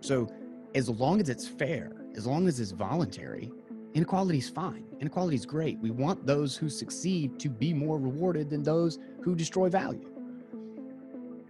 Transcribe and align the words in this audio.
So, 0.00 0.28
as 0.74 0.88
long 0.88 1.20
as 1.20 1.28
it's 1.28 1.46
fair, 1.46 1.92
as 2.16 2.26
long 2.26 2.46
as 2.46 2.60
it's 2.60 2.70
voluntary, 2.72 3.50
inequality 3.94 4.38
is 4.38 4.48
fine. 4.48 4.84
Inequality 5.00 5.36
is 5.36 5.46
great. 5.46 5.78
We 5.78 5.90
want 5.90 6.26
those 6.26 6.56
who 6.56 6.68
succeed 6.68 7.38
to 7.40 7.48
be 7.48 7.72
more 7.72 7.98
rewarded 7.98 8.50
than 8.50 8.62
those 8.62 8.98
who 9.22 9.34
destroy 9.34 9.68
value. 9.68 10.10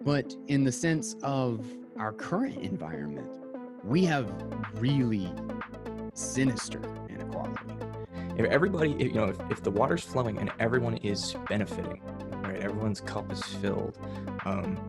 But 0.03 0.35
in 0.47 0.65
the 0.65 0.73
sense 0.73 1.17
of 1.23 1.67
our 1.99 2.13
current 2.13 2.59
environment, 2.59 3.29
we 3.85 4.05
have 4.05 4.31
really 4.75 5.33
sinister 6.15 6.81
inequality. 7.09 7.75
If 8.37 8.47
everybody, 8.47 8.91
you 8.91 9.13
know, 9.13 9.25
if, 9.25 9.39
if 9.51 9.63
the 9.63 9.71
water's 9.71 10.05
flowing 10.05 10.39
and 10.39 10.53
everyone 10.61 10.99
is 10.99 11.35
benefiting, 11.49 12.01
right, 12.43 12.61
everyone's 12.61 13.01
cup 13.01 13.33
is 13.33 13.43
filled, 13.43 13.99
um, 14.45 14.89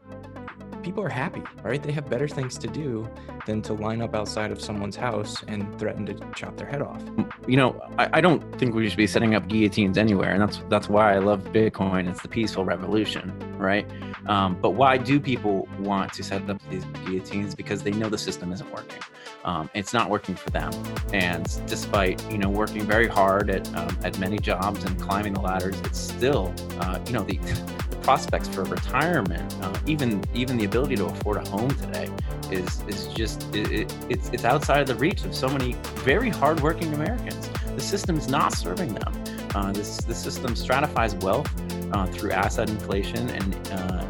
people 0.83 1.03
are 1.03 1.09
happy, 1.09 1.43
right? 1.63 1.81
They 1.81 1.91
have 1.91 2.09
better 2.09 2.27
things 2.27 2.57
to 2.59 2.67
do 2.67 3.09
than 3.45 3.61
to 3.63 3.73
line 3.73 4.01
up 4.01 4.15
outside 4.15 4.51
of 4.51 4.61
someone's 4.61 4.95
house 4.95 5.43
and 5.47 5.77
threaten 5.79 6.05
to 6.05 6.13
chop 6.35 6.57
their 6.57 6.67
head 6.67 6.81
off. 6.81 7.01
You 7.47 7.57
know, 7.57 7.81
I, 7.97 8.09
I 8.13 8.21
don't 8.21 8.41
think 8.59 8.75
we 8.75 8.87
should 8.87 8.97
be 8.97 9.07
setting 9.07 9.35
up 9.35 9.47
guillotines 9.47 9.97
anywhere, 9.97 10.31
and 10.31 10.41
that's 10.41 10.61
that's 10.69 10.89
why 10.89 11.13
I 11.13 11.19
love 11.19 11.43
Bitcoin. 11.45 12.09
It's 12.09 12.21
the 12.21 12.27
peaceful 12.27 12.65
revolution, 12.65 13.33
right? 13.57 13.89
Um, 14.27 14.57
but 14.61 14.71
why 14.71 14.97
do 14.97 15.19
people 15.19 15.67
want 15.79 16.13
to 16.13 16.23
set 16.23 16.49
up 16.49 16.61
these 16.69 16.85
guillotines? 17.05 17.55
Because 17.55 17.83
they 17.83 17.91
know 17.91 18.09
the 18.09 18.17
system 18.17 18.51
isn't 18.51 18.71
working. 18.71 18.99
Um, 19.45 19.69
it's 19.73 19.93
not 19.93 20.09
working 20.09 20.35
for 20.35 20.49
them, 20.49 20.71
and 21.13 21.45
despite 21.67 22.23
you 22.31 22.37
know 22.37 22.49
working 22.49 22.81
very 22.85 23.07
hard 23.07 23.49
at 23.49 23.73
um, 23.75 23.97
at 24.03 24.17
many 24.19 24.37
jobs 24.37 24.83
and 24.83 24.99
climbing 24.99 25.33
the 25.33 25.41
ladders, 25.41 25.79
it's 25.81 25.99
still 25.99 26.53
uh, 26.79 26.99
you 27.05 27.13
know 27.13 27.23
the 27.23 27.39
prospects 28.01 28.47
for 28.47 28.63
retirement, 28.63 29.55
uh, 29.61 29.77
even 29.85 30.23
even 30.33 30.57
the 30.57 30.65
ability 30.65 30.95
to 30.95 31.05
afford 31.05 31.37
a 31.37 31.49
home 31.49 31.69
today, 31.71 32.09
is 32.51 32.83
is 32.87 33.07
just 33.07 33.43
it, 33.55 33.71
it, 33.71 33.95
it's 34.09 34.29
it's 34.29 34.45
outside 34.45 34.81
of 34.81 34.87
the 34.87 34.95
reach 34.95 35.23
of 35.25 35.33
so 35.35 35.47
many 35.47 35.73
very 36.03 36.29
hardworking 36.29 36.93
Americans. 36.93 37.49
The 37.75 37.81
system 37.81 38.17
is 38.17 38.27
not 38.27 38.53
serving 38.53 38.93
them. 38.93 39.13
Uh, 39.55 39.71
this 39.71 39.97
the 39.97 40.15
system 40.15 40.55
stratifies 40.55 41.15
wealth 41.15 41.49
uh, 41.93 42.05
through 42.07 42.31
asset 42.31 42.69
inflation 42.69 43.29
and 43.29 43.69
uh, 43.71 44.05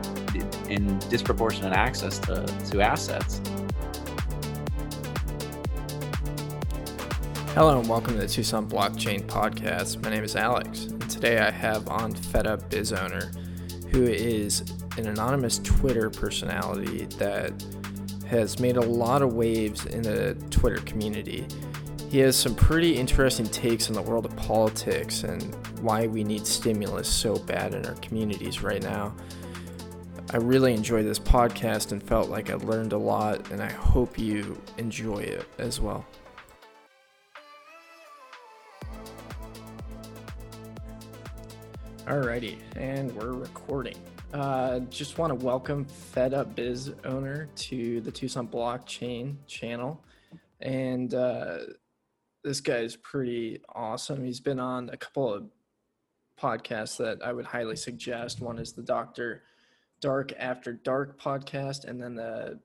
in 0.69 1.00
disproportionate 1.09 1.73
access 1.73 2.19
to, 2.19 2.45
to 2.69 2.81
assets. 2.81 3.41
Hello 7.56 7.80
and 7.80 7.89
welcome 7.89 8.13
to 8.13 8.22
the 8.22 8.28
Tucson 8.28 8.69
Blockchain 8.69 9.23
Podcast. 9.23 10.02
My 10.03 10.11
name 10.11 10.23
is 10.23 10.35
Alex, 10.35 10.85
and 10.85 11.09
today 11.09 11.39
I 11.39 11.50
have 11.50 11.89
on 11.89 12.16
Up 12.35 12.69
Biz 12.69 12.94
Owner 12.94 13.31
who 13.91 14.03
is 14.03 14.61
an 14.97 15.07
anonymous 15.07 15.59
Twitter 15.59 16.09
personality 16.09 17.05
that 17.17 17.53
has 18.27 18.59
made 18.59 18.77
a 18.77 18.81
lot 18.81 19.21
of 19.21 19.33
waves 19.33 19.85
in 19.87 20.03
the 20.03 20.35
Twitter 20.51 20.81
community. 20.81 21.47
He 22.09 22.19
has 22.19 22.35
some 22.35 22.55
pretty 22.55 22.95
interesting 22.95 23.45
takes 23.47 23.87
on 23.87 23.93
the 23.93 24.01
world 24.01 24.25
of 24.25 24.35
politics 24.35 25.23
and 25.23 25.55
why 25.81 26.07
we 26.07 26.23
need 26.23 26.45
stimulus 26.45 27.07
so 27.07 27.37
bad 27.37 27.73
in 27.73 27.85
our 27.85 27.95
communities 27.95 28.61
right 28.61 28.81
now. 28.81 29.15
I 30.31 30.37
really 30.37 30.73
enjoyed 30.73 31.05
this 31.05 31.17
podcast 31.17 31.91
and 31.91 32.03
felt 32.03 32.29
like 32.29 32.51
I 32.51 32.55
learned 32.55 32.93
a 32.93 32.97
lot, 32.97 33.49
and 33.49 33.63
I 33.63 33.71
hope 33.71 34.19
you 34.19 34.61
enjoy 34.77 35.19
it 35.19 35.47
as 35.57 35.79
well. 35.79 36.05
Alrighty, 42.09 42.57
and 42.75 43.15
we're 43.15 43.33
recording. 43.33 43.95
Uh, 44.33 44.79
just 44.89 45.19
want 45.19 45.29
to 45.29 45.45
welcome 45.45 45.85
Fed 45.85 46.33
Up 46.33 46.55
Biz 46.55 46.93
owner 47.05 47.47
to 47.55 48.01
the 48.01 48.11
Tucson 48.11 48.47
Blockchain 48.47 49.35
channel, 49.45 50.03
and 50.59 51.13
uh, 51.13 51.59
this 52.43 52.61
guy 52.61 52.77
is 52.77 52.95
pretty 52.95 53.61
awesome. 53.75 54.25
He's 54.25 54.39
been 54.39 54.59
on 54.59 54.89
a 54.89 54.97
couple 54.97 55.31
of 55.31 55.51
podcasts 56.41 56.97
that 56.97 57.19
I 57.23 57.31
would 57.31 57.45
highly 57.45 57.75
suggest. 57.75 58.41
One 58.41 58.57
is 58.57 58.73
the 58.73 58.81
Doctor 58.81 59.44
Dark 60.01 60.34
After 60.39 60.73
Dark 60.73 61.22
podcast, 61.22 61.85
and 61.85 62.01
then 62.01 62.16
the 62.16 62.59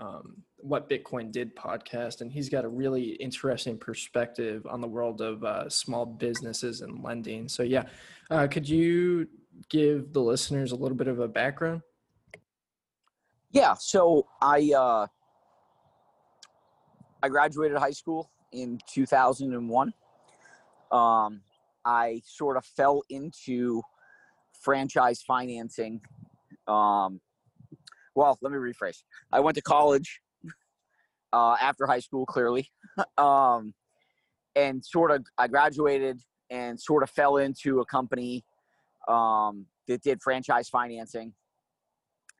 um, 0.00 0.42
What 0.58 0.90
Bitcoin 0.90 1.30
Did 1.30 1.54
podcast. 1.56 2.20
And 2.20 2.32
he's 2.32 2.48
got 2.48 2.64
a 2.64 2.68
really 2.68 3.10
interesting 3.12 3.78
perspective 3.78 4.66
on 4.68 4.80
the 4.80 4.88
world 4.88 5.20
of 5.20 5.44
uh, 5.44 5.68
small 5.68 6.04
businesses 6.04 6.80
and 6.80 7.02
lending. 7.02 7.48
So, 7.48 7.62
yeah, 7.62 7.84
uh, 8.30 8.46
could 8.46 8.68
you 8.68 9.28
give 9.68 10.12
the 10.12 10.20
listeners 10.20 10.72
a 10.72 10.76
little 10.76 10.96
bit 10.96 11.08
of 11.08 11.20
a 11.20 11.28
background? 11.28 11.82
Yeah, 13.50 13.74
so 13.78 14.26
I 14.42 14.72
uh, 14.76 15.06
I 17.22 17.28
graduated 17.28 17.78
high 17.78 17.92
school 17.92 18.30
in 18.52 18.78
2001. 18.92 19.92
Um, 20.92 21.40
I 21.84 22.20
sort 22.24 22.56
of 22.56 22.64
fell 22.64 23.02
into 23.08 23.82
franchise 24.60 25.22
financing. 25.22 26.00
Um, 26.66 27.20
well, 28.14 28.38
let 28.42 28.52
me 28.52 28.58
rephrase. 28.58 29.02
I 29.32 29.40
went 29.40 29.54
to 29.54 29.62
college 29.62 30.20
uh, 31.32 31.56
after 31.60 31.86
high 31.86 32.00
school, 32.00 32.26
clearly, 32.26 32.70
um, 33.18 33.74
and 34.56 34.84
sort 34.84 35.10
of 35.10 35.24
I 35.36 35.48
graduated 35.48 36.20
and 36.50 36.80
sort 36.80 37.02
of 37.02 37.10
fell 37.10 37.36
into 37.36 37.80
a 37.80 37.86
company 37.86 38.44
um, 39.08 39.66
that 39.86 40.02
did 40.02 40.22
franchise 40.22 40.68
financing. 40.68 41.32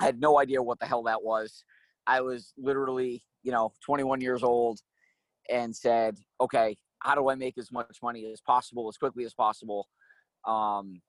I 0.01 0.05
had 0.05 0.21
no 0.21 0.39
idea 0.39 0.63
what 0.63 0.79
the 0.79 0.87
hell 0.87 1.03
that 1.05 1.23
was. 1.23 1.65
I 2.07 2.21
was 2.21 2.53
literally, 2.57 3.23
you 3.43 3.53
know, 3.53 3.73
21 3.85 4.21
years 4.21 4.43
old 4.43 4.81
and 5.51 5.75
said, 5.75 6.17
okay, 6.41 6.77
how 7.01 7.15
do 7.15 7.29
I 7.29 7.35
make 7.35 7.59
as 7.59 7.71
much 7.73 7.99
money 8.03 8.31
as 8.33 8.41
possible, 8.41 8.89
as 8.89 8.97
quickly 8.97 9.25
as 9.25 9.35
possible? 9.35 9.89
Um, 10.47 11.01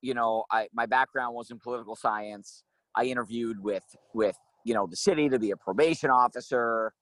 you 0.00 0.14
know, 0.14 0.44
I, 0.50 0.68
my 0.72 0.86
background 0.86 1.34
was 1.34 1.50
in 1.50 1.58
political 1.58 1.96
science. 1.96 2.64
I 2.96 3.04
interviewed 3.04 3.62
with, 3.62 3.84
with, 4.14 4.36
you 4.64 4.74
know, 4.74 4.86
the 4.86 4.96
city 4.96 5.28
to 5.28 5.38
be 5.38 5.50
a 5.50 5.56
probation 5.56 6.10
officer, 6.10 6.92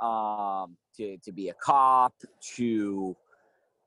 um, 0.00 0.76
to, 0.96 1.16
to 1.18 1.32
be 1.32 1.48
a 1.48 1.54
cop, 1.54 2.14
to, 2.56 3.16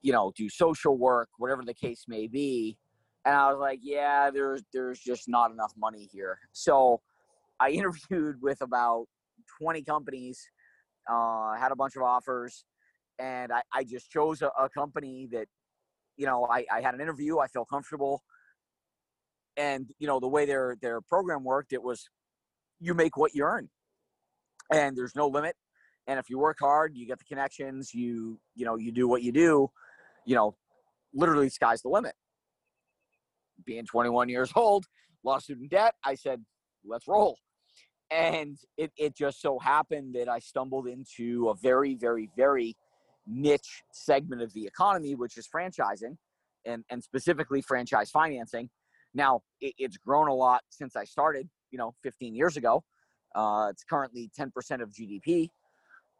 you 0.02 0.12
know, 0.12 0.32
do 0.36 0.50
social 0.50 0.98
work, 0.98 1.30
whatever 1.38 1.64
the 1.64 1.74
case 1.74 2.06
may 2.08 2.28
be. 2.28 2.78
And 3.26 3.36
I 3.36 3.52
was 3.52 3.60
like, 3.60 3.80
yeah, 3.82 4.32
there's 4.32 4.64
there's 4.74 5.00
just 5.00 5.28
not 5.28 5.52
enough 5.52 5.74
money 5.78 6.10
here. 6.12 6.40
So 6.52 7.02
I 7.60 7.70
interviewed 7.72 8.42
with 8.42 8.62
about 8.62 9.08
20 9.62 9.84
companies, 9.84 10.42
uh, 11.10 11.56
had 11.56 11.72
a 11.72 11.76
bunch 11.76 11.96
of 11.96 12.04
offers, 12.04 12.64
and 13.20 13.52
I, 13.52 13.62
I 13.74 13.84
just 13.84 14.10
chose 14.10 14.42
a, 14.42 14.48
a 14.60 14.70
company 14.70 15.28
that, 15.32 15.48
you 16.18 16.26
know, 16.26 16.48
I, 16.50 16.66
I 16.72 16.82
had 16.82 16.94
an 16.94 17.02
interview, 17.02 17.40
I 17.40 17.48
felt 17.48 17.68
comfortable. 17.70 18.24
And, 19.58 19.90
you 20.00 20.08
know, 20.08 20.22
the 20.22 20.28
way 20.28 20.46
their 20.46 20.78
their 20.82 21.02
program 21.02 21.44
worked, 21.44 21.74
it 21.74 21.84
was 21.84 22.10
you 22.80 22.94
make 22.94 23.18
what 23.18 23.36
you 23.36 23.44
earn. 23.44 23.70
And 24.72 24.96
there's 24.98 25.16
no 25.16 25.28
limit. 25.28 25.56
And 26.10 26.20
if 26.20 26.30
you 26.30 26.40
work 26.40 26.58
hard, 26.60 26.98
you 26.98 27.06
get 27.06 27.20
the 27.20 27.26
connections, 27.26 27.94
you, 27.94 28.40
you 28.56 28.66
know, 28.66 28.76
you 28.76 28.92
do 28.92 29.08
what 29.08 29.22
you 29.22 29.32
do 29.32 29.70
you 30.30 30.36
know, 30.36 30.56
literally 31.12 31.50
sky's 31.50 31.82
the 31.82 31.90
limit. 31.90 32.14
Being 33.66 33.86
21 33.86 34.30
years 34.30 34.52
old, 34.56 34.86
law 35.24 35.40
student 35.40 35.72
debt, 35.72 35.96
I 36.06 36.14
said, 36.14 36.44
let's 36.86 37.08
roll. 37.08 37.38
And 38.12 38.58
it, 38.78 38.92
it 38.96 39.16
just 39.16 39.42
so 39.42 39.58
happened 39.58 40.14
that 40.16 40.30
I 40.30 40.38
stumbled 40.38 40.88
into 40.88 41.50
a 41.50 41.56
very, 41.56 41.96
very, 41.96 42.30
very 42.38 42.76
niche 43.26 43.84
segment 43.92 44.44
of 44.44 44.54
the 44.54 44.66
economy, 44.66 45.16
which 45.16 45.36
is 45.36 45.48
franchising 45.48 46.16
and, 46.66 46.84
and 46.92 47.04
specifically 47.04 47.62
franchise 47.62 48.12
financing. 48.12 48.70
Now, 49.16 49.42
it, 49.62 49.74
it's 49.80 49.98
grown 49.98 50.28
a 50.28 50.34
lot 50.34 50.62
since 50.70 50.96
I 50.96 51.06
started, 51.06 51.50
you 51.72 51.80
know, 51.80 51.96
15 52.04 52.36
years 52.36 52.56
ago. 52.56 52.84
Uh, 53.36 53.68
it's 53.72 53.84
currently 53.84 54.30
10% 54.40 54.48
of 54.82 54.92
GDP, 54.92 55.50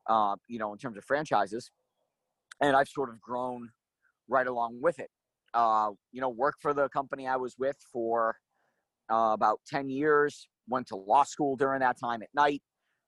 uh, 0.10 0.36
you 0.48 0.60
know, 0.60 0.74
in 0.74 0.80
terms 0.80 0.98
of 0.98 1.06
franchises. 1.06 1.72
And 2.62 2.76
I've 2.76 2.90
sort 2.90 3.10
of 3.10 3.22
grown 3.22 3.70
right 4.28 4.48
along 4.48 4.80
with 4.82 5.00
it. 5.00 5.10
Uh, 5.54 5.92
you 6.12 6.20
know, 6.20 6.30
worked 6.30 6.62
for 6.62 6.74
the 6.74 6.90
company 6.90 7.28
I 7.28 7.38
was 7.38 7.56
with 7.58 7.78
for 7.92 8.36
uh, 9.12 9.32
about 9.34 9.60
10 9.68 9.90
years, 9.90 10.48
went 10.68 10.88
to 10.88 10.96
law 10.96 11.24
school 11.24 11.56
during 11.56 11.80
that 11.80 11.98
time 12.00 12.22
at 12.22 12.30
night, 12.36 12.62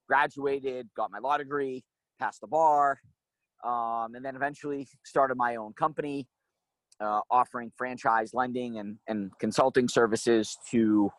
graduated, 0.08 0.88
got 0.96 1.12
my 1.12 1.20
law 1.20 1.38
degree, 1.38 1.84
passed 2.20 2.42
the 2.42 2.48
bar, 2.48 3.00
um, 3.64 4.16
and 4.16 4.24
then 4.24 4.36
eventually 4.36 4.88
started 5.04 5.36
my 5.36 5.58
own 5.58 5.74
company 5.74 6.28
uh, 7.00 7.20
offering 7.30 7.72
franchise 7.78 8.32
lending 8.34 8.78
and, 8.78 8.98
and 9.08 9.32
consulting 9.40 9.88
services 9.88 10.58
to, 10.70 11.10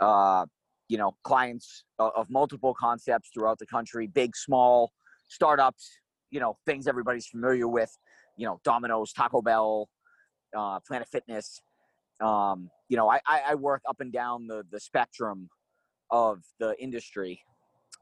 uh, 0.00 0.44
you 0.88 0.98
know, 0.98 1.16
clients 1.24 1.84
of 1.98 2.30
multiple 2.30 2.74
concepts 2.78 3.30
throughout 3.34 3.58
the 3.58 3.66
country, 3.66 4.06
big, 4.06 4.36
small, 4.36 4.92
startups, 5.28 5.90
you 6.30 6.40
know, 6.40 6.56
things 6.66 6.86
everybody's 6.86 7.26
familiar 7.26 7.68
with 7.68 7.90
you 8.38 8.46
know, 8.46 8.60
Domino's, 8.64 9.14
Taco 9.14 9.40
Bell, 9.40 9.88
uh, 10.56 10.78
Planet 10.80 11.08
Fitness. 11.08 11.62
Um, 12.20 12.70
you 12.88 12.96
know, 12.96 13.10
I, 13.10 13.20
I 13.26 13.54
work 13.54 13.82
up 13.88 14.00
and 14.00 14.12
down 14.12 14.46
the, 14.46 14.62
the 14.70 14.78
spectrum 14.78 15.48
of 16.10 16.42
the 16.58 16.74
industry. 16.78 17.40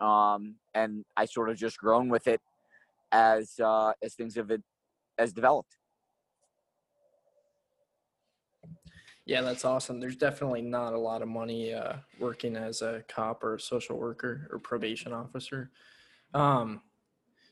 um, 0.00 0.56
and 0.74 1.04
I 1.16 1.24
sort 1.24 1.50
of 1.50 1.56
just 1.56 1.78
grown 1.78 2.08
with 2.08 2.26
it 2.26 2.40
as 3.12 3.52
uh, 3.62 3.92
as 4.02 4.14
things 4.14 4.34
have 4.36 4.50
as 5.18 5.32
developed. 5.32 5.76
Yeah, 9.26 9.40
that's 9.40 9.64
awesome. 9.64 10.00
There's 10.00 10.16
definitely 10.16 10.60
not 10.60 10.92
a 10.92 10.98
lot 10.98 11.22
of 11.22 11.28
money 11.28 11.72
uh, 11.72 11.94
working 12.18 12.56
as 12.56 12.82
a 12.82 13.02
cop 13.08 13.42
or 13.42 13.54
a 13.54 13.60
social 13.60 13.96
worker 13.96 14.48
or 14.52 14.58
probation 14.58 15.14
officer. 15.14 15.70
Um, 16.34 16.82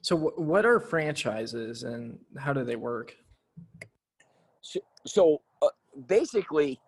so, 0.02 0.16
what 0.16 0.66
are 0.66 0.80
franchises 0.80 1.84
and 1.84 2.18
how 2.36 2.52
do 2.52 2.64
they 2.64 2.76
work? 2.76 3.14
So, 4.60 4.80
so 5.06 5.42
uh, 5.62 5.68
basically, 6.08 6.80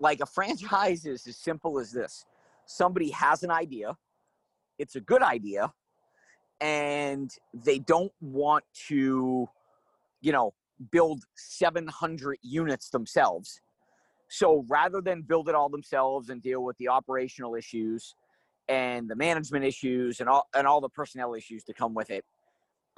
like 0.00 0.20
a 0.20 0.26
franchise 0.26 1.06
is 1.06 1.26
as 1.26 1.38
simple 1.38 1.78
as 1.78 1.90
this 1.90 2.24
somebody 2.66 3.10
has 3.10 3.42
an 3.42 3.50
idea, 3.50 3.96
it's 4.78 4.94
a 4.94 5.00
good 5.00 5.22
idea, 5.22 5.72
and 6.60 7.30
they 7.54 7.78
don't 7.78 8.12
want 8.20 8.64
to, 8.88 9.48
you 10.20 10.32
know, 10.32 10.52
build 10.92 11.24
700 11.36 12.38
units 12.42 12.90
themselves. 12.90 13.60
So 14.28 14.64
rather 14.68 15.00
than 15.00 15.22
build 15.22 15.48
it 15.48 15.54
all 15.54 15.70
themselves 15.70 16.28
and 16.28 16.42
deal 16.42 16.62
with 16.62 16.76
the 16.76 16.88
operational 16.88 17.54
issues 17.54 18.14
and 18.68 19.08
the 19.08 19.16
management 19.16 19.64
issues 19.64 20.20
and 20.20 20.28
all 20.28 20.46
and 20.54 20.66
all 20.66 20.82
the 20.82 20.90
personnel 20.90 21.34
issues 21.34 21.64
to 21.64 21.72
come 21.72 21.94
with 21.94 22.10
it, 22.10 22.24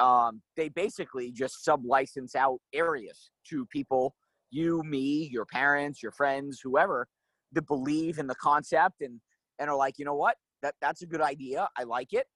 um, 0.00 0.41
they 0.56 0.69
basically 0.69 1.31
just 1.31 1.64
sub 1.64 1.85
license 1.85 2.35
out 2.35 2.58
areas 2.73 3.31
to 3.49 3.67
people, 3.67 4.14
you, 4.50 4.82
me, 4.82 5.29
your 5.31 5.44
parents, 5.44 6.02
your 6.02 6.12
friends, 6.12 6.61
whoever, 6.62 7.06
that 7.52 7.67
believe 7.67 8.19
in 8.19 8.26
the 8.26 8.35
concept 8.37 9.02
and 9.02 9.20
and 9.58 9.69
are 9.69 9.76
like, 9.76 9.99
you 9.99 10.06
know 10.06 10.14
what, 10.14 10.37
that 10.62 10.75
that's 10.81 11.02
a 11.02 11.06
good 11.06 11.20
idea. 11.20 11.69
I 11.76 11.85
like 11.85 12.12
it. 12.12 12.26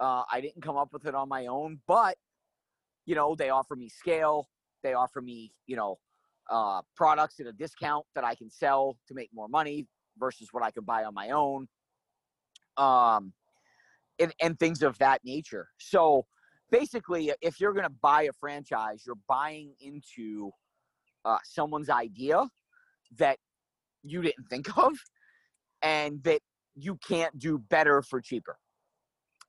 Uh, 0.00 0.24
I 0.30 0.40
didn't 0.40 0.62
come 0.62 0.76
up 0.76 0.92
with 0.92 1.06
it 1.06 1.14
on 1.14 1.28
my 1.28 1.46
own, 1.46 1.78
but 1.86 2.16
you 3.06 3.14
know 3.14 3.34
they 3.36 3.50
offer 3.50 3.76
me 3.76 3.88
scale. 3.88 4.48
They 4.82 4.94
offer 4.94 5.22
me, 5.22 5.52
you 5.66 5.76
know, 5.76 5.98
uh, 6.50 6.82
products 6.96 7.40
at 7.40 7.46
a 7.46 7.52
discount 7.52 8.04
that 8.14 8.24
I 8.24 8.34
can 8.34 8.50
sell 8.50 8.98
to 9.08 9.14
make 9.14 9.30
more 9.32 9.48
money 9.48 9.86
versus 10.18 10.48
what 10.52 10.64
I 10.64 10.70
could 10.70 10.84
buy 10.84 11.04
on 11.04 11.14
my 11.14 11.30
own. 11.30 11.68
Um, 12.76 13.32
and, 14.18 14.32
and 14.40 14.58
things 14.58 14.82
of 14.82 14.98
that 14.98 15.20
nature. 15.24 15.68
So 15.78 16.26
basically, 16.70 17.32
if 17.40 17.60
you're 17.60 17.72
going 17.72 17.86
to 17.86 17.94
buy 18.02 18.22
a 18.22 18.32
franchise, 18.32 19.02
you're 19.06 19.16
buying 19.28 19.74
into 19.80 20.50
uh, 21.24 21.38
someone's 21.44 21.90
idea 21.90 22.46
that 23.18 23.38
you 24.02 24.22
didn't 24.22 24.46
think 24.48 24.76
of 24.78 24.92
and 25.82 26.22
that 26.24 26.40
you 26.74 26.98
can't 27.06 27.38
do 27.38 27.58
better 27.58 28.02
for 28.02 28.20
cheaper. 28.20 28.56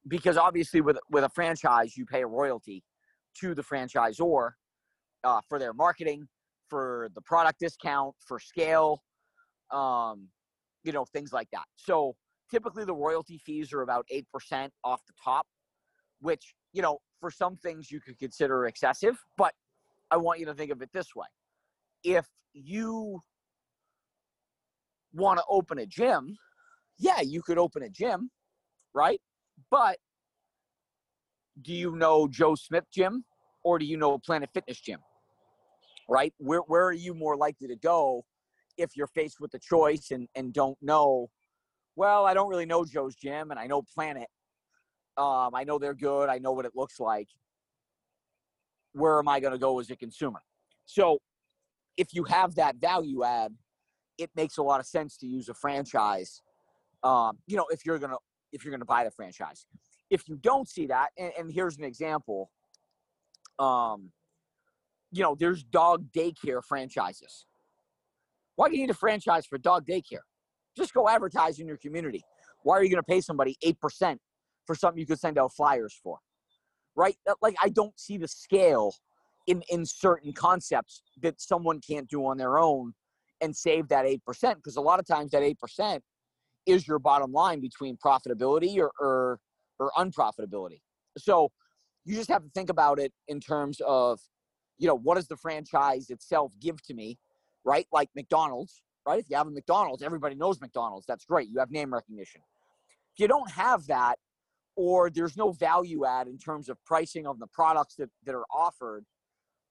Because 0.07 0.38
obviously, 0.38 0.81
with, 0.81 0.97
with 1.09 1.23
a 1.23 1.29
franchise, 1.29 1.97
you 1.97 2.06
pay 2.06 2.21
a 2.21 2.27
royalty 2.27 2.83
to 3.39 3.56
the 3.56 3.63
franchisor 3.63 4.51
uh, 5.23 5.41
for 5.50 5.57
their 5.57 5.73
marketing, 5.73 6.27
for 6.69 7.09
the 7.15 7.21
product 7.21 7.59
discount, 7.59 8.13
for 8.19 8.39
scale, 8.39 9.01
um, 9.71 10.27
you 10.83 10.91
know, 10.91 11.06
things 11.06 11.33
like 11.33 11.47
that. 11.51 11.65
So 11.75 12.15
typically 12.51 12.85
the 12.85 12.94
royalty 12.94 13.39
fees 13.44 13.73
are 13.73 13.81
about 13.81 14.06
8% 14.13 14.23
off 14.83 15.01
the 15.07 15.13
top, 15.23 15.47
which, 16.21 16.53
you 16.75 16.81
know, 16.81 17.00
for 17.22 17.31
some 17.31 17.56
things 17.56 17.89
you 17.89 18.01
could 18.01 18.19
consider 18.19 18.66
excessive, 18.66 19.18
but 19.38 19.54
I 20.12 20.18
want 20.18 20.42
you 20.42 20.45
to 20.48 20.54
think 20.54 20.72
of 20.72 20.81
it 20.81 20.89
this 20.94 21.16
way. 21.16 21.27
If 22.04 22.27
you 22.54 23.22
want 25.13 25.39
to 25.39 25.45
open 25.50 25.80
a 25.80 25.86
gym, 25.86 26.38
yeah, 27.00 27.22
you 27.22 27.42
could 27.42 27.57
open 27.57 27.81
a 27.83 27.89
gym, 27.89 28.30
right? 28.94 29.22
But 29.72 29.98
do 31.62 31.74
you 31.74 31.95
know 31.95 32.27
Joe 32.27 32.56
Smith 32.56 32.86
Gym 32.92 33.24
or 33.63 33.80
do 33.80 33.86
you 33.86 33.95
know 33.95 34.18
Planet 34.19 34.50
Fitness 34.54 34.81
Gym? 34.81 35.00
Right? 36.10 36.33
Where 36.38 36.60
where 36.68 36.86
are 36.86 36.94
you 36.94 37.13
more 37.13 37.38
likely 37.38 37.69
to 37.69 37.77
go 37.77 38.25
if 38.77 38.98
you're 38.98 39.07
faced 39.07 39.39
with 39.39 39.54
a 39.54 39.60
choice 39.60 40.12
and, 40.12 40.27
and 40.36 40.54
don't 40.54 40.77
know, 40.81 41.30
well, 41.95 42.25
I 42.25 42.33
don't 42.33 42.50
really 42.50 42.66
know 42.66 42.83
Joe's 42.83 43.16
Gym 43.16 43.51
and 43.51 43.60
I 43.60 43.68
know 43.68 43.81
Planet. 43.94 44.27
Um, 45.17 45.51
I 45.53 45.63
know 45.63 45.79
they're 45.79 45.94
good. 45.94 46.29
I 46.29 46.39
know 46.39 46.51
what 46.51 46.65
it 46.65 46.73
looks 46.75 47.00
like. 47.00 47.29
Where 48.94 49.19
am 49.19 49.27
I 49.27 49.39
going 49.39 49.53
to 49.53 49.59
go 49.59 49.79
as 49.79 49.89
a 49.89 49.95
consumer? 49.95 50.41
So 50.85 51.19
if 51.97 52.13
you 52.13 52.23
have 52.25 52.56
that 52.56 52.75
value 52.77 53.23
add, 53.23 53.53
it 54.17 54.29
makes 54.35 54.57
a 54.57 54.63
lot 54.63 54.79
of 54.79 54.85
sense 54.85 55.17
to 55.17 55.27
use 55.27 55.50
a 55.50 55.53
franchise. 55.53 56.41
Um, 57.03 57.38
you 57.47 57.57
know, 57.57 57.65
if 57.69 57.85
you're 57.85 58.00
gonna 58.00 58.17
if 58.53 58.63
you're 58.63 58.71
gonna 58.71 58.85
buy 58.85 59.03
the 59.03 59.12
franchise. 59.12 59.65
If 60.09 60.27
you 60.29 60.38
don't 60.38 60.67
see 60.69 60.88
that, 60.88 61.09
and, 61.17 61.31
and 61.38 61.51
here's 61.51 61.77
an 61.77 61.83
example. 61.83 62.51
Um, 63.57 64.12
you 65.12 65.23
know, 65.23 65.35
there's 65.38 65.63
dog 65.63 66.06
daycare 66.12 66.63
franchises. 66.63 67.45
Why 68.56 68.69
do 68.69 68.75
you 68.75 68.81
need 68.81 68.89
a 68.89 68.95
franchise 68.95 69.45
for 69.45 69.57
dog 69.57 69.85
daycare? 69.85 70.23
Just 70.77 70.94
go 70.94 71.09
advertise 71.09 71.59
in 71.59 71.67
your 71.67 71.77
community. 71.77 72.23
Why 72.63 72.77
are 72.77 72.83
you 72.83 72.89
going 72.89 73.01
to 73.01 73.03
pay 73.03 73.21
somebody 73.21 73.57
8% 73.63 74.17
for 74.65 74.75
something 74.75 75.00
you 75.00 75.06
could 75.06 75.19
send 75.19 75.38
out 75.38 75.53
flyers 75.53 75.97
for? 76.03 76.19
Right? 76.95 77.15
Like, 77.41 77.56
I 77.62 77.69
don't 77.69 77.97
see 78.00 78.17
the 78.17 78.27
scale 78.27 78.94
in, 79.47 79.63
in 79.69 79.85
certain 79.85 80.33
concepts 80.33 81.01
that 81.21 81.41
someone 81.41 81.81
can't 81.81 82.07
do 82.09 82.25
on 82.25 82.38
their 82.38 82.57
own 82.57 82.94
and 83.41 83.56
save 83.56 83.88
that 83.89 84.06
8% 84.06 84.19
because 84.56 84.75
a 84.75 84.81
lot 84.81 85.00
of 85.00 85.06
times 85.06 85.31
that 85.31 85.41
8% 85.41 86.00
is 86.65 86.88
your 86.88 87.00
bottom 87.00 87.31
line 87.31 87.59
between 87.59 87.97
profitability 87.97 88.77
or, 88.77 88.91
or, 89.00 89.39
or 89.79 89.91
unprofitability. 89.97 90.79
So 91.17 91.51
you 92.06 92.15
just 92.15 92.29
have 92.29 92.44
to 92.44 92.50
think 92.50 92.69
about 92.69 93.00
it 93.00 93.12
in 93.27 93.39
terms 93.39 93.81
of, 93.85 94.19
you 94.77 94.88
know, 94.88 94.95
what 94.95 95.15
does 95.15 95.27
the 95.27 95.38
franchise 95.38 96.09
itself 96.09 96.51
give 96.59 96.81
to 96.83 96.94
me, 96.94 97.17
right? 97.63 97.88
Like 97.91 98.09
McDonald's, 98.15 98.81
right? 99.07 99.19
If 99.19 99.29
you 99.29 99.38
have 99.38 99.47
a 99.47 99.51
McDonald's, 99.51 100.03
everybody 100.03 100.35
knows 100.35 100.59
McDonald's. 100.59 101.06
That's 101.06 101.25
great. 101.25 101.50
You 101.50 101.59
have 101.59 101.71
name 101.71 101.94
recognition. 101.94 102.41
If 103.13 103.19
you 103.19 103.27
don't 103.27 103.50
have 103.51 103.85
that, 103.88 104.15
or 104.75 105.10
there's 105.10 105.38
no 105.38 105.51
value 105.51 106.06
add 106.06 106.27
in 106.27 106.38
terms 106.38 106.69
of 106.69 106.83
pricing 106.86 107.25
of 107.25 107.39
the 107.39 107.48
products 107.48 107.95
that, 107.95 108.10
that 108.25 108.36
are 108.36 108.45
offered, 108.54 109.06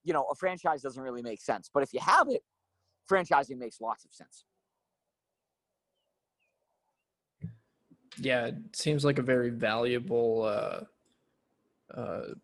you 0.03 0.13
know, 0.13 0.27
a 0.31 0.35
franchise 0.35 0.83
doesn't 0.83 1.03
really 1.03 1.23
make 1.23 1.41
sense. 1.41 1.71
But 1.73 1.83
if 1.83 1.93
you 1.93 2.01
have 2.01 2.29
it, 2.29 2.43
franchising 3.11 3.59
makes 3.59 3.81
lots 3.81 4.05
of 4.05 4.13
sense. 4.13 4.45
Yeah, 8.19 8.47
it 8.47 8.55
seems 8.75 9.05
like 9.05 9.19
a 9.19 9.23
very 9.23 9.51
valuable 9.51 10.43
uh, 10.45 10.81
uh, 11.93 12.35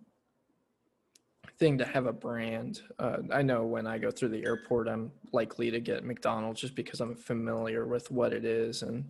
thing 1.59 1.79
to 1.79 1.85
have 1.85 2.07
a 2.07 2.13
brand. 2.13 2.83
Uh, 2.99 3.19
I 3.33 3.43
know 3.43 3.65
when 3.65 3.87
I 3.87 3.99
go 3.99 4.11
through 4.11 4.31
the 4.31 4.45
airport, 4.45 4.89
I'm 4.89 5.13
likely 5.33 5.71
to 5.71 5.81
get 5.81 6.05
McDonald's 6.05 6.61
just 6.61 6.75
because 6.75 7.01
I'm 7.01 7.15
familiar 7.15 7.87
with 7.87 8.11
what 8.11 8.33
it 8.33 8.45
is 8.45 8.83
and. 8.83 9.05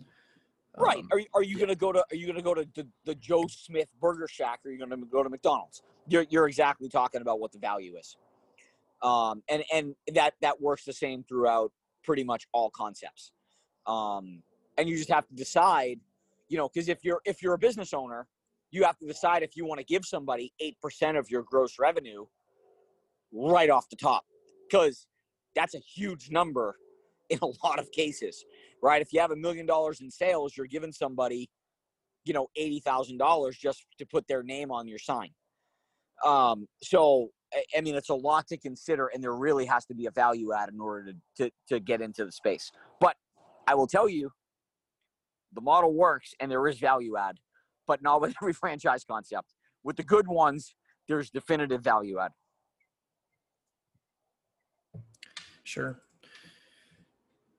Right. 0.77 0.99
um, 0.99 1.09
Are 1.11 1.19
you, 1.19 1.25
are 1.33 1.43
you 1.43 1.59
gonna 1.59 1.75
go 1.75 1.91
to 1.91 1.99
Are 1.99 2.15
you 2.15 2.27
gonna 2.27 2.41
go 2.41 2.53
to 2.53 2.67
the, 2.75 2.87
the 3.05 3.15
Joe 3.15 3.45
Smith 3.47 3.89
Burger 3.99 4.27
Shack? 4.27 4.61
Or 4.65 4.69
are 4.69 4.71
you 4.71 4.79
gonna 4.79 4.97
go 4.97 5.23
to 5.23 5.29
McDonald's? 5.29 5.81
You're 6.07 6.25
You're 6.29 6.47
exactly 6.47 6.89
talking 6.89 7.21
about 7.21 7.39
what 7.39 7.51
the 7.51 7.59
value 7.59 7.95
is. 7.97 8.15
Um, 9.01 9.43
and 9.49 9.63
and 9.73 9.95
that 10.13 10.33
that 10.41 10.61
works 10.61 10.85
the 10.85 10.93
same 10.93 11.23
throughout 11.23 11.71
pretty 12.03 12.23
much 12.23 12.47
all 12.53 12.69
concepts. 12.69 13.31
Um, 13.85 14.43
and 14.77 14.87
you 14.87 14.95
just 14.97 15.09
have 15.09 15.27
to 15.27 15.35
decide, 15.35 15.99
you 16.47 16.57
know, 16.57 16.69
because 16.69 16.87
if 16.87 17.03
you're 17.03 17.21
if 17.25 17.41
you're 17.41 17.53
a 17.53 17.59
business 17.59 17.93
owner, 17.93 18.27
you 18.71 18.83
have 18.83 18.97
to 18.99 19.07
decide 19.07 19.43
if 19.43 19.57
you 19.57 19.65
want 19.65 19.79
to 19.79 19.85
give 19.85 20.05
somebody 20.05 20.53
eight 20.59 20.79
percent 20.81 21.17
of 21.17 21.29
your 21.29 21.43
gross 21.43 21.77
revenue 21.79 22.25
right 23.33 23.69
off 23.69 23.89
the 23.89 23.95
top, 23.95 24.23
because 24.69 25.07
that's 25.55 25.75
a 25.75 25.79
huge 25.79 26.31
number 26.31 26.75
in 27.29 27.39
a 27.41 27.45
lot 27.65 27.79
of 27.79 27.91
cases, 27.91 28.45
right? 28.81 29.01
If 29.01 29.13
you 29.13 29.19
have 29.19 29.31
a 29.31 29.35
million 29.35 29.65
dollars 29.65 30.01
in 30.01 30.09
sales, 30.09 30.55
you're 30.57 30.67
giving 30.67 30.91
somebody, 30.91 31.49
you 32.25 32.33
know, 32.33 32.47
eighty 32.55 32.79
thousand 32.79 33.17
dollars 33.17 33.57
just 33.57 33.85
to 33.97 34.05
put 34.05 34.27
their 34.27 34.43
name 34.43 34.71
on 34.71 34.87
your 34.87 34.99
sign. 34.99 35.29
Um, 36.25 36.67
so 36.83 37.29
I- 37.53 37.65
I 37.77 37.81
mean, 37.81 37.95
it's 37.95 38.09
a 38.09 38.15
lot 38.15 38.47
to 38.47 38.57
consider, 38.57 39.07
and 39.07 39.21
there 39.23 39.35
really 39.35 39.65
has 39.65 39.85
to 39.87 39.93
be 39.95 40.05
a 40.05 40.11
value 40.11 40.53
add 40.53 40.69
in 40.69 40.79
order 40.79 41.11
to, 41.11 41.43
to, 41.45 41.51
to 41.67 41.79
get 41.79 42.01
into 42.01 42.23
the 42.25 42.31
space. 42.31 42.71
But 42.99 43.17
I 43.67 43.75
will 43.75 43.87
tell 43.87 44.07
you, 44.07 44.31
the 45.53 45.61
model 45.61 45.93
works, 45.93 46.33
and 46.39 46.49
there 46.49 46.65
is 46.67 46.79
value 46.79 47.17
add, 47.17 47.37
but 47.87 48.01
not 48.01 48.21
with 48.21 48.33
every 48.41 48.53
franchise 48.53 49.03
concept. 49.03 49.53
With 49.83 49.97
the 49.97 50.03
good 50.03 50.27
ones, 50.27 50.75
there's 51.07 51.29
definitive 51.29 51.81
value 51.83 52.19
add. 52.19 52.31
Sure. 55.63 55.99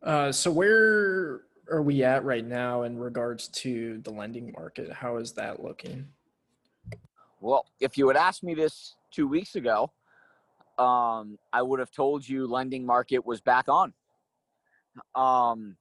Uh, 0.02 0.32
so 0.32 0.50
where 0.50 1.42
are 1.70 1.82
we 1.82 2.02
at 2.02 2.24
right 2.24 2.44
now 2.44 2.82
in 2.82 2.98
regards 2.98 3.48
to 3.48 3.98
the 3.98 4.10
lending 4.10 4.52
market? 4.52 4.92
How 4.92 5.16
is 5.18 5.32
that 5.32 5.62
looking? 5.62 6.08
Well, 7.40 7.66
if 7.80 7.96
you 7.96 8.08
had 8.08 8.16
asked 8.16 8.42
me 8.42 8.54
this 8.54 8.96
two 9.12 9.28
weeks 9.28 9.54
ago, 9.54 9.92
um, 10.78 11.38
I 11.52 11.62
would 11.62 11.78
have 11.78 11.90
told 11.92 12.28
you 12.28 12.46
lending 12.46 12.84
market 12.84 13.24
was 13.24 13.40
back 13.40 13.68
on. 13.68 13.92
Um, 15.14 15.76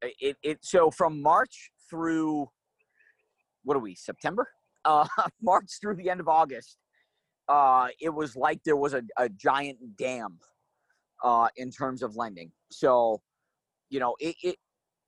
it, 0.00 0.36
it 0.42 0.58
so 0.62 0.90
from 0.90 1.20
March 1.20 1.70
through 1.90 2.48
what 3.64 3.76
are 3.76 3.80
we 3.80 3.94
September? 3.94 4.48
Uh, 4.84 5.06
March 5.42 5.78
through 5.80 5.96
the 5.96 6.08
end 6.08 6.20
of 6.20 6.28
August, 6.28 6.78
uh, 7.48 7.88
it 8.00 8.10
was 8.10 8.36
like 8.36 8.62
there 8.64 8.76
was 8.76 8.94
a, 8.94 9.02
a 9.16 9.28
giant 9.28 9.96
dam 9.96 10.38
uh, 11.24 11.48
in 11.56 11.70
terms 11.70 12.02
of 12.02 12.16
lending. 12.16 12.50
So, 12.70 13.20
you 13.90 14.00
know, 14.00 14.14
it, 14.20 14.36
it 14.42 14.56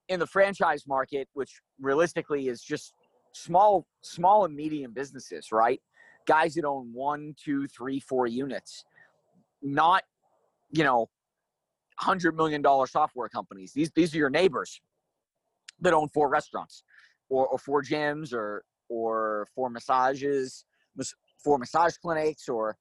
in 0.09 0.21
the 0.21 0.27
franchise 0.27 0.85
market, 0.87 1.29
which 1.35 1.61
realistically 1.81 2.49
is 2.49 2.63
just 2.63 2.95
small, 3.33 3.87
small 4.03 4.45
and 4.45 4.55
medium 4.55 4.93
businesses, 4.93 5.53
right? 5.53 5.81
Guys 6.27 6.55
that 6.55 6.65
own 6.65 6.91
one, 6.93 7.35
two, 7.43 7.67
three, 7.69 8.01
four 8.01 8.27
units, 8.27 8.85
not, 9.63 10.03
you 10.71 10.85
know, 10.85 11.09
hundred 11.99 12.37
million 12.37 12.63
dollar 12.63 12.87
software 12.87 13.29
companies. 13.29 13.73
These 13.73 13.91
these 13.95 14.15
are 14.15 14.19
your 14.19 14.31
neighbors 14.31 14.81
that 15.81 15.93
own 15.93 16.09
four 16.09 16.29
restaurants, 16.29 16.83
or, 17.29 17.47
or 17.47 17.59
four 17.59 17.83
gyms, 17.83 18.33
or 18.33 18.65
or 18.89 19.47
four 19.55 19.71
massages, 19.71 20.65
four 21.43 21.59
massage 21.59 21.97
clinics, 21.97 22.49
or 22.49 22.77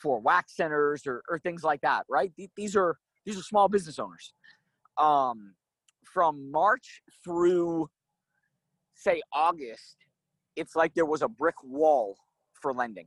four 0.00 0.20
wax 0.20 0.56
centers, 0.56 1.06
or, 1.06 1.22
or 1.28 1.38
things 1.38 1.62
like 1.62 1.80
that. 1.82 2.04
Right? 2.08 2.32
These 2.56 2.76
are 2.76 2.96
these 3.24 3.38
are 3.38 3.42
small 3.42 3.68
business 3.68 3.98
owners. 3.98 4.32
Um, 4.96 5.54
from 6.04 6.50
March 6.50 7.02
through 7.24 7.88
say 8.94 9.20
August, 9.32 9.96
it's 10.56 10.74
like 10.74 10.94
there 10.94 11.06
was 11.06 11.22
a 11.22 11.28
brick 11.28 11.54
wall 11.62 12.16
for 12.60 12.72
lending. 12.72 13.06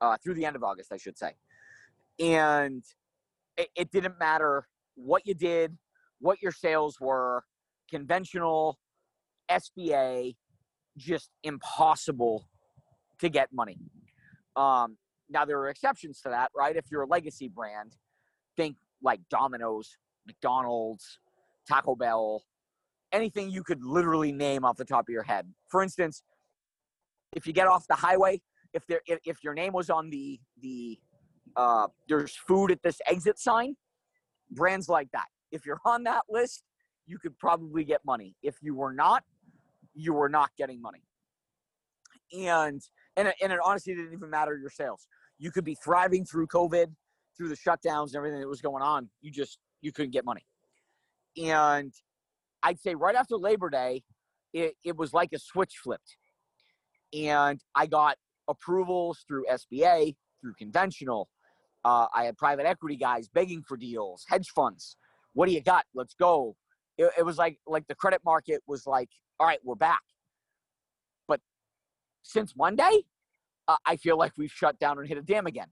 Uh, 0.00 0.16
through 0.22 0.34
the 0.34 0.44
end 0.44 0.54
of 0.54 0.62
August, 0.62 0.92
I 0.92 0.96
should 0.96 1.18
say, 1.18 1.32
and 2.20 2.84
it, 3.56 3.68
it 3.76 3.90
didn't 3.90 4.16
matter 4.18 4.68
what 4.94 5.26
you 5.26 5.34
did, 5.34 5.76
what 6.20 6.40
your 6.40 6.52
sales 6.52 7.00
were, 7.00 7.42
conventional, 7.90 8.78
SBA, 9.50 10.36
just 10.96 11.30
impossible 11.42 12.46
to 13.20 13.28
get 13.28 13.52
money. 13.52 13.78
Um, 14.56 14.96
now 15.30 15.44
there 15.44 15.58
are 15.58 15.68
exceptions 15.68 16.20
to 16.22 16.30
that, 16.30 16.50
right? 16.56 16.76
If 16.76 16.86
you're 16.90 17.02
a 17.02 17.06
legacy 17.06 17.48
brand, 17.48 17.96
think 18.56 18.76
like 19.02 19.20
Domino's, 19.30 19.96
McDonald's, 20.26 21.18
Taco 21.68 21.94
Bell, 21.94 22.42
anything 23.12 23.50
you 23.50 23.62
could 23.62 23.82
literally 23.82 24.32
name 24.32 24.64
off 24.64 24.76
the 24.76 24.84
top 24.84 25.04
of 25.08 25.12
your 25.12 25.22
head. 25.22 25.46
For 25.68 25.82
instance, 25.82 26.22
if 27.36 27.46
you 27.46 27.52
get 27.52 27.66
off 27.66 27.86
the 27.88 27.94
highway, 27.94 28.40
if 28.72 28.86
there 28.86 29.00
if, 29.06 29.18
if 29.24 29.44
your 29.44 29.54
name 29.54 29.72
was 29.72 29.90
on 29.90 30.10
the 30.10 30.38
the 30.60 30.98
uh, 31.56 31.86
there's 32.08 32.34
food 32.34 32.70
at 32.70 32.82
this 32.82 33.00
exit 33.06 33.38
sign, 33.38 33.74
brands 34.50 34.88
like 34.88 35.10
that. 35.12 35.26
If 35.50 35.64
you're 35.66 35.80
on 35.84 36.04
that 36.04 36.22
list, 36.28 36.64
you 37.06 37.18
could 37.18 37.38
probably 37.38 37.84
get 37.84 38.00
money. 38.04 38.34
If 38.42 38.56
you 38.62 38.74
were 38.74 38.92
not, 38.92 39.24
you 39.94 40.12
were 40.12 40.28
not 40.28 40.50
getting 40.58 40.80
money. 40.80 41.02
And 42.38 42.82
and 43.16 43.28
it, 43.28 43.34
and 43.42 43.52
it 43.52 43.58
honestly 43.64 43.94
didn't 43.94 44.12
even 44.12 44.30
matter 44.30 44.56
your 44.56 44.70
sales. 44.70 45.06
You 45.38 45.50
could 45.50 45.64
be 45.64 45.76
thriving 45.82 46.24
through 46.24 46.48
COVID, 46.48 46.86
through 47.36 47.48
the 47.48 47.56
shutdowns 47.56 48.08
and 48.08 48.16
everything 48.16 48.40
that 48.40 48.48
was 48.48 48.60
going 48.60 48.82
on. 48.82 49.08
You 49.20 49.30
just 49.30 49.58
you 49.80 49.92
couldn't 49.92 50.12
get 50.12 50.24
money. 50.24 50.44
And 51.42 51.92
I'd 52.62 52.80
say 52.80 52.94
right 52.94 53.14
after 53.14 53.36
Labor 53.36 53.70
Day, 53.70 54.02
it, 54.52 54.74
it 54.84 54.96
was 54.96 55.12
like 55.12 55.32
a 55.32 55.38
switch 55.38 55.74
flipped. 55.82 56.16
And 57.12 57.60
I 57.74 57.86
got 57.86 58.16
approvals 58.48 59.24
through 59.28 59.44
SBA, 59.50 60.16
through 60.40 60.54
conventional, 60.58 61.28
uh, 61.84 62.06
I 62.14 62.24
had 62.24 62.36
private 62.36 62.66
equity 62.66 62.96
guys 62.96 63.28
begging 63.28 63.62
for 63.62 63.76
deals, 63.76 64.24
hedge 64.28 64.50
funds. 64.50 64.96
What 65.34 65.46
do 65.46 65.52
you 65.52 65.62
got? 65.62 65.84
Let's 65.94 66.14
go. 66.14 66.56
It, 66.96 67.10
it 67.18 67.22
was 67.22 67.38
like 67.38 67.58
like 67.66 67.86
the 67.86 67.94
credit 67.94 68.20
market 68.24 68.62
was 68.66 68.86
like, 68.86 69.08
all 69.38 69.46
right, 69.46 69.60
we're 69.64 69.76
back. 69.76 70.02
But 71.28 71.40
since 72.22 72.54
Monday, 72.56 73.04
uh, 73.68 73.76
I 73.86 73.96
feel 73.96 74.18
like 74.18 74.32
we've 74.36 74.50
shut 74.50 74.78
down 74.78 74.98
and 74.98 75.06
hit 75.06 75.18
a 75.18 75.22
dam 75.22 75.46
again. 75.46 75.68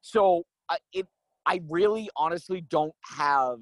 So 0.00 0.44
uh, 0.68 0.76
it, 0.92 1.06
I 1.44 1.60
really, 1.68 2.08
honestly, 2.16 2.62
don't 2.62 2.94
have 3.02 3.58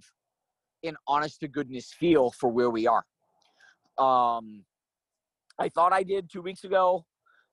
an 0.85 0.97
honest 1.07 1.41
to 1.41 1.49
goodness 1.49 1.93
feel 1.93 2.31
for 2.31 2.51
where 2.51 2.71
we 2.71 2.87
are. 2.87 3.05
Um, 3.99 4.65
I 5.59 5.69
thought 5.69 5.93
I 5.93 6.03
did 6.03 6.31
two 6.31 6.43
weeks 6.43 6.65
ago. 6.65 7.05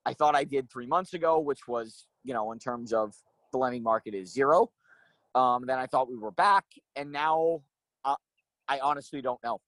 I 0.05 0.13
thought 0.13 0.35
I 0.35 0.43
did 0.43 0.69
three 0.69 0.87
months 0.87 1.13
ago, 1.13 1.39
which 1.39 1.67
was, 1.67 2.07
you 2.23 2.33
know, 2.33 2.51
in 2.51 2.59
terms 2.59 2.93
of 2.93 3.13
the 3.51 3.57
lending 3.57 3.83
market 3.83 4.13
is 4.13 4.31
zero. 4.31 4.71
Um, 5.35 5.65
then 5.65 5.77
I 5.77 5.85
thought 5.85 6.09
we 6.09 6.17
were 6.17 6.31
back, 6.31 6.65
and 6.95 7.11
now 7.11 7.61
uh, 8.03 8.15
I 8.67 8.79
honestly 8.79 9.21
don't 9.21 9.39
know. 9.43 9.61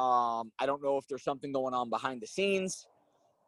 Um, 0.00 0.52
I 0.58 0.66
don't 0.66 0.82
know 0.82 0.98
if 0.98 1.06
there's 1.08 1.24
something 1.24 1.52
going 1.52 1.72
on 1.72 1.88
behind 1.88 2.20
the 2.20 2.26
scenes, 2.26 2.86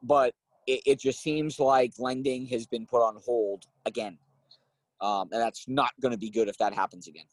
but 0.02 0.32
it, 0.68 0.82
it 0.84 1.00
just 1.00 1.20
seems 1.20 1.58
like 1.58 1.94
lending 1.98 2.46
has 2.46 2.66
been 2.66 2.86
put 2.86 3.02
on 3.02 3.16
hold 3.24 3.64
again. 3.86 4.18
Um, 5.00 5.28
and 5.32 5.40
that's 5.40 5.66
not 5.66 5.90
going 6.00 6.12
to 6.12 6.18
be 6.18 6.30
good 6.30 6.48
if 6.48 6.58
that 6.58 6.74
happens 6.74 7.08
again. 7.08 7.24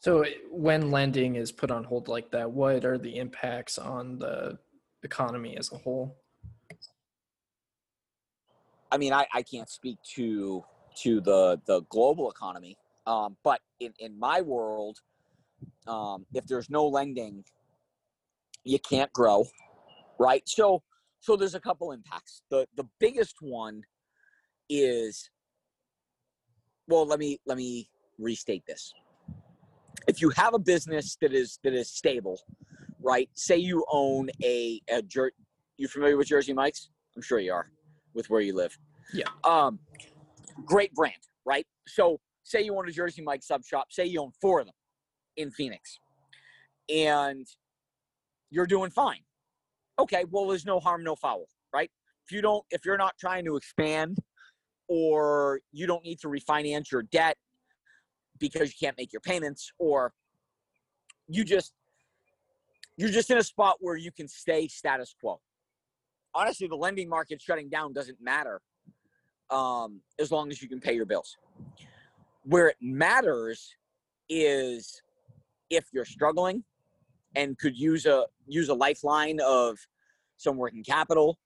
So, 0.00 0.24
when 0.50 0.90
lending 0.90 1.36
is 1.36 1.52
put 1.52 1.70
on 1.70 1.84
hold 1.84 2.08
like 2.08 2.30
that, 2.32 2.50
what 2.50 2.84
are 2.84 2.98
the 2.98 3.16
impacts 3.16 3.78
on 3.78 4.18
the 4.18 4.58
economy 5.02 5.56
as 5.56 5.72
a 5.72 5.76
whole? 5.76 6.16
I 8.90 8.96
mean, 8.96 9.12
I, 9.12 9.26
I 9.34 9.42
can't 9.42 9.68
speak 9.68 9.98
to 10.14 10.64
to 11.02 11.20
the 11.20 11.60
the 11.66 11.82
global 11.90 12.30
economy, 12.30 12.78
um, 13.06 13.36
but 13.44 13.60
in 13.80 13.92
in 13.98 14.18
my 14.18 14.40
world, 14.40 14.98
um, 15.86 16.26
if 16.32 16.46
there's 16.46 16.70
no 16.70 16.86
lending, 16.86 17.44
you 18.64 18.78
can't 18.78 19.12
grow, 19.12 19.46
right? 20.18 20.48
So 20.48 20.82
so 21.20 21.36
there's 21.36 21.54
a 21.54 21.60
couple 21.60 21.92
impacts. 21.92 22.42
The 22.50 22.66
the 22.76 22.86
biggest 22.98 23.36
one 23.40 23.82
is 24.68 25.30
well, 26.88 27.06
let 27.06 27.18
me 27.18 27.38
let 27.46 27.58
me 27.58 27.88
restate 28.18 28.64
this. 28.66 28.92
If 30.06 30.22
you 30.22 30.30
have 30.30 30.54
a 30.54 30.58
business 30.58 31.16
that 31.20 31.32
is 31.32 31.58
that 31.64 31.74
is 31.74 31.90
stable, 31.90 32.40
right? 33.00 33.28
Say 33.34 33.56
you 33.56 33.84
own 33.90 34.30
a, 34.42 34.80
a 34.90 35.02
jer- 35.02 35.32
you 35.76 35.86
familiar 35.88 36.16
with 36.16 36.28
Jersey 36.28 36.52
Mike's? 36.52 36.90
I'm 37.14 37.22
sure 37.22 37.38
you 37.38 37.52
are 37.52 37.70
with 38.14 38.30
where 38.30 38.40
you 38.40 38.54
live. 38.54 38.76
Yeah. 39.12 39.26
Um, 39.44 39.78
great 40.64 40.92
brand, 40.94 41.14
right? 41.44 41.66
So 41.86 42.20
say 42.42 42.62
you 42.62 42.76
own 42.76 42.88
a 42.88 42.92
Jersey 42.92 43.22
Mike 43.22 43.42
sub 43.42 43.64
shop, 43.64 43.88
say 43.90 44.06
you 44.06 44.20
own 44.20 44.32
four 44.40 44.60
of 44.60 44.66
them 44.66 44.74
in 45.36 45.50
Phoenix, 45.50 45.98
and 46.88 47.46
you're 48.50 48.66
doing 48.66 48.90
fine. 48.90 49.20
Okay, 49.98 50.24
well, 50.30 50.46
there's 50.46 50.66
no 50.66 50.78
harm, 50.80 51.02
no 51.02 51.16
foul, 51.16 51.46
right? 51.72 51.90
If 52.26 52.32
you 52.32 52.40
don't, 52.40 52.64
if 52.70 52.84
you're 52.84 52.98
not 52.98 53.14
trying 53.18 53.44
to 53.46 53.56
expand, 53.56 54.18
or 54.88 55.60
you 55.72 55.86
don't 55.86 56.04
need 56.04 56.20
to 56.20 56.28
refinance 56.28 56.90
your 56.90 57.02
debt 57.02 57.36
because 58.38 58.68
you 58.68 58.86
can't 58.86 58.96
make 58.96 59.12
your 59.12 59.20
payments, 59.20 59.72
or 59.78 60.12
you 61.28 61.44
just 61.44 61.72
you're 62.96 63.10
just 63.10 63.30
in 63.30 63.38
a 63.38 63.42
spot 63.42 63.76
where 63.80 63.96
you 63.96 64.10
can 64.10 64.28
stay 64.28 64.66
status 64.68 65.14
quo 65.20 65.40
honestly, 66.38 66.68
the 66.68 66.76
lending 66.76 67.08
market 67.08 67.42
shutting 67.42 67.68
down 67.68 67.92
doesn't 67.92 68.20
matter 68.20 68.60
um, 69.50 70.00
as 70.18 70.30
long 70.30 70.50
as 70.50 70.62
you 70.62 70.68
can 70.68 70.80
pay 70.80 70.94
your 70.94 71.06
bills. 71.06 71.36
Where 72.44 72.68
it 72.68 72.76
matters 72.80 73.74
is 74.28 75.02
if 75.70 75.86
you're 75.92 76.04
struggling 76.04 76.64
and 77.38 77.56
could 77.56 77.78
use 77.78 78.04
a 78.04 78.26
use 78.46 78.68
a 78.68 78.74
lifeline 78.74 79.38
of 79.40 79.78
some 80.36 80.56
working 80.56 80.82
capital. 80.82 81.38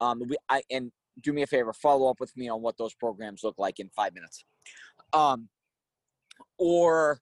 Um, 0.00 0.22
we, 0.26 0.36
I, 0.48 0.62
and 0.70 0.90
do 1.20 1.32
me 1.32 1.42
a 1.42 1.46
favor, 1.46 1.72
follow 1.72 2.10
up 2.10 2.18
with 2.18 2.34
me 2.36 2.48
on 2.48 2.62
what 2.62 2.76
those 2.78 2.94
programs 2.94 3.44
look 3.44 3.58
like 3.58 3.78
in 3.78 3.88
five 3.90 4.14
minutes. 4.14 4.44
Um, 5.12 5.48
or 6.58 7.20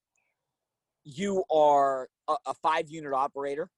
you 1.05 1.45
are 1.53 2.09
a, 2.29 2.37
a 2.47 2.55
five 2.55 2.89
unit 2.89 3.13
operator 3.13 3.69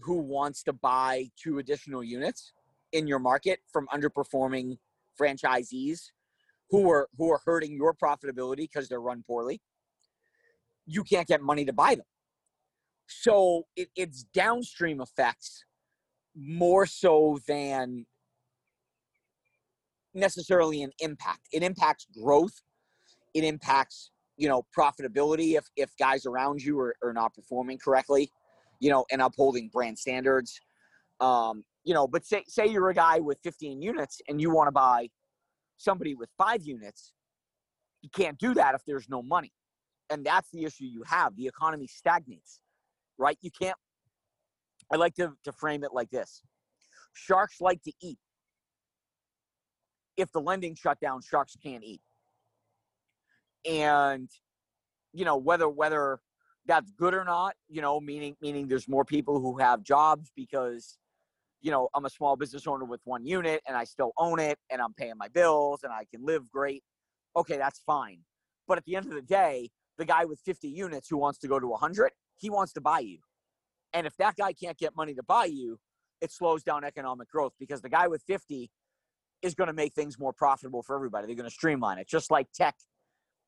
who 0.00 0.16
wants 0.16 0.62
to 0.64 0.72
buy 0.72 1.28
two 1.40 1.58
additional 1.58 2.02
units 2.02 2.52
in 2.92 3.06
your 3.06 3.18
market 3.18 3.60
from 3.70 3.86
underperforming 3.88 4.78
franchisees 5.20 6.10
who 6.70 6.90
are 6.90 7.08
who 7.18 7.30
are 7.30 7.40
hurting 7.44 7.74
your 7.74 7.94
profitability 7.94 8.56
because 8.56 8.88
they're 8.88 9.00
run 9.00 9.22
poorly 9.26 9.60
you 10.86 11.02
can't 11.02 11.26
get 11.26 11.40
money 11.40 11.64
to 11.64 11.72
buy 11.72 11.94
them 11.94 12.04
so 13.08 13.64
it, 13.76 13.88
it's 13.96 14.24
downstream 14.34 15.00
effects 15.00 15.64
more 16.34 16.86
so 16.86 17.38
than 17.48 18.04
necessarily 20.14 20.82
an 20.82 20.90
impact 21.00 21.48
it 21.52 21.62
impacts 21.62 22.06
growth 22.22 22.62
it 23.34 23.44
impacts 23.44 24.10
you 24.36 24.48
know 24.48 24.62
profitability 24.76 25.56
if 25.56 25.66
if 25.76 25.90
guys 25.98 26.26
around 26.26 26.62
you 26.62 26.78
are, 26.78 26.94
are 27.02 27.12
not 27.12 27.34
performing 27.34 27.78
correctly 27.78 28.30
you 28.80 28.90
know, 28.90 29.04
and 29.10 29.22
upholding 29.22 29.68
brand 29.68 29.98
standards. 29.98 30.60
Um, 31.20 31.64
you 31.84 31.94
know, 31.94 32.06
but 32.06 32.24
say 32.24 32.44
say 32.46 32.66
you're 32.66 32.90
a 32.90 32.94
guy 32.94 33.20
with 33.20 33.38
15 33.42 33.80
units 33.80 34.20
and 34.28 34.40
you 34.40 34.50
want 34.50 34.68
to 34.68 34.72
buy 34.72 35.08
somebody 35.76 36.14
with 36.14 36.28
five 36.36 36.62
units, 36.62 37.12
you 38.02 38.10
can't 38.10 38.38
do 38.38 38.54
that 38.54 38.74
if 38.74 38.82
there's 38.86 39.08
no 39.08 39.22
money. 39.22 39.52
And 40.10 40.24
that's 40.24 40.50
the 40.50 40.64
issue 40.64 40.84
you 40.84 41.02
have. 41.06 41.34
The 41.36 41.46
economy 41.46 41.86
stagnates, 41.86 42.60
right? 43.18 43.38
You 43.40 43.50
can't 43.50 43.76
I 44.92 44.96
like 44.96 45.14
to, 45.16 45.32
to 45.44 45.52
frame 45.52 45.84
it 45.84 45.92
like 45.92 46.10
this 46.10 46.42
Sharks 47.12 47.60
like 47.60 47.82
to 47.82 47.92
eat. 48.02 48.18
If 50.16 50.30
the 50.32 50.40
lending 50.40 50.74
shut 50.74 51.00
down, 51.00 51.20
sharks 51.22 51.56
can't 51.62 51.82
eat. 51.82 52.00
And, 53.68 54.30
you 55.12 55.24
know, 55.24 55.36
whether 55.36 55.68
whether 55.68 56.20
that's 56.66 56.90
good 56.92 57.14
or 57.14 57.24
not, 57.24 57.54
you 57.68 57.80
know, 57.80 58.00
meaning 58.00 58.36
meaning 58.40 58.68
there's 58.68 58.88
more 58.88 59.04
people 59.04 59.40
who 59.40 59.58
have 59.58 59.82
jobs 59.82 60.30
because, 60.36 60.98
you 61.62 61.70
know, 61.70 61.88
I'm 61.94 62.04
a 62.04 62.10
small 62.10 62.36
business 62.36 62.66
owner 62.66 62.84
with 62.84 63.00
one 63.04 63.24
unit 63.26 63.62
and 63.66 63.76
I 63.76 63.84
still 63.84 64.12
own 64.18 64.38
it 64.38 64.58
and 64.70 64.80
I'm 64.80 64.94
paying 64.94 65.14
my 65.16 65.28
bills 65.28 65.80
and 65.82 65.92
I 65.92 66.04
can 66.10 66.24
live 66.24 66.50
great. 66.50 66.82
Okay, 67.34 67.56
that's 67.56 67.80
fine. 67.86 68.18
But 68.68 68.78
at 68.78 68.84
the 68.84 68.96
end 68.96 69.06
of 69.06 69.12
the 69.12 69.22
day, 69.22 69.70
the 69.98 70.04
guy 70.04 70.24
with 70.24 70.40
50 70.40 70.68
units 70.68 71.08
who 71.08 71.16
wants 71.16 71.38
to 71.40 71.48
go 71.48 71.58
to 71.58 71.66
100, 71.66 72.10
he 72.38 72.50
wants 72.50 72.72
to 72.74 72.80
buy 72.80 73.00
you. 73.00 73.18
And 73.92 74.06
if 74.06 74.16
that 74.18 74.36
guy 74.36 74.52
can't 74.52 74.76
get 74.76 74.94
money 74.96 75.14
to 75.14 75.22
buy 75.22 75.46
you, 75.46 75.78
it 76.20 76.32
slows 76.32 76.62
down 76.62 76.84
economic 76.84 77.30
growth 77.30 77.52
because 77.58 77.82
the 77.82 77.88
guy 77.88 78.08
with 78.08 78.22
50 78.26 78.70
is 79.42 79.54
going 79.54 79.68
to 79.68 79.72
make 79.72 79.94
things 79.94 80.18
more 80.18 80.32
profitable 80.32 80.82
for 80.82 80.96
everybody. 80.96 81.26
They're 81.26 81.36
going 81.36 81.48
to 81.48 81.54
streamline 81.54 81.98
it, 81.98 82.08
just 82.08 82.30
like 82.30 82.46
tech, 82.54 82.74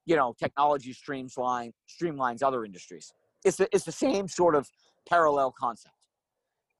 you 0.04 0.16
know, 0.16 0.35
technology 0.38 0.92
streamline 0.92 1.73
streamlines 1.88 2.42
other 2.42 2.64
industries. 2.64 3.12
It's 3.45 3.57
the, 3.57 3.68
it's 3.73 3.85
the 3.85 3.92
same 3.92 4.28
sort 4.28 4.54
of 4.54 4.68
parallel 5.09 5.54
concept. 5.59 5.95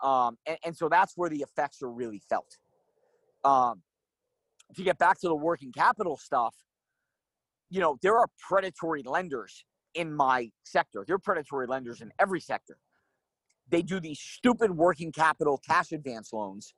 Um, 0.03 0.37
and, 0.47 0.59
and 0.65 0.77
so 0.77 0.89
that's 0.89 1.15
where 1.17 1.31
the 1.31 1.41
effects 1.43 1.83
are 1.83 1.91
really 1.91 2.23
felt. 2.29 2.57
Um, 3.45 3.83
to 4.77 4.83
get 4.83 4.99
back 4.99 5.19
to 5.21 5.29
the 5.29 5.35
working 5.35 5.73
capital 5.73 6.17
stuff, 6.17 6.55
you 7.71 7.81
know, 7.81 7.99
there 8.03 8.17
are 8.17 8.29
predatory 8.49 9.03
lenders 9.03 9.65
in 9.99 10.15
my 10.15 10.49
sector. 10.63 11.05
They're 11.07 11.19
predatory 11.19 11.67
lenders 11.67 12.01
in 12.01 12.13
every 12.21 12.41
sector. 12.41 12.79
They 13.69 13.83
do 13.83 13.99
these 13.99 14.21
stupid 14.21 14.71
working 14.71 15.11
capital 15.11 15.61
cash 15.67 15.91
advance 15.91 16.33
loans 16.33 16.73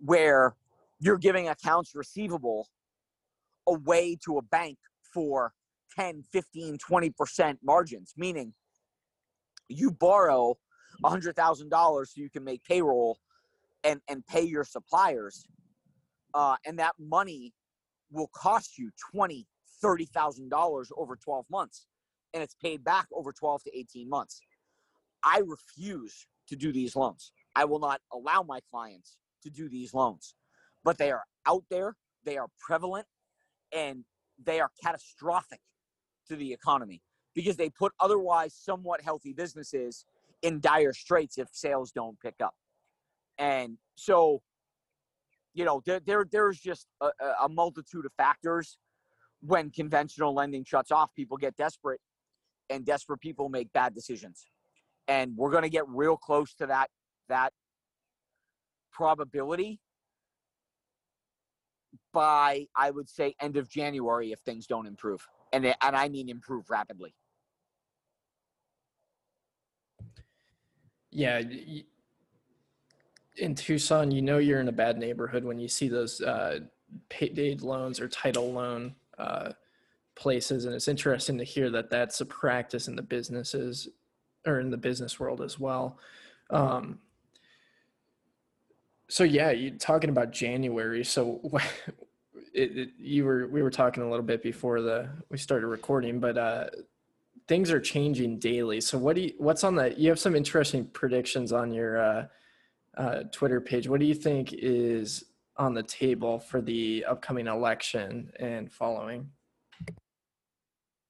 where 0.00 0.56
you're 0.98 1.16
giving 1.16 1.48
accounts 1.48 1.94
receivable 1.94 2.68
away 3.68 4.18
to 4.24 4.38
a 4.38 4.42
bank 4.42 4.78
for 5.14 5.52
10, 5.96 6.24
15, 6.32 6.76
20% 6.78 7.58
margins, 7.62 8.14
meaning 8.16 8.52
you 9.68 9.92
borrow 9.92 10.58
$100,000 11.04 12.06
so 12.06 12.20
you 12.20 12.30
can 12.30 12.42
make 12.42 12.64
payroll 12.64 13.16
and, 13.84 14.00
and 14.08 14.26
pay 14.26 14.42
your 14.42 14.64
suppliers. 14.64 15.46
Uh, 16.34 16.56
and 16.66 16.80
that 16.80 16.94
money 16.98 17.54
will 18.10 18.30
cost 18.34 18.76
you 18.76 18.90
20, 19.12 19.46
$30,000 19.84 20.86
over 20.96 21.16
12 21.16 21.44
months 21.48 21.86
and 22.34 22.42
it's 22.42 22.54
paid 22.54 22.84
back 22.84 23.06
over 23.12 23.32
12 23.32 23.64
to 23.64 23.78
18 23.78 24.08
months. 24.08 24.40
I 25.24 25.42
refuse 25.44 26.26
to 26.48 26.56
do 26.56 26.72
these 26.72 26.96
loans. 26.96 27.32
I 27.54 27.64
will 27.64 27.78
not 27.78 28.00
allow 28.12 28.42
my 28.42 28.60
clients 28.70 29.16
to 29.42 29.50
do 29.50 29.68
these 29.68 29.94
loans. 29.94 30.34
But 30.84 30.98
they 30.98 31.10
are 31.10 31.24
out 31.46 31.64
there, 31.70 31.96
they 32.24 32.36
are 32.38 32.48
prevalent, 32.58 33.06
and 33.72 34.04
they 34.42 34.60
are 34.60 34.70
catastrophic 34.82 35.60
to 36.28 36.36
the 36.36 36.52
economy 36.52 37.02
because 37.34 37.56
they 37.56 37.70
put 37.70 37.92
otherwise 38.00 38.54
somewhat 38.54 39.00
healthy 39.00 39.32
businesses 39.32 40.04
in 40.42 40.60
dire 40.60 40.92
straits 40.92 41.38
if 41.38 41.48
sales 41.52 41.92
don't 41.92 42.18
pick 42.20 42.36
up. 42.42 42.54
And 43.38 43.78
so, 43.94 44.42
you 45.54 45.64
know, 45.64 45.82
there, 45.84 46.00
there 46.00 46.26
there's 46.30 46.58
just 46.58 46.86
a, 47.00 47.10
a 47.42 47.48
multitude 47.48 48.06
of 48.06 48.12
factors 48.16 48.78
when 49.40 49.70
conventional 49.70 50.34
lending 50.34 50.64
shuts 50.64 50.90
off. 50.90 51.10
People 51.14 51.36
get 51.36 51.56
desperate, 51.56 52.00
and 52.70 52.86
desperate 52.86 53.20
people 53.20 53.48
make 53.48 53.72
bad 53.72 53.94
decisions 53.94 54.46
and 55.08 55.36
we're 55.36 55.50
going 55.50 55.64
to 55.64 55.70
get 55.70 55.86
real 55.88 56.16
close 56.16 56.54
to 56.54 56.66
that 56.66 56.88
that 57.28 57.52
probability 58.92 59.80
by 62.12 62.66
I 62.76 62.90
would 62.90 63.08
say 63.08 63.34
end 63.40 63.56
of 63.56 63.68
January 63.68 64.32
if 64.32 64.40
things 64.40 64.66
don't 64.66 64.86
improve, 64.86 65.26
and 65.52 65.66
and 65.66 65.96
I 65.96 66.08
mean 66.08 66.28
improve 66.28 66.70
rapidly. 66.70 67.14
Yeah, 71.10 71.42
in 73.36 73.54
Tucson, 73.56 74.12
you 74.12 74.22
know 74.22 74.38
you're 74.38 74.60
in 74.60 74.68
a 74.68 74.72
bad 74.72 74.96
neighborhood 74.98 75.44
when 75.44 75.58
you 75.58 75.66
see 75.66 75.88
those 75.88 76.20
uh, 76.20 76.60
paid 77.08 77.62
loans 77.62 77.98
or 78.00 78.08
title 78.08 78.52
loan 78.52 78.94
uh, 79.18 79.52
places, 80.20 80.64
and 80.64 80.74
it's 80.74 80.86
interesting 80.86 81.38
to 81.38 81.44
hear 81.44 81.70
that 81.70 81.90
that's 81.90 82.20
a 82.20 82.26
practice 82.26 82.86
in 82.86 82.94
the 82.94 83.02
businesses 83.02 83.88
or 84.46 84.60
in 84.60 84.70
the 84.70 84.76
business 84.76 85.18
world 85.18 85.40
as 85.40 85.58
well. 85.58 85.98
Um, 86.50 87.00
so 89.08 89.24
yeah, 89.24 89.50
you 89.50 89.72
talking 89.72 90.10
about 90.10 90.30
January. 90.30 91.04
So 91.04 91.40
it, 92.54 92.76
it, 92.76 92.90
you 92.98 93.24
were 93.24 93.48
we 93.48 93.62
were 93.62 93.70
talking 93.70 94.02
a 94.02 94.08
little 94.08 94.24
bit 94.24 94.42
before 94.42 94.80
the 94.80 95.08
we 95.30 95.38
started 95.38 95.66
recording, 95.66 96.20
but 96.20 96.38
uh, 96.38 96.66
things 97.48 97.72
are 97.72 97.80
changing 97.80 98.38
daily. 98.38 98.80
So 98.80 98.98
what 98.98 99.16
do 99.16 99.22
you 99.22 99.32
what's 99.38 99.64
on 99.64 99.74
the 99.74 99.98
you 99.98 100.08
have 100.10 100.20
some 100.20 100.36
interesting 100.36 100.86
predictions 100.86 101.52
on 101.52 101.72
your 101.72 102.00
uh, 102.00 102.26
uh, 102.96 103.22
Twitter 103.32 103.60
page. 103.60 103.88
What 103.88 104.00
do 104.00 104.06
you 104.06 104.14
think 104.14 104.52
is 104.52 105.24
on 105.56 105.74
the 105.74 105.82
table 105.82 106.38
for 106.38 106.60
the 106.60 107.04
upcoming 107.08 107.46
election 107.46 108.32
and 108.38 108.70
following? 108.70 109.30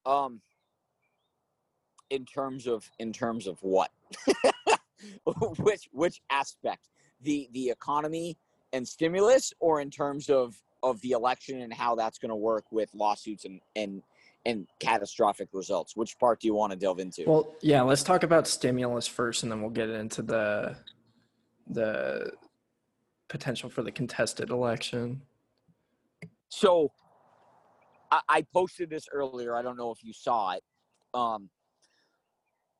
Um, 0.05 0.41
in 2.09 2.25
terms 2.25 2.67
of 2.67 2.89
in 2.99 3.13
terms 3.13 3.47
of 3.47 3.57
what? 3.61 3.91
Which 5.57 5.89
which 5.91 6.21
aspect? 6.29 6.89
The 7.21 7.49
the 7.53 7.69
economy 7.69 8.37
and 8.73 8.87
stimulus 8.87 9.53
or 9.59 9.81
in 9.81 9.89
terms 9.89 10.29
of 10.29 10.55
of 10.83 10.99
the 11.01 11.11
election 11.11 11.61
and 11.61 11.73
how 11.73 11.95
that's 11.95 12.17
going 12.17 12.29
to 12.29 12.35
work 12.35 12.65
with 12.71 12.89
lawsuits 12.93 13.45
and 13.45 13.61
and 13.75 14.03
and 14.45 14.67
catastrophic 14.79 15.49
results? 15.53 15.95
Which 15.95 16.17
part 16.19 16.41
do 16.41 16.47
you 16.47 16.55
want 16.55 16.71
to 16.71 16.77
delve 16.77 16.99
into? 16.99 17.23
Well 17.25 17.55
yeah 17.61 17.81
let's 17.81 18.03
talk 18.03 18.23
about 18.23 18.47
stimulus 18.47 19.07
first 19.07 19.43
and 19.43 19.51
then 19.51 19.61
we'll 19.61 19.71
get 19.71 19.89
into 19.89 20.21
the 20.21 20.75
the 21.67 22.33
potential 23.27 23.69
for 23.69 23.81
the 23.81 23.91
contested 23.91 24.49
election. 24.49 25.21
So 26.49 26.91
I, 28.11 28.21
I 28.29 28.45
posted 28.53 28.89
this 28.89 29.05
earlier 29.11 29.55
i 29.55 29.61
don't 29.61 29.77
know 29.77 29.91
if 29.91 30.03
you 30.03 30.13
saw 30.13 30.51
it 30.51 30.63
um 31.13 31.49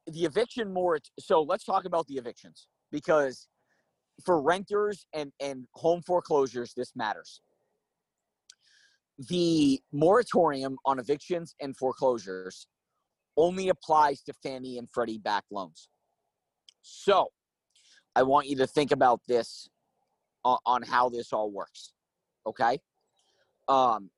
the 0.07 0.25
eviction 0.25 0.73
morat 0.73 1.03
so 1.19 1.41
let's 1.41 1.63
talk 1.63 1.85
about 1.85 2.07
the 2.07 2.15
evictions 2.15 2.67
because 2.91 3.47
for 4.25 4.41
renters 4.41 5.05
and 5.13 5.31
and 5.39 5.67
home 5.73 6.01
foreclosures 6.01 6.73
this 6.75 6.91
matters 6.95 7.41
the 9.29 9.79
moratorium 9.91 10.77
on 10.85 10.99
evictions 10.99 11.55
and 11.61 11.77
foreclosures 11.77 12.67
only 13.37 13.69
applies 13.69 14.21
to 14.23 14.33
Fannie 14.33 14.77
and 14.77 14.89
Freddie 14.89 15.19
back 15.19 15.43
loans. 15.51 15.89
So, 16.81 17.27
I 18.15 18.23
want 18.23 18.47
you 18.47 18.57
to 18.57 18.67
think 18.67 18.91
about 18.91 19.21
this 19.27 19.69
on, 20.43 20.57
on 20.65 20.81
how 20.81 21.09
this 21.09 21.31
all 21.31 21.51
works. 21.51 21.93
Okay? 22.45 22.79
Um 23.67 24.09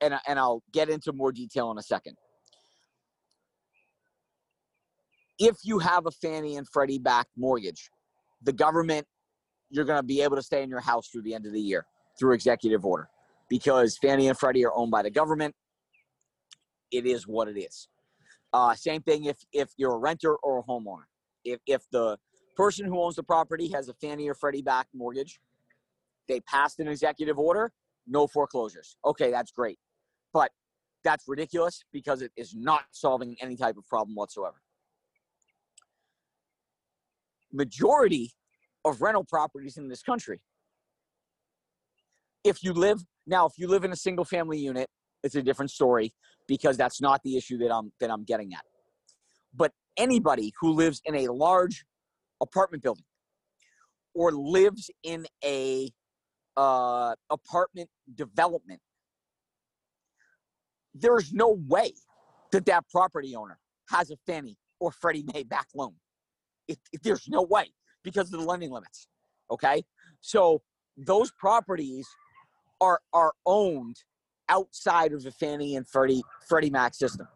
and 0.00 0.14
and 0.26 0.38
I'll 0.38 0.62
get 0.72 0.88
into 0.88 1.12
more 1.12 1.32
detail 1.32 1.70
in 1.70 1.78
a 1.78 1.82
second. 1.82 2.16
if 5.40 5.56
you 5.64 5.78
have 5.78 6.06
a 6.06 6.10
Fannie 6.10 6.56
and 6.56 6.68
Freddie 6.68 6.98
backed 6.98 7.30
mortgage, 7.36 7.90
the 8.42 8.52
government, 8.52 9.06
you're 9.70 9.86
going 9.86 9.98
to 9.98 10.06
be 10.06 10.20
able 10.20 10.36
to 10.36 10.42
stay 10.42 10.62
in 10.62 10.68
your 10.68 10.80
house 10.80 11.08
through 11.08 11.22
the 11.22 11.34
end 11.34 11.46
of 11.46 11.52
the 11.52 11.60
year 11.60 11.86
through 12.18 12.34
executive 12.34 12.84
order 12.84 13.08
because 13.48 13.96
Fannie 13.98 14.28
and 14.28 14.38
Freddie 14.38 14.64
are 14.64 14.74
owned 14.74 14.90
by 14.90 15.02
the 15.02 15.10
government. 15.10 15.54
It 16.92 17.06
is 17.06 17.26
what 17.26 17.48
it 17.48 17.58
is. 17.58 17.88
Uh, 18.52 18.74
same 18.74 19.00
thing 19.02 19.24
if 19.24 19.38
if 19.52 19.70
you're 19.76 19.94
a 19.94 19.98
renter 19.98 20.34
or 20.36 20.58
a 20.58 20.62
homeowner. 20.62 21.04
If 21.44 21.60
if 21.66 21.82
the 21.92 22.18
person 22.56 22.84
who 22.84 23.00
owns 23.00 23.14
the 23.14 23.22
property 23.22 23.70
has 23.72 23.88
a 23.88 23.94
Fannie 23.94 24.28
or 24.28 24.34
Freddie 24.34 24.60
backed 24.60 24.90
mortgage, 24.92 25.40
they 26.28 26.40
passed 26.40 26.80
an 26.80 26.88
executive 26.88 27.38
order, 27.38 27.72
no 28.08 28.26
foreclosures. 28.26 28.96
Okay, 29.04 29.30
that's 29.30 29.52
great. 29.52 29.78
But 30.32 30.50
that's 31.04 31.24
ridiculous 31.26 31.82
because 31.92 32.22
it 32.22 32.30
is 32.36 32.54
not 32.54 32.82
solving 32.92 33.36
any 33.40 33.56
type 33.56 33.76
of 33.76 33.86
problem 33.88 34.14
whatsoever 34.14 34.56
majority 37.52 38.32
of 38.84 39.00
rental 39.00 39.24
properties 39.24 39.76
in 39.76 39.88
this 39.88 40.02
country. 40.02 40.40
If 42.44 42.62
you 42.62 42.72
live 42.72 43.00
now, 43.26 43.46
if 43.46 43.52
you 43.58 43.68
live 43.68 43.84
in 43.84 43.92
a 43.92 43.96
single 43.96 44.24
family 44.24 44.58
unit, 44.58 44.88
it's 45.22 45.34
a 45.34 45.42
different 45.42 45.70
story 45.70 46.14
because 46.48 46.76
that's 46.76 47.00
not 47.00 47.20
the 47.22 47.36
issue 47.36 47.58
that 47.58 47.72
I'm 47.72 47.92
that 48.00 48.10
I'm 48.10 48.24
getting 48.24 48.54
at. 48.54 48.62
But 49.54 49.72
anybody 49.96 50.52
who 50.60 50.72
lives 50.72 51.02
in 51.04 51.14
a 51.14 51.28
large 51.28 51.84
apartment 52.40 52.82
building 52.82 53.04
or 54.14 54.32
lives 54.32 54.90
in 55.02 55.26
a 55.44 55.90
uh, 56.56 57.14
apartment 57.28 57.90
development, 58.14 58.80
there's 60.94 61.32
no 61.32 61.58
way 61.68 61.92
that 62.52 62.66
that 62.66 62.84
property 62.90 63.34
owner 63.36 63.58
has 63.88 64.10
a 64.10 64.16
Fannie 64.26 64.56
or 64.80 64.90
Freddie 64.92 65.24
Mae 65.32 65.42
back 65.44 65.66
loan. 65.74 65.94
It, 66.68 66.78
it, 66.92 67.02
there's 67.02 67.28
no 67.28 67.42
way. 67.42 67.72
because 68.02 68.32
of 68.32 68.40
the 68.40 68.46
lending 68.46 68.70
limits. 68.70 69.08
Okay, 69.50 69.82
so 70.20 70.62
those 70.96 71.30
properties 71.32 72.06
are 72.80 73.00
are 73.12 73.32
owned 73.46 73.96
outside 74.48 75.12
of 75.12 75.22
the 75.22 75.32
Fannie 75.32 75.76
and 75.76 75.86
Freddie 75.88 76.22
Freddie 76.48 76.70
Mac 76.70 76.94
system. 76.94 77.26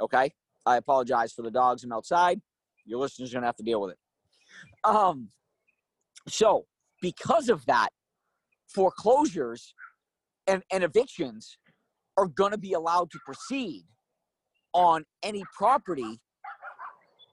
Okay, 0.00 0.32
I 0.66 0.76
apologize 0.76 1.32
for 1.32 1.42
the 1.42 1.50
dogs. 1.50 1.84
I'm 1.84 1.92
outside. 1.92 2.40
Your 2.84 2.98
listeners 3.00 3.32
are 3.32 3.36
gonna 3.36 3.46
have 3.46 3.56
to 3.56 3.62
deal 3.62 3.80
with 3.80 3.92
it. 3.92 3.98
Um, 4.84 5.28
so 6.28 6.66
because 7.00 7.48
of 7.48 7.64
that, 7.66 7.88
foreclosures 8.68 9.74
and, 10.46 10.62
and 10.72 10.84
evictions 10.84 11.58
are 12.16 12.26
going 12.26 12.52
to 12.52 12.58
be 12.58 12.72
allowed 12.72 13.10
to 13.10 13.18
proceed 13.24 13.84
on 14.72 15.04
any 15.22 15.42
property 15.56 16.20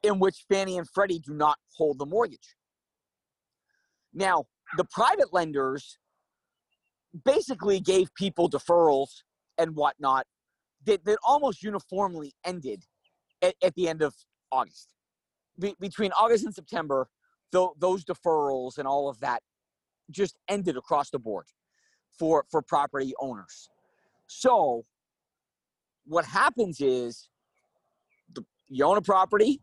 in 0.03 0.19
which 0.19 0.45
Fannie 0.49 0.77
and 0.77 0.87
Freddie 0.89 1.19
do 1.19 1.33
not 1.33 1.57
hold 1.77 1.99
the 1.99 2.05
mortgage. 2.05 2.55
Now, 4.13 4.45
the 4.77 4.85
private 4.85 5.33
lenders 5.33 5.97
basically 7.25 7.79
gave 7.79 8.13
people 8.15 8.49
deferrals 8.49 9.09
and 9.57 9.75
whatnot 9.75 10.25
that, 10.85 11.03
that 11.05 11.17
almost 11.23 11.63
uniformly 11.63 12.33
ended 12.45 12.83
at, 13.41 13.55
at 13.63 13.75
the 13.75 13.87
end 13.87 14.01
of 14.01 14.13
August. 14.51 14.93
Be, 15.59 15.75
between 15.79 16.11
August 16.13 16.45
and 16.45 16.53
September, 16.53 17.09
th- 17.51 17.69
those 17.77 18.05
deferrals 18.05 18.77
and 18.77 18.87
all 18.87 19.09
of 19.09 19.19
that 19.19 19.41
just 20.11 20.37
ended 20.47 20.77
across 20.77 21.09
the 21.09 21.19
board 21.19 21.45
for 22.17 22.45
for 22.49 22.61
property 22.61 23.13
owners. 23.19 23.69
So 24.29 24.85
what 26.05 26.23
happens 26.23 26.79
is 26.79 27.29
the, 28.33 28.45
you 28.67 28.85
own 28.85 28.97
a 28.97 29.01
property 29.01 29.59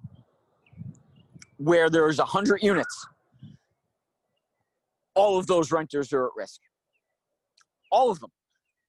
where 1.57 1.88
there's 1.88 2.18
100 2.18 2.62
units. 2.62 3.07
All 5.14 5.38
of 5.38 5.46
those 5.46 5.70
renters 5.70 6.12
are 6.12 6.26
at 6.26 6.33
risk. 6.37 6.61
All 7.92 8.11
of 8.11 8.18
them. 8.18 8.31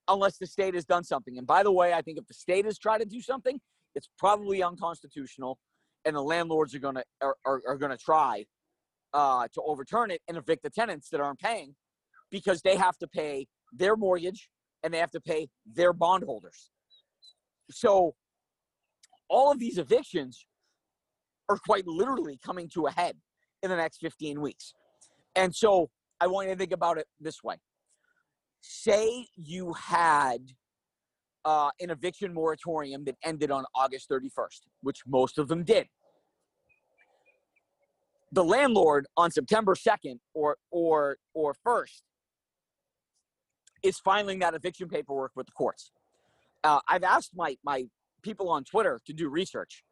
Unless 0.08 0.40
the 0.40 0.48
state 0.48 0.74
has 0.74 0.84
done 0.84 1.04
something. 1.04 1.38
And 1.38 1.46
by 1.46 1.62
the 1.62 1.72
way, 1.72 1.94
I 1.94 2.02
think 2.02 2.18
if 2.18 2.26
the 2.28 2.34
state 2.34 2.66
has 2.66 2.80
tried 2.80 3.00
to 3.00 3.06
do 3.06 3.22
something, 3.22 3.60
it's 3.94 4.10
probably 4.18 4.64
unconstitutional 4.64 5.60
and 6.06 6.16
the 6.16 6.22
landlords 6.22 6.74
are 6.74 6.80
to 6.80 7.04
are, 7.22 7.36
are, 7.46 7.62
are 7.68 7.78
to 7.78 7.98
try 7.98 8.46
uh, 9.14 9.48
to 9.54 9.62
overturn 9.62 10.10
it 10.10 10.22
and 10.28 10.38
evict 10.38 10.64
the 10.64 10.70
tenants 10.72 11.10
that 11.10 11.22
aren't 11.22 11.40
paying 11.40 11.76
because 12.32 12.62
they 12.62 12.76
have 12.76 12.98
to 12.98 13.08
pay 13.08 13.46
their 13.72 13.96
mortgage 13.96 14.50
and 14.84 14.94
they 14.94 14.98
have 14.98 15.12
to 15.12 15.22
pay 15.22 15.50
their 15.66 15.94
bondholders. 15.94 16.70
So 17.72 18.16
all 19.30 19.52
of 19.52 19.60
these 19.60 19.78
evictions 19.78 20.46
are 21.50 21.58
quite 21.58 21.88
literally 21.88 22.40
coming 22.46 22.70
to 22.70 22.88
a 22.88 22.92
head 22.92 23.16
in 23.64 23.70
the 23.70 23.76
next 23.76 23.98
15 23.98 24.42
weeks. 24.42 24.74
And 25.36 25.54
so 25.54 25.90
I 26.20 26.28
want 26.28 26.48
you 26.48 26.54
to 26.54 26.60
think 26.60 26.72
about 26.72 26.98
it 26.98 27.08
this 27.20 27.44
way. 27.44 27.56
Say 28.62 29.28
you 29.36 29.74
had 29.74 30.40
uh, 31.46 31.70
an 31.80 31.90
eviction 31.90 32.34
moratorium 32.34 33.06
that 33.06 33.16
ended 33.24 33.52
on 33.52 33.66
August 33.74 34.10
31st, 34.10 34.62
which 34.82 35.00
most 35.06 35.38
of 35.38 35.48
them 35.48 35.64
did 35.64 35.88
the 38.32 38.44
landlord 38.44 39.08
on 39.16 39.32
September 39.32 39.76
2nd 39.76 40.20
or 40.34 40.58
or 40.72 41.18
or 41.34 41.56
1st 41.66 42.02
is 43.84 44.00
filing 44.00 44.40
that 44.40 44.54
eviction 44.54 44.88
paperwork 44.88 45.32
with 45.36 45.46
the 45.46 45.52
courts. 45.52 45.92
Uh, 46.64 46.80
I've 46.88 47.04
asked 47.04 47.32
my 47.36 47.58
my 47.64 47.86
people 48.24 48.50
on 48.50 48.64
Twitter 48.64 49.00
to 49.06 49.14
do 49.14 49.30
research 49.30 49.84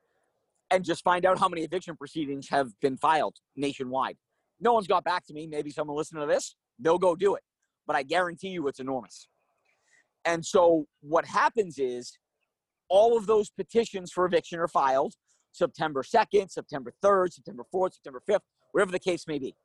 and 0.71 0.83
just 0.83 1.03
find 1.03 1.25
out 1.25 1.37
how 1.39 1.47
many 1.47 1.63
eviction 1.63 1.95
proceedings 1.95 2.49
have 2.49 2.69
been 2.81 2.97
filed 2.97 3.35
nationwide. 3.55 4.17
No 4.59 4.73
one's 4.73 4.87
got 4.87 5.03
back 5.03 5.25
to 5.27 5.33
me. 5.33 5.47
Maybe 5.47 5.69
someone 5.69 5.95
listening 5.95 6.21
to 6.21 6.27
this, 6.27 6.55
they'll 6.79 6.97
go 6.97 7.15
do 7.15 7.35
it. 7.35 7.43
But 7.85 7.95
I 7.95 8.03
guarantee 8.03 8.49
you 8.49 8.67
it's 8.67 8.79
enormous. 8.79 9.27
And 10.25 10.43
so 10.43 10.87
what 11.01 11.25
happens 11.25 11.77
is 11.77 12.17
all 12.89 13.17
of 13.17 13.27
those 13.27 13.49
petitions 13.51 14.11
for 14.11 14.25
eviction 14.25 14.59
are 14.59 14.67
filed 14.67 15.13
September 15.51 16.03
2nd, 16.03 16.51
September 16.51 16.93
3rd, 17.03 17.33
September 17.33 17.63
4th, 17.73 17.93
September 17.93 18.21
5th, 18.27 18.41
whatever 18.71 18.91
the 18.91 18.99
case 18.99 19.27
may 19.27 19.39
be. 19.39 19.55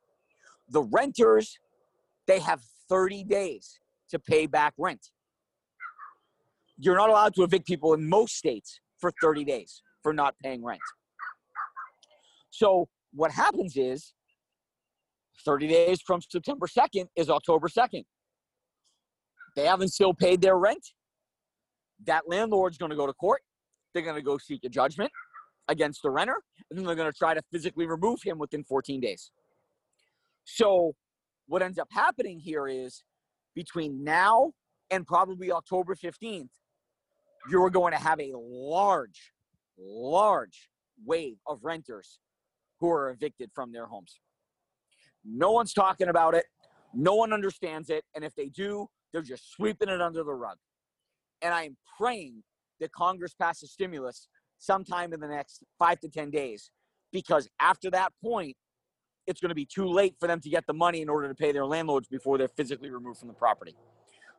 The 0.69 0.83
renters, 0.83 1.59
they 2.27 2.39
have 2.39 2.61
30 2.89 3.23
days 3.25 3.79
to 4.11 4.19
pay 4.19 4.45
back 4.45 4.73
rent. 4.77 5.09
You're 6.77 6.95
not 6.95 7.09
allowed 7.09 7.35
to 7.35 7.43
evict 7.43 7.67
people 7.67 7.93
in 7.93 8.07
most 8.07 8.35
states 8.35 8.79
for 8.99 9.11
30 9.21 9.43
days 9.43 9.81
for 10.03 10.13
not 10.13 10.35
paying 10.43 10.63
rent. 10.63 10.81
So 12.49 12.87
what 13.13 13.31
happens 13.31 13.75
is 13.75 14.13
30 15.45 15.67
days 15.67 16.01
from 16.05 16.21
September 16.21 16.67
2nd 16.67 17.07
is 17.15 17.29
October 17.29 17.67
2nd. 17.67 18.03
They 19.55 19.65
haven't 19.65 19.89
still 19.89 20.13
paid 20.13 20.41
their 20.41 20.57
rent. 20.57 20.85
That 22.05 22.23
landlord's 22.27 22.77
going 22.77 22.91
to 22.91 22.95
go 22.95 23.05
to 23.05 23.13
court. 23.13 23.41
They're 23.93 24.03
going 24.03 24.15
to 24.15 24.21
go 24.21 24.37
seek 24.37 24.63
a 24.63 24.69
judgment 24.69 25.11
against 25.67 26.01
the 26.03 26.09
renter, 26.09 26.41
and 26.69 26.77
then 26.77 26.85
they're 26.85 26.95
going 26.95 27.11
to 27.11 27.17
try 27.17 27.33
to 27.33 27.41
physically 27.51 27.85
remove 27.85 28.19
him 28.23 28.37
within 28.37 28.63
14 28.63 28.99
days. 28.99 29.31
So, 30.45 30.93
what 31.47 31.61
ends 31.61 31.77
up 31.77 31.87
happening 31.91 32.39
here 32.39 32.67
is 32.67 33.03
between 33.55 34.03
now 34.03 34.51
and 34.89 35.05
probably 35.05 35.51
October 35.51 35.95
15th, 35.95 36.49
you're 37.49 37.69
going 37.69 37.93
to 37.93 37.99
have 37.99 38.19
a 38.19 38.33
large, 38.35 39.33
large 39.77 40.69
wave 41.05 41.37
of 41.47 41.63
renters 41.63 42.19
who 42.79 42.89
are 42.89 43.11
evicted 43.11 43.49
from 43.53 43.71
their 43.71 43.85
homes. 43.85 44.19
No 45.25 45.51
one's 45.51 45.73
talking 45.73 46.07
about 46.07 46.33
it. 46.33 46.45
No 46.93 47.15
one 47.15 47.33
understands 47.33 47.89
it. 47.89 48.03
And 48.15 48.23
if 48.23 48.35
they 48.35 48.49
do, 48.49 48.87
they're 49.11 49.21
just 49.21 49.51
sweeping 49.51 49.89
it 49.89 50.01
under 50.01 50.23
the 50.23 50.33
rug. 50.33 50.57
And 51.41 51.53
I 51.53 51.63
am 51.63 51.77
praying 51.97 52.43
that 52.79 52.91
Congress 52.91 53.33
passes 53.33 53.71
stimulus 53.71 54.27
sometime 54.57 55.13
in 55.13 55.19
the 55.19 55.27
next 55.27 55.63
five 55.79 55.99
to 56.01 56.09
10 56.09 56.31
days. 56.31 56.71
Because 57.11 57.47
after 57.59 57.89
that 57.91 58.13
point, 58.23 58.55
it's 59.27 59.39
going 59.39 59.49
to 59.49 59.55
be 59.55 59.65
too 59.65 59.85
late 59.85 60.15
for 60.19 60.27
them 60.27 60.39
to 60.41 60.49
get 60.49 60.65
the 60.67 60.73
money 60.73 61.01
in 61.01 61.09
order 61.09 61.27
to 61.27 61.35
pay 61.35 61.51
their 61.51 61.65
landlords 61.65 62.07
before 62.07 62.37
they're 62.37 62.47
physically 62.47 62.89
removed 62.89 63.19
from 63.19 63.27
the 63.27 63.33
property. 63.33 63.75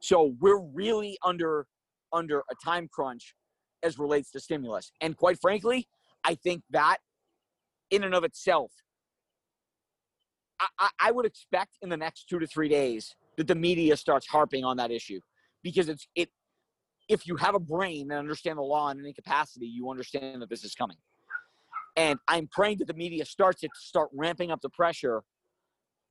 So 0.00 0.34
we're 0.40 0.60
really 0.60 1.18
under 1.24 1.66
under 2.12 2.40
a 2.40 2.54
time 2.62 2.88
crunch 2.92 3.34
as 3.82 3.98
relates 3.98 4.30
to 4.32 4.40
stimulus. 4.40 4.92
And 5.00 5.16
quite 5.16 5.38
frankly, 5.40 5.88
I 6.24 6.34
think 6.34 6.62
that 6.70 6.98
in 7.90 8.04
and 8.04 8.14
of 8.14 8.22
itself, 8.24 8.70
I, 10.78 10.88
I 11.00 11.10
would 11.10 11.26
expect 11.26 11.78
in 11.82 11.88
the 11.88 11.96
next 11.96 12.28
two 12.28 12.38
to 12.38 12.46
three 12.46 12.68
days 12.68 13.14
that 13.36 13.46
the 13.46 13.54
media 13.54 13.96
starts 13.96 14.26
harping 14.26 14.64
on 14.64 14.76
that 14.76 14.90
issue 14.90 15.20
because 15.62 15.88
it's 15.88 16.06
it 16.14 16.28
if 17.08 17.26
you 17.26 17.36
have 17.36 17.54
a 17.54 17.60
brain 17.60 18.10
and 18.10 18.18
understand 18.18 18.58
the 18.58 18.62
law 18.62 18.90
in 18.90 19.00
any 19.00 19.12
capacity, 19.12 19.66
you 19.66 19.90
understand 19.90 20.40
that 20.42 20.48
this 20.48 20.64
is 20.64 20.74
coming. 20.74 20.96
And 21.96 22.18
I'm 22.28 22.48
praying 22.50 22.78
that 22.78 22.86
the 22.86 22.94
media 22.94 23.24
starts 23.24 23.60
to 23.60 23.68
start 23.74 24.10
ramping 24.14 24.50
up 24.50 24.60
the 24.62 24.70
pressure 24.70 25.22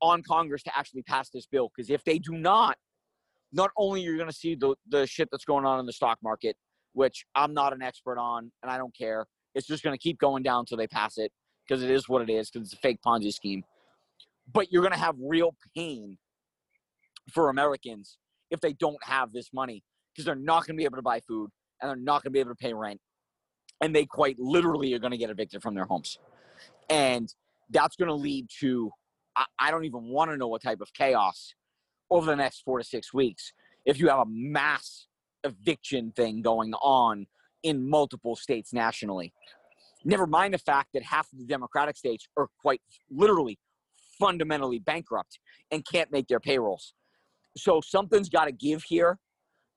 on 0.02 0.22
Congress 0.24 0.64
to 0.64 0.78
actually 0.78 1.04
pass 1.04 1.30
this 1.30 1.46
bill. 1.46 1.72
Because 1.76 1.90
if 1.90 2.04
they 2.04 2.20
do 2.20 2.34
not, 2.34 2.78
not 3.52 3.72
only 3.78 4.02
are 4.02 4.04
you're 4.06 4.18
going 4.18 4.30
to 4.30 4.36
see 4.36 4.56
the, 4.56 4.76
the 4.88 5.08
shit 5.08 5.30
that's 5.32 5.46
going 5.46 5.66
on 5.66 5.80
in 5.80 5.86
the 5.86 5.94
stock 5.94 6.20
market, 6.24 6.56
which 6.94 7.26
I'm 7.36 7.54
not 7.54 7.74
an 7.74 7.82
expert 7.82 8.18
on 8.18 8.52
and 8.62 8.72
I 8.72 8.78
don't 8.78 8.96
care. 8.96 9.26
It's 9.56 9.68
just 9.68 9.84
going 9.84 9.94
to 9.94 10.02
keep 10.02 10.18
going 10.20 10.44
down 10.44 10.62
until 10.62 10.78
they 10.78 10.88
pass 10.88 11.18
it 11.18 11.32
because 11.68 11.84
it 11.84 11.92
is 11.92 12.08
what 12.08 12.22
it 12.22 12.30
is 12.30 12.50
because 12.50 12.68
it's 12.68 12.74
a 12.74 12.82
fake 12.82 13.00
Ponzi 13.06 13.34
scheme. 13.34 13.64
But 14.52 14.72
you're 14.72 14.82
going 14.82 14.94
to 14.94 15.00
have 15.00 15.16
real 15.20 15.56
pain 15.76 16.18
for 17.32 17.50
Americans 17.50 18.18
if 18.50 18.60
they 18.60 18.74
don't 18.74 19.02
have 19.04 19.32
this 19.32 19.50
money 19.54 19.84
because 20.14 20.26
they're 20.26 20.36
not 20.36 20.66
going 20.66 20.76
to 20.76 20.78
be 20.78 20.86
able 20.86 20.98
to 20.98 21.02
buy 21.02 21.22
food 21.22 21.50
and 21.82 21.90
they're 21.90 21.96
not 21.96 22.24
going 22.24 22.32
to 22.32 22.34
be 22.34 22.40
able 22.40 22.52
to 22.52 22.56
pay 22.56 22.74
rent. 22.74 23.00
And 23.82 23.96
they 23.96 24.06
quite 24.06 24.38
literally 24.40 24.94
are 24.94 25.00
going 25.00 25.12
to 25.12 25.18
get 25.18 25.30
evicted 25.30 25.62
from 25.62 25.76
their 25.76 25.86
homes. 25.86 26.20
And 26.90 27.34
that's 27.70 27.96
going 27.96 28.10
to 28.10 28.14
lead 28.16 28.48
to, 28.60 28.92
I, 29.36 29.46
I 29.60 29.72
don't 29.72 29.86
even 29.86 30.04
want 30.04 30.32
to 30.32 30.38
know 30.38 30.48
what 30.48 30.62
type 30.62 30.82
of 30.82 30.94
chaos 30.94 31.54
over 32.10 32.26
the 32.26 32.36
next 32.36 32.62
four 32.62 32.78
to 32.78 32.84
six 32.84 33.14
weeks 33.14 33.54
if 33.86 34.00
you 34.00 34.10
have 34.10 34.20
a 34.20 34.26
mass 34.28 35.08
eviction 35.44 36.12
thing 36.16 36.42
going 36.42 36.74
on 36.76 37.26
in 37.64 37.90
multiple 37.90 38.36
states 38.36 38.74
nationally. 38.74 39.34
Never 40.04 40.28
mind 40.28 40.54
the 40.54 40.60
fact 40.60 40.90
that 40.94 41.04
half 41.04 41.32
of 41.32 41.40
the 41.40 41.46
Democratic 41.46 41.98
states 41.98 42.28
are 42.38 42.48
quite 42.62 42.82
literally 43.10 43.58
fundamentally 44.20 44.80
bankrupt 44.80 45.40
and 45.72 45.86
can't 45.86 46.12
make 46.12 46.28
their 46.28 46.40
payrolls. 46.40 46.94
So 47.58 47.82
something's 47.82 48.30
got 48.30 48.46
to 48.46 48.52
give 48.52 48.84
here. 48.84 49.18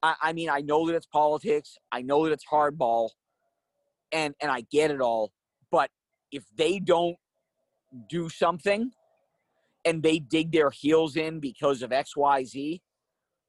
I, 0.02 0.14
I 0.22 0.32
mean, 0.32 0.50
I 0.50 0.60
know 0.60 0.86
that 0.86 0.94
it's 0.94 1.06
politics. 1.06 1.76
I 1.92 2.02
know 2.02 2.24
that 2.24 2.32
it's 2.32 2.44
hardball, 2.50 3.10
and 4.14 4.34
and 4.40 4.50
I 4.50 4.64
get 4.72 4.90
it 4.90 5.02
all. 5.02 5.32
But 5.70 5.90
if 6.32 6.44
they 6.56 6.78
don't 6.78 7.16
do 8.08 8.30
something, 8.30 8.90
and 9.84 10.02
they 10.02 10.18
dig 10.18 10.52
their 10.52 10.70
heels 10.70 11.16
in 11.16 11.40
because 11.40 11.82
of 11.82 11.92
X, 11.92 12.16
Y, 12.16 12.44
Z, 12.44 12.80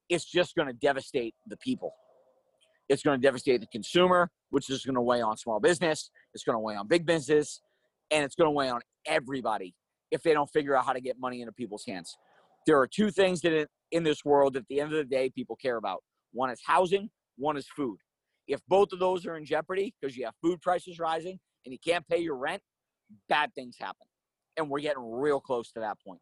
it's 0.10 0.26
just 0.26 0.56
going 0.56 0.68
to 0.68 0.74
devastate 0.74 1.34
the 1.48 1.58
people. 1.58 1.94
It's 2.90 3.02
going 3.02 3.20
to 3.20 3.26
devastate 3.26 3.62
the 3.62 3.68
consumer, 3.68 4.30
which 4.50 4.70
is 4.70 4.86
going 4.86 4.96
to 4.96 5.02
weigh 5.02 5.22
on 5.22 5.38
small 5.38 5.60
business. 5.60 6.12
It's 6.34 6.44
going 6.44 6.56
to 6.56 6.60
weigh 6.60 6.76
on 6.76 6.88
big 6.88 7.06
business, 7.06 7.62
and 8.12 8.24
it's 8.24 8.36
going 8.36 8.48
to 8.48 8.52
weigh 8.52 8.70
on 8.70 8.82
everybody 9.08 9.74
if 10.12 10.22
they 10.22 10.34
don't 10.34 10.50
figure 10.52 10.76
out 10.76 10.86
how 10.86 10.94
to 10.94 11.02
get 11.02 11.20
money 11.20 11.42
into 11.42 11.54
people's 11.54 11.84
hands. 11.88 12.16
There 12.68 12.80
are 12.80 12.88
two 12.88 13.10
things 13.12 13.42
that 13.42 13.68
in 13.92 14.04
this 14.04 14.24
world 14.24 14.56
at 14.56 14.64
the 14.70 14.82
end 14.82 14.92
of 14.92 14.98
the 14.98 15.06
day 15.06 15.30
people 15.30 15.56
care 15.56 15.78
about. 15.78 16.04
One 16.32 16.50
is 16.50 16.60
housing, 16.66 17.10
one 17.38 17.58
is 17.58 17.68
food. 17.76 17.98
If 18.48 18.62
both 18.68 18.94
of 18.94 19.00
those 19.00 19.26
are 19.26 19.38
in 19.38 19.46
jeopardy 19.46 19.94
because 20.00 20.16
you 20.16 20.26
have 20.26 20.36
food 20.42 20.62
prices 20.62 21.00
rising 21.00 21.40
and 21.66 21.74
you 21.74 21.80
can't 21.80 22.08
pay 22.08 22.20
your 22.20 22.36
rent, 22.36 22.62
bad 23.28 23.54
things 23.56 23.76
happen. 23.80 24.08
And 24.58 24.70
we're 24.70 24.80
getting 24.80 25.04
real 25.04 25.40
close 25.40 25.72
to 25.74 25.80
that 25.82 25.98
point. 26.06 26.22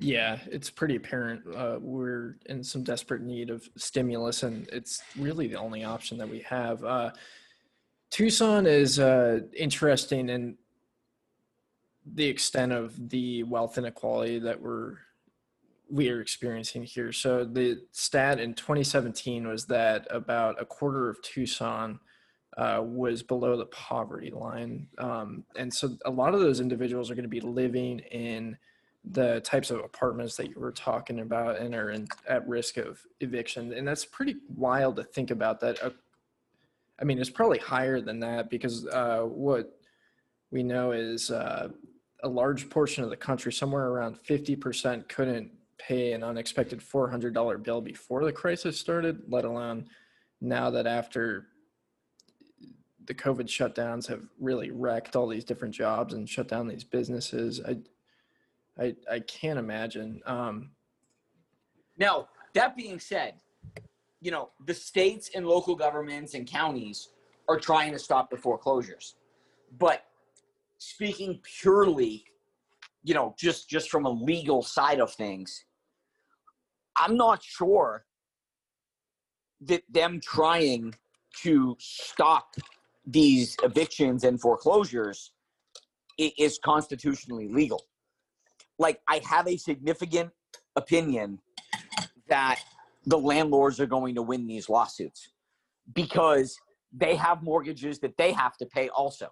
Yeah, 0.00 0.38
it's 0.46 0.70
pretty 0.70 0.94
apparent 0.96 1.42
uh, 1.56 1.78
we're 1.80 2.36
in 2.46 2.62
some 2.62 2.84
desperate 2.84 3.20
need 3.20 3.50
of 3.50 3.68
stimulus, 3.76 4.44
and 4.44 4.68
it's 4.68 5.02
really 5.18 5.48
the 5.48 5.58
only 5.58 5.82
option 5.82 6.18
that 6.18 6.28
we 6.28 6.38
have. 6.40 6.84
Uh, 6.84 7.10
Tucson 8.10 8.64
is 8.66 9.00
uh, 9.00 9.40
interesting 9.56 10.28
in 10.28 10.56
the 12.14 12.26
extent 12.26 12.72
of 12.72 13.10
the 13.10 13.42
wealth 13.42 13.76
inequality 13.76 14.38
that 14.38 14.60
we're 14.60 14.98
we 15.90 16.10
are 16.10 16.20
experiencing 16.20 16.82
here. 16.82 17.12
So 17.12 17.44
the 17.44 17.82
stat 17.92 18.40
in 18.40 18.54
2017 18.54 19.46
was 19.46 19.66
that 19.66 20.06
about 20.10 20.60
a 20.60 20.64
quarter 20.64 21.08
of 21.08 21.20
Tucson 21.22 21.98
uh, 22.56 22.82
was 22.84 23.22
below 23.22 23.56
the 23.56 23.66
poverty 23.66 24.30
line, 24.30 24.88
um, 24.98 25.44
and 25.56 25.72
so 25.72 25.96
a 26.04 26.10
lot 26.10 26.34
of 26.34 26.40
those 26.40 26.60
individuals 26.60 27.10
are 27.10 27.14
going 27.14 27.22
to 27.22 27.28
be 27.28 27.40
living 27.40 28.00
in 28.10 28.56
the 29.04 29.40
types 29.40 29.70
of 29.70 29.78
apartments 29.78 30.36
that 30.36 30.48
you 30.48 30.58
were 30.58 30.72
talking 30.72 31.20
about 31.20 31.58
and 31.58 31.74
are 31.74 31.90
in, 31.90 32.06
at 32.28 32.46
risk 32.48 32.76
of 32.76 33.00
eviction. 33.20 33.72
And 33.72 33.86
that's 33.86 34.04
pretty 34.04 34.36
wild 34.54 34.96
to 34.96 35.04
think 35.04 35.30
about 35.30 35.60
that. 35.60 35.82
Uh, 35.82 35.90
I 37.00 37.04
mean, 37.04 37.18
it's 37.18 37.30
probably 37.30 37.58
higher 37.58 38.00
than 38.00 38.20
that 38.20 38.50
because 38.50 38.86
uh, 38.88 39.20
what 39.20 39.78
we 40.50 40.62
know 40.62 40.92
is 40.92 41.30
uh, 41.30 41.68
a 42.22 42.28
large 42.28 42.68
portion 42.68 43.04
of 43.04 43.10
the 43.10 43.16
country, 43.16 43.52
somewhere 43.52 43.86
around 43.86 44.18
50%, 44.22 45.08
couldn't 45.08 45.50
pay 45.78 46.12
an 46.12 46.22
unexpected 46.22 46.80
$400 46.80 47.62
bill 47.62 47.80
before 47.80 48.24
the 48.24 48.32
crisis 48.32 48.78
started, 48.78 49.22
let 49.28 49.44
alone 49.44 49.88
now 50.40 50.70
that 50.70 50.86
after 50.86 51.46
the 53.06 53.14
COVID 53.14 53.46
shutdowns 53.46 54.06
have 54.06 54.22
really 54.38 54.70
wrecked 54.70 55.16
all 55.16 55.26
these 55.26 55.44
different 55.44 55.74
jobs 55.74 56.12
and 56.12 56.28
shut 56.28 56.46
down 56.46 56.68
these 56.68 56.84
businesses. 56.84 57.60
I, 57.66 57.78
I 58.78 58.94
I 59.10 59.20
can't 59.20 59.58
imagine. 59.58 60.20
Um, 60.26 60.70
Now, 61.96 62.28
that 62.52 62.76
being 62.76 63.00
said, 63.00 63.34
you 64.20 64.30
know, 64.30 64.50
the 64.66 64.74
states 64.74 65.30
and 65.34 65.46
local 65.46 65.74
governments 65.74 66.34
and 66.34 66.46
counties 66.46 67.08
are 67.48 67.58
trying 67.58 67.92
to 67.92 67.98
stop 67.98 68.30
the 68.30 68.36
foreclosures. 68.36 69.14
But 69.78 70.04
speaking 70.76 71.40
purely, 71.42 72.24
you 73.02 73.14
know, 73.14 73.34
just 73.38 73.70
just 73.70 73.90
from 73.90 74.04
a 74.04 74.10
legal 74.10 74.62
side 74.62 75.00
of 75.00 75.12
things, 75.14 75.64
I'm 76.98 77.16
not 77.16 77.42
sure 77.42 78.04
that 79.62 79.82
them 79.88 80.20
trying 80.20 80.94
to 81.42 81.76
stop 81.78 82.54
these 83.06 83.56
evictions 83.62 84.24
and 84.24 84.40
foreclosures 84.40 85.32
is 86.18 86.58
constitutionally 86.64 87.48
legal. 87.48 87.82
Like 88.78 89.00
I 89.08 89.20
have 89.24 89.48
a 89.48 89.56
significant 89.56 90.30
opinion 90.76 91.38
that 92.28 92.60
the 93.06 93.18
landlords 93.18 93.80
are 93.80 93.86
going 93.86 94.14
to 94.16 94.22
win 94.22 94.46
these 94.46 94.68
lawsuits 94.68 95.32
because 95.94 96.58
they 96.92 97.14
have 97.16 97.42
mortgages 97.42 97.98
that 98.00 98.16
they 98.18 98.32
have 98.32 98.56
to 98.58 98.66
pay 98.66 98.88
also. 98.90 99.28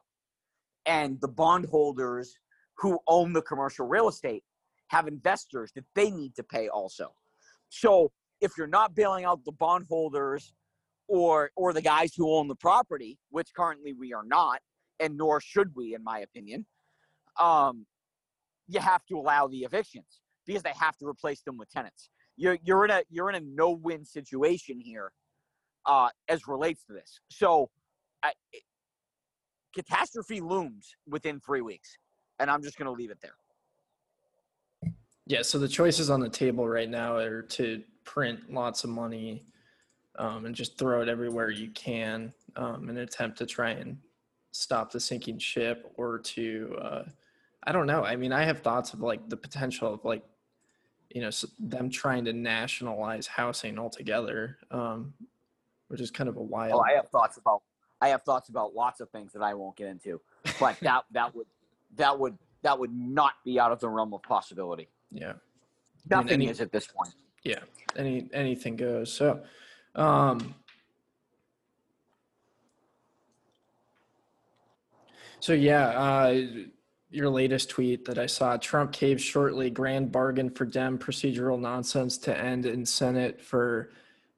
And 0.86 1.20
the 1.20 1.28
bondholders 1.28 2.38
who 2.78 2.98
own 3.08 3.32
the 3.32 3.42
commercial 3.42 3.86
real 3.86 4.08
estate 4.08 4.44
have 4.88 5.08
investors 5.08 5.72
that 5.74 5.84
they 5.94 6.10
need 6.10 6.34
to 6.36 6.42
pay 6.42 6.68
also. 6.68 7.12
So 7.68 8.12
if 8.40 8.52
you're 8.56 8.66
not 8.66 8.94
bailing 8.94 9.24
out 9.24 9.44
the 9.44 9.52
bondholders 9.52 10.52
or 11.08 11.50
or 11.56 11.72
the 11.72 11.82
guys 11.82 12.14
who 12.14 12.32
own 12.34 12.48
the 12.48 12.56
property, 12.56 13.18
which 13.30 13.48
currently 13.54 13.92
we 13.92 14.12
are 14.12 14.24
not, 14.24 14.60
and 15.00 15.16
nor 15.16 15.40
should 15.40 15.74
we, 15.74 15.94
in 15.94 16.02
my 16.02 16.20
opinion, 16.20 16.66
um, 17.40 17.86
you 18.68 18.80
have 18.80 19.04
to 19.06 19.16
allow 19.18 19.46
the 19.46 19.58
evictions 19.58 20.20
because 20.46 20.62
they 20.62 20.72
have 20.78 20.96
to 20.98 21.06
replace 21.06 21.42
them 21.42 21.56
with 21.58 21.70
tenants. 21.70 22.10
You're 22.36 22.58
you're 22.62 22.84
in 22.84 22.90
a 22.90 23.02
you're 23.08 23.30
in 23.30 23.36
a 23.36 23.40
no 23.40 23.70
win 23.70 24.04
situation 24.04 24.80
here, 24.80 25.12
uh, 25.86 26.08
as 26.28 26.46
relates 26.46 26.84
to 26.84 26.92
this. 26.92 27.20
So, 27.30 27.70
I, 28.22 28.32
it, 28.52 28.62
catastrophe 29.74 30.40
looms 30.40 30.94
within 31.06 31.40
three 31.40 31.60
weeks, 31.60 31.96
and 32.38 32.50
I'm 32.50 32.62
just 32.62 32.76
going 32.78 32.86
to 32.86 32.92
leave 32.92 33.10
it 33.10 33.18
there. 33.22 33.34
Yeah, 35.26 35.42
so 35.42 35.58
the 35.58 35.68
choices 35.68 36.08
on 36.08 36.20
the 36.20 36.28
table 36.28 36.68
right 36.68 36.88
now 36.88 37.16
are 37.16 37.42
to 37.42 37.82
print 38.04 38.52
lots 38.52 38.84
of 38.84 38.90
money 38.90 39.44
um, 40.18 40.46
and 40.46 40.54
just 40.54 40.78
throw 40.78 41.02
it 41.02 41.08
everywhere 41.08 41.50
you 41.50 41.70
can 41.70 42.32
um, 42.54 42.88
in 42.88 42.96
an 42.96 43.02
attempt 43.02 43.38
to 43.38 43.46
try 43.46 43.70
and 43.70 43.98
stop 44.52 44.92
the 44.92 45.00
sinking 45.00 45.38
ship, 45.38 45.92
or 45.96 46.18
to 46.20 46.78
uh, 46.80 47.02
I 47.64 47.72
don't 47.72 47.86
know. 47.86 48.04
I 48.04 48.16
mean, 48.16 48.32
I 48.32 48.44
have 48.44 48.60
thoughts 48.60 48.92
of 48.92 49.00
like 49.00 49.28
the 49.28 49.36
potential 49.36 49.92
of 49.92 50.04
like 50.04 50.24
you 51.10 51.20
know 51.20 51.30
them 51.58 51.90
trying 51.90 52.24
to 52.26 52.32
nationalize 52.32 53.26
housing 53.26 53.78
altogether, 53.78 54.58
um, 54.70 55.12
which 55.88 56.00
is 56.00 56.10
kind 56.10 56.28
of 56.28 56.36
a 56.36 56.42
wild. 56.42 56.74
Oh, 56.74 56.80
I 56.80 56.94
have 56.94 57.08
thoughts 57.08 57.36
about 57.36 57.62
I 58.00 58.08
have 58.08 58.22
thoughts 58.22 58.48
about 58.48 58.74
lots 58.74 59.00
of 59.00 59.10
things 59.10 59.32
that 59.32 59.42
I 59.42 59.54
won't 59.54 59.76
get 59.76 59.88
into, 59.88 60.20
but 60.60 60.78
that 60.82 61.04
that 61.10 61.34
would 61.34 61.48
that 61.96 62.16
would 62.16 62.38
that 62.62 62.78
would 62.78 62.94
not 62.94 63.34
be 63.44 63.58
out 63.58 63.72
of 63.72 63.80
the 63.80 63.88
realm 63.88 64.14
of 64.14 64.22
possibility. 64.22 64.88
Yeah. 65.10 65.34
Nothing 66.08 66.42
any- 66.42 66.48
is 66.48 66.60
at 66.60 66.70
this 66.72 66.86
point. 66.86 67.14
yeah 67.44 67.60
any 67.96 68.28
anything 68.32 68.76
goes 68.76 69.12
so 69.12 69.40
um 69.94 70.54
so 75.40 75.52
yeah 75.52 75.88
uh 75.88 76.42
your 77.10 77.30
latest 77.30 77.70
tweet 77.70 78.04
that 78.04 78.18
i 78.18 78.26
saw 78.26 78.56
trump 78.56 78.92
caves 78.92 79.22
shortly 79.22 79.70
grand 79.70 80.12
bargain 80.12 80.50
for 80.50 80.64
dem 80.64 80.98
procedural 80.98 81.58
nonsense 81.58 82.18
to 82.18 82.36
end 82.36 82.66
in 82.66 82.84
senate 82.84 83.40
for 83.40 83.90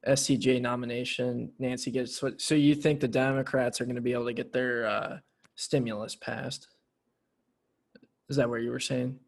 scj 0.07 0.61
nomination 0.61 1.51
nancy 1.59 1.91
gets 1.91 2.23
what 2.23 2.41
so 2.41 2.55
you 2.55 2.75
think 2.75 3.01
the 3.01 3.09
democrats 3.09 3.81
are 3.81 3.85
going 3.85 3.97
to 3.97 4.03
be 4.03 4.13
able 4.13 4.27
to 4.27 4.33
get 4.33 4.53
their 4.53 4.87
uh 4.87 5.19
stimulus 5.57 6.15
passed 6.15 6.69
is 8.29 8.37
that 8.37 8.49
what 8.49 8.63
you 8.63 8.71
were 8.71 8.79
saying 8.79 9.19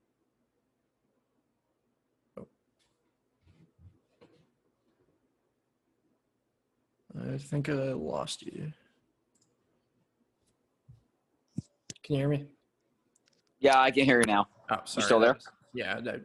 I 7.18 7.38
think 7.38 7.68
I 7.68 7.92
lost 7.92 8.42
you. 8.42 8.72
Can 12.02 12.14
you 12.14 12.16
hear 12.16 12.28
me? 12.28 12.46
Yeah, 13.58 13.80
I 13.80 13.90
can 13.90 14.04
hear 14.04 14.18
you 14.18 14.26
now. 14.26 14.48
Oh, 14.70 14.76
sorry. 14.84 15.04
still 15.04 15.20
there? 15.20 15.38
yeah, 15.74 16.00
I, 16.06 16.20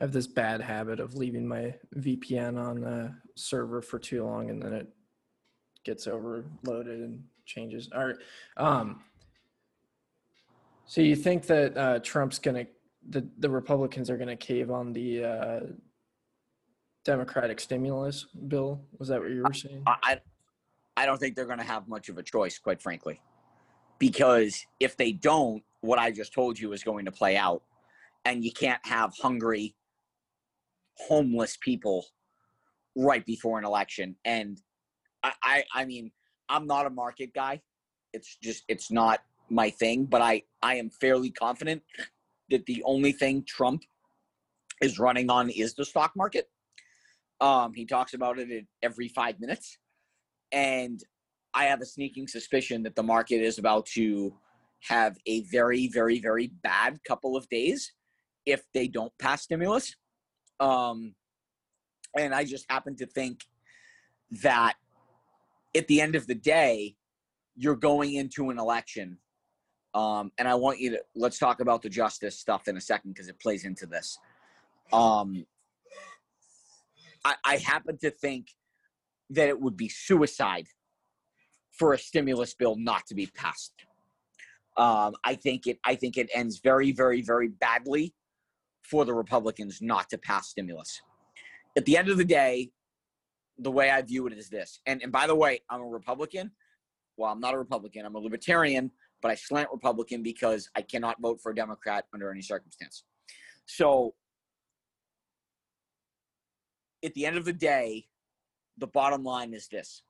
have 0.00 0.12
this 0.12 0.26
bad 0.26 0.60
habit 0.62 0.98
of 0.98 1.14
leaving 1.14 1.46
my 1.46 1.74
VPN 1.96 2.58
on 2.58 2.80
the 2.80 3.14
server 3.34 3.82
for 3.82 3.98
too 3.98 4.24
long, 4.24 4.48
and 4.48 4.62
then 4.62 4.72
it 4.72 4.88
gets 5.84 6.06
overloaded 6.06 7.00
and 7.00 7.22
changes. 7.44 7.90
All 7.94 8.06
right. 8.06 8.16
Um, 8.56 9.02
so 10.86 11.00
you 11.02 11.14
think 11.14 11.46
that 11.46 11.76
uh, 11.76 11.98
Trump's 12.00 12.38
gonna, 12.38 12.66
the 13.10 13.26
the 13.38 13.50
Republicans 13.50 14.08
are 14.10 14.16
gonna 14.16 14.36
cave 14.36 14.70
on 14.70 14.92
the 14.92 15.24
uh, 15.24 15.60
Democratic 17.04 17.60
stimulus 17.60 18.26
bill? 18.48 18.80
Was 18.98 19.08
that 19.08 19.20
what 19.20 19.30
you 19.30 19.42
were 19.42 19.54
saying? 19.54 19.82
I 19.86 20.20
I- 20.96 21.06
don't 21.06 21.18
think 21.18 21.34
they're 21.34 21.46
going 21.46 21.58
to 21.58 21.64
have 21.64 21.88
much 21.88 22.08
of 22.10 22.18
a 22.18 22.22
choice, 22.22 22.58
quite 22.58 22.82
frankly, 22.82 23.22
because 23.98 24.66
if 24.78 24.96
they 24.98 25.12
don't, 25.12 25.62
what 25.80 25.98
I 25.98 26.10
just 26.10 26.34
told 26.34 26.58
you 26.58 26.72
is 26.72 26.84
going 26.84 27.06
to 27.06 27.12
play 27.12 27.36
out, 27.38 27.62
and 28.26 28.44
you 28.44 28.52
can't 28.52 28.84
have 28.84 29.14
hungry, 29.18 29.74
homeless 30.98 31.56
people 31.56 32.04
right 32.94 33.24
before 33.24 33.58
an 33.58 33.64
election. 33.64 34.16
And 34.26 34.60
I, 35.22 35.32
I, 35.42 35.64
I 35.74 35.84
mean, 35.86 36.12
I'm 36.50 36.66
not 36.66 36.84
a 36.84 36.90
market 36.90 37.32
guy. 37.32 37.62
It's 38.12 38.36
just 38.36 38.64
it's 38.68 38.90
not 38.90 39.20
my 39.48 39.70
thing. 39.70 40.04
But 40.04 40.20
I, 40.20 40.42
I 40.62 40.74
am 40.74 40.90
fairly 40.90 41.30
confident 41.30 41.82
that 42.50 42.66
the 42.66 42.82
only 42.84 43.12
thing 43.12 43.44
Trump 43.44 43.84
is 44.82 44.98
running 44.98 45.30
on 45.30 45.48
is 45.48 45.74
the 45.74 45.84
stock 45.84 46.12
market. 46.14 46.50
Um, 47.40 47.72
he 47.74 47.86
talks 47.86 48.14
about 48.14 48.38
it 48.38 48.66
every 48.82 49.08
five 49.08 49.40
minutes 49.40 49.78
and 50.52 51.02
I 51.54 51.64
have 51.64 51.80
a 51.80 51.86
sneaking 51.86 52.28
suspicion 52.28 52.82
that 52.84 52.96
the 52.96 53.02
market 53.02 53.42
is 53.42 53.58
about 53.58 53.86
to 53.94 54.34
have 54.88 55.16
a 55.26 55.42
very, 55.44 55.88
very, 55.88 56.20
very 56.20 56.52
bad 56.62 57.00
couple 57.04 57.36
of 57.36 57.48
days 57.48 57.92
if 58.46 58.62
they 58.72 58.88
don't 58.88 59.12
pass 59.18 59.42
stimulus. 59.42 59.94
Um, 60.60 61.14
and 62.16 62.34
I 62.34 62.44
just 62.44 62.66
happen 62.70 62.96
to 62.96 63.06
think 63.06 63.40
that 64.42 64.74
at 65.76 65.86
the 65.88 66.00
end 66.00 66.14
of 66.14 66.26
the 66.26 66.34
day, 66.34 66.96
you're 67.56 67.76
going 67.76 68.14
into 68.14 68.50
an 68.50 68.58
election 68.58 69.18
Um, 69.94 70.30
and 70.38 70.46
I 70.46 70.54
want 70.54 70.78
you 70.78 70.90
to 70.90 71.02
let's 71.16 71.38
talk 71.38 71.60
about 71.60 71.82
the 71.82 71.88
justice 71.88 72.38
stuff 72.38 72.68
in 72.68 72.76
a 72.76 72.80
second 72.80 73.12
because 73.12 73.28
it 73.28 73.40
plays 73.40 73.64
into 73.64 73.86
this. 73.86 74.18
Um, 74.92 75.46
I, 77.24 77.34
I 77.44 77.56
happen 77.56 77.98
to 77.98 78.10
think 78.10 78.48
that 79.30 79.48
it 79.48 79.60
would 79.60 79.76
be 79.76 79.88
suicide 79.88 80.66
for 81.72 81.92
a 81.92 81.98
stimulus 81.98 82.54
bill 82.54 82.76
not 82.76 83.06
to 83.06 83.14
be 83.14 83.26
passed. 83.26 83.72
Um, 84.76 85.14
I 85.24 85.34
think 85.34 85.66
it. 85.66 85.78
I 85.84 85.94
think 85.94 86.16
it 86.16 86.28
ends 86.34 86.60
very, 86.62 86.92
very, 86.92 87.22
very 87.22 87.48
badly 87.48 88.14
for 88.82 89.04
the 89.04 89.12
Republicans 89.12 89.80
not 89.80 90.08
to 90.10 90.18
pass 90.18 90.48
stimulus. 90.48 91.00
At 91.76 91.84
the 91.84 91.96
end 91.96 92.08
of 92.08 92.16
the 92.16 92.24
day, 92.24 92.70
the 93.58 93.70
way 93.70 93.90
I 93.90 94.00
view 94.02 94.26
it 94.26 94.32
is 94.32 94.48
this. 94.48 94.80
And 94.86 95.02
and 95.02 95.12
by 95.12 95.26
the 95.26 95.34
way, 95.34 95.60
I'm 95.68 95.80
a 95.80 95.86
Republican. 95.86 96.50
Well, 97.16 97.30
I'm 97.30 97.40
not 97.40 97.54
a 97.54 97.58
Republican. 97.58 98.06
I'm 98.06 98.14
a 98.14 98.18
libertarian, 98.18 98.90
but 99.20 99.30
I 99.30 99.34
slant 99.34 99.68
Republican 99.72 100.22
because 100.22 100.68
I 100.74 100.82
cannot 100.82 101.20
vote 101.20 101.40
for 101.42 101.52
a 101.52 101.54
Democrat 101.54 102.06
under 102.14 102.30
any 102.30 102.42
circumstance. 102.42 103.04
So 103.66 104.14
at 107.04 107.14
the 107.14 107.26
end 107.26 107.36
of 107.36 107.44
the 107.44 107.52
day, 107.52 108.06
the 108.78 108.86
bottom 108.86 109.24
line 109.24 109.54
is 109.54 109.68
this. 109.68 110.02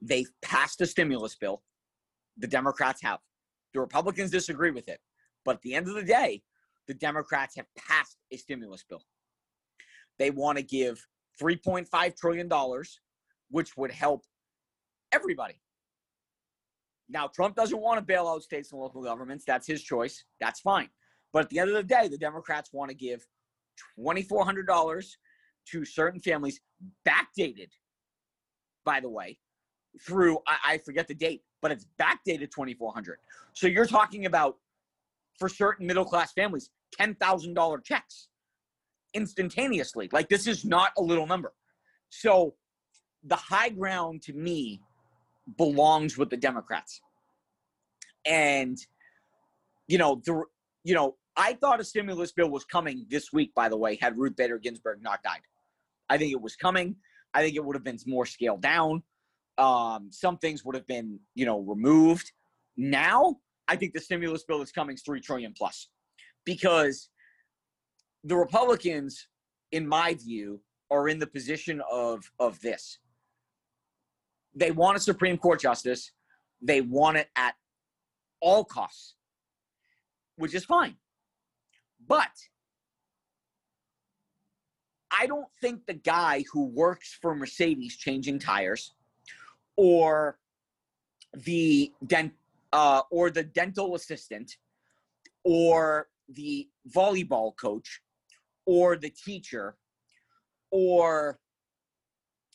They've 0.00 0.30
passed 0.42 0.80
a 0.80 0.86
stimulus 0.86 1.36
bill. 1.36 1.62
The 2.38 2.46
Democrats 2.46 3.02
have. 3.02 3.18
The 3.74 3.80
Republicans 3.80 4.30
disagree 4.30 4.70
with 4.70 4.88
it. 4.88 5.00
But 5.44 5.56
at 5.56 5.62
the 5.62 5.74
end 5.74 5.88
of 5.88 5.94
the 5.94 6.02
day, 6.02 6.42
the 6.88 6.94
Democrats 6.94 7.56
have 7.56 7.66
passed 7.76 8.16
a 8.30 8.36
stimulus 8.36 8.84
bill. 8.88 9.02
They 10.18 10.30
want 10.30 10.58
to 10.58 10.64
give 10.64 11.04
$3.5 11.40 12.16
trillion, 12.16 12.50
which 13.50 13.76
would 13.76 13.90
help 13.90 14.24
everybody. 15.12 15.60
Now, 17.08 17.26
Trump 17.26 17.56
doesn't 17.56 17.80
want 17.80 17.98
to 17.98 18.04
bail 18.04 18.28
out 18.28 18.42
states 18.42 18.72
and 18.72 18.80
local 18.80 19.02
governments. 19.02 19.44
That's 19.46 19.66
his 19.66 19.82
choice. 19.82 20.24
That's 20.40 20.60
fine. 20.60 20.88
But 21.32 21.44
at 21.44 21.48
the 21.50 21.58
end 21.58 21.70
of 21.70 21.76
the 21.76 21.82
day, 21.82 22.08
the 22.08 22.18
Democrats 22.18 22.70
want 22.72 22.90
to 22.90 22.96
give 22.96 23.26
$2,400 23.98 25.06
to 25.72 25.84
certain 25.84 26.20
families, 26.20 26.60
backdated, 27.06 27.68
by 28.84 29.00
the 29.00 29.08
way, 29.08 29.38
through, 30.00 30.38
I, 30.46 30.74
I 30.74 30.78
forget 30.78 31.08
the 31.08 31.14
date, 31.14 31.42
but 31.60 31.70
it's 31.70 31.86
backdated 32.00 32.50
2400 32.50 33.18
So 33.52 33.66
you're 33.66 33.86
talking 33.86 34.26
about, 34.26 34.56
for 35.38 35.48
certain 35.48 35.86
middle 35.86 36.04
class 36.04 36.32
families, 36.32 36.70
$10,000 36.98 37.84
checks 37.84 38.28
instantaneously. 39.14 40.08
Like 40.12 40.28
this 40.28 40.46
is 40.46 40.64
not 40.64 40.92
a 40.98 41.02
little 41.02 41.26
number. 41.26 41.52
So 42.10 42.54
the 43.24 43.36
high 43.36 43.70
ground 43.70 44.22
to 44.22 44.32
me 44.32 44.80
belongs 45.56 46.16
with 46.16 46.30
the 46.30 46.36
Democrats. 46.36 47.00
And 48.24 48.78
you 49.88 49.98
know, 49.98 50.20
the 50.24 50.44
you 50.84 50.94
know, 50.94 51.16
I 51.36 51.54
thought 51.54 51.80
a 51.80 51.84
stimulus 51.84 52.32
bill 52.32 52.50
was 52.50 52.64
coming 52.64 53.06
this 53.08 53.32
week, 53.32 53.52
by 53.54 53.68
the 53.68 53.76
way, 53.76 53.98
had 54.00 54.16
Ruth 54.16 54.36
Bader 54.36 54.58
Ginsburg 54.58 55.02
not 55.02 55.22
died. 55.22 55.40
I 56.10 56.18
think 56.18 56.32
it 56.32 56.42
was 56.42 56.56
coming. 56.56 56.96
I 57.32 57.42
think 57.42 57.56
it 57.56 57.64
would 57.64 57.76
have 57.76 57.84
been 57.84 57.98
more 58.06 58.26
scaled 58.26 58.60
down. 58.60 59.02
Um, 59.56 60.08
some 60.10 60.36
things 60.36 60.64
would 60.64 60.74
have 60.74 60.86
been, 60.86 61.20
you 61.34 61.46
know, 61.46 61.60
removed. 61.60 62.30
Now, 62.76 63.36
I 63.68 63.76
think 63.76 63.94
the 63.94 64.00
stimulus 64.00 64.44
bill 64.44 64.60
is 64.60 64.72
coming 64.72 64.94
is 64.94 65.02
three 65.02 65.20
trillion 65.20 65.54
plus 65.56 65.88
because 66.44 67.08
the 68.24 68.36
Republicans, 68.36 69.28
in 69.70 69.86
my 69.86 70.14
view, 70.14 70.60
are 70.90 71.08
in 71.08 71.18
the 71.18 71.26
position 71.26 71.80
of 71.90 72.24
of 72.40 72.60
this. 72.60 72.98
They 74.54 74.72
want 74.72 74.96
a 74.96 75.00
Supreme 75.00 75.38
Court 75.38 75.60
justice. 75.60 76.10
They 76.60 76.80
want 76.80 77.18
it 77.18 77.28
at 77.36 77.54
all 78.40 78.64
costs, 78.64 79.14
which 80.36 80.54
is 80.54 80.64
fine. 80.64 80.96
But 82.06 82.32
I 85.12 85.26
don't 85.26 85.48
think 85.60 85.86
the 85.86 85.94
guy 85.94 86.44
who 86.52 86.66
works 86.66 87.18
for 87.20 87.34
Mercedes 87.34 87.96
changing 87.96 88.38
tires 88.38 88.92
or 89.76 90.38
the 91.34 91.92
dent 92.06 92.32
uh, 92.72 93.02
or 93.10 93.30
the 93.30 93.42
dental 93.42 93.94
assistant 93.94 94.56
or 95.44 96.08
the 96.28 96.68
volleyball 96.94 97.56
coach 97.56 98.00
or 98.66 98.96
the 98.96 99.10
teacher 99.10 99.76
or 100.70 101.40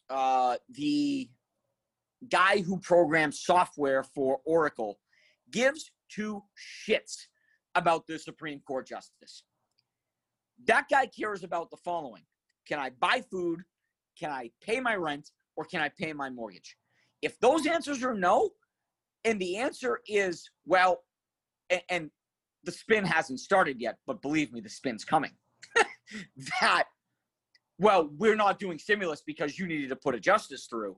uh, 0.09 0.55
the 0.69 1.29
guy 2.29 2.61
who 2.61 2.77
programs 2.79 3.41
software 3.41 4.03
for 4.03 4.39
Oracle 4.45 4.99
gives 5.51 5.91
two 6.09 6.41
shits 6.87 7.27
about 7.75 8.07
the 8.07 8.17
Supreme 8.17 8.61
Court 8.61 8.87
justice. 8.87 9.43
That 10.65 10.85
guy 10.89 11.07
cares 11.07 11.43
about 11.43 11.69
the 11.69 11.77
following 11.77 12.23
Can 12.67 12.79
I 12.79 12.91
buy 12.99 13.23
food? 13.29 13.63
Can 14.19 14.31
I 14.31 14.51
pay 14.61 14.79
my 14.79 14.95
rent? 14.95 15.31
Or 15.55 15.65
can 15.65 15.81
I 15.81 15.89
pay 15.89 16.13
my 16.13 16.29
mortgage? 16.29 16.75
If 17.21 17.39
those 17.39 17.65
answers 17.65 18.03
are 18.03 18.13
no, 18.13 18.51
and 19.23 19.39
the 19.39 19.57
answer 19.57 20.01
is, 20.07 20.49
well, 20.65 21.03
and, 21.69 21.81
and 21.89 22.11
the 22.63 22.71
spin 22.71 23.05
hasn't 23.05 23.39
started 23.39 23.79
yet, 23.79 23.97
but 24.05 24.21
believe 24.21 24.51
me, 24.51 24.59
the 24.59 24.69
spin's 24.69 25.05
coming. 25.05 25.31
that, 26.61 26.85
well, 27.79 28.09
we're 28.17 28.35
not 28.35 28.59
doing 28.59 28.77
stimulus 28.77 29.21
because 29.25 29.57
you 29.57 29.65
needed 29.65 29.89
to 29.89 29.95
put 29.95 30.15
a 30.15 30.19
justice 30.19 30.67
through. 30.69 30.97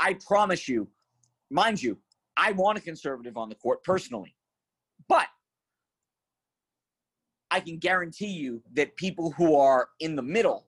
I 0.00 0.14
promise 0.14 0.68
you, 0.68 0.88
mind 1.50 1.82
you, 1.82 1.98
I 2.36 2.52
want 2.52 2.78
a 2.78 2.80
conservative 2.80 3.36
on 3.36 3.48
the 3.48 3.54
court 3.54 3.82
personally. 3.84 4.34
But 5.08 5.26
I 7.50 7.60
can 7.60 7.78
guarantee 7.78 8.32
you 8.32 8.62
that 8.72 8.96
people 8.96 9.30
who 9.32 9.56
are 9.56 9.88
in 10.00 10.16
the 10.16 10.22
middle 10.22 10.66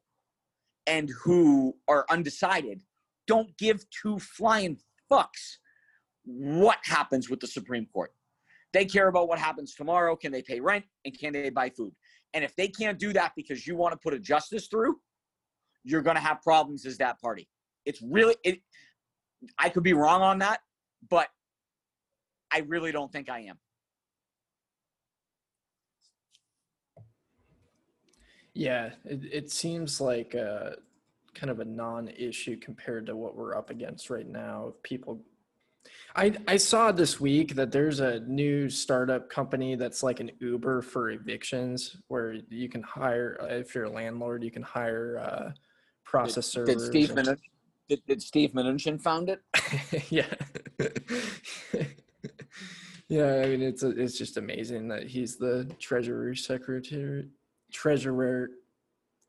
and 0.87 1.11
who 1.23 1.75
are 1.89 2.07
undecided 2.11 2.83
don't 3.27 3.57
give 3.59 3.85
two 3.91 4.19
flying 4.19 4.79
fucks 5.11 5.59
what 6.25 6.79
happens 6.85 7.29
with 7.29 7.41
the 7.41 7.47
Supreme 7.47 7.87
Court. 7.93 8.13
They 8.73 8.85
care 8.85 9.09
about 9.09 9.29
what 9.29 9.39
happens 9.39 9.75
tomorrow. 9.75 10.17
Can 10.17 10.33
they 10.33 10.43
pay 10.43 10.61
rent 10.61 10.85
and 11.05 11.19
can 11.19 11.33
they 11.33 11.51
buy 11.51 11.71
food? 11.71 11.93
And 12.35 12.45
if 12.45 12.55
they 12.57 12.69
can't 12.69 12.99
do 12.99 13.13
that 13.13 13.33
because 13.37 13.67
you 13.67 13.77
want 13.77 13.93
to 13.93 13.99
put 13.99 14.13
a 14.13 14.19
justice 14.19 14.67
through, 14.67 14.97
you're 15.85 16.03
going 16.03 16.17
to 16.17 16.23
have 16.23 16.43
problems 16.43 16.85
as 16.85 16.99
that 16.99 17.21
party. 17.21 17.49
It's 17.85 18.03
really 18.03 18.35
it. 18.45 18.61
I 19.59 19.69
could 19.69 19.85
be 19.85 19.93
wrong 19.93 20.23
on 20.23 20.39
that, 20.41 20.61
but 21.09 21.29
I 22.53 22.61
really 22.67 22.91
don't 22.93 23.11
think 23.13 23.31
I 23.31 23.41
am. 23.41 23.59
Yeah, 28.57 28.91
it, 29.05 29.21
it 29.31 29.53
seems 29.53 30.01
like 30.01 30.33
a, 30.33 30.77
kind 31.35 31.51
of 31.51 31.61
a 31.61 31.65
non-issue 31.65 32.57
compared 32.57 33.05
to 33.05 33.15
what 33.15 33.37
we're 33.37 33.55
up 33.55 33.69
against 33.69 34.09
right 34.09 34.27
now. 34.27 34.73
If 34.75 34.83
People, 34.83 35.21
I 36.17 36.35
I 36.49 36.57
saw 36.57 36.91
this 36.91 37.21
week 37.21 37.55
that 37.57 37.71
there's 37.71 38.01
a 38.01 38.21
new 38.21 38.71
startup 38.71 39.29
company 39.29 39.75
that's 39.75 40.03
like 40.03 40.21
an 40.21 40.31
Uber 40.41 40.81
for 40.81 41.11
evictions, 41.11 41.99
where 42.09 42.39
you 42.49 42.71
can 42.71 42.83
hire 42.83 43.39
if 43.51 43.75
you're 43.75 43.85
a 43.85 43.91
landlord, 43.91 44.43
you 44.43 44.51
can 44.51 44.63
hire 44.63 45.19
uh, 45.19 45.53
process 46.05 46.51
did. 46.51 46.65
Did 46.65 46.81
Steve 46.81 47.11
Mnuchin, 47.11 47.39
did, 47.91 48.07
did 48.07 48.23
Steve 48.23 48.53
Mnuchin 48.53 48.99
found 48.99 49.29
it? 49.29 49.43
yeah. 50.11 50.33
yeah, 53.09 53.43
I 53.45 53.49
mean 53.49 53.61
it's 53.61 53.83
a, 53.83 53.91
it's 53.91 54.17
just 54.17 54.39
amazing 54.39 54.89
that 54.89 55.03
he's 55.03 55.37
the 55.37 55.71
treasury 55.79 56.39
secretary 56.39 57.29
treasurer 57.73 58.51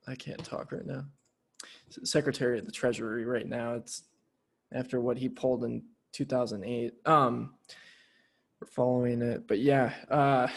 I 0.08 0.15
can't 0.15 0.43
talk 0.43 0.71
right 0.71 0.86
now. 0.86 1.04
Secretary 2.04 2.60
of 2.60 2.65
the 2.65 2.71
Treasury 2.71 3.26
right 3.26 3.47
now. 3.47 3.73
It's 3.73 4.04
after 4.71 5.02
what 5.02 5.17
he 5.17 5.28
pulled 5.28 5.63
in 5.63 5.84
2008. 6.13 6.93
Um 7.06 7.54
we're 8.59 8.68
following 8.68 9.22
it, 9.22 9.47
but 9.47 9.59
yeah, 9.59 9.93
uh 10.09 10.47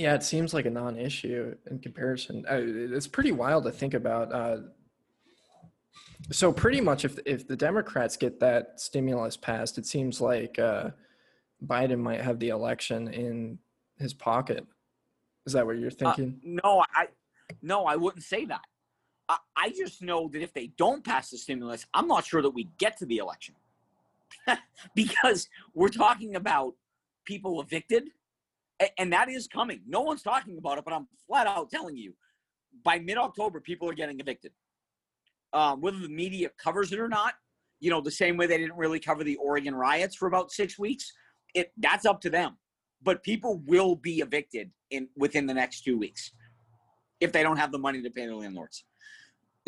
yeah, 0.00 0.14
it 0.14 0.22
seems 0.22 0.54
like 0.54 0.64
a 0.64 0.70
non-issue 0.70 1.54
in 1.70 1.78
comparison. 1.78 2.42
It's 2.48 3.06
pretty 3.06 3.32
wild 3.32 3.64
to 3.64 3.70
think 3.70 3.92
about. 3.92 4.32
Uh, 4.32 4.56
so 6.30 6.50
pretty 6.52 6.80
much, 6.80 7.04
if 7.04 7.18
if 7.26 7.46
the 7.46 7.56
Democrats 7.56 8.16
get 8.16 8.40
that 8.40 8.80
stimulus 8.80 9.36
passed, 9.36 9.76
it 9.76 9.84
seems 9.84 10.18
like 10.18 10.58
uh, 10.58 10.90
Biden 11.66 11.98
might 11.98 12.22
have 12.22 12.38
the 12.38 12.48
election 12.48 13.08
in 13.08 13.58
his 13.98 14.14
pocket. 14.14 14.66
Is 15.46 15.52
that 15.54 15.66
what 15.66 15.78
you're 15.78 15.90
Uh, 15.90 16.12
thinking? 16.14 16.40
no, 16.42 16.84
I 16.94 17.08
no, 17.62 17.84
I 17.84 17.96
wouldn't 17.96 18.22
say 18.22 18.44
that. 18.46 18.62
I, 19.28 19.38
I 19.56 19.70
just 19.70 20.02
know 20.02 20.28
that 20.28 20.42
if 20.42 20.52
they 20.52 20.68
don't 20.76 21.04
pass 21.04 21.30
the 21.30 21.38
stimulus, 21.38 21.86
I'm 21.94 22.06
not 22.06 22.24
sure 22.24 22.42
that 22.42 22.50
we 22.50 22.68
get 22.78 22.96
to 22.98 23.06
the 23.06 23.18
election 23.18 23.54
because 24.94 25.48
we're 25.74 25.88
talking 25.88 26.36
about 26.36 26.74
people 27.24 27.60
evicted, 27.60 28.10
a- 28.80 29.00
and 29.00 29.12
that 29.12 29.28
is 29.28 29.46
coming. 29.48 29.82
No 29.86 30.00
one's 30.02 30.22
talking 30.22 30.58
about 30.58 30.78
it, 30.78 30.84
but 30.84 30.94
I'm 30.94 31.08
flat 31.26 31.46
out 31.46 31.70
telling 31.70 31.96
you, 31.96 32.14
by 32.84 32.98
mid-October, 32.98 33.60
people 33.60 33.88
are 33.88 33.94
getting 33.94 34.20
evicted. 34.20 34.52
Um, 35.52 35.80
whether 35.80 35.98
the 35.98 36.08
media 36.08 36.50
covers 36.62 36.92
it 36.92 37.00
or 37.00 37.08
not 37.08 37.34
you 37.82 37.88
know, 37.90 38.02
the 38.02 38.10
same 38.10 38.36
way 38.36 38.46
they 38.46 38.58
didn't 38.58 38.76
really 38.76 39.00
cover 39.00 39.24
the 39.24 39.36
Oregon 39.36 39.74
riots 39.74 40.14
for 40.14 40.28
about 40.28 40.52
six 40.52 40.78
weeks. 40.78 41.10
It 41.54 41.72
that's 41.78 42.04
up 42.04 42.20
to 42.20 42.28
them. 42.30 42.58
But 43.02 43.22
people 43.22 43.62
will 43.66 43.96
be 43.96 44.20
evicted 44.20 44.70
in 44.90 45.08
within 45.16 45.46
the 45.46 45.54
next 45.54 45.82
two 45.82 45.98
weeks 45.98 46.32
if 47.20 47.32
they 47.32 47.42
don't 47.42 47.56
have 47.56 47.72
the 47.72 47.78
money 47.78 48.02
to 48.02 48.10
pay 48.10 48.26
their 48.26 48.34
landlords. 48.34 48.84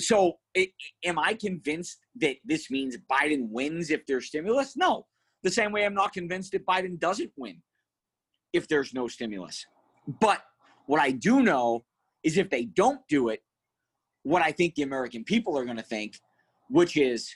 So, 0.01 0.39
it, 0.55 0.71
am 1.05 1.19
I 1.19 1.35
convinced 1.35 1.99
that 2.17 2.37
this 2.45 2.71
means 2.71 2.97
Biden 3.11 3.49
wins 3.51 3.91
if 3.91 4.07
there's 4.07 4.27
stimulus? 4.27 4.77
No. 4.77 5.07
The 5.43 5.51
same 5.51 5.73
way 5.73 5.85
I'm 5.85 5.95
not 5.95 6.13
convinced 6.13 6.53
that 6.53 6.65
Biden 6.65 6.99
doesn't 6.99 7.31
win 7.37 7.61
if 8.53 8.69
there's 8.69 8.95
no 8.95 9.09
stimulus. 9.09 9.67
But 10.21 10.43
what 10.87 11.01
I 11.01 11.11
do 11.11 11.43
know 11.43 11.85
is 12.23 12.39
if 12.39 12.51
they 12.51 12.65
don't 12.65 13.01
do 13.09 13.29
it, 13.29 13.43
what 14.23 14.43
I 14.43 14.53
think 14.53 14.75
the 14.75 14.83
American 14.83 15.25
people 15.25 15.59
are 15.59 15.65
going 15.65 15.77
to 15.77 15.83
think, 15.83 16.19
which 16.71 16.97
is, 16.97 17.29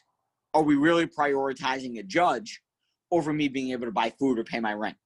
are 0.54 0.62
we 0.62 0.76
really 0.76 1.06
prioritizing 1.06 1.98
a 1.98 2.02
judge 2.02 2.62
over 3.10 3.32
me 3.32 3.48
being 3.48 3.72
able 3.72 3.86
to 3.86 3.92
buy 3.92 4.10
food 4.18 4.38
or 4.38 4.44
pay 4.44 4.60
my 4.60 4.72
rent? 4.72 4.96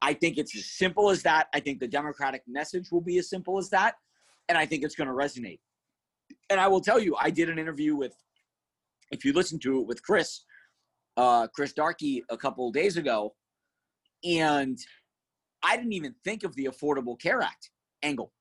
I 0.00 0.14
think 0.14 0.38
it's 0.38 0.56
as 0.56 0.66
simple 0.66 1.10
as 1.10 1.22
that. 1.22 1.48
I 1.54 1.60
think 1.60 1.80
the 1.80 1.88
Democratic 1.88 2.42
message 2.46 2.90
will 2.90 3.00
be 3.00 3.18
as 3.18 3.28
simple 3.28 3.58
as 3.58 3.68
that. 3.70 3.94
And 4.48 4.56
I 4.56 4.64
think 4.64 4.84
it's 4.84 4.94
going 4.94 5.08
to 5.08 5.14
resonate. 5.14 5.58
And 6.50 6.60
I 6.60 6.68
will 6.68 6.80
tell 6.80 6.98
you, 6.98 7.16
I 7.20 7.30
did 7.30 7.50
an 7.50 7.58
interview 7.58 7.96
with, 7.96 8.14
if 9.10 9.24
you 9.24 9.32
listen 9.32 9.58
to 9.60 9.80
it 9.80 9.86
with 9.86 10.02
Chris, 10.02 10.44
uh, 11.16 11.48
Chris 11.48 11.72
Darkey 11.72 12.22
a 12.30 12.36
couple 12.36 12.68
of 12.68 12.74
days 12.74 12.96
ago, 12.96 13.34
and 14.24 14.78
I 15.62 15.76
didn't 15.76 15.92
even 15.92 16.14
think 16.24 16.44
of 16.44 16.54
the 16.54 16.66
Affordable 16.66 17.18
Care 17.20 17.42
Act 17.42 17.70
angle. 18.02 18.32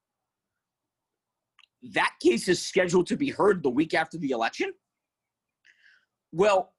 That 1.93 2.13
case 2.21 2.47
is 2.47 2.63
scheduled 2.63 3.07
to 3.07 3.17
be 3.17 3.29
heard 3.29 3.63
the 3.63 3.69
week 3.69 3.93
after 3.93 4.17
the 4.17 4.31
election. 4.31 4.73
Well, 6.31 6.73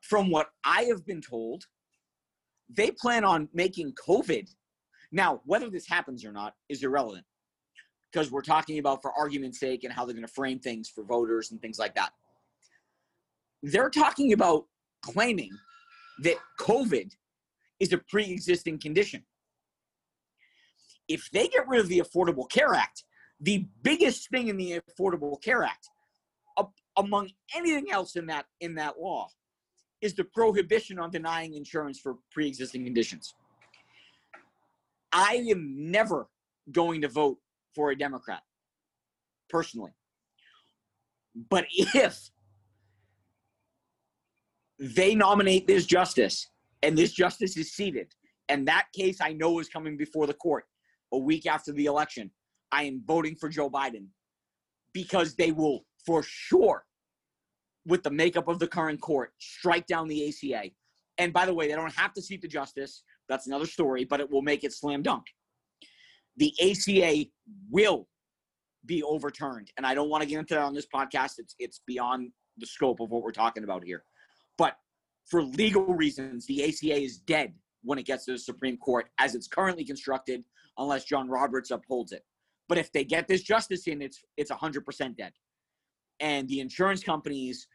from 0.00 0.30
what 0.30 0.48
I 0.64 0.82
have 0.84 1.04
been 1.04 1.20
told, 1.20 1.64
they 2.74 2.90
plan 2.90 3.24
on 3.24 3.48
making 3.52 3.92
COVID. 3.94 4.48
Now, 5.12 5.40
whether 5.44 5.70
this 5.70 5.88
happens 5.88 6.24
or 6.24 6.32
not 6.32 6.54
is 6.68 6.82
irrelevant 6.82 7.24
because 8.12 8.30
we're 8.30 8.42
talking 8.42 8.78
about 8.78 9.02
for 9.02 9.12
argument's 9.12 9.60
sake 9.60 9.84
and 9.84 9.92
how 9.92 10.04
they're 10.04 10.14
going 10.14 10.26
to 10.26 10.32
frame 10.32 10.58
things 10.58 10.88
for 10.88 11.04
voters 11.04 11.50
and 11.50 11.60
things 11.60 11.78
like 11.78 11.94
that. 11.94 12.10
They're 13.62 13.90
talking 13.90 14.32
about 14.32 14.64
claiming 15.02 15.50
that 16.22 16.36
COVID 16.60 17.10
is 17.78 17.92
a 17.92 17.98
pre 17.98 18.30
existing 18.30 18.78
condition. 18.78 19.24
If 21.08 21.28
they 21.32 21.48
get 21.48 21.68
rid 21.68 21.80
of 21.80 21.88
the 21.88 22.00
Affordable 22.00 22.48
Care 22.48 22.74
Act, 22.74 23.04
the 23.40 23.66
biggest 23.82 24.30
thing 24.30 24.48
in 24.48 24.56
the 24.56 24.80
Affordable 24.98 25.42
Care 25.42 25.64
Act, 25.64 25.88
among 26.96 27.30
anything 27.54 27.90
else 27.90 28.16
in 28.16 28.26
that 28.26 28.46
in 28.60 28.74
that 28.76 29.00
law, 29.00 29.28
is 30.00 30.14
the 30.14 30.24
prohibition 30.24 30.98
on 30.98 31.10
denying 31.10 31.54
insurance 31.54 31.98
for 31.98 32.16
pre-existing 32.32 32.84
conditions. 32.84 33.34
I 35.12 35.44
am 35.50 35.90
never 35.90 36.28
going 36.72 37.02
to 37.02 37.08
vote 37.08 37.38
for 37.74 37.90
a 37.90 37.98
Democrat, 37.98 38.42
personally. 39.48 39.92
But 41.48 41.66
if 41.70 42.30
they 44.78 45.14
nominate 45.14 45.66
this 45.66 45.84
justice 45.86 46.48
and 46.82 46.96
this 46.96 47.12
justice 47.12 47.56
is 47.56 47.72
seated, 47.72 48.12
and 48.48 48.66
that 48.66 48.86
case 48.94 49.20
I 49.20 49.32
know 49.32 49.58
is 49.58 49.68
coming 49.68 49.96
before 49.96 50.26
the 50.26 50.34
court 50.34 50.64
a 51.12 51.18
week 51.18 51.46
after 51.46 51.72
the 51.72 51.86
election, 51.86 52.30
I 52.72 52.84
am 52.84 53.02
voting 53.06 53.36
for 53.36 53.48
Joe 53.48 53.68
Biden 53.68 54.06
because 54.92 55.34
they 55.34 55.52
will 55.52 55.84
for 56.04 56.22
sure 56.22 56.84
with 57.86 58.02
the 58.02 58.10
makeup 58.10 58.48
of 58.48 58.58
the 58.58 58.66
current 58.66 59.00
court, 59.00 59.32
strike 59.38 59.86
down 59.86 60.08
the 60.08 60.28
ACA. 60.28 60.70
And 61.18 61.32
by 61.32 61.46
the 61.46 61.54
way, 61.54 61.68
they 61.68 61.74
don't 61.74 61.94
have 61.94 62.12
to 62.14 62.22
seat 62.22 62.42
the 62.42 62.48
justice. 62.48 63.02
That's 63.28 63.46
another 63.46 63.66
story, 63.66 64.04
but 64.04 64.20
it 64.20 64.30
will 64.30 64.42
make 64.42 64.64
it 64.64 64.72
slam 64.72 65.02
dunk. 65.02 65.24
The 66.36 66.54
ACA 66.60 67.26
will 67.70 68.08
be 68.86 69.02
overturned. 69.02 69.70
And 69.76 69.86
I 69.86 69.94
don't 69.94 70.08
want 70.08 70.22
to 70.22 70.28
get 70.28 70.38
into 70.38 70.54
that 70.54 70.62
on 70.62 70.74
this 70.74 70.86
podcast. 70.92 71.34
It's 71.38 71.54
it's 71.58 71.80
beyond 71.86 72.30
the 72.58 72.66
scope 72.66 73.00
of 73.00 73.10
what 73.10 73.22
we're 73.22 73.32
talking 73.32 73.64
about 73.64 73.84
here. 73.84 74.04
But 74.56 74.76
for 75.26 75.42
legal 75.42 75.86
reasons, 75.86 76.46
the 76.46 76.64
ACA 76.64 77.02
is 77.02 77.18
dead 77.18 77.54
when 77.82 77.98
it 77.98 78.06
gets 78.06 78.24
to 78.26 78.32
the 78.32 78.38
Supreme 78.38 78.76
Court 78.76 79.08
as 79.18 79.34
it's 79.34 79.48
currently 79.48 79.84
constructed, 79.84 80.44
unless 80.78 81.04
John 81.04 81.28
Roberts 81.28 81.70
upholds 81.70 82.12
it. 82.12 82.24
But 82.68 82.78
if 82.78 82.92
they 82.92 83.04
get 83.04 83.26
this 83.28 83.42
justice 83.42 83.86
in, 83.86 84.00
it's 84.02 84.22
it's 84.36 84.50
100% 84.50 85.16
dead 85.16 85.32
and 86.20 86.48
the 86.48 86.60
insurance 86.60 87.02
companies 87.02 87.66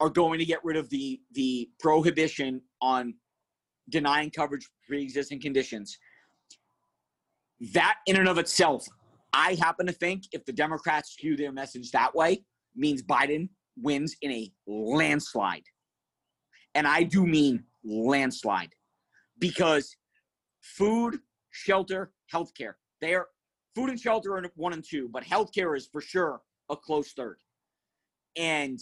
are 0.00 0.08
going 0.08 0.38
to 0.38 0.44
get 0.44 0.64
rid 0.64 0.76
of 0.76 0.88
the 0.90 1.20
the 1.32 1.68
prohibition 1.78 2.60
on 2.80 3.14
denying 3.90 4.30
coverage 4.30 4.64
for 4.64 4.72
pre-existing 4.88 5.40
conditions. 5.40 5.98
That 7.72 7.96
in 8.06 8.16
and 8.16 8.28
of 8.28 8.38
itself 8.38 8.86
i 9.32 9.54
happen 9.60 9.86
to 9.86 9.92
think 9.92 10.24
if 10.32 10.44
the 10.44 10.52
democrats 10.52 11.12
skew 11.12 11.36
their 11.36 11.52
message 11.52 11.90
that 11.90 12.14
way 12.14 12.44
means 12.76 13.02
biden 13.02 13.48
wins 13.76 14.16
in 14.22 14.30
a 14.30 14.52
landslide. 14.66 15.64
And 16.74 16.86
i 16.86 17.02
do 17.02 17.26
mean 17.26 17.64
landslide 17.84 18.72
because 19.38 19.96
food 20.60 21.18
shelter 21.50 22.12
healthcare 22.32 22.74
they 23.00 23.14
are 23.14 23.28
food 23.74 23.90
and 23.90 24.00
shelter 24.00 24.36
are 24.36 24.44
one 24.56 24.72
and 24.72 24.84
two 24.84 25.08
but 25.12 25.22
healthcare 25.22 25.76
is 25.76 25.88
for 25.92 26.00
sure 26.00 26.40
a 26.70 26.76
close 26.76 27.12
third 27.12 27.38
and 28.36 28.78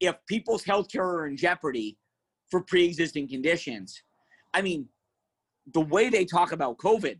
if 0.00 0.16
people's 0.26 0.64
health 0.64 0.90
care 0.90 1.04
are 1.04 1.26
in 1.26 1.36
jeopardy 1.36 1.98
for 2.50 2.62
pre 2.62 2.84
existing 2.84 3.28
conditions, 3.28 4.02
I 4.52 4.62
mean, 4.62 4.88
the 5.72 5.80
way 5.80 6.08
they 6.08 6.24
talk 6.24 6.52
about 6.52 6.78
COVID 6.78 7.18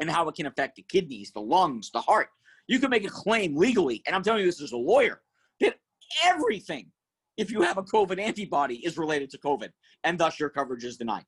and 0.00 0.10
how 0.10 0.28
it 0.28 0.34
can 0.34 0.46
affect 0.46 0.76
the 0.76 0.82
kidneys, 0.82 1.32
the 1.32 1.40
lungs, 1.40 1.90
the 1.92 2.00
heart, 2.00 2.28
you 2.66 2.78
can 2.78 2.90
make 2.90 3.06
a 3.06 3.10
claim 3.10 3.56
legally. 3.56 4.02
And 4.06 4.14
I'm 4.14 4.22
telling 4.22 4.40
you 4.40 4.46
this 4.46 4.60
as 4.60 4.72
a 4.72 4.76
lawyer 4.76 5.20
that 5.60 5.76
everything, 6.24 6.90
if 7.36 7.50
you 7.50 7.62
have 7.62 7.78
a 7.78 7.82
COVID 7.82 8.20
antibody, 8.20 8.76
is 8.84 8.98
related 8.98 9.30
to 9.30 9.38
COVID, 9.38 9.70
and 10.04 10.18
thus 10.18 10.38
your 10.38 10.50
coverage 10.50 10.84
is 10.84 10.96
denied. 10.96 11.24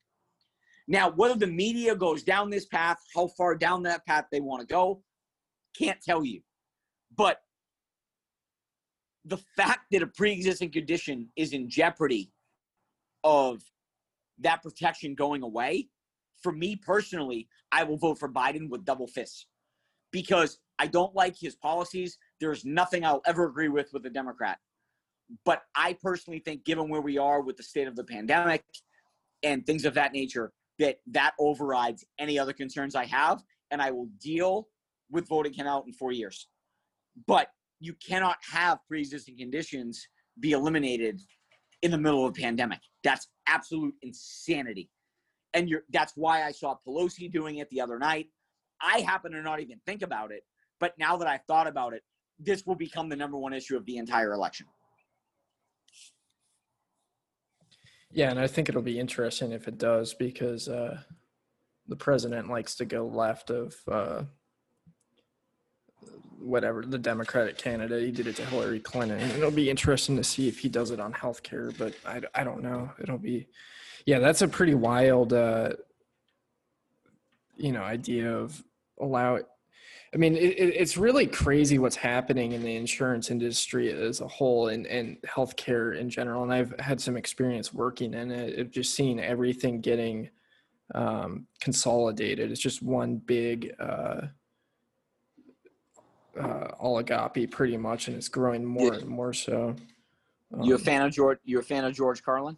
Now, 0.87 1.11
whether 1.11 1.35
the 1.35 1.47
media 1.47 1.95
goes 1.95 2.23
down 2.23 2.49
this 2.49 2.65
path, 2.65 2.97
how 3.15 3.27
far 3.37 3.55
down 3.55 3.83
that 3.83 4.05
path 4.05 4.25
they 4.31 4.39
want 4.39 4.61
to 4.61 4.67
go, 4.67 5.03
can't 5.77 6.01
tell 6.01 6.23
you. 6.23 6.41
But 7.15 7.39
the 9.27 9.37
fact 9.55 9.87
that 9.91 10.01
a 10.01 10.07
pre-existing 10.07 10.71
condition 10.71 11.29
is 11.35 11.53
in 11.53 11.69
jeopardy 11.69 12.31
of 13.23 13.61
that 14.39 14.63
protection 14.63 15.15
going 15.15 15.43
away, 15.43 15.89
for 16.41 16.51
me 16.51 16.75
personally, 16.75 17.47
I 17.71 17.83
will 17.83 17.97
vote 17.97 18.19
for 18.19 18.29
Biden 18.29 18.69
with 18.69 18.85
double 18.85 19.07
fists 19.07 19.47
because 20.11 20.59
I 20.79 20.87
don't 20.87 21.13
like 21.15 21.35
his 21.37 21.55
policies. 21.55 22.17
There's 22.39 22.63
nothing 22.63 23.03
I'll 23.03 23.21
ever 23.25 23.45
agree 23.45 23.67
with 23.67 23.91
with 23.91 24.05
a 24.05 24.09
Democrat. 24.09 24.59
But 25.43 25.63
I 25.75 25.97
personally 26.01 26.39
think, 26.39 26.63
given 26.63 26.89
where 26.89 27.01
we 27.01 27.17
are 27.17 27.41
with 27.41 27.57
the 27.57 27.63
state 27.63 27.87
of 27.87 27.95
the 27.95 28.03
pandemic 28.03 28.63
and 29.43 29.65
things 29.65 29.83
of 29.83 29.95
that 29.95 30.13
nature, 30.13 30.53
that 30.79 30.99
that 31.07 31.33
overrides 31.39 32.05
any 32.17 32.39
other 32.39 32.53
concerns 32.53 32.95
I 32.95 33.05
have, 33.05 33.43
and 33.71 33.81
I 33.81 33.91
will 33.91 34.07
deal 34.21 34.69
with 35.09 35.27
voting 35.27 35.53
him 35.53 35.67
out 35.67 35.85
in 35.85 35.91
four 35.91 36.11
years. 36.13 36.47
But 37.25 37.49
you 37.79 37.93
cannot 38.05 38.37
have 38.51 38.79
pre-existing 38.87 39.37
conditions 39.37 40.07
be 40.39 40.51
eliminated 40.51 41.21
in 41.81 41.91
the 41.91 41.97
middle 41.97 42.25
of 42.25 42.31
a 42.31 42.41
pandemic. 42.41 42.79
That's 43.03 43.27
absolute 43.47 43.93
insanity. 44.01 44.89
And 45.53 45.69
you're 45.69 45.83
that's 45.91 46.13
why 46.15 46.43
I 46.43 46.51
saw 46.51 46.75
Pelosi 46.85 47.31
doing 47.31 47.57
it 47.57 47.69
the 47.69 47.81
other 47.81 47.97
night. 47.97 48.27
I 48.81 48.99
happen 48.99 49.31
to 49.31 49.41
not 49.41 49.59
even 49.59 49.79
think 49.85 50.01
about 50.01 50.31
it, 50.31 50.43
but 50.79 50.93
now 50.99 51.17
that 51.17 51.27
I've 51.27 51.43
thought 51.47 51.67
about 51.67 51.93
it, 51.93 52.03
this 52.39 52.65
will 52.65 52.75
become 52.75 53.09
the 53.09 53.15
number 53.15 53.37
one 53.37 53.53
issue 53.53 53.75
of 53.75 53.85
the 53.85 53.97
entire 53.97 54.33
election. 54.33 54.67
Yeah, 58.11 58.29
and 58.29 58.39
I 58.39 58.47
think 58.47 58.69
it'll 58.69 58.81
be 58.81 58.99
interesting 58.99 59.51
if 59.51 59.67
it 59.67 59.77
does 59.77 60.13
because 60.13 60.69
uh, 60.69 60.99
the 61.87 61.95
president 61.95 62.49
likes 62.49 62.75
to 62.75 62.85
go 62.85 63.05
left 63.05 63.49
of 63.49 63.75
uh, 63.91 64.23
whatever 66.39 66.83
the 66.83 66.97
Democratic 66.97 67.57
candidate. 67.57 68.03
He 68.03 68.11
did 68.11 68.27
it 68.27 68.35
to 68.37 68.45
Hillary 68.45 68.79
Clinton. 68.79 69.19
It'll 69.19 69.51
be 69.51 69.69
interesting 69.69 70.15
to 70.17 70.23
see 70.23 70.47
if 70.47 70.59
he 70.59 70.69
does 70.69 70.91
it 70.91 70.99
on 70.99 71.13
healthcare, 71.13 71.75
but 71.77 71.93
I, 72.05 72.21
I 72.41 72.43
don't 72.43 72.61
know. 72.61 72.91
It'll 72.99 73.17
be, 73.17 73.47
yeah, 74.05 74.19
that's 74.19 74.41
a 74.41 74.47
pretty 74.47 74.75
wild, 74.75 75.33
uh, 75.33 75.73
you 77.55 77.71
know, 77.71 77.81
idea 77.81 78.35
of 78.35 78.63
allow. 79.01 79.39
I 80.13 80.17
mean, 80.17 80.35
it, 80.35 80.57
it's 80.59 80.95
really 80.95 81.27
crazy 81.27 81.79
what's 81.79 81.95
happening 81.95 82.53
in 82.53 82.63
the 82.63 82.75
insurance 82.75 83.29
industry 83.29 83.91
as 83.91 84.21
a 84.21 84.27
whole 84.27 84.69
and, 84.69 84.87
and 84.87 85.17
healthcare 85.23 85.97
in 85.99 86.09
general. 86.09 86.43
And 86.43 86.53
I've 86.53 86.73
had 86.79 87.01
some 87.01 87.17
experience 87.17 87.73
working 87.73 88.13
in 88.13 88.31
it. 88.31 88.59
I've 88.59 88.71
just 88.71 88.95
seen 88.95 89.19
everything 89.19 89.81
getting 89.81 90.29
um, 90.95 91.47
consolidated. 91.59 92.51
It's 92.51 92.61
just 92.61 92.81
one 92.81 93.17
big, 93.17 93.73
uh, 93.79 94.27
uh, 96.39 96.75
oligopoly 96.81 97.49
pretty 97.49 97.77
much, 97.77 98.07
and 98.07 98.15
it's 98.17 98.29
growing 98.29 98.63
more 98.65 98.93
and 98.93 99.07
more 99.07 99.33
so. 99.33 99.75
You 100.63 100.73
a 100.73 100.77
Um, 100.77 100.81
fan 100.83 101.01
of 101.01 101.11
George? 101.13 101.39
You 101.43 101.59
a 101.59 101.63
fan 101.63 101.83
of 101.83 101.93
George 101.93 102.23
Carlin? 102.23 102.57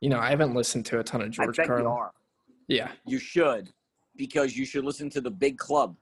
You 0.00 0.10
know, 0.10 0.18
I 0.18 0.30
haven't 0.30 0.54
listened 0.54 0.86
to 0.86 1.00
a 1.00 1.04
ton 1.04 1.22
of 1.22 1.30
George 1.30 1.56
Carlin. 1.56 1.84
you 1.84 1.90
are. 1.90 2.12
Yeah. 2.68 2.90
You 3.04 3.18
should, 3.18 3.72
because 4.16 4.56
you 4.56 4.64
should 4.64 4.84
listen 4.84 5.10
to 5.10 5.20
the 5.20 5.30
Big 5.30 5.58
Club. 5.58 5.96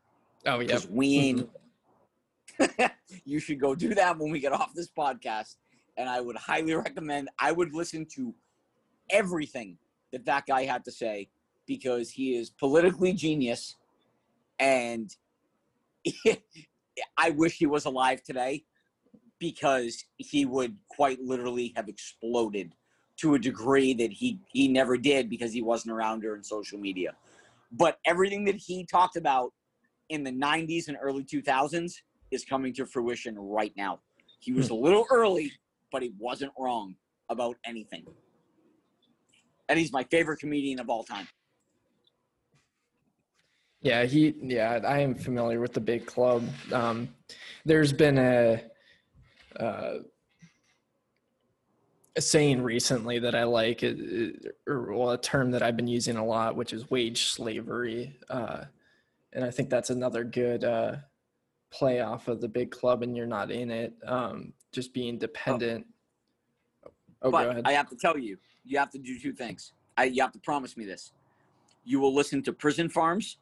Oh 0.45 0.61
yeah. 0.61 0.67
Because 0.67 0.89
we 0.89 1.17
ain't. 1.19 1.51
you 3.25 3.39
should 3.39 3.61
go 3.61 3.75
do 3.75 3.95
that 3.95 4.19
when 4.19 4.31
we 4.31 4.41
get 4.41 4.53
off 4.53 4.73
this 4.75 4.89
podcast, 4.89 5.57
and 5.97 6.09
I 6.09 6.21
would 6.21 6.37
highly 6.37 6.75
recommend. 6.75 7.29
I 7.39 7.53
would 7.53 7.73
listen 7.75 8.07
to 8.17 8.35
everything 9.11 9.79
that 10.13 10.25
that 10.27 10.47
guy 10.47 10.65
had 10.65 10.85
to 10.85 10.93
say 10.93 11.29
because 11.67 12.11
he 12.11 12.37
is 12.37 12.51
politically 12.51 13.13
genius, 13.13 13.77
and 14.59 15.15
I 17.19 17.31
wish 17.31 17.57
he 17.59 17.67
was 17.67 17.85
alive 17.85 18.23
today 18.23 18.65
because 19.39 20.03
he 20.17 20.47
would 20.47 20.77
quite 20.89 21.21
literally 21.21 21.73
have 21.77 21.89
exploded 21.89 22.73
to 23.19 23.35
a 23.35 23.39
degree 23.39 23.95
that 23.95 24.13
he 24.13 24.41
he 24.53 24.69
never 24.69 24.97
did 24.97 25.31
because 25.31 25.53
he 25.53 25.63
wasn't 25.63 25.93
around 25.93 26.21
during 26.21 26.43
social 26.43 26.79
media. 26.79 27.15
But 27.73 27.99
everything 28.07 28.45
that 28.45 28.57
he 28.57 28.85
talked 28.85 29.17
about 29.17 29.53
in 30.09 30.23
the 30.23 30.31
90s 30.31 30.89
and 30.89 30.97
early 31.01 31.25
2000s 31.25 31.93
is 32.31 32.45
coming 32.45 32.73
to 32.75 32.87
fruition 32.87 33.37
right 33.39 33.73
now. 33.77 34.01
He 34.41 34.53
was 34.53 34.69
hmm. 34.69 34.75
a 34.75 34.77
little 34.77 35.07
early, 35.11 35.51
but 35.91 36.03
he 36.03 36.13
wasn't 36.19 36.53
wrong 36.59 36.95
about 37.29 37.57
anything. 37.65 38.05
And 39.69 39.79
he's 39.79 39.93
my 39.93 40.05
favorite 40.05 40.39
comedian 40.39 40.79
of 40.79 40.89
all 40.89 41.03
time. 41.03 41.27
Yeah, 43.83 44.05
he. 44.05 44.35
Yeah, 44.41 44.81
I 44.87 45.01
am 45.01 45.15
familiar 45.15 45.61
with 45.61 45.73
the 45.73 45.81
big 45.81 46.07
club. 46.07 46.45
Um, 46.73 47.09
there's 47.65 47.93
been 47.93 48.19
a, 48.19 48.63
uh, 49.59 49.99
a 52.17 52.21
saying 52.21 52.63
recently 52.63 53.19
that 53.19 53.35
I 53.35 53.45
like, 53.45 53.85
or 54.67 54.93
well, 54.93 55.11
a 55.11 55.19
term 55.19 55.51
that 55.53 55.63
I've 55.63 55.77
been 55.77 55.87
using 55.87 56.17
a 56.17 56.25
lot, 56.25 56.57
which 56.57 56.73
is 56.73 56.91
wage 56.91 57.27
slavery, 57.27 58.17
uh, 58.31 58.65
and 59.33 59.45
I 59.45 59.51
think 59.51 59.69
that's 59.69 59.91
another 59.91 60.25
good 60.25 60.65
uh, 60.65 60.97
play 61.71 62.01
off 62.01 62.29
of 62.29 62.41
the 62.41 62.49
big 62.49 62.71
club, 62.71 63.03
and 63.03 63.17
you're 63.17 63.27
not 63.27 63.51
in 63.51 63.71
it. 63.71 63.95
Um, 64.07 64.53
just 64.73 64.95
being 64.95 65.19
dependent. 65.19 65.87
Oh, 67.23 67.31
go 67.31 67.31
but 67.31 67.51
ahead. 67.51 67.63
I 67.67 67.73
have 67.73 67.89
to 67.91 67.97
tell 67.97 68.17
you, 68.19 68.39
you 68.65 68.79
have 68.79 68.91
to 68.91 68.99
do 68.99 69.19
two 69.19 69.33
things. 69.33 69.73
I, 69.97 70.05
you 70.05 70.23
have 70.23 70.33
to 70.33 70.39
promise 70.39 70.77
me 70.77 70.85
this. 70.85 71.13
You 71.85 72.01
will 72.01 72.15
listen 72.15 72.43
to 72.45 72.53
prison 72.53 72.89
farms 72.89 73.39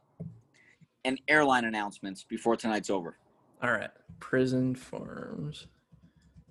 and 1.05 1.21
airline 1.29 1.65
announcements 1.65 2.25
before 2.25 2.57
tonight's 2.57 2.91
over. 2.91 3.17
All 3.63 3.73
right, 3.73 3.91
prison 4.21 4.75
farms 4.75 5.67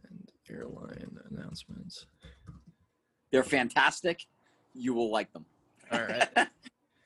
and 0.09 0.31
airline 0.49 1.17
announcements. 1.31 2.05
They're 3.31 3.43
fantastic. 3.43 4.25
You 4.73 4.93
will 4.93 5.11
like 5.11 5.31
them. 5.33 5.45
All 5.91 6.01
right. 6.01 6.29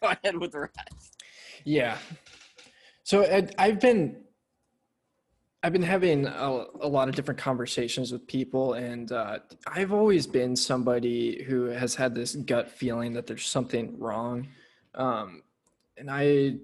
Go 0.02 0.10
ahead 0.10 0.38
with 0.38 0.52
the 0.52 0.60
rest. 0.60 1.24
Yeah. 1.64 1.98
So 3.04 3.24
I, 3.24 3.48
I've 3.58 3.80
been 3.80 4.18
I've 5.64 5.74
been 5.74 5.82
having 5.82 6.28
a, 6.28 6.66
a 6.82 6.88
lot 6.88 7.10
of 7.10 7.16
different 7.16 7.40
conversations 7.40 8.12
with 8.12 8.28
people, 8.28 8.74
and 8.74 9.12
uh, 9.12 9.40
I've 9.66 9.92
always 9.92 10.28
been 10.28 10.56
somebody 10.56 11.44
who 11.44 11.66
has 11.66 11.96
had 11.96 12.14
this 12.14 12.36
gut 12.36 12.70
feeling 12.70 13.14
that 13.14 13.26
there's 13.26 13.46
something 13.46 13.98
wrong, 13.98 14.48
um, 14.94 15.42
and 15.98 16.12
I 16.12 16.58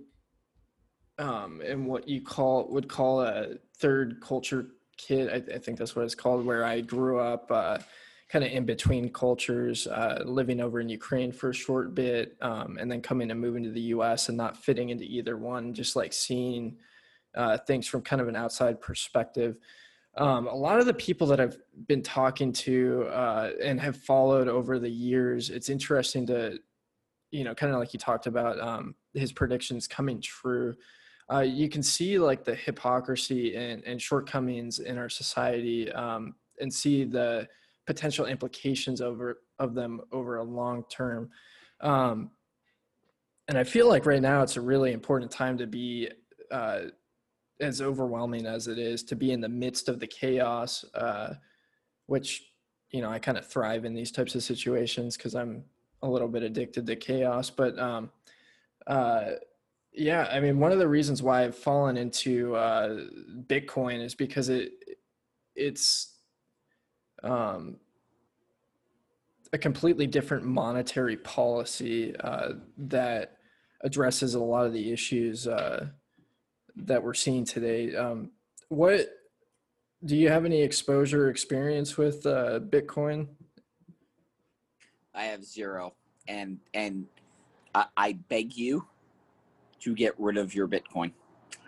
um, 1.17 1.61
am 1.65 1.85
what 1.85 2.07
you 2.07 2.21
call 2.21 2.67
would 2.69 2.87
call 2.87 3.21
a 3.21 3.55
third 3.77 4.21
culture 4.21 4.67
kid. 4.97 5.29
I, 5.29 5.55
I 5.55 5.59
think 5.59 5.77
that's 5.77 5.95
what 5.95 6.05
it's 6.05 6.15
called. 6.15 6.45
Where 6.45 6.63
I 6.63 6.81
grew 6.81 7.19
up. 7.19 7.51
Uh, 7.51 7.79
kind 8.29 8.43
of 8.43 8.51
in 8.51 8.65
between 8.65 9.09
cultures, 9.09 9.85
uh, 9.85 10.23
living 10.25 10.59
over 10.59 10.79
in 10.79 10.89
Ukraine 10.89 11.31
for 11.31 11.51
a 11.51 11.53
short 11.53 11.93
bit, 11.93 12.35
um, 12.41 12.79
and 12.79 12.91
then 12.91 12.99
coming 12.99 13.29
and 13.29 13.39
moving 13.39 13.61
to 13.61 13.69
the 13.69 13.81
U.S. 13.81 14.27
and 14.27 14.35
not 14.35 14.57
fitting 14.57 14.89
into 14.89 15.03
either 15.03 15.37
one. 15.37 15.71
Just 15.73 15.95
like 15.95 16.13
seeing 16.13 16.77
uh, 17.35 17.57
things 17.59 17.87
from 17.87 18.01
kind 18.01 18.21
of 18.21 18.27
an 18.27 18.35
outside 18.35 18.81
perspective. 18.81 19.57
Um, 20.15 20.47
a 20.47 20.55
lot 20.55 20.79
of 20.79 20.85
the 20.85 20.93
people 20.93 21.27
that 21.27 21.39
I've 21.39 21.57
been 21.87 22.03
talking 22.03 22.53
to 22.53 23.07
uh, 23.11 23.51
and 23.61 23.79
have 23.79 23.97
followed 23.97 24.47
over 24.47 24.77
the 24.77 24.89
years, 24.89 25.49
it's 25.49 25.69
interesting 25.69 26.27
to, 26.27 26.59
you 27.31 27.43
know, 27.43 27.55
kind 27.55 27.73
of 27.73 27.79
like 27.79 27.93
you 27.93 27.99
talked 27.99 28.27
about 28.27 28.59
um, 28.59 28.95
his 29.13 29.31
predictions 29.31 29.87
coming 29.87 30.21
true. 30.21 30.75
Uh, 31.31 31.39
you 31.39 31.69
can 31.69 31.81
see 31.81 32.19
like 32.19 32.43
the 32.43 32.55
hypocrisy 32.55 33.55
and, 33.55 33.83
and 33.85 34.01
shortcomings 34.01 34.79
in 34.79 34.97
our 34.97 35.09
society 35.09 35.91
um, 35.93 36.35
and 36.59 36.73
see 36.73 37.03
the 37.03 37.47
potential 37.85 38.25
implications 38.25 39.01
over 39.01 39.39
of 39.59 39.73
them 39.73 40.01
over 40.11 40.37
a 40.37 40.43
long 40.43 40.83
term. 40.89 41.29
Um, 41.81 42.31
and 43.47 43.57
I 43.57 43.63
feel 43.63 43.87
like 43.87 44.05
right 44.05 44.21
now 44.21 44.41
it's 44.41 44.57
a 44.57 44.61
really 44.61 44.93
important 44.93 45.31
time 45.31 45.57
to 45.57 45.67
be 45.67 46.09
uh, 46.51 46.81
as 47.59 47.81
overwhelming 47.81 48.45
as 48.45 48.67
it 48.67 48.79
is 48.79 49.03
to 49.03 49.15
be 49.15 49.31
in 49.31 49.41
the 49.41 49.49
midst 49.49 49.89
of 49.89 49.99
the 49.99 50.07
chaos, 50.07 50.85
uh, 50.93 51.33
which 52.05 52.51
you 52.91 53.01
know 53.01 53.09
I 53.09 53.19
kind 53.19 53.37
of 53.37 53.45
thrive 53.45 53.85
in 53.85 53.93
these 53.93 54.11
types 54.11 54.35
of 54.35 54.43
situations 54.43 55.17
because 55.17 55.35
I'm 55.35 55.63
a 56.01 56.09
little 56.09 56.27
bit 56.27 56.43
addicted 56.43 56.85
to 56.85 56.95
chaos. 56.95 57.49
But 57.49 57.77
um, 57.79 58.11
uh, 58.87 59.31
yeah, 59.93 60.27
I 60.31 60.39
mean, 60.39 60.59
one 60.59 60.71
of 60.71 60.79
the 60.79 60.87
reasons 60.87 61.21
why 61.21 61.43
I've 61.43 61.55
fallen 61.55 61.97
into 61.97 62.55
uh, 62.55 63.01
Bitcoin 63.47 64.03
is 64.03 64.15
because 64.15 64.49
it 64.49 64.71
it's 65.55 66.15
um, 67.23 67.77
a 69.53 69.57
completely 69.57 70.07
different 70.07 70.45
monetary 70.45 71.17
policy 71.17 72.15
uh, 72.21 72.53
that 72.77 73.37
addresses 73.81 74.33
a 74.33 74.39
lot 74.39 74.65
of 74.65 74.73
the 74.73 74.91
issues 74.91 75.47
uh, 75.47 75.87
that 76.75 77.03
we're 77.03 77.13
seeing 77.13 77.45
today. 77.45 77.95
Um, 77.95 78.31
what 78.69 79.09
do 80.05 80.17
you 80.17 80.29
have 80.29 80.43
any 80.43 80.61
exposure 80.61 81.29
experience 81.29 81.97
with 81.97 82.25
uh, 82.25 82.59
Bitcoin? 82.61 83.27
I 85.13 85.25
have 85.25 85.45
zero, 85.45 85.93
and 86.27 86.57
and 86.73 87.05
I, 87.75 87.85
I 87.95 88.13
beg 88.13 88.55
you 88.55 88.87
to 89.83 89.93
get 89.93 90.13
rid 90.17 90.37
of 90.37 90.55
your 90.55 90.67
Bitcoin 90.67 91.11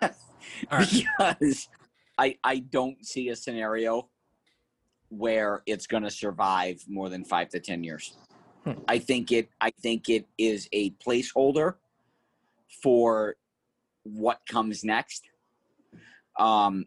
right. 0.00 1.04
because 1.30 1.68
I 2.18 2.36
I 2.42 2.58
don't 2.58 3.04
see 3.04 3.28
a 3.28 3.36
scenario 3.36 4.08
where 5.08 5.62
it's 5.66 5.86
going 5.86 6.02
to 6.02 6.10
survive 6.10 6.82
more 6.88 7.08
than 7.08 7.24
five 7.24 7.48
to 7.50 7.60
ten 7.60 7.84
years. 7.84 8.16
Hmm. 8.64 8.72
I 8.88 8.98
think 8.98 9.32
it 9.32 9.48
I 9.60 9.70
think 9.70 10.08
it 10.08 10.26
is 10.38 10.68
a 10.72 10.90
placeholder 10.92 11.74
for 12.82 13.36
what 14.02 14.40
comes 14.48 14.84
next. 14.84 15.28
Um, 16.38 16.86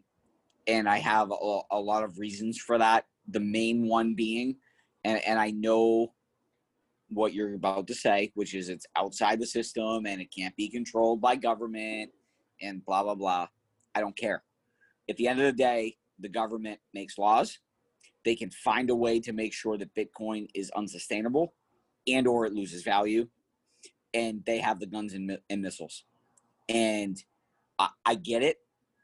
and 0.66 0.88
I 0.88 0.98
have 0.98 1.30
a, 1.30 1.60
a 1.70 1.80
lot 1.80 2.04
of 2.04 2.18
reasons 2.18 2.58
for 2.58 2.78
that. 2.78 3.06
The 3.28 3.40
main 3.40 3.86
one 3.86 4.14
being, 4.14 4.56
and, 5.04 5.20
and 5.26 5.38
I 5.38 5.50
know 5.50 6.12
what 7.10 7.34
you're 7.34 7.54
about 7.54 7.86
to 7.88 7.94
say, 7.94 8.30
which 8.34 8.54
is 8.54 8.68
it's 8.68 8.86
outside 8.96 9.40
the 9.40 9.46
system 9.46 10.06
and 10.06 10.20
it 10.20 10.32
can't 10.36 10.56
be 10.56 10.68
controlled 10.68 11.20
by 11.20 11.36
government 11.36 12.10
and 12.62 12.84
blah, 12.84 13.02
blah, 13.02 13.14
blah. 13.14 13.46
I 13.94 14.00
don't 14.00 14.16
care. 14.16 14.42
At 15.08 15.16
the 15.16 15.28
end 15.28 15.40
of 15.40 15.46
the 15.46 15.52
day, 15.52 15.96
the 16.18 16.28
government 16.28 16.78
makes 16.94 17.18
laws. 17.18 17.58
They 18.24 18.36
can 18.36 18.50
find 18.50 18.90
a 18.90 18.94
way 18.94 19.18
to 19.20 19.32
make 19.32 19.52
sure 19.52 19.76
that 19.78 19.94
Bitcoin 19.94 20.48
is 20.54 20.70
unsustainable 20.76 21.54
and 22.06 22.26
or 22.26 22.46
it 22.46 22.52
loses 22.52 22.82
value. 22.82 23.28
And 24.14 24.42
they 24.46 24.58
have 24.58 24.80
the 24.80 24.86
guns 24.86 25.14
and, 25.14 25.38
and 25.48 25.62
missiles. 25.62 26.04
And 26.68 27.22
I, 27.78 27.88
I 28.04 28.14
get 28.14 28.42
it. 28.42 28.58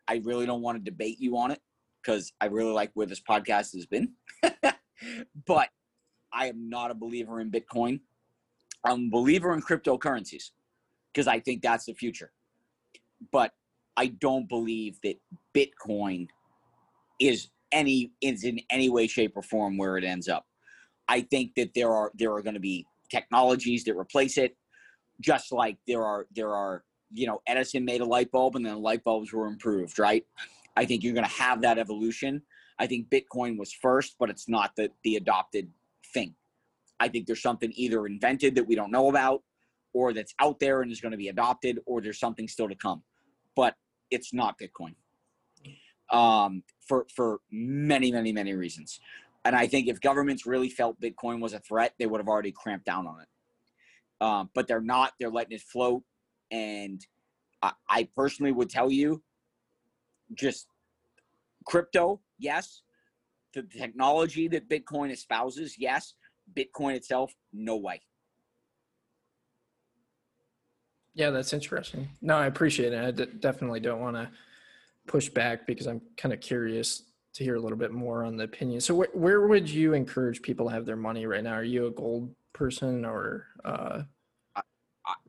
I 0.08 0.20
really 0.24 0.46
don't 0.46 0.62
want 0.62 0.78
to 0.78 0.90
debate 0.90 1.18
you 1.18 1.36
on 1.36 1.50
it 1.50 1.60
because 2.02 2.32
I 2.40 2.46
really 2.46 2.72
like 2.72 2.90
where 2.94 3.06
this 3.06 3.22
podcast 3.28 3.74
has 3.74 3.86
been. 3.86 4.12
but 5.46 5.68
I 6.36 6.46
am 6.46 6.68
not 6.68 6.90
a 6.90 6.94
believer 6.94 7.40
in 7.40 7.50
Bitcoin. 7.50 8.00
I'm 8.84 9.06
a 9.06 9.10
believer 9.10 9.54
in 9.54 9.62
cryptocurrencies 9.62 10.50
because 11.12 11.26
I 11.26 11.40
think 11.40 11.62
that's 11.62 11.86
the 11.86 11.94
future. 11.94 12.30
But 13.32 13.52
I 13.96 14.08
don't 14.08 14.46
believe 14.46 14.98
that 15.02 15.16
Bitcoin 15.54 16.28
is 17.18 17.48
any 17.72 18.12
is 18.20 18.44
in 18.44 18.60
any 18.70 18.90
way, 18.90 19.06
shape, 19.06 19.32
or 19.34 19.42
form 19.42 19.78
where 19.78 19.96
it 19.96 20.04
ends 20.04 20.28
up. 20.28 20.44
I 21.08 21.22
think 21.22 21.54
that 21.56 21.72
there 21.74 21.90
are 21.90 22.12
there 22.14 22.34
are 22.34 22.42
going 22.42 22.54
to 22.54 22.60
be 22.60 22.86
technologies 23.10 23.84
that 23.84 23.96
replace 23.96 24.36
it, 24.36 24.56
just 25.20 25.52
like 25.52 25.78
there 25.86 26.04
are 26.04 26.26
there 26.34 26.54
are 26.54 26.84
you 27.10 27.26
know 27.26 27.40
Edison 27.46 27.84
made 27.86 28.02
a 28.02 28.04
light 28.04 28.30
bulb 28.30 28.56
and 28.56 28.66
then 28.66 28.82
light 28.82 29.02
bulbs 29.04 29.32
were 29.32 29.46
improved, 29.46 29.98
right? 29.98 30.24
I 30.76 30.84
think 30.84 31.02
you're 31.02 31.14
going 31.14 31.24
to 31.24 31.30
have 31.30 31.62
that 31.62 31.78
evolution. 31.78 32.42
I 32.78 32.86
think 32.86 33.08
Bitcoin 33.08 33.56
was 33.56 33.72
first, 33.72 34.16
but 34.18 34.28
it's 34.28 34.50
not 34.50 34.76
the 34.76 34.90
the 35.02 35.16
adopted 35.16 35.70
thing. 36.12 36.34
I 36.98 37.08
think 37.08 37.26
there's 37.26 37.42
something 37.42 37.72
either 37.74 38.06
invented 38.06 38.54
that 38.54 38.66
we 38.66 38.74
don't 38.74 38.90
know 38.90 39.08
about, 39.08 39.42
or 39.92 40.12
that's 40.12 40.34
out 40.40 40.58
there 40.60 40.82
and 40.82 40.90
is 40.90 41.00
going 41.00 41.12
to 41.12 41.18
be 41.18 41.28
adopted, 41.28 41.80
or 41.86 42.00
there's 42.00 42.18
something 42.18 42.48
still 42.48 42.68
to 42.68 42.74
come. 42.74 43.02
But 43.54 43.74
it's 44.10 44.32
not 44.32 44.58
Bitcoin. 44.58 44.94
Um, 46.10 46.62
for 46.86 47.06
for 47.14 47.40
many, 47.50 48.12
many, 48.12 48.32
many 48.32 48.54
reasons. 48.54 49.00
And 49.44 49.54
I 49.54 49.66
think 49.66 49.88
if 49.88 50.00
governments 50.00 50.46
really 50.46 50.68
felt 50.68 51.00
Bitcoin 51.00 51.40
was 51.40 51.52
a 51.52 51.60
threat, 51.60 51.94
they 51.98 52.06
would 52.06 52.20
have 52.20 52.28
already 52.28 52.52
cramped 52.52 52.86
down 52.86 53.06
on 53.06 53.20
it. 53.20 53.28
Um, 54.20 54.50
but 54.54 54.66
they're 54.66 54.80
not. 54.80 55.12
They're 55.20 55.30
letting 55.30 55.52
it 55.52 55.60
float. 55.60 56.02
And 56.50 57.04
I, 57.62 57.72
I 57.88 58.08
personally 58.16 58.52
would 58.52 58.70
tell 58.70 58.90
you 58.90 59.22
just 60.34 60.68
crypto, 61.64 62.20
yes. 62.38 62.82
The 63.56 63.62
technology 63.62 64.48
that 64.48 64.68
Bitcoin 64.68 65.10
espouses, 65.10 65.76
yes. 65.78 66.12
Bitcoin 66.54 66.94
itself, 66.94 67.32
no 67.54 67.76
way. 67.76 68.02
Yeah, 71.14 71.30
that's 71.30 71.54
interesting. 71.54 72.10
No, 72.20 72.36
I 72.36 72.46
appreciate 72.46 72.92
it. 72.92 73.02
I 73.02 73.10
d- 73.12 73.32
definitely 73.40 73.80
don't 73.80 74.00
want 74.00 74.16
to 74.16 74.28
push 75.06 75.30
back 75.30 75.66
because 75.66 75.86
I'm 75.86 76.02
kind 76.18 76.34
of 76.34 76.40
curious 76.40 77.04
to 77.32 77.44
hear 77.44 77.54
a 77.54 77.60
little 77.60 77.78
bit 77.78 77.92
more 77.92 78.24
on 78.24 78.36
the 78.36 78.44
opinion. 78.44 78.82
So, 78.82 79.02
wh- 79.02 79.16
where 79.16 79.46
would 79.46 79.70
you 79.70 79.94
encourage 79.94 80.42
people 80.42 80.66
to 80.66 80.72
have 80.74 80.84
their 80.84 80.96
money 80.96 81.24
right 81.24 81.42
now? 81.42 81.54
Are 81.54 81.64
you 81.64 81.86
a 81.86 81.90
gold 81.90 82.34
person 82.52 83.06
or? 83.06 83.46
Uh... 83.64 84.02
I, 84.54 84.62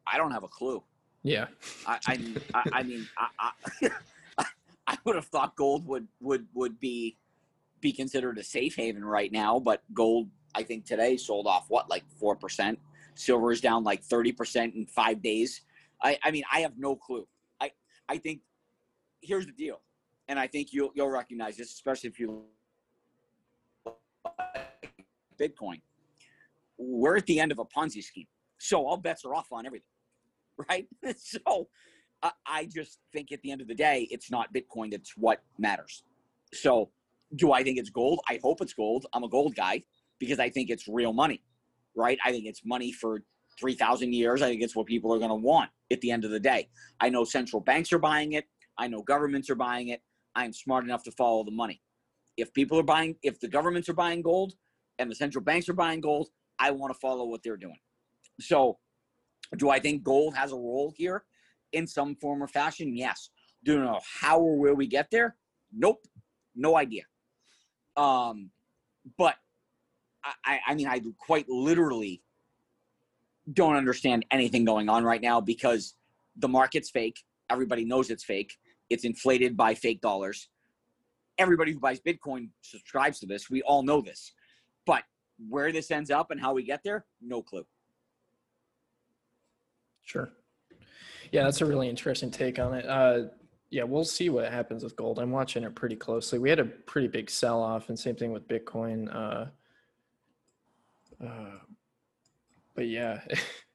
I 0.06 0.18
don't 0.18 0.32
have 0.32 0.44
a 0.44 0.50
clue. 0.50 0.84
Yeah. 1.24 1.48
I, 1.86 2.00
I, 2.08 2.34
I, 2.54 2.64
I 2.74 2.84
mean, 2.84 3.08
I, 3.18 3.52
I, 3.82 3.90
I 4.88 4.98
would 5.06 5.16
have 5.16 5.26
thought 5.28 5.56
gold 5.56 5.88
would 5.88 6.08
would 6.20 6.48
would 6.54 6.80
be 6.82 7.18
be 7.82 7.92
considered 7.92 8.38
a 8.38 8.44
safe 8.44 8.76
haven 8.76 9.04
right 9.04 9.32
now, 9.32 9.60
but 9.60 9.84
gold, 9.94 10.30
I 10.56 10.64
think 10.64 10.86
today 10.86 11.18
sold 11.18 11.48
off 11.48 11.66
what 11.70 11.90
like 11.90 12.04
four 12.20 12.36
percent. 12.36 12.80
Silver 13.16 13.52
is 13.52 13.62
down 13.62 13.84
like 13.84 14.04
thirty 14.04 14.32
percent 14.32 14.76
in 14.76 14.86
five 14.86 15.22
days. 15.22 15.62
I, 16.02 16.18
I 16.24 16.32
mean, 16.32 16.44
I 16.52 16.60
have 16.62 16.74
no 16.78 16.96
clue. 16.96 17.28
I, 17.60 17.72
I 18.08 18.18
think 18.18 18.42
here's 19.22 19.46
the 19.46 19.52
deal, 19.52 19.82
and 20.28 20.40
I 20.40 20.48
think 20.48 20.74
you'll 20.74 20.92
you'll 20.96 21.10
recognize 21.10 21.58
this, 21.58 21.74
especially 21.74 22.10
if 22.10 22.20
you 22.20 22.44
Bitcoin. 25.40 25.82
We're 26.78 27.18
at 27.18 27.26
the 27.26 27.40
end 27.40 27.52
of 27.52 27.60
a 27.60 27.66
Ponzi 27.66 28.04
scheme, 28.04 28.28
so 28.60 28.86
all 28.86 28.98
bets 28.98 29.26
are 29.26 29.34
off 29.34 29.48
on 29.52 29.66
everything, 29.66 29.88
right? 30.70 30.88
so, 31.18 31.68
I, 32.22 32.32
I 32.46 32.66
just 32.66 33.00
think 33.14 33.32
at 33.32 33.42
the 33.42 33.52
end 33.52 33.62
of 33.62 33.68
the 33.68 33.76
day, 33.76 34.08
it's 34.12 34.30
not 34.30 34.54
Bitcoin 34.54 34.92
that's 34.92 35.18
what 35.18 35.42
matters. 35.58 36.04
So, 36.54 36.92
do 37.36 37.52
I 37.52 37.64
think 37.64 37.78
it's 37.78 37.90
gold? 37.90 38.20
I 38.30 38.40
hope 38.44 38.62
it's 38.62 38.74
gold. 38.74 39.06
I'm 39.14 39.24
a 39.24 39.30
gold 39.30 39.56
guy 39.56 39.84
because 40.20 40.40
I 40.40 40.50
think 40.50 40.70
it's 40.70 40.88
real 40.88 41.14
money, 41.14 41.44
right? 41.96 42.18
I 42.24 42.32
think 42.32 42.46
it's 42.46 42.62
money 42.66 42.92
for 42.92 43.22
3,000 43.60 44.14
years. 44.14 44.42
I 44.42 44.50
think 44.50 44.62
it's 44.62 44.76
what 44.76 44.86
people 44.86 45.14
are 45.14 45.18
going 45.18 45.30
to 45.30 45.36
want 45.36 45.70
at 45.92 46.02
the 46.02 46.12
end 46.12 46.26
of 46.26 46.32
the 46.32 46.40
day. 46.40 46.70
I 47.00 47.10
know 47.10 47.24
central 47.24 47.62
banks 47.62 47.92
are 47.92 48.00
buying 48.00 48.34
it. 48.34 48.46
I 48.78 48.88
know 48.88 49.02
governments 49.02 49.50
are 49.50 49.56
buying 49.56 49.90
it. 49.90 50.02
I'm 50.36 50.54
smart 50.54 50.84
enough 50.84 51.04
to 51.04 51.12
follow 51.12 51.44
the 51.44 51.52
money. 51.52 51.82
If 52.38 52.54
people 52.54 52.80
are 52.80 52.84
buying, 52.84 53.16
if 53.24 53.40
the 53.40 53.48
governments 53.48 53.90
are 53.90 53.94
buying 53.94 54.22
gold 54.22 54.54
and 55.00 55.10
the 55.10 55.16
central 55.16 55.44
banks 55.44 55.68
are 55.68 55.74
buying 55.74 56.02
gold, 56.02 56.30
I 56.60 56.72
want 56.72 56.94
to 56.94 57.00
follow 57.00 57.26
what 57.26 57.42
they're 57.44 57.58
doing. 57.58 57.80
So, 58.40 58.78
do 59.58 59.70
I 59.70 59.80
think 59.80 60.04
gold 60.04 60.36
has 60.36 60.52
a 60.52 60.56
role 60.56 60.94
here 60.96 61.24
in 61.74 61.88
some 61.88 62.16
form 62.16 62.44
or 62.44 62.48
fashion? 62.48 62.96
Yes. 62.96 63.30
Do 63.64 63.80
I 63.82 63.86
know 63.86 64.00
how 64.22 64.40
or 64.40 64.60
where 64.60 64.76
we 64.76 64.86
get 64.86 65.08
there? 65.12 65.36
Nope. 65.74 66.06
No 66.56 66.78
idea. 66.78 67.04
Um, 67.98 68.52
but 69.18 69.36
I, 70.46 70.60
I 70.68 70.76
mean, 70.76 70.88
I 70.88 71.02
quite 71.18 71.50
literally 71.50 72.22
don't 73.52 73.76
understand 73.76 74.26
anything 74.32 74.66
going 74.66 74.90
on 74.90 75.04
right 75.04 75.22
now 75.22 75.42
because 75.42 75.96
the 76.36 76.48
market's 76.48 76.90
fake. 76.90 77.24
Everybody 77.50 77.86
knows 77.86 78.10
it's 78.10 78.24
fake. 78.24 78.54
It's 78.90 79.04
inflated 79.04 79.58
by 79.58 79.74
fake 79.74 80.02
dollars. 80.02 80.50
Everybody 81.38 81.72
who 81.72 81.80
buys 81.80 82.00
Bitcoin 82.00 82.50
subscribes 82.62 83.20
to 83.20 83.26
this. 83.26 83.50
We 83.50 83.62
all 83.62 83.84
know 83.84 84.02
this. 84.02 84.34
But 84.86 85.04
where 85.50 85.72
this 85.72 85.92
ends 85.92 86.12
up 86.12 86.32
and 86.32 86.40
how 86.40 86.54
we 86.54 86.64
get 86.64 86.82
there, 86.84 87.06
no 87.22 87.42
clue. 87.42 87.66
Sure. 90.04 90.30
Yeah, 91.32 91.44
that's 91.44 91.62
a 91.62 91.66
really 91.66 91.90
interesting 91.90 92.32
take 92.32 92.60
on 92.60 92.74
it. 92.74 92.88
Uh, 92.88 93.26
yeah, 93.70 93.84
we'll 93.84 94.06
see 94.06 94.30
what 94.30 94.52
happens 94.52 94.84
with 94.84 94.96
gold. 94.96 95.20
I'm 95.20 95.32
watching 95.32 95.64
it 95.64 95.76
pretty 95.76 95.96
closely. 95.96 96.40
We 96.40 96.50
had 96.50 96.60
a 96.60 96.66
pretty 96.66 97.08
big 97.08 97.30
sell 97.30 97.62
off, 97.62 97.90
and 97.90 98.00
same 98.00 98.16
thing 98.16 98.32
with 98.32 98.48
Bitcoin. 98.48 99.14
Uh, 99.14 99.46
uh, 101.24 101.60
but 102.76 102.88
yeah, 102.88 103.22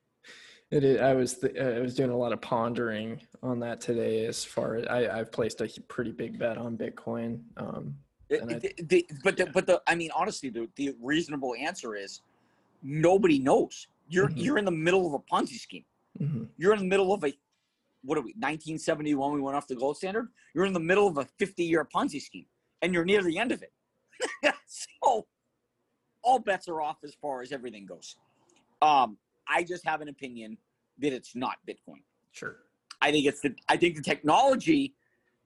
it 0.71 1.01
I 1.01 1.15
was 1.15 1.39
th- 1.39 1.57
I 1.59 1.81
was 1.81 1.95
doing 1.95 2.11
a 2.11 2.17
lot 2.17 2.33
of 2.33 2.41
pondering 2.41 3.21
on 3.43 3.59
that 3.61 3.81
today. 3.81 4.27
As 4.27 4.45
far 4.45 4.77
as 4.77 4.87
I, 4.87 5.19
I've 5.19 5.33
placed 5.33 5.61
a 5.61 5.69
pretty 5.89 6.13
big 6.13 6.39
bet 6.39 6.57
on 6.59 6.77
Bitcoin. 6.77 7.41
Um, 7.57 7.97
I- 8.31 8.37
The- 8.59 8.75
the- 8.85 9.07
but 9.23 9.37
the, 9.37 9.47
but 9.47 9.67
the 9.67 9.83
I 9.87 9.95
mean 9.95 10.11
honestly 10.17 10.49
the, 10.49 10.69
the 10.77 10.95
reasonable 11.03 11.55
answer 11.59 11.95
is 11.97 12.23
nobody 12.83 13.39
knows. 13.39 13.89
You're 14.09 14.29
Mhm. 14.29 14.43
you're 14.43 14.59
in 14.59 14.65
the 14.65 14.71
middle 14.71 15.07
of 15.07 15.13
a 15.15 15.19
Ponzi 15.19 15.59
scheme. 15.59 15.85
mhm. 16.21 16.49
You're 16.57 16.73
in 16.73 16.79
the 16.79 16.87
middle 16.87 17.13
of 17.13 17.25
a 17.25 17.33
what 18.05 18.19
are 18.19 18.23
we 18.23 18.33
1971 18.33 19.33
we 19.33 19.41
went 19.41 19.57
off 19.57 19.67
the 19.69 19.77
gold 19.77 19.97
standard. 19.97 20.29
You're 20.55 20.67
in 20.67 20.73
the 20.73 20.81
middle 20.81 21.07
of 21.07 21.19
a 21.19 21.27
50 21.39 21.65
year 21.65 21.89
Ponzi 21.95 22.21
scheme 22.21 22.47
and 22.81 22.93
you're 22.93 23.05
near 23.05 23.23
the 23.23 23.39
end 23.39 23.53
of 23.53 23.63
it. 23.63 23.73
so 24.67 25.27
all 26.23 26.39
bets 26.39 26.69
are 26.69 26.81
off 26.81 26.99
as 27.05 27.15
far 27.21 27.43
as 27.43 27.53
everything 27.53 27.87
goes. 27.87 28.17
Um, 28.81 29.17
I 29.49 29.63
just 29.63 29.87
have 29.87 30.01
an 30.01 30.09
opinion 30.09 30.59
that 30.99 31.13
it's 31.13 31.35
not 31.35 31.57
Bitcoin. 31.69 32.03
Sure. 32.33 32.57
I 33.01 33.11
think 33.11 33.27
it's 33.27 33.41
the 33.41 33.55
I 33.69 33.77
think 33.77 33.97
the 33.97 34.03
technology 34.03 34.95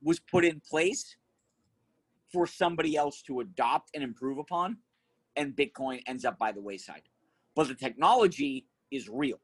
was 0.02 0.20
put 0.20 0.44
in 0.44 0.60
place 0.68 1.16
for 2.32 2.46
somebody 2.46 2.96
else 2.96 3.22
to 3.22 3.40
adopt 3.40 3.90
and 3.94 4.02
improve 4.02 4.38
upon, 4.38 4.78
and 5.36 5.56
Bitcoin 5.56 6.02
ends 6.06 6.24
up 6.24 6.38
by 6.38 6.52
the 6.52 6.60
wayside. 6.60 7.02
But 7.54 7.68
the 7.68 7.74
technology 7.74 8.66
is 8.90 9.08
real. 9.08 9.40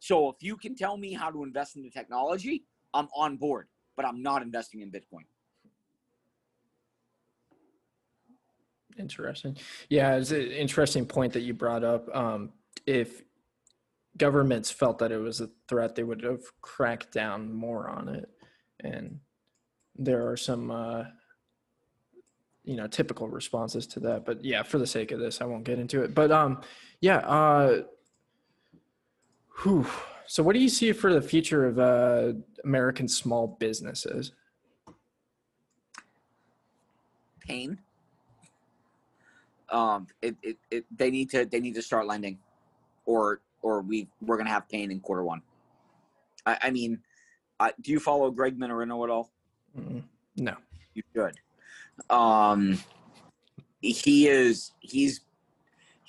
So 0.00 0.30
if 0.30 0.42
you 0.42 0.56
can 0.56 0.74
tell 0.74 0.96
me 0.96 1.12
how 1.12 1.30
to 1.30 1.44
invest 1.44 1.76
in 1.76 1.82
the 1.82 1.90
technology, 1.90 2.64
I'm 2.92 3.08
on 3.14 3.36
board, 3.36 3.68
but 3.96 4.06
I'm 4.06 4.22
not 4.22 4.42
investing 4.42 4.80
in 4.80 4.90
Bitcoin. 4.90 5.26
Interesting. 8.98 9.56
Yeah, 9.88 10.16
it's 10.16 10.30
an 10.32 10.50
interesting 10.50 11.06
point 11.06 11.34
that 11.34 11.42
you 11.42 11.54
brought 11.54 11.84
up. 11.84 12.14
Um, 12.14 12.50
if 12.86 13.22
governments 14.16 14.70
felt 14.70 14.98
that 14.98 15.12
it 15.12 15.18
was 15.18 15.40
a 15.40 15.50
threat, 15.68 15.94
they 15.94 16.02
would 16.02 16.22
have 16.22 16.42
cracked 16.62 17.12
down 17.12 17.52
more 17.52 17.88
on 17.88 18.08
it. 18.08 18.28
And 18.80 19.20
there 19.96 20.28
are 20.28 20.36
some, 20.36 20.70
uh, 20.70 21.04
you 22.64 22.76
know, 22.76 22.86
typical 22.86 23.28
responses 23.28 23.86
to 23.88 24.00
that. 24.00 24.24
But 24.24 24.44
yeah, 24.44 24.62
for 24.62 24.78
the 24.78 24.86
sake 24.86 25.12
of 25.12 25.20
this, 25.20 25.40
I 25.40 25.44
won't 25.44 25.64
get 25.64 25.78
into 25.78 26.02
it. 26.02 26.14
But 26.14 26.32
um, 26.32 26.62
yeah. 27.00 27.18
Uh, 27.18 27.82
whew. 29.62 29.86
So, 30.26 30.42
what 30.42 30.54
do 30.54 30.60
you 30.60 30.68
see 30.68 30.92
for 30.92 31.12
the 31.12 31.22
future 31.22 31.66
of 31.66 31.78
uh, 31.78 32.32
American 32.64 33.08
small 33.08 33.56
businesses? 33.58 34.32
Pain. 37.40 37.78
Um, 39.70 40.06
it, 40.22 40.36
it, 40.42 40.56
it 40.70 40.84
they 40.96 41.10
need 41.10 41.30
to 41.30 41.46
they 41.46 41.60
need 41.60 41.74
to 41.74 41.82
start 41.82 42.06
lending, 42.06 42.38
or 43.06 43.40
or 43.62 43.82
we 43.82 44.08
we're 44.20 44.36
gonna 44.36 44.50
have 44.50 44.68
pain 44.68 44.90
in 44.90 45.00
quarter 45.00 45.24
one. 45.24 45.42
I, 46.46 46.58
I 46.62 46.70
mean, 46.70 47.00
uh, 47.58 47.70
do 47.80 47.92
you 47.92 48.00
follow 48.00 48.30
Greg 48.30 48.58
Mannarino 48.58 49.02
at 49.04 49.10
all? 49.10 49.30
Mm, 49.78 50.02
No. 50.36 50.56
You 50.94 51.02
should. 51.14 51.38
Um, 52.08 52.78
he 53.80 54.28
is 54.28 54.72
he's 54.80 55.20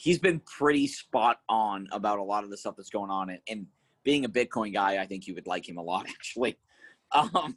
he's 0.02 0.18
been 0.18 0.40
pretty 0.40 0.88
spot 0.88 1.38
on 1.48 1.88
about 1.92 2.18
a 2.18 2.24
lot 2.24 2.44
of 2.44 2.50
the 2.50 2.58
stuff 2.58 2.76
that's 2.76 2.90
going 2.90 3.12
on, 3.12 3.30
and, 3.30 3.40
and 3.48 3.68
being 4.04 4.26
a 4.26 4.30
Bitcoin 4.30 4.74
guy, 4.74 5.00
I 5.00 5.06
think 5.06 5.28
you 5.28 5.36
would 5.36 5.46
like 5.46 5.70
him 5.70 5.78
a 5.78 5.82
lot 5.82 6.08
actually. 6.10 6.58
Um, 7.12 7.56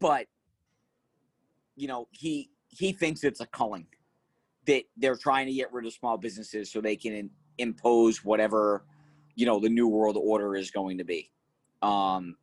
but 0.00 0.26
you 1.76 1.86
know, 1.86 2.08
he 2.10 2.50
he 2.68 2.92
thinks 2.92 3.22
it's 3.22 3.40
a 3.40 3.46
culling 3.46 3.86
that 4.66 4.84
they're 4.96 5.16
trying 5.16 5.46
to 5.46 5.52
get 5.52 5.70
rid 5.72 5.84
of 5.84 5.92
small 5.92 6.16
businesses 6.16 6.72
so 6.72 6.80
they 6.80 6.96
can 6.96 7.12
in, 7.12 7.30
impose 7.58 8.24
whatever 8.24 8.84
you 9.34 9.44
know 9.44 9.60
the 9.60 9.68
new 9.68 9.88
world 9.88 10.16
order 10.16 10.56
is 10.56 10.70
going 10.70 10.96
to 10.96 11.04
be. 11.04 11.30
Um, 11.82 12.36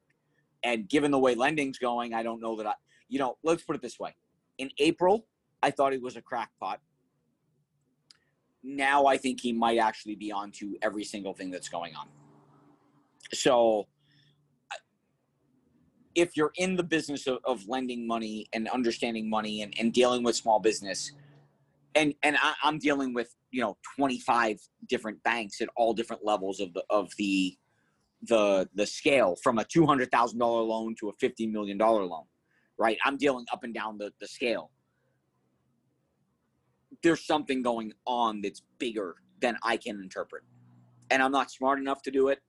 and 0.63 0.87
given 0.87 1.09
the 1.09 1.19
way 1.19 1.33
lending's 1.33 1.79
going, 1.79 2.13
I 2.13 2.21
don't 2.21 2.41
know 2.41 2.55
that 2.57 2.67
I, 2.67 2.73
you 3.09 3.17
know, 3.17 3.37
let's 3.43 3.63
put 3.63 3.75
it 3.75 3.81
this 3.81 3.99
way. 3.99 4.15
In 4.59 4.69
April, 4.77 5.25
I 5.63 5.71
thought 5.71 5.93
he 5.93 5.99
was 5.99 6.15
a 6.15 6.21
crackpot. 6.21 6.79
Now 8.65 9.05
I 9.05 9.17
think 9.17 9.41
he 9.41 9.53
might 9.53 9.77
actually 9.77 10.15
be 10.15 10.31
onto 10.31 10.73
every 10.81 11.03
single 11.03 11.33
thing 11.33 11.51
that's 11.51 11.69
going 11.69 11.95
on. 11.95 12.07
So 13.31 13.85
if 16.15 16.35
you're 16.35 16.51
in 16.55 16.75
the 16.75 16.83
business 16.83 17.27
of, 17.27 17.37
of 17.45 17.67
lending 17.67 18.07
money 18.07 18.47
and 18.53 18.67
understanding 18.69 19.29
money 19.29 19.61
and, 19.61 19.73
and 19.79 19.93
dealing 19.93 20.23
with 20.23 20.35
small 20.35 20.59
business, 20.59 21.11
and 21.93 22.15
and 22.23 22.37
I, 22.41 22.53
I'm 22.63 22.79
dealing 22.79 23.13
with 23.13 23.35
you 23.51 23.61
know 23.61 23.77
25 23.97 24.57
different 24.89 25.21
banks 25.23 25.61
at 25.61 25.69
all 25.75 25.93
different 25.93 26.25
levels 26.25 26.59
of 26.59 26.73
the 26.73 26.83
of 26.89 27.11
the 27.17 27.55
the 28.23 28.67
the 28.73 28.87
scale 28.87 29.35
from 29.43 29.59
a 29.59 29.63
two 29.63 29.85
hundred 29.85 30.09
thousand 30.11 30.39
dollar 30.39 30.61
loan 30.61 30.95
to 30.99 31.09
a 31.09 31.13
fifty 31.19 31.45
million 31.45 31.77
dollar 31.77 32.03
loan, 32.03 32.25
right? 32.79 32.97
I'm 33.05 33.17
dealing 33.17 33.45
up 33.53 33.63
and 33.63 33.73
down 33.73 33.99
the, 33.99 34.11
the 34.19 34.27
scale. 34.27 34.71
There's 37.05 37.23
something 37.23 37.61
going 37.61 37.93
on 38.07 38.41
that's 38.41 38.63
bigger 38.79 39.15
than 39.39 39.55
I 39.61 39.77
can 39.77 40.01
interpret. 40.01 40.41
And 41.11 41.21
I'm 41.21 41.31
not 41.31 41.51
smart 41.51 41.77
enough 41.77 42.01
to 42.01 42.11
do 42.11 42.29
it. 42.29 42.41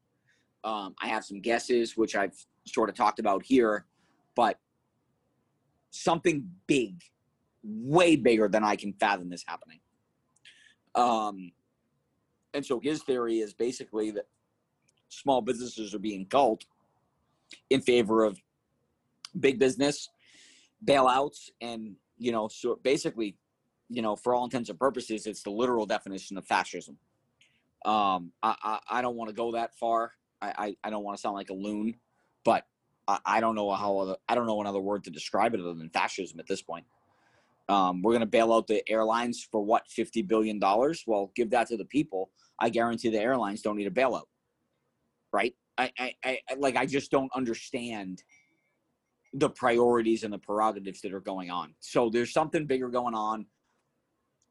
Um, 0.64 0.94
I 1.00 1.09
have 1.09 1.26
some 1.26 1.42
guesses, 1.42 1.94
which 1.94 2.16
I've 2.16 2.34
sort 2.64 2.88
of 2.88 2.94
talked 2.94 3.18
about 3.18 3.44
here, 3.44 3.84
but 4.34 4.59
something 5.90 6.48
big, 6.66 7.02
way 7.62 8.16
bigger 8.16 8.48
than 8.48 8.64
I 8.64 8.76
can 8.76 8.94
fathom 8.94 9.30
is 9.30 9.44
happening. 9.46 9.80
Um, 10.94 11.52
and 12.54 12.64
so 12.64 12.80
his 12.80 13.02
theory 13.02 13.40
is 13.40 13.52
basically 13.52 14.11
that 14.12 14.26
small 15.11 15.42
businesses 15.42 15.94
are 15.94 15.98
being 15.98 16.24
culled 16.24 16.64
in 17.68 17.82
favor 17.82 18.24
of 18.24 18.40
big 19.38 19.59
business 19.59 20.09
bailouts 20.84 21.50
and 21.61 21.94
you 22.18 22.32
know 22.32 22.48
so 22.48 22.78
basically 22.82 23.36
you 23.89 24.03
know 24.03 24.16
for 24.16 24.34
all 24.34 24.45
intents 24.45 24.70
and 24.70 24.78
purposes 24.78 25.26
it's 25.26 25.43
the 25.43 25.51
literal 25.51 25.87
definition 25.87 26.37
of 26.39 26.47
fascism. 26.47 26.99
Um 27.84 28.32
i 28.43 28.55
i, 28.62 28.78
I 28.91 29.03
don't 29.03 29.16
want 29.16 29.28
to 29.30 29.34
go 29.34 29.53
that 29.53 29.74
far. 29.76 30.12
I 30.41 30.53
i, 30.59 30.76
I 30.84 30.91
don't 30.91 31.05
want 31.05 31.16
to 31.16 31.20
sound 31.20 31.34
like 31.34 31.51
a 31.51 31.55
loon 31.55 31.95
but 32.45 32.64
I, 33.09 33.18
I 33.24 33.41
don't 33.41 33.55
know 33.55 33.72
how 33.72 33.99
other, 33.99 34.16
i 34.28 34.34
don't 34.34 34.47
know 34.47 34.61
another 34.61 34.80
word 34.80 35.05
to 35.05 35.11
describe 35.11 35.55
it 35.55 35.61
other 35.61 35.74
than 35.74 35.91
fascism 35.91 36.39
at 36.41 36.47
this 36.47 36.62
point. 36.62 36.87
Um, 37.68 38.01
we're 38.03 38.12
going 38.12 38.20
to 38.20 38.26
bail 38.26 38.53
out 38.53 38.68
the 38.68 38.89
airlines 38.89 39.45
for 39.51 39.61
what 39.61 39.89
50 39.89 40.22
billion 40.22 40.59
dollars? 40.59 41.05
Well 41.07 41.32
give 41.34 41.51
that 41.51 41.68
to 41.68 41.76
the 41.76 41.84
people. 41.84 42.30
I 42.61 42.70
guarantee 42.70 43.11
the 43.11 43.20
airlines 43.20 43.61
don't 43.62 43.76
need 43.76 43.89
a 43.89 43.91
bailout 43.91 44.26
right? 45.32 45.55
I, 45.78 45.93
I, 45.99 46.14
I 46.24 46.39
like 46.57 46.76
i 46.76 46.87
just 46.87 47.11
don't 47.11 47.30
understand 47.34 48.22
the 49.34 49.51
priorities 49.51 50.24
and 50.24 50.32
the 50.32 50.39
prerogatives 50.39 51.03
that 51.03 51.12
are 51.12 51.20
going 51.20 51.51
on. 51.51 51.74
So 51.80 52.09
there's 52.09 52.32
something 52.32 52.64
bigger 52.64 52.89
going 52.89 53.14
on 53.14 53.45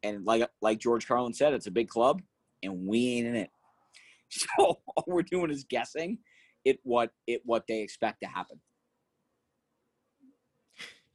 and 0.05 0.25
like 0.25 0.47
like 0.61 0.79
george 0.79 1.07
carlin 1.07 1.33
said 1.33 1.53
it's 1.53 1.67
a 1.67 1.71
big 1.71 1.89
club 1.89 2.21
and 2.63 2.87
we 2.87 3.17
ain't 3.17 3.27
in 3.27 3.35
it 3.35 3.49
so 4.29 4.79
all 4.95 5.03
we're 5.07 5.21
doing 5.21 5.51
is 5.51 5.63
guessing 5.63 6.17
it 6.63 6.79
what 6.83 7.11
it 7.27 7.41
what 7.45 7.63
they 7.67 7.81
expect 7.81 8.21
to 8.21 8.27
happen 8.27 8.59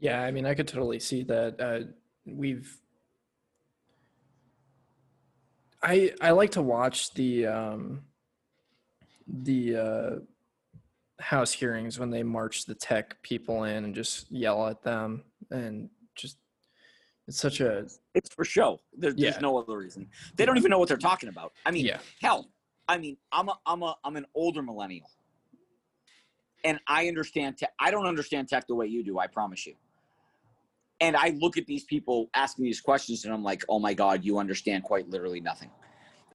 Yeah, 0.00 0.22
I 0.22 0.30
mean, 0.30 0.46
I 0.46 0.54
could 0.54 0.66
totally 0.66 0.98
see 0.98 1.24
that. 1.24 1.60
Uh, 1.60 1.80
we've, 2.24 2.74
I 5.82 6.12
I 6.22 6.30
like 6.30 6.52
to 6.52 6.62
watch 6.62 7.12
the 7.12 7.46
um, 7.46 8.02
the 9.28 9.76
uh, 9.76 10.10
House 11.20 11.52
hearings 11.52 11.98
when 11.98 12.10
they 12.10 12.22
march 12.22 12.64
the 12.64 12.74
tech 12.74 13.22
people 13.22 13.64
in 13.64 13.84
and 13.84 13.94
just 13.94 14.30
yell 14.32 14.66
at 14.66 14.82
them 14.82 15.22
and 15.50 15.90
it's 17.30 17.38
such 17.38 17.60
a 17.60 17.86
it's 18.14 18.34
for 18.34 18.44
show. 18.44 18.80
There, 18.98 19.12
Yeah. 19.16 19.30
there's 19.30 19.40
no 19.40 19.56
other 19.56 19.78
reason. 19.78 20.08
They 20.34 20.44
don't 20.44 20.56
even 20.58 20.68
know 20.68 20.80
what 20.80 20.88
they're 20.88 20.96
talking 20.96 21.28
about. 21.28 21.52
I 21.64 21.70
mean 21.70 21.86
yeah. 21.86 21.98
hell 22.20 22.50
i 22.88 22.98
mean 22.98 23.16
i'm 23.30 23.48
a 23.48 23.56
i'm 23.66 23.82
a 23.84 23.94
i'm 24.04 24.16
an 24.16 24.26
older 24.34 24.62
millennial. 24.62 25.08
And 26.64 26.80
i 26.88 27.06
understand 27.06 27.56
tech 27.56 27.72
i 27.78 27.88
don't 27.92 28.06
understand 28.06 28.48
tech 28.48 28.66
the 28.66 28.74
way 28.74 28.86
you 28.88 29.04
do 29.04 29.18
i 29.20 29.28
promise 29.28 29.64
you. 29.64 29.74
And 31.00 31.16
i 31.16 31.28
look 31.38 31.56
at 31.56 31.66
these 31.66 31.84
people 31.84 32.28
asking 32.34 32.64
these 32.64 32.80
questions 32.80 33.24
and 33.24 33.32
i'm 33.32 33.44
like 33.44 33.62
oh 33.68 33.78
my 33.78 33.94
god 33.94 34.24
you 34.24 34.38
understand 34.38 34.82
quite 34.82 35.08
literally 35.08 35.40
nothing. 35.40 35.70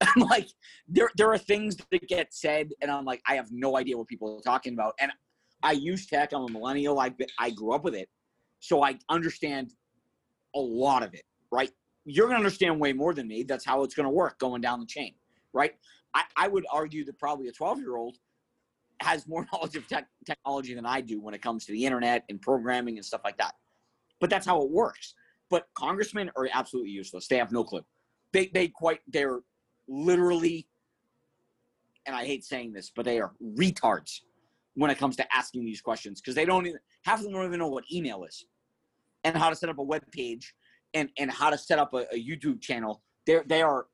I'm 0.00 0.22
like 0.22 0.48
there 0.88 1.10
there 1.18 1.30
are 1.30 1.38
things 1.38 1.76
that 1.76 2.08
get 2.08 2.32
said 2.32 2.70
and 2.80 2.90
i'm 2.90 3.04
like 3.04 3.20
i 3.28 3.34
have 3.34 3.48
no 3.52 3.76
idea 3.76 3.98
what 3.98 4.06
people 4.08 4.34
are 4.38 4.40
talking 4.40 4.72
about. 4.72 4.94
And 4.98 5.12
i 5.62 5.72
use 5.72 6.06
tech 6.06 6.32
i'm 6.32 6.44
a 6.44 6.48
millennial 6.48 6.98
i 6.98 7.14
i 7.38 7.50
grew 7.50 7.72
up 7.74 7.84
with 7.84 7.94
it. 7.94 8.08
So 8.60 8.82
i 8.82 8.98
understand 9.10 9.74
a 10.56 10.58
lot 10.58 11.02
of 11.02 11.14
it 11.14 11.22
right 11.52 11.70
you're 12.04 12.26
going 12.26 12.36
to 12.36 12.44
understand 12.44 12.80
way 12.80 12.92
more 12.92 13.14
than 13.14 13.28
me 13.28 13.42
that's 13.44 13.64
how 13.64 13.82
it's 13.84 13.94
going 13.94 14.04
to 14.04 14.10
work 14.10 14.38
going 14.38 14.60
down 14.60 14.80
the 14.80 14.86
chain 14.86 15.14
right 15.52 15.74
I, 16.16 16.22
I 16.36 16.48
would 16.48 16.64
argue 16.72 17.04
that 17.04 17.18
probably 17.18 17.48
a 17.48 17.52
12 17.52 17.78
year 17.78 17.96
old 17.96 18.16
has 19.00 19.28
more 19.28 19.46
knowledge 19.52 19.76
of 19.76 19.86
tech, 19.86 20.08
technology 20.24 20.74
than 20.74 20.86
I 20.86 21.02
do 21.02 21.20
when 21.20 21.34
it 21.34 21.42
comes 21.42 21.66
to 21.66 21.72
the 21.72 21.84
internet 21.84 22.24
and 22.28 22.40
programming 22.40 22.96
and 22.96 23.04
stuff 23.04 23.20
like 23.22 23.36
that. 23.36 23.54
But 24.18 24.30
that's 24.30 24.46
how 24.46 24.62
it 24.62 24.70
works. 24.70 25.14
But 25.50 25.66
congressmen 25.74 26.30
are 26.36 26.48
absolutely 26.52 26.90
useless. 26.90 27.28
They 27.28 27.36
have 27.36 27.52
no 27.52 27.62
clue. 27.62 27.84
They 28.32 28.46
they 28.52 28.68
quite 28.68 29.00
they're 29.06 29.40
literally, 29.86 30.66
and 32.06 32.16
I 32.16 32.24
hate 32.24 32.44
saying 32.44 32.72
this, 32.72 32.90
but 32.94 33.04
they 33.04 33.20
are 33.20 33.32
retards 33.42 34.20
when 34.74 34.90
it 34.90 34.98
comes 34.98 35.16
to 35.16 35.36
asking 35.36 35.64
these 35.64 35.80
questions 35.80 36.20
because 36.20 36.34
they 36.34 36.44
don't 36.44 36.66
even 36.66 36.80
half 37.02 37.18
of 37.18 37.24
them 37.24 37.34
don't 37.34 37.44
even 37.44 37.60
know 37.60 37.68
what 37.68 37.84
email 37.92 38.24
is 38.24 38.46
and 39.26 39.36
how 39.36 39.50
to 39.50 39.56
set 39.56 39.68
up 39.68 39.78
a 39.78 39.82
web 39.82 40.02
page 40.12 40.54
and 40.94 41.10
and 41.18 41.30
how 41.30 41.50
to 41.50 41.58
set 41.58 41.78
up 41.78 41.92
a, 41.92 42.06
a 42.12 42.18
YouTube 42.18 42.60
channel. 42.60 43.02
They 43.26 43.40
they 43.46 43.62
are 43.62 43.86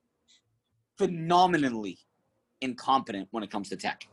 phenomenally 0.98 1.98
incompetent 2.60 3.28
when 3.30 3.42
it 3.42 3.50
comes 3.50 3.68
to 3.70 3.76
tech. 3.76 4.06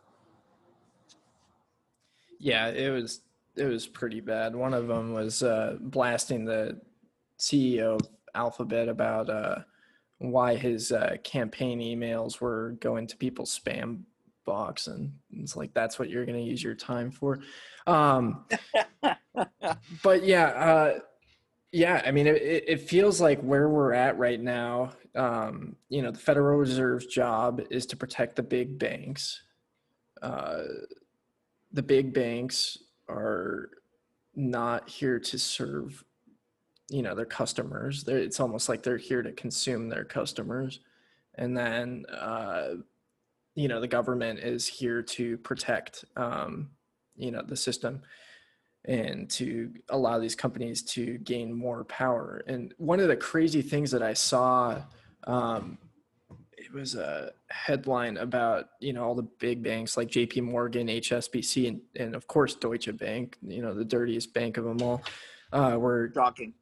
yeah 2.40 2.68
it 2.70 2.90
was 2.90 3.22
it 3.56 3.66
was 3.66 3.86
pretty 3.86 4.22
bad. 4.22 4.56
One 4.56 4.74
of 4.74 4.88
them 4.88 5.14
was 5.14 5.44
uh, 5.44 5.76
blasting 5.82 6.46
the 6.46 6.80
CEO 7.38 7.96
of 7.96 8.02
Alphabet 8.34 8.88
about 8.88 9.30
uh, 9.30 9.60
why 10.20 10.56
his 10.56 10.92
uh, 10.94 11.18
campaign 11.24 11.80
emails 11.80 12.40
were 12.40 12.78
going 12.80 13.08
to 13.08 13.18
people's 13.18 13.58
spam 13.58 14.04
box, 14.46 14.88
and 14.88 15.12
it's 15.32 15.56
like 15.56 15.74
that's 15.74 16.00
what 16.00 16.10
you're 16.10 16.26
going 16.26 16.38
to 16.38 16.50
use 16.50 16.64
your 16.64 16.76
time 16.76 17.12
for. 17.12 17.40
Um, 17.86 18.46
but 20.04 20.24
yeah, 20.24 20.46
uh, 20.48 21.00
yeah. 21.72 22.02
I 22.06 22.12
mean, 22.12 22.28
it, 22.28 22.42
it 22.68 22.82
feels 22.82 23.22
like 23.22 23.42
where 23.42 23.70
we're 23.70 23.94
at 23.94 24.18
right 24.18 24.40
now. 24.40 24.92
Um, 25.16 25.76
you 25.90 26.02
know, 26.02 26.12
the 26.12 26.20
Federal 26.20 26.58
Reserve's 26.58 27.06
job 27.06 27.62
is 27.70 27.86
to 27.88 27.98
protect 27.98 28.36
the 28.36 28.44
big 28.44 28.80
banks. 28.80 29.42
Uh, 30.22 30.64
the 31.72 31.84
big 31.84 32.14
banks 32.14 32.78
are 33.08 33.70
not 34.36 34.90
here 34.90 35.20
to 35.20 35.38
serve, 35.38 36.04
you 36.90 37.02
know, 37.02 37.16
their 37.16 37.26
customers. 37.26 38.04
They're, 38.04 38.18
it's 38.20 38.40
almost 38.40 38.70
like 38.70 38.84
they're 38.84 38.98
here 38.98 39.22
to 39.22 39.32
consume 39.32 39.90
their 39.90 40.06
customers, 40.06 40.80
and 41.36 41.56
then, 41.56 42.06
uh, 42.12 42.76
you 43.56 43.68
know, 43.68 43.80
the 43.80 43.88
government 43.88 44.40
is 44.40 44.68
here 44.68 45.02
to 45.02 45.38
protect, 45.38 46.06
um, 46.16 46.70
you 47.16 47.32
know, 47.32 47.42
the 47.42 47.56
system 47.56 48.02
and 48.90 49.30
to 49.30 49.72
allow 49.90 50.18
these 50.18 50.34
companies 50.34 50.82
to 50.82 51.20
gain 51.20 51.54
more 51.54 51.84
power. 51.86 52.42
And 52.48 52.74
one 52.80 53.00
of 53.00 53.08
the 53.08 53.16
crazy 53.16 53.62
things 53.62 53.92
that 53.92 54.02
I 54.02 54.14
saw, 54.14 54.82
um, 55.26 55.78
it 56.58 56.74
was 56.74 56.96
a 56.96 57.32
headline 57.52 58.18
about 58.18 58.70
you 58.80 58.92
know 58.94 59.04
all 59.04 59.14
the 59.16 59.28
big 59.40 59.62
banks 59.64 59.96
like 59.96 60.10
J.P. 60.10 60.42
Morgan, 60.42 60.88
HSBC, 60.88 61.68
and, 61.68 61.82
and 61.96 62.16
of 62.16 62.28
course 62.28 62.56
Deutsche 62.56 62.96
Bank, 62.98 63.38
you 63.44 63.62
know 63.62 63.76
the 63.76 63.86
dirtiest 63.86 64.34
bank 64.34 64.58
of 64.58 64.66
them 64.66 64.82
all. 64.82 65.04
Uh, 65.54 65.78
were 65.80 66.12
Shocking. 66.14 66.54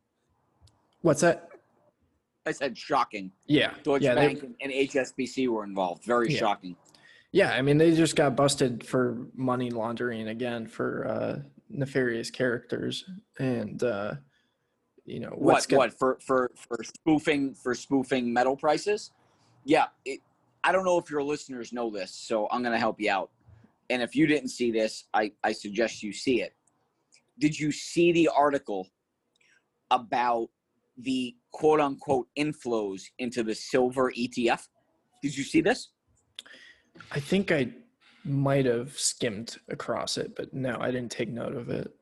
what's 1.01 1.21
that? 1.21 1.49
I 2.45 2.51
said 2.51 2.77
shocking. 2.77 3.31
Yeah, 3.47 3.73
Deutsche 3.83 4.03
yeah, 4.03 4.15
Bank 4.15 4.43
and, 4.43 4.55
and 4.61 4.71
HSBC 4.71 5.47
were 5.47 5.63
involved. 5.63 6.03
Very 6.03 6.31
Yeah. 6.31 6.39
shocking. 6.39 6.75
Yeah, 7.31 7.51
I 7.51 7.61
mean 7.61 7.77
they 7.77 7.93
just 7.95 8.15
got 8.17 8.35
busted 8.35 8.85
for 8.85 9.27
money 9.33 9.69
laundering 9.71 10.27
again 10.27 10.67
for 10.67 11.07
uh, 11.07 11.39
nefarious 11.69 12.29
characters, 12.31 13.05
and 13.39 13.83
uh, 13.83 14.15
you 15.05 15.19
know 15.19 15.29
what's 15.35 15.65
What? 15.65 15.69
go- 15.69 15.77
What 15.77 15.93
for? 15.97 16.17
For 16.25 16.51
for 16.55 16.83
spoofing 16.83 17.53
for 17.55 17.73
spoofing 17.75 18.31
metal 18.31 18.55
prices? 18.55 19.11
Yeah. 19.65 19.87
It, 20.05 20.21
I 20.63 20.71
don't 20.71 20.85
know 20.85 20.97
if 20.97 21.09
your 21.09 21.23
listeners 21.23 21.71
know 21.71 21.89
this, 21.89 22.11
so 22.11 22.47
I'm 22.51 22.61
going 22.61 22.73
to 22.73 22.79
help 22.79 22.99
you 22.99 23.09
out. 23.11 23.29
And 23.89 24.01
if 24.01 24.15
you 24.15 24.27
didn't 24.27 24.49
see 24.49 24.71
this, 24.71 25.05
I 25.13 25.31
I 25.43 25.51
suggest 25.53 26.03
you 26.03 26.11
see 26.11 26.41
it. 26.41 26.53
Did 27.39 27.57
you 27.57 27.71
see 27.71 28.11
the 28.11 28.27
article 28.35 28.89
about 29.91 30.49
the 30.97 31.35
quote 31.51 31.79
unquote 31.79 32.27
inflows 32.37 33.03
into 33.19 33.43
the 33.43 33.55
silver 33.55 34.11
ETF? 34.11 34.67
Did 35.21 35.37
you 35.37 35.43
see 35.43 35.61
this? 35.61 35.89
I 37.11 37.19
think 37.19 37.51
I 37.51 37.69
might 38.27 38.65
have 38.65 38.97
skimmed 38.97 39.57
across 39.69 40.17
it, 40.17 40.35
but 40.35 40.53
no, 40.53 40.77
I 40.79 40.91
didn't 40.91 41.11
take 41.11 41.29
note 41.29 41.55
of 41.55 41.69
it. 41.69 41.93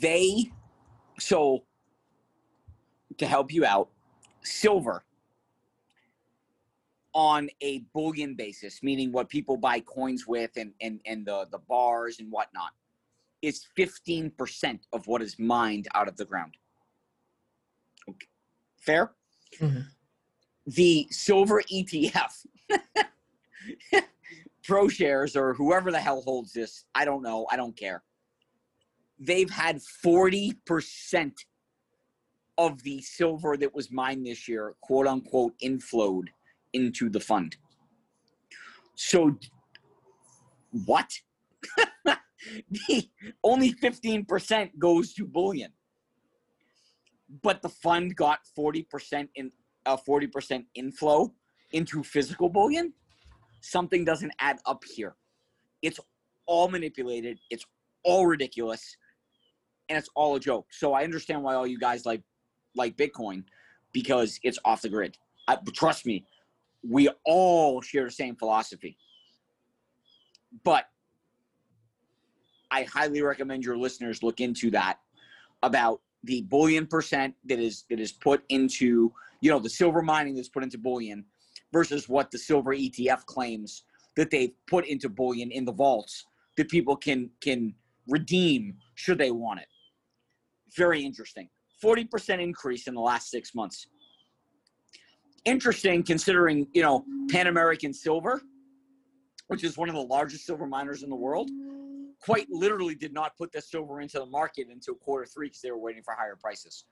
they 0.00 0.50
so 1.18 1.64
to 3.18 3.26
help 3.26 3.52
you 3.52 3.64
out 3.64 3.90
silver 4.42 5.04
on 7.14 7.50
a 7.60 7.80
bullion 7.92 8.34
basis 8.34 8.82
meaning 8.82 9.12
what 9.12 9.28
people 9.28 9.56
buy 9.56 9.78
coins 9.80 10.26
with 10.26 10.50
and 10.56 10.72
and, 10.80 11.00
and 11.04 11.26
the 11.26 11.46
the 11.50 11.58
bars 11.68 12.18
and 12.20 12.30
whatnot 12.32 12.70
is 13.42 13.66
15% 13.76 14.78
of 14.92 15.06
what 15.08 15.20
is 15.20 15.38
mined 15.38 15.88
out 15.94 16.08
of 16.08 16.16
the 16.16 16.24
ground 16.24 16.56
okay. 18.08 18.26
fair 18.80 19.12
Mhm. 19.60 19.84
the 20.66 21.06
silver 21.10 21.60
etf 21.70 22.46
pro 24.64 24.88
shares 24.88 25.36
or 25.36 25.54
whoever 25.54 25.90
the 25.90 26.00
hell 26.00 26.22
holds 26.22 26.52
this 26.52 26.84
i 26.94 27.04
don't 27.04 27.22
know 27.22 27.46
i 27.50 27.56
don't 27.56 27.76
care 27.76 28.02
they've 29.18 29.50
had 29.50 29.80
40% 30.04 31.32
of 32.58 32.82
the 32.82 33.00
silver 33.00 33.56
that 33.56 33.74
was 33.74 33.90
mined 33.90 34.26
this 34.26 34.48
year, 34.48 34.74
quote 34.80 35.06
unquote, 35.06 35.54
inflowed 35.62 36.28
into 36.72 37.08
the 37.08 37.20
fund. 37.20 37.56
So, 38.94 39.36
what? 40.86 41.12
the, 42.06 43.08
only 43.42 43.72
15% 43.74 44.70
goes 44.78 45.14
to 45.14 45.26
bullion. 45.26 45.72
But 47.42 47.62
the 47.62 47.68
fund 47.68 48.14
got 48.14 48.40
40% 48.58 49.28
in 49.34 49.50
uh, 49.86 49.96
a 49.96 50.10
40% 50.10 50.64
inflow 50.74 51.34
into 51.72 52.02
physical 52.02 52.48
bullion. 52.48 52.92
Something 53.62 54.04
doesn't 54.04 54.32
add 54.40 54.58
up 54.66 54.82
here. 54.84 55.14
It's 55.80 55.98
all 56.46 56.68
manipulated. 56.68 57.38
It's 57.48 57.64
all 58.04 58.26
ridiculous. 58.26 58.96
And 59.88 59.98
it's 59.98 60.08
all 60.14 60.36
a 60.36 60.40
joke. 60.40 60.66
So 60.70 60.92
I 60.92 61.04
understand 61.04 61.42
why 61.42 61.54
all 61.54 61.66
you 61.66 61.78
guys 61.78 62.04
like 62.04 62.22
like 62.74 62.96
Bitcoin 62.96 63.44
because 63.92 64.38
it's 64.42 64.58
off 64.64 64.82
the 64.82 64.88
grid. 64.88 65.16
I, 65.48 65.58
trust 65.74 66.06
me, 66.06 66.24
we 66.88 67.08
all 67.24 67.80
share 67.80 68.04
the 68.04 68.10
same 68.10 68.36
philosophy. 68.36 68.96
But 70.64 70.86
I 72.70 72.84
highly 72.84 73.22
recommend 73.22 73.64
your 73.64 73.76
listeners 73.76 74.22
look 74.22 74.40
into 74.40 74.70
that 74.70 74.98
about 75.62 76.00
the 76.24 76.42
bullion 76.42 76.86
percent 76.86 77.34
that 77.44 77.58
is 77.58 77.84
that 77.90 78.00
is 78.00 78.12
put 78.12 78.42
into 78.48 79.12
you 79.40 79.50
know 79.50 79.58
the 79.58 79.68
silver 79.68 80.02
mining 80.02 80.34
that's 80.34 80.48
put 80.48 80.62
into 80.62 80.78
bullion 80.78 81.24
versus 81.72 82.08
what 82.08 82.30
the 82.30 82.38
silver 82.38 82.74
ETF 82.74 83.24
claims 83.26 83.84
that 84.16 84.30
they've 84.30 84.52
put 84.66 84.86
into 84.86 85.08
bullion 85.08 85.50
in 85.50 85.64
the 85.64 85.72
vaults 85.72 86.26
that 86.56 86.68
people 86.68 86.96
can 86.96 87.30
can 87.40 87.74
redeem 88.08 88.76
should 88.94 89.18
they 89.18 89.30
want 89.30 89.60
it. 89.60 89.68
Very 90.76 91.02
interesting. 91.04 91.48
40% 91.82 92.40
increase 92.40 92.86
in 92.86 92.94
the 92.94 93.00
last 93.00 93.30
six 93.30 93.54
months. 93.54 93.86
Interesting 95.44 96.02
considering, 96.02 96.68
you 96.72 96.82
know, 96.82 97.04
Pan 97.30 97.48
American 97.48 97.92
Silver, 97.92 98.40
which 99.48 99.64
is 99.64 99.76
one 99.76 99.88
of 99.88 99.94
the 99.94 100.02
largest 100.02 100.46
silver 100.46 100.66
miners 100.66 101.02
in 101.02 101.10
the 101.10 101.16
world, 101.16 101.50
quite 102.20 102.46
literally 102.50 102.94
did 102.94 103.12
not 103.12 103.36
put 103.36 103.50
the 103.50 103.60
silver 103.60 104.00
into 104.00 104.18
the 104.18 104.26
market 104.26 104.68
until 104.70 104.94
quarter 104.94 105.26
three 105.26 105.48
because 105.48 105.60
they 105.60 105.70
were 105.72 105.78
waiting 105.78 106.02
for 106.04 106.14
higher 106.14 106.36
prices. 106.40 106.84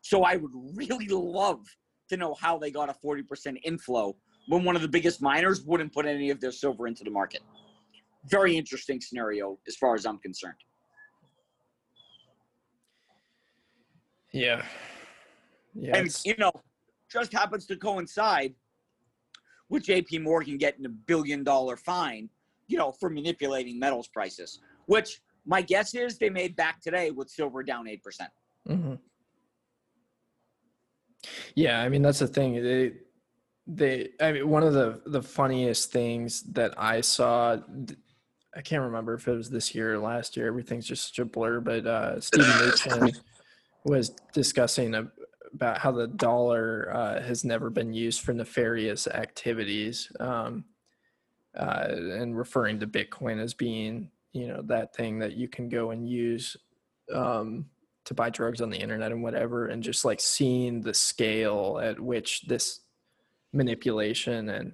So 0.00 0.22
I 0.22 0.36
would 0.36 0.52
really 0.74 1.08
love 1.08 1.60
to 2.08 2.16
know 2.16 2.34
how 2.34 2.56
they 2.58 2.70
got 2.70 2.88
a 2.88 2.94
40% 3.04 3.58
inflow 3.64 4.16
when 4.48 4.64
one 4.64 4.74
of 4.74 4.82
the 4.82 4.88
biggest 4.88 5.22
miners 5.22 5.62
wouldn't 5.62 5.92
put 5.92 6.06
any 6.06 6.30
of 6.30 6.40
their 6.40 6.50
silver 6.50 6.86
into 6.86 7.04
the 7.04 7.10
market. 7.10 7.42
Very 8.26 8.56
interesting 8.56 9.00
scenario 9.00 9.58
as 9.68 9.76
far 9.76 9.94
as 9.94 10.06
I'm 10.06 10.18
concerned. 10.18 10.56
Yeah. 14.32 14.62
Yeah. 15.74 15.96
and 15.96 16.20
you 16.24 16.34
know, 16.38 16.52
just 17.10 17.32
happens 17.32 17.66
to 17.66 17.76
coincide 17.76 18.54
with 19.68 19.84
JP 19.84 20.22
Morgan 20.22 20.56
getting 20.56 20.86
a 20.86 20.88
billion 20.88 21.44
dollar 21.44 21.76
fine, 21.76 22.28
you 22.66 22.78
know, 22.78 22.90
for 22.90 23.10
manipulating 23.10 23.78
metals 23.78 24.08
prices, 24.08 24.60
which 24.86 25.20
my 25.46 25.62
guess 25.62 25.94
is 25.94 26.18
they 26.18 26.30
made 26.30 26.56
back 26.56 26.80
today 26.80 27.10
with 27.10 27.30
silver 27.30 27.62
down 27.62 27.86
8%. 27.86 28.00
hmm 28.66 28.94
Yeah, 31.54 31.80
I 31.82 31.88
mean 31.88 32.02
that's 32.02 32.18
the 32.18 32.26
thing. 32.26 32.62
They, 32.62 32.92
they. 33.68 34.08
I 34.20 34.32
mean, 34.32 34.48
one 34.48 34.62
of 34.62 34.72
the 34.72 35.00
the 35.06 35.22
funniest 35.22 35.92
things 35.92 36.42
that 36.54 36.74
I 36.76 37.02
saw. 37.02 37.58
I 38.56 38.62
can't 38.62 38.82
remember 38.82 39.14
if 39.14 39.28
it 39.28 39.32
was 39.32 39.50
this 39.50 39.74
year 39.74 39.94
or 39.94 39.98
last 39.98 40.36
year. 40.36 40.48
Everything's 40.48 40.86
just 40.86 41.08
such 41.08 41.18
a 41.18 41.24
blur. 41.24 41.60
But 41.60 41.86
uh, 41.86 42.20
Stevie 42.20 43.12
was 43.84 44.10
discussing 44.32 44.94
a, 44.94 45.08
about 45.52 45.78
how 45.78 45.92
the 45.92 46.08
dollar 46.08 46.90
uh, 46.92 47.22
has 47.22 47.44
never 47.44 47.70
been 47.70 47.92
used 47.92 48.22
for 48.22 48.32
nefarious 48.32 49.06
activities, 49.06 50.10
um, 50.18 50.64
uh, 51.56 51.88
and 51.90 52.36
referring 52.36 52.80
to 52.80 52.86
Bitcoin 52.86 53.38
as 53.38 53.54
being, 53.54 54.10
you 54.32 54.48
know, 54.48 54.62
that 54.62 54.94
thing 54.96 55.18
that 55.18 55.36
you 55.36 55.46
can 55.46 55.68
go 55.68 55.90
and 55.90 56.08
use 56.08 56.56
um, 57.12 57.66
to 58.06 58.14
buy 58.14 58.30
drugs 58.30 58.60
on 58.60 58.70
the 58.70 58.78
internet 58.78 59.12
and 59.12 59.22
whatever, 59.22 59.66
and 59.66 59.82
just 59.82 60.04
like 60.04 60.20
seeing 60.20 60.80
the 60.80 60.94
scale 60.94 61.78
at 61.82 62.00
which 62.00 62.42
this 62.42 62.80
manipulation 63.52 64.48
and, 64.50 64.72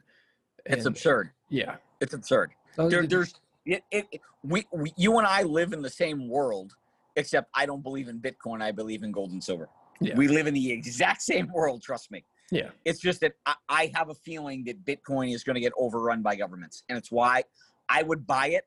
It's 0.66 0.86
absurd. 0.86 1.30
yeah, 1.48 1.76
It's 2.00 2.14
absurd. 2.14 2.52
There, 2.76 3.06
there's 3.06 3.34
it, 3.66 3.82
it, 3.90 4.20
we, 4.42 4.66
we, 4.72 4.92
you 4.96 5.18
and 5.18 5.26
I 5.26 5.42
live 5.42 5.72
in 5.72 5.80
the 5.80 5.90
same 5.90 6.28
world, 6.28 6.74
except 7.16 7.48
I 7.54 7.66
don't 7.66 7.82
believe 7.82 8.08
in 8.08 8.20
Bitcoin. 8.20 8.60
I 8.62 8.72
believe 8.72 9.02
in 9.02 9.12
gold 9.12 9.30
and 9.30 9.42
silver. 9.42 9.68
Yeah. 10.00 10.16
We 10.16 10.28
live 10.28 10.46
in 10.46 10.54
the 10.54 10.72
exact 10.72 11.22
same 11.22 11.50
world. 11.52 11.82
Trust 11.82 12.10
me. 12.10 12.24
yeah, 12.50 12.70
It's 12.84 13.00
just 13.00 13.20
that 13.20 13.32
I, 13.46 13.54
I 13.68 13.92
have 13.94 14.10
a 14.10 14.14
feeling 14.14 14.64
that 14.64 14.84
Bitcoin 14.84 15.34
is 15.34 15.44
going 15.44 15.54
to 15.54 15.60
get 15.60 15.72
overrun 15.78 16.20
by 16.22 16.34
governments, 16.36 16.82
and 16.88 16.98
it's 16.98 17.10
why 17.12 17.44
I 17.88 18.02
would 18.02 18.26
buy 18.26 18.48
it 18.48 18.64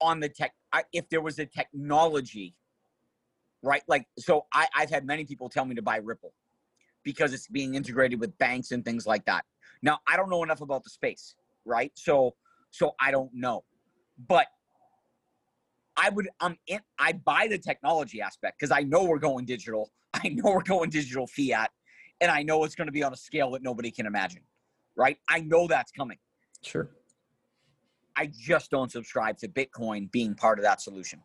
on 0.00 0.20
the 0.20 0.28
tech. 0.28 0.52
I, 0.72 0.84
if 0.92 1.08
there 1.08 1.20
was 1.20 1.38
a 1.38 1.46
technology, 1.46 2.54
right? 3.62 3.82
Like, 3.88 4.06
so 4.18 4.46
I, 4.52 4.68
I've 4.76 4.90
had 4.90 5.06
many 5.06 5.24
people 5.24 5.48
tell 5.48 5.64
me 5.64 5.74
to 5.74 5.82
buy 5.82 5.96
Ripple 5.96 6.32
because 7.04 7.32
it's 7.32 7.48
being 7.48 7.74
integrated 7.74 8.20
with 8.20 8.36
banks 8.38 8.72
and 8.72 8.84
things 8.84 9.06
like 9.06 9.24
that. 9.26 9.44
Now, 9.82 9.98
I 10.06 10.16
don't 10.16 10.30
know 10.30 10.42
enough 10.42 10.60
about 10.60 10.84
the 10.84 10.90
space, 10.90 11.34
right? 11.64 11.92
So, 11.94 12.34
so 12.70 12.94
I 13.00 13.10
don't 13.10 13.30
know, 13.34 13.64
but 14.28 14.46
I 15.96 16.08
would 16.10 16.28
I'm 16.40 16.56
in 16.66 16.80
I 16.98 17.12
buy 17.12 17.46
the 17.48 17.58
technology 17.58 18.20
aspect 18.20 18.58
because 18.58 18.70
I 18.70 18.80
know 18.80 19.04
we're 19.04 19.18
going 19.18 19.44
digital. 19.44 19.90
I 20.14 20.28
know 20.28 20.52
we're 20.52 20.62
going 20.62 20.90
digital 20.90 21.26
fiat, 21.26 21.70
and 22.20 22.30
I 22.30 22.42
know 22.42 22.64
it's 22.64 22.74
going 22.74 22.86
to 22.86 22.92
be 22.92 23.02
on 23.02 23.12
a 23.12 23.16
scale 23.16 23.50
that 23.52 23.62
nobody 23.62 23.90
can 23.90 24.06
imagine. 24.06 24.42
Right? 24.96 25.18
I 25.28 25.40
know 25.40 25.66
that's 25.66 25.90
coming. 25.92 26.18
sure. 26.62 26.90
I 28.14 28.30
just 28.30 28.70
don't 28.70 28.92
subscribe 28.92 29.38
to 29.38 29.48
Bitcoin 29.48 30.10
being 30.12 30.34
part 30.34 30.58
of 30.58 30.64
that 30.64 30.82
solution, 30.82 31.20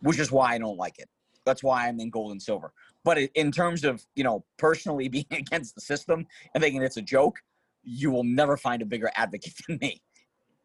which 0.00 0.18
is 0.18 0.32
why 0.32 0.54
I 0.54 0.58
don't 0.58 0.76
like 0.76 0.98
it. 0.98 1.08
That's 1.44 1.62
why 1.62 1.88
I'm 1.88 2.00
in 2.00 2.10
gold 2.10 2.32
and 2.32 2.42
silver. 2.42 2.72
But 3.04 3.18
in 3.34 3.52
terms 3.52 3.84
of 3.84 4.04
you 4.16 4.24
know 4.24 4.44
personally 4.58 5.08
being 5.16 5.26
against 5.30 5.74
the 5.74 5.80
system 5.80 6.26
and 6.54 6.62
thinking 6.62 6.82
it's 6.82 6.96
a 6.96 7.02
joke, 7.02 7.38
you 7.82 8.10
will 8.10 8.24
never 8.24 8.56
find 8.56 8.82
a 8.82 8.86
bigger 8.86 9.10
advocate 9.16 9.54
than 9.68 9.78
me, 9.80 10.00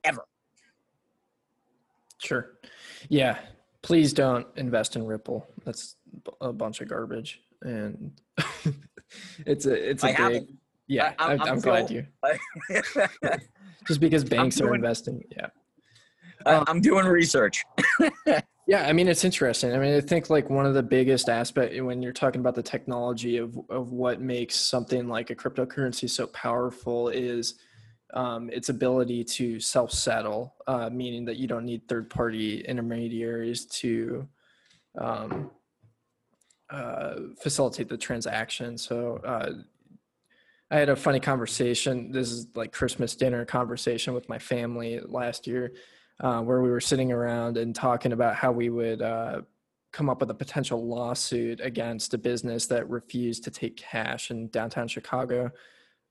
ever. 0.04 0.26
Sure. 2.20 2.54
Yeah. 3.08 3.38
Please 3.82 4.12
don't 4.12 4.46
invest 4.58 4.98
in 4.98 5.06
Ripple. 5.06 5.48
That's 5.64 5.96
a 6.42 6.52
bunch 6.52 6.82
of 6.82 6.90
garbage. 6.90 7.40
And 7.62 8.12
it's 9.46 9.66
a 9.66 9.90
it's 9.90 10.04
a 10.04 10.08
I 10.08 10.10
big 10.12 10.18
haven't. 10.18 10.50
yeah. 10.88 11.14
I- 11.18 11.38
I'm 11.38 11.60
glad 11.60 11.90
you 11.90 12.06
just 13.88 14.00
because 14.02 14.24
banks 14.24 14.60
are 14.62 14.76
investing. 14.76 15.24
Yeah. 15.32 15.48
I- 16.46 16.64
I'm 16.68 16.82
doing 16.82 17.06
research. 17.06 17.64
Yeah, 18.70 18.86
I 18.86 18.94
mean 18.94 19.08
it's 19.08 19.26
interesting. 19.26 19.74
I 19.74 19.80
mean, 19.80 19.96
I 19.96 20.00
think 20.00 20.30
like 20.30 20.48
one 20.52 20.68
of 20.68 20.76
the 20.76 20.84
biggest 20.84 21.28
aspect 21.28 21.74
when 21.82 22.04
you're 22.04 22.14
talking 22.14 22.40
about 22.40 22.54
the 22.54 22.62
technology 22.62 23.38
of 23.38 23.60
of 23.68 23.94
what 23.94 24.22
makes 24.22 24.56
something 24.56 25.08
like 25.08 25.32
a 25.32 25.36
cryptocurrency 25.36 26.08
so 26.08 26.28
powerful 26.28 27.10
is 27.10 27.56
um, 28.14 28.48
its 28.52 28.70
ability 28.70 29.24
to 29.24 29.60
self 29.60 29.92
settle, 29.92 30.54
uh, 30.68 30.88
meaning 30.92 31.26
that 31.26 31.38
you 31.38 31.48
don't 31.48 31.66
need 31.66 31.88
third 31.88 32.12
party 32.12 32.62
intermediaries 32.62 33.66
to 33.66 34.28
um, 35.00 35.50
uh, 36.70 37.16
facilitate 37.42 37.90
the 37.90 37.98
transaction. 37.98 38.78
So 38.78 39.20
uh, 39.26 39.52
I 40.70 40.78
had 40.78 40.90
a 40.90 40.96
funny 40.96 41.20
conversation. 41.20 42.12
This 42.12 42.32
is 42.32 42.50
like 42.54 42.72
Christmas 42.72 43.16
dinner 43.16 43.46
conversation 43.46 44.14
with 44.14 44.30
my 44.30 44.38
family 44.38 45.00
last 45.04 45.48
year 45.48 45.72
uh, 46.20 46.42
where 46.42 46.62
we 46.62 46.70
were 46.70 46.82
sitting 46.82 47.12
around 47.12 47.58
and 47.58 47.76
talking 47.76 48.12
about 48.12 48.36
how 48.36 48.52
we 48.52 48.70
would 48.70 49.02
uh, 49.02 49.42
come 49.92 50.10
up 50.10 50.20
with 50.20 50.30
a 50.30 50.36
potential 50.36 50.86
lawsuit 50.86 51.60
against 51.62 52.14
a 52.14 52.18
business 52.18 52.68
that 52.68 52.90
refused 52.90 53.44
to 53.44 53.52
take 53.52 53.78
cash 53.78 54.32
in 54.32 54.48
downtown 54.50 54.88
Chicago 54.88 55.50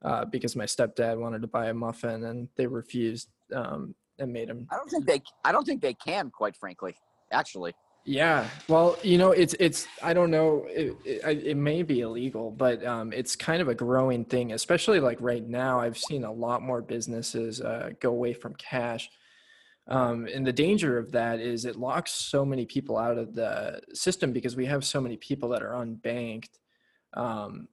uh, 0.02 0.24
because 0.24 0.56
my 0.56 0.64
stepdad 0.64 1.18
wanted 1.18 1.42
to 1.42 1.48
buy 1.48 1.68
a 1.68 1.74
muffin 1.74 2.24
and 2.24 2.48
they 2.56 2.66
refused 2.66 3.28
um, 3.54 3.94
and 4.18 4.32
made 4.32 4.48
him. 4.48 4.66
I 4.70 4.76
don't 4.76 4.88
think 4.88 5.06
they. 5.06 5.22
I 5.44 5.52
don't 5.52 5.64
think 5.64 5.80
they 5.80 5.94
can. 5.94 6.30
Quite 6.30 6.56
frankly, 6.56 6.96
actually. 7.32 7.74
Yeah, 8.04 8.48
well, 8.68 8.96
you 9.02 9.18
know, 9.18 9.32
it's 9.32 9.54
it's 9.60 9.86
I 10.02 10.14
don't 10.14 10.30
know, 10.30 10.64
it, 10.68 10.96
it, 11.04 11.46
it 11.46 11.56
may 11.56 11.82
be 11.82 12.00
illegal, 12.00 12.50
but 12.50 12.84
um, 12.86 13.12
it's 13.12 13.36
kind 13.36 13.60
of 13.60 13.68
a 13.68 13.74
growing 13.74 14.24
thing, 14.24 14.52
especially 14.52 14.98
like 14.98 15.18
right 15.20 15.46
now. 15.46 15.78
I've 15.78 15.98
seen 15.98 16.24
a 16.24 16.32
lot 16.32 16.62
more 16.62 16.80
businesses 16.80 17.60
uh, 17.60 17.90
go 18.00 18.10
away 18.10 18.32
from 18.32 18.54
cash. 18.54 19.10
Um, 19.88 20.28
and 20.32 20.46
the 20.46 20.52
danger 20.52 20.98
of 20.98 21.12
that 21.12 21.40
is 21.40 21.64
it 21.64 21.76
locks 21.76 22.12
so 22.12 22.44
many 22.44 22.66
people 22.66 22.98
out 22.98 23.16
of 23.16 23.34
the 23.34 23.80
system 23.94 24.32
because 24.32 24.54
we 24.54 24.66
have 24.66 24.84
so 24.84 25.00
many 25.00 25.16
people 25.16 25.48
that 25.50 25.62
are 25.62 25.72
unbanked 25.72 26.58
um, 27.14 27.68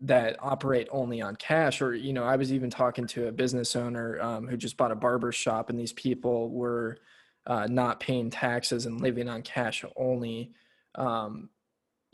that 0.00 0.36
operate 0.40 0.88
only 0.92 1.20
on 1.20 1.34
cash. 1.36 1.82
Or, 1.82 1.94
you 1.94 2.12
know, 2.12 2.24
I 2.24 2.36
was 2.36 2.52
even 2.52 2.70
talking 2.70 3.06
to 3.08 3.26
a 3.26 3.32
business 3.32 3.74
owner 3.74 4.20
um, 4.20 4.46
who 4.46 4.56
just 4.56 4.76
bought 4.76 4.92
a 4.92 4.96
barber 4.96 5.32
shop, 5.32 5.70
and 5.70 5.78
these 5.78 5.92
people 5.92 6.50
were 6.50 6.98
uh, 7.46 7.66
not 7.68 8.00
paying 8.00 8.30
taxes 8.30 8.86
and 8.86 9.00
living 9.00 9.28
on 9.28 9.42
cash 9.42 9.84
only. 9.96 10.52
Um, 10.94 11.50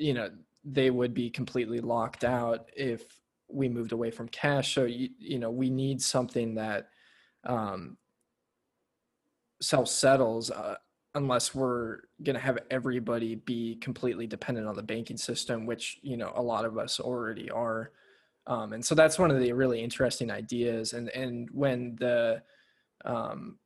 you 0.00 0.14
know 0.14 0.30
they 0.64 0.90
would 0.90 1.14
be 1.14 1.30
completely 1.30 1.80
locked 1.80 2.24
out 2.24 2.68
if 2.74 3.20
we 3.48 3.68
moved 3.68 3.92
away 3.92 4.10
from 4.10 4.28
cash 4.28 4.74
so 4.74 4.84
you, 4.84 5.10
you 5.18 5.38
know 5.38 5.50
we 5.50 5.70
need 5.70 6.00
something 6.00 6.54
that 6.54 6.88
um, 7.44 7.96
self 9.60 9.88
settles 9.88 10.50
uh, 10.50 10.76
unless 11.14 11.54
we're 11.54 11.98
going 12.22 12.34
to 12.34 12.40
have 12.40 12.58
everybody 12.70 13.34
be 13.34 13.76
completely 13.76 14.26
dependent 14.26 14.66
on 14.66 14.76
the 14.76 14.82
banking 14.82 15.16
system 15.16 15.66
which 15.66 15.98
you 16.02 16.16
know 16.16 16.32
a 16.36 16.42
lot 16.42 16.64
of 16.64 16.78
us 16.78 17.00
already 17.00 17.50
are 17.50 17.92
um, 18.46 18.72
and 18.72 18.84
so 18.84 18.94
that's 18.94 19.18
one 19.18 19.30
of 19.30 19.38
the 19.38 19.52
really 19.52 19.80
interesting 19.80 20.30
ideas 20.30 20.92
and 20.92 21.08
and 21.10 21.48
when 21.52 21.96
the 21.98 22.40
um, 23.04 23.58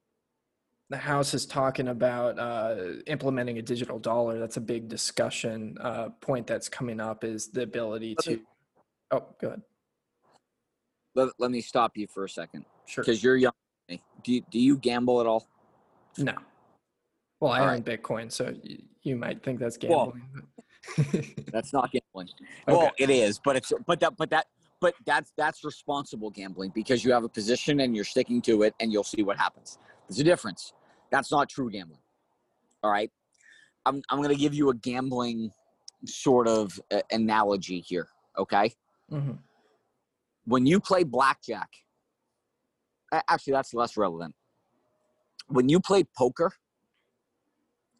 the 0.90 0.96
house 0.96 1.34
is 1.34 1.46
talking 1.46 1.88
about 1.88 2.38
uh, 2.38 2.76
implementing 3.06 3.58
a 3.58 3.62
digital 3.62 3.98
dollar 3.98 4.38
that's 4.38 4.56
a 4.56 4.60
big 4.60 4.88
discussion 4.88 5.76
uh, 5.80 6.08
point 6.20 6.46
that's 6.46 6.68
coming 6.68 7.00
up 7.00 7.24
is 7.24 7.48
the 7.48 7.62
ability 7.62 8.16
to 8.22 8.40
oh 9.10 9.26
go 9.40 9.48
ahead 9.48 9.62
Let, 11.14 11.28
let 11.38 11.50
me 11.50 11.60
stop 11.60 11.96
you 11.96 12.06
for 12.06 12.24
a 12.24 12.28
second 12.28 12.64
sure 12.86 13.04
because 13.04 13.22
you're 13.22 13.36
young. 13.36 13.52
Do 13.88 14.32
you, 14.32 14.42
do 14.50 14.58
you 14.58 14.78
gamble 14.78 15.20
at 15.20 15.26
all? 15.26 15.46
No 16.18 16.34
well 17.40 17.52
i 17.52 17.60
All 17.60 17.68
own 17.70 17.82
bitcoin 17.82 18.30
so 18.30 18.52
you 19.02 19.16
might 19.16 19.42
think 19.42 19.58
that's 19.60 19.76
gambling 19.76 20.22
but- 20.34 20.44
That's 21.50 21.72
not 21.72 21.90
gambling. 21.90 22.28
Okay. 22.68 22.76
Well, 22.76 22.90
it 22.98 23.08
is, 23.08 23.40
but 23.42 23.56
it's 23.56 23.72
but 23.86 24.00
that 24.00 24.18
but 24.18 24.28
that 24.28 24.44
but 24.82 24.92
that's 25.06 25.32
that's 25.34 25.64
responsible 25.64 26.28
gambling 26.28 26.72
because 26.74 27.02
you 27.02 27.10
have 27.12 27.24
a 27.24 27.28
position 27.28 27.80
and 27.80 27.96
you're 27.96 28.04
sticking 28.04 28.42
to 28.42 28.64
it 28.64 28.74
and 28.80 28.92
you'll 28.92 29.02
see 29.02 29.22
what 29.22 29.38
happens. 29.38 29.78
There's 30.06 30.18
a 30.18 30.24
difference. 30.24 30.74
That's 31.10 31.30
not 31.32 31.48
true 31.48 31.70
gambling. 31.70 32.00
All 32.82 32.90
right. 32.90 33.10
I'm 33.86 34.02
I'm 34.10 34.20
gonna 34.20 34.34
give 34.34 34.52
you 34.52 34.68
a 34.68 34.74
gambling 34.74 35.52
sort 36.04 36.46
of 36.48 36.78
uh, 36.92 37.00
analogy 37.10 37.80
here. 37.80 38.08
Okay. 38.36 38.70
Mhm. 39.10 39.38
When 40.44 40.66
you 40.66 40.80
play 40.80 41.02
blackjack, 41.04 41.70
actually 43.10 43.54
that's 43.54 43.72
less 43.72 43.96
relevant. 43.96 44.34
When 45.48 45.68
you 45.68 45.80
play 45.80 46.04
poker, 46.16 46.52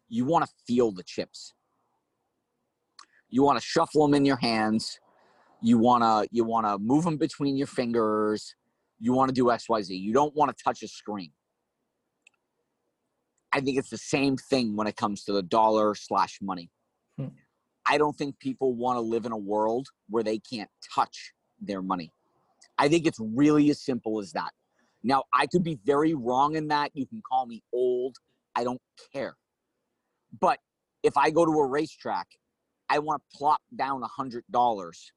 you 0.09 0.25
want 0.25 0.45
to 0.45 0.51
feel 0.67 0.91
the 0.91 1.03
chips. 1.03 1.53
You 3.29 3.43
want 3.43 3.59
to 3.59 3.65
shuffle 3.65 4.05
them 4.05 4.13
in 4.13 4.25
your 4.25 4.37
hands. 4.37 4.99
You 5.61 5.77
want 5.77 6.03
to 6.03 6.27
you 6.31 6.43
want 6.43 6.67
to 6.67 6.77
move 6.77 7.03
them 7.03 7.17
between 7.17 7.57
your 7.57 7.67
fingers. 7.67 8.55
You 8.99 9.13
want 9.13 9.29
to 9.29 9.33
do 9.33 9.45
xyz 9.45 9.89
you 9.89 10.13
don't 10.13 10.35
want 10.35 10.55
to 10.55 10.63
touch 10.63 10.83
a 10.83 10.87
screen. 10.87 11.31
I 13.51 13.61
think 13.61 13.77
it's 13.77 13.89
the 13.89 13.97
same 13.97 14.37
thing 14.37 14.75
when 14.75 14.87
it 14.87 14.95
comes 14.95 15.23
to 15.25 15.33
the 15.33 15.43
dollar 15.43 15.95
slash 15.95 16.39
money. 16.41 16.69
Hmm. 17.17 17.27
i 17.87 17.97
don't 17.97 18.17
think 18.17 18.37
people 18.39 18.73
want 18.73 18.97
to 18.97 19.01
live 19.01 19.25
in 19.25 19.31
a 19.31 19.37
world 19.37 19.87
where 20.09 20.23
they 20.23 20.39
can't 20.39 20.69
touch 20.93 21.33
their 21.61 21.81
money. 21.81 22.11
I 22.77 22.89
think 22.89 23.05
it's 23.05 23.19
really 23.19 23.69
as 23.69 23.81
simple 23.81 24.19
as 24.19 24.33
that 24.33 24.51
now 25.05 25.23
i 25.33 25.47
could 25.47 25.63
be 25.63 25.79
very 25.85 26.15
wrong 26.15 26.57
in 26.57 26.69
that 26.69 26.91
you 26.95 27.07
can 27.07 27.21
call 27.29 27.47
me 27.47 27.63
old 27.73 28.17
i 28.55 28.65
don't 28.65 28.81
care 29.13 29.37
but 30.39 30.59
if 31.03 31.17
i 31.17 31.31
go 31.31 31.45
to 31.45 31.53
a 31.53 31.67
racetrack 31.67 32.27
I 32.89 32.99
want 32.99 33.23
to 33.31 33.37
plop 33.37 33.61
down 33.75 34.03
a 34.03 34.07
hundred 34.07 34.45
dollars 34.51 35.13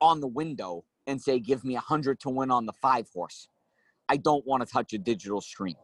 on 0.00 0.20
the 0.20 0.28
window 0.28 0.84
and 1.06 1.22
say, 1.22 1.40
"Give 1.40 1.64
me 1.64 1.76
a 1.76 1.80
hundred 1.80 2.20
to 2.22 2.30
win 2.30 2.50
on 2.50 2.66
the 2.66 2.72
five 2.74 3.08
horse." 3.14 3.48
I 4.08 4.18
don't 4.18 4.46
want 4.46 4.66
to 4.66 4.72
touch 4.72 4.92
a 4.94 4.98
digital 4.98 5.40
screen. 5.42 5.76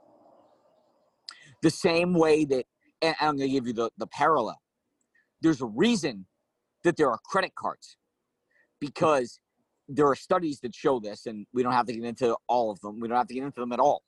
The 1.63 1.71
same 1.71 2.15
way 2.15 2.45
that, 2.47 2.67
and 3.03 3.17
I'm 3.21 3.37
going 3.37 3.49
to 3.49 3.53
give 3.55 3.67
you 3.67 3.75
the 3.75 3.91
the 3.99 4.09
parallel. 4.09 4.61
There's 5.43 5.63
a 5.63 5.67
reason 5.67 6.27
that 6.85 6.97
there 6.97 7.11
are 7.11 7.19
credit 7.25 7.55
cards 7.57 7.97
because 8.81 9.41
there 9.89 10.07
are 10.09 10.15
studies 10.17 10.61
that 10.61 10.75
show 10.75 10.99
this, 11.01 11.27
and 11.27 11.47
we 11.53 11.63
don't 11.63 11.73
have 11.73 11.87
to 11.87 11.93
get 11.93 12.05
into 12.05 12.37
all 12.49 12.71
of 12.71 12.81
them. 12.81 13.01
We 13.01 13.09
don't 13.09 13.17
have 13.17 13.27
to 13.29 13.35
get 13.35 13.45
into 13.45 13.61
them 13.61 13.73
at 13.73 13.81
all. 13.81 14.03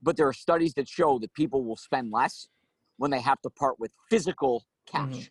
But 0.00 0.16
there 0.16 0.26
are 0.26 0.32
studies 0.32 0.74
that 0.74 0.88
show 0.88 1.18
that 1.20 1.32
people 1.34 1.64
will 1.64 1.76
spend 1.76 2.10
less 2.10 2.48
when 2.96 3.10
they 3.10 3.20
have 3.20 3.40
to 3.42 3.50
part 3.50 3.78
with 3.78 3.92
physical 4.10 4.64
cash 4.86 5.30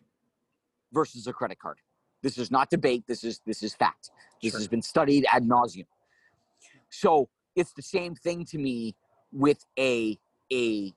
versus 0.92 1.26
a 1.26 1.32
credit 1.32 1.58
card. 1.58 1.78
This 2.22 2.38
is 2.38 2.50
not 2.50 2.70
debate. 2.70 3.06
This 3.06 3.24
is 3.24 3.40
this 3.44 3.62
is 3.62 3.74
fact. 3.74 4.10
This 4.40 4.52
Sure. 4.52 4.60
has 4.60 4.68
been 4.68 4.82
studied 4.82 5.26
ad 5.30 5.42
nauseum. 5.44 5.86
So 6.90 7.28
it's 7.56 7.72
the 7.74 7.82
same 7.82 8.14
thing 8.14 8.44
to 8.46 8.58
me 8.58 8.96
with 9.32 9.64
a 9.78 10.18
a 10.52 10.94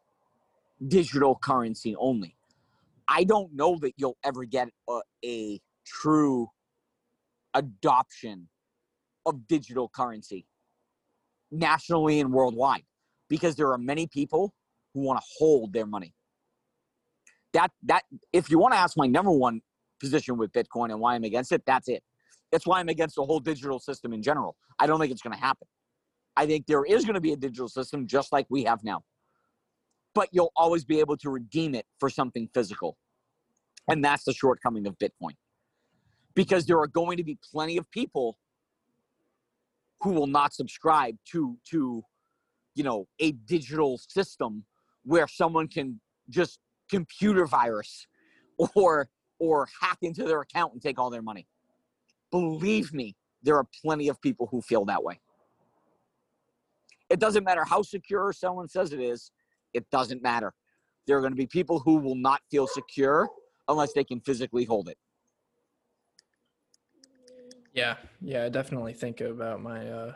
digital 0.87 1.35
currency 1.37 1.95
only. 1.95 2.37
I 3.07 3.23
don't 3.23 3.53
know 3.53 3.77
that 3.79 3.93
you'll 3.97 4.17
ever 4.23 4.45
get 4.45 4.69
a, 4.89 5.01
a 5.23 5.61
true 5.85 6.51
adoption 7.55 8.47
of 9.25 9.47
digital 9.47 9.89
currency 9.89 10.45
nationally 11.51 12.19
and 12.19 12.31
worldwide 12.31 12.83
because 13.29 13.55
there 13.55 13.71
are 13.71 13.77
many 13.77 14.05
people 14.05 14.53
who 14.93 15.01
want 15.01 15.19
to 15.19 15.25
hold 15.39 15.73
their 15.73 15.85
money. 15.85 16.13
That 17.53 17.71
that 17.83 18.03
if 18.33 18.51
you 18.51 18.59
want 18.59 18.73
to 18.73 18.77
ask 18.77 18.97
my 18.97 19.07
number 19.07 19.31
one 19.31 19.61
position 19.99 20.37
with 20.37 20.51
bitcoin 20.51 20.91
and 20.91 20.99
why 20.99 21.15
i'm 21.15 21.23
against 21.23 21.51
it 21.53 21.63
that's 21.65 21.87
it. 21.87 22.03
That's 22.51 22.67
why 22.67 22.79
i'm 22.79 22.89
against 22.89 23.15
the 23.15 23.23
whole 23.23 23.39
digital 23.39 23.79
system 23.79 24.13
in 24.13 24.21
general. 24.21 24.55
I 24.77 24.85
don't 24.87 24.99
think 24.99 25.11
it's 25.11 25.21
going 25.21 25.35
to 25.35 25.39
happen. 25.39 25.67
I 26.35 26.45
think 26.45 26.67
there 26.67 26.83
is 26.83 27.05
going 27.05 27.15
to 27.15 27.21
be 27.21 27.31
a 27.31 27.37
digital 27.37 27.69
system 27.69 28.07
just 28.07 28.33
like 28.33 28.45
we 28.49 28.65
have 28.65 28.83
now. 28.83 29.03
But 30.13 30.29
you'll 30.33 30.51
always 30.57 30.83
be 30.83 30.99
able 30.99 31.15
to 31.17 31.29
redeem 31.29 31.75
it 31.75 31.85
for 31.99 32.09
something 32.09 32.49
physical. 32.53 32.97
And 33.87 34.03
that's 34.03 34.25
the 34.25 34.33
shortcoming 34.33 34.85
of 34.87 34.97
bitcoin 34.97 35.35
because 36.36 36.65
there 36.65 36.77
are 36.79 36.88
going 36.88 37.17
to 37.17 37.23
be 37.23 37.38
plenty 37.51 37.77
of 37.77 37.89
people 37.89 38.38
who 40.01 40.11
will 40.11 40.27
not 40.27 40.53
subscribe 40.53 41.15
to 41.31 41.57
to 41.71 42.03
you 42.75 42.83
know 42.83 43.07
a 43.19 43.31
digital 43.31 43.97
system 43.97 44.63
where 45.03 45.27
someone 45.27 45.67
can 45.67 45.99
just 46.29 46.59
computer 46.89 47.45
virus 47.45 48.05
or 48.75 49.09
or 49.39 49.67
hack 49.81 49.97
into 50.01 50.23
their 50.23 50.41
account 50.41 50.73
and 50.73 50.81
take 50.81 50.99
all 50.99 51.09
their 51.09 51.21
money. 51.21 51.47
Believe 52.31 52.93
me 52.93 53.15
there 53.41 53.55
are 53.57 53.67
plenty 53.81 54.07
of 54.07 54.21
people 54.21 54.47
who 54.51 54.61
feel 54.61 54.86
that 54.86 55.03
way. 55.03 55.19
It 57.09 57.19
doesn't 57.19 57.43
matter 57.43 57.63
how 57.63 57.81
secure 57.81 58.33
someone 58.33 58.67
says 58.67 58.91
it 58.91 58.99
is 58.99 59.31
it 59.73 59.89
doesn't 59.91 60.21
matter. 60.21 60.53
There 61.07 61.17
are 61.17 61.21
going 61.21 61.33
to 61.33 61.38
be 61.38 61.47
people 61.47 61.79
who 61.79 61.97
will 61.97 62.15
not 62.15 62.41
feel 62.49 62.65
secure 62.65 63.29
unless 63.67 63.93
they 63.93 64.03
can 64.03 64.19
physically 64.21 64.63
hold 64.63 64.89
it 64.89 64.97
Yeah, 67.76 67.97
yeah, 68.21 68.45
I 68.45 68.49
definitely 68.49 68.93
think 68.93 69.19
about 69.21 69.61
my 69.61 69.88
uh 69.88 70.13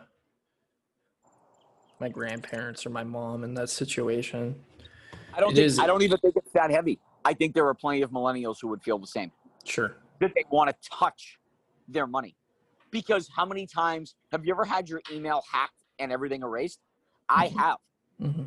my 1.99 2.07
grandparents 2.07 2.85
or 2.85 2.89
my 2.89 3.03
mom 3.03 3.43
in 3.43 3.53
that 3.55 3.69
situation. 3.69 4.55
i 5.33 5.41
don't 5.41 5.51
It 5.51 5.55
think 5.57 5.65
is- 5.65 5.79
i 5.79 5.85
don't 5.85 6.01
even 6.01 6.17
think 6.19 6.35
it's 6.37 6.51
that 6.53 6.71
heavy 6.71 6.97
i 7.25 7.33
think 7.33 7.53
there 7.53 7.67
are 7.67 7.73
plenty 7.73 8.01
of 8.01 8.11
millennials 8.11 8.57
who 8.61 8.69
would 8.69 8.81
feel 8.81 8.97
the 8.97 9.05
same 9.07 9.31
Sure. 9.65 9.97
that 10.21 10.31
they 10.33 10.45
want 10.49 10.69
to 10.69 10.89
touch 10.89 11.37
their 11.89 12.07
money. 12.07 12.35
Because 12.91 13.29
how 13.35 13.45
many 13.45 13.67
times 13.67 14.15
have 14.31 14.45
you 14.45 14.51
ever 14.53 14.63
had 14.65 14.87
your 14.89 15.01
email 15.11 15.43
hacked 15.51 15.83
and 15.99 16.11
everything 16.11 16.41
erased? 16.43 16.79
I 17.27 17.49
Mhm. 17.49 17.57
have. 17.59 17.77
hmm 18.19 18.43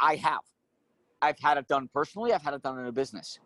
I 0.00 0.14
have. 0.16 0.40
I've 1.20 1.38
had 1.38 1.58
it 1.58 1.66
done 1.68 1.88
personally. 1.92 2.32
I've 2.32 2.42
had 2.42 2.54
it 2.54 2.62
done 2.62 2.78
in 2.78 2.86
a 2.86 2.92
business. 2.92 3.38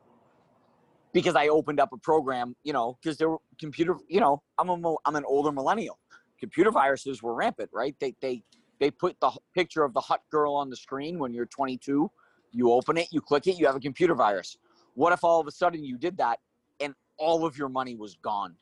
Because 1.12 1.34
I 1.34 1.48
opened 1.48 1.80
up 1.80 1.92
a 1.92 1.96
program, 1.96 2.54
you 2.62 2.72
know, 2.72 2.96
because 3.02 3.16
there 3.18 3.30
were 3.30 3.38
computer, 3.58 3.96
you 4.08 4.20
know, 4.20 4.42
I'm 4.58 4.68
a 4.68 4.94
I'm 5.04 5.16
an 5.16 5.24
older 5.26 5.50
millennial. 5.50 5.98
Computer 6.38 6.70
viruses 6.70 7.22
were 7.22 7.34
rampant, 7.34 7.70
right? 7.72 7.94
They 7.98 8.14
they 8.20 8.42
they 8.78 8.90
put 8.90 9.18
the 9.20 9.32
picture 9.54 9.84
of 9.84 9.92
the 9.92 10.00
hot 10.00 10.20
girl 10.30 10.54
on 10.54 10.70
the 10.70 10.76
screen 10.76 11.18
when 11.18 11.34
you're 11.34 11.46
22. 11.46 12.10
You 12.52 12.72
open 12.72 12.96
it, 12.96 13.08
you 13.10 13.20
click 13.20 13.46
it, 13.46 13.58
you 13.58 13.66
have 13.66 13.76
a 13.76 13.80
computer 13.80 14.14
virus. 14.14 14.56
What 14.94 15.12
if 15.12 15.22
all 15.24 15.40
of 15.40 15.46
a 15.46 15.52
sudden 15.52 15.84
you 15.84 15.98
did 15.98 16.16
that 16.18 16.38
and 16.80 16.94
all 17.16 17.44
of 17.44 17.58
your 17.58 17.68
money 17.68 17.94
was 17.94 18.16
gone? 18.22 18.56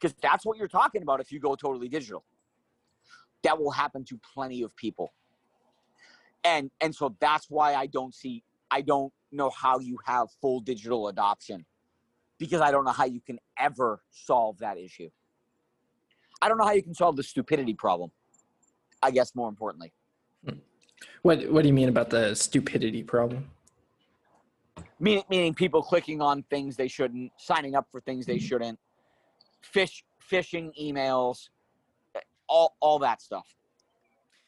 Because 0.00 0.16
that's 0.22 0.44
what 0.44 0.58
you're 0.58 0.68
talking 0.68 1.02
about 1.02 1.20
if 1.20 1.30
you 1.30 1.38
go 1.38 1.54
totally 1.54 1.88
digital. 1.88 2.24
That 3.42 3.58
will 3.58 3.70
happen 3.70 4.04
to 4.06 4.18
plenty 4.34 4.62
of 4.62 4.74
people 4.76 5.12
and 6.44 6.70
and 6.80 6.94
so 6.94 7.14
that's 7.20 7.46
why 7.50 7.74
i 7.74 7.86
don't 7.86 8.14
see 8.14 8.42
i 8.70 8.80
don't 8.80 9.12
know 9.32 9.50
how 9.50 9.78
you 9.78 9.98
have 10.04 10.28
full 10.40 10.60
digital 10.60 11.08
adoption 11.08 11.64
because 12.38 12.60
i 12.60 12.70
don't 12.70 12.84
know 12.84 12.92
how 12.92 13.04
you 13.04 13.20
can 13.20 13.38
ever 13.58 14.02
solve 14.10 14.58
that 14.58 14.78
issue. 14.78 15.08
I 16.40 16.48
don't 16.48 16.58
know 16.58 16.64
how 16.64 16.72
you 16.72 16.82
can 16.82 16.94
solve 16.94 17.16
the 17.16 17.22
stupidity 17.22 17.74
problem 17.74 18.10
i 19.02 19.10
guess 19.10 19.34
more 19.34 19.48
importantly. 19.48 19.92
Hmm. 20.44 20.58
What 21.22 21.50
What 21.50 21.62
do 21.62 21.68
you 21.68 21.74
mean 21.74 21.88
about 21.88 22.10
the 22.10 22.34
stupidity 22.34 23.02
problem? 23.02 23.50
meaning, 25.02 25.24
meaning 25.28 25.52
people 25.52 25.82
clicking 25.82 26.22
on 26.22 26.44
things 26.44 26.76
they 26.76 26.88
shouldn't 26.88 27.32
signing 27.36 27.74
up 27.74 27.86
for 27.90 28.00
things 28.00 28.24
they 28.24 28.36
mm-hmm. 28.36 28.46
shouldn't 28.46 28.78
fish 29.60 30.04
phishing 30.30 30.70
emails 30.80 31.48
all 32.48 32.76
all 32.80 32.98
that 33.00 33.20
stuff. 33.20 33.46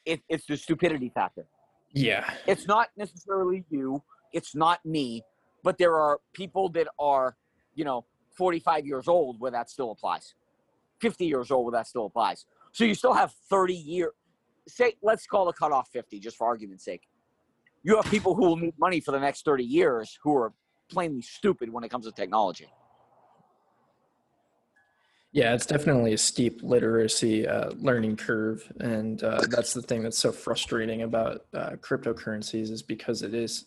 It, 0.07 0.22
it's 0.28 0.47
the 0.47 0.57
stupidity 0.57 1.09
factor. 1.09 1.47
Yeah. 1.93 2.28
it's 2.47 2.66
not 2.66 2.89
necessarily 2.97 3.64
you 3.70 4.03
it's 4.35 4.55
not 4.55 4.85
me 4.85 5.24
but 5.64 5.78
there 5.78 5.97
are 5.97 6.20
people 6.35 6.68
that 6.68 6.87
are, 7.01 7.37
you 7.74 7.85
know, 7.85 8.05
45 8.37 8.87
years 8.87 9.09
old 9.09 9.41
where 9.41 9.51
that 9.51 9.70
still 9.70 9.91
applies, 9.91 10.35
50 11.01 11.24
years 11.24 11.51
old 11.51 11.64
where 11.64 11.80
that 11.80 11.89
still 11.89 12.07
applies. 12.07 12.45
So 12.72 12.85
you 12.85 12.95
still 12.95 13.14
have 13.14 13.32
30 13.49 13.74
year. 13.74 14.12
Say, 14.68 14.95
let's 15.03 15.26
call 15.26 15.47
the 15.47 15.53
cutoff 15.53 15.89
50, 15.89 16.20
just 16.20 16.37
for 16.37 16.47
argument's 16.47 16.85
sake. 16.85 17.03
You 17.82 17.97
have 17.97 18.05
people 18.11 18.35
who 18.35 18.43
will 18.43 18.57
need 18.57 18.74
money 18.78 19.01
for 19.01 19.11
the 19.11 19.20
next 19.20 19.45
30 19.45 19.64
years 19.64 20.18
who 20.22 20.37
are 20.37 20.53
plainly 20.89 21.22
stupid 21.22 21.72
when 21.72 21.82
it 21.82 21.91
comes 21.91 22.07
to 22.07 22.12
technology. 22.12 22.68
Yeah, 25.32 25.55
it's 25.55 25.66
definitely 25.66 26.12
a 26.12 26.18
steep 26.18 26.62
literacy 26.62 27.47
uh, 27.47 27.70
learning 27.76 28.16
curve, 28.16 28.72
and 28.78 29.22
uh, 29.24 29.41
that's 29.49 29.72
the 29.72 29.82
thing 29.82 30.03
that's 30.03 30.18
so 30.18 30.30
frustrating 30.30 31.03
about 31.03 31.47
uh, 31.53 31.70
cryptocurrencies 31.80 32.70
is 32.70 32.82
because 32.82 33.22
it 33.22 33.35
is 33.35 33.66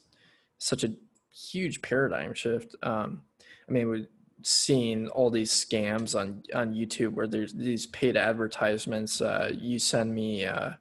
such 0.58 0.84
a 0.84 0.94
huge 1.32 1.82
paradigm 1.82 2.34
shift. 2.34 2.76
Um, 2.84 3.22
I 3.68 3.72
mean, 3.72 3.90
we've 3.90 4.08
seen 4.44 5.08
all 5.10 5.30
these 5.30 5.52
scams 5.52 6.18
on 6.20 6.44
on 6.54 6.74
YouTube 6.74 7.14
where 7.14 7.28
there's 7.28 7.54
these 7.54 7.88
paid 7.88 8.16
advertisements. 8.18 9.22
Uh, 9.22 9.52
you 9.54 9.80
send 9.80 10.14
me 10.14 10.46
uh, 10.46 10.72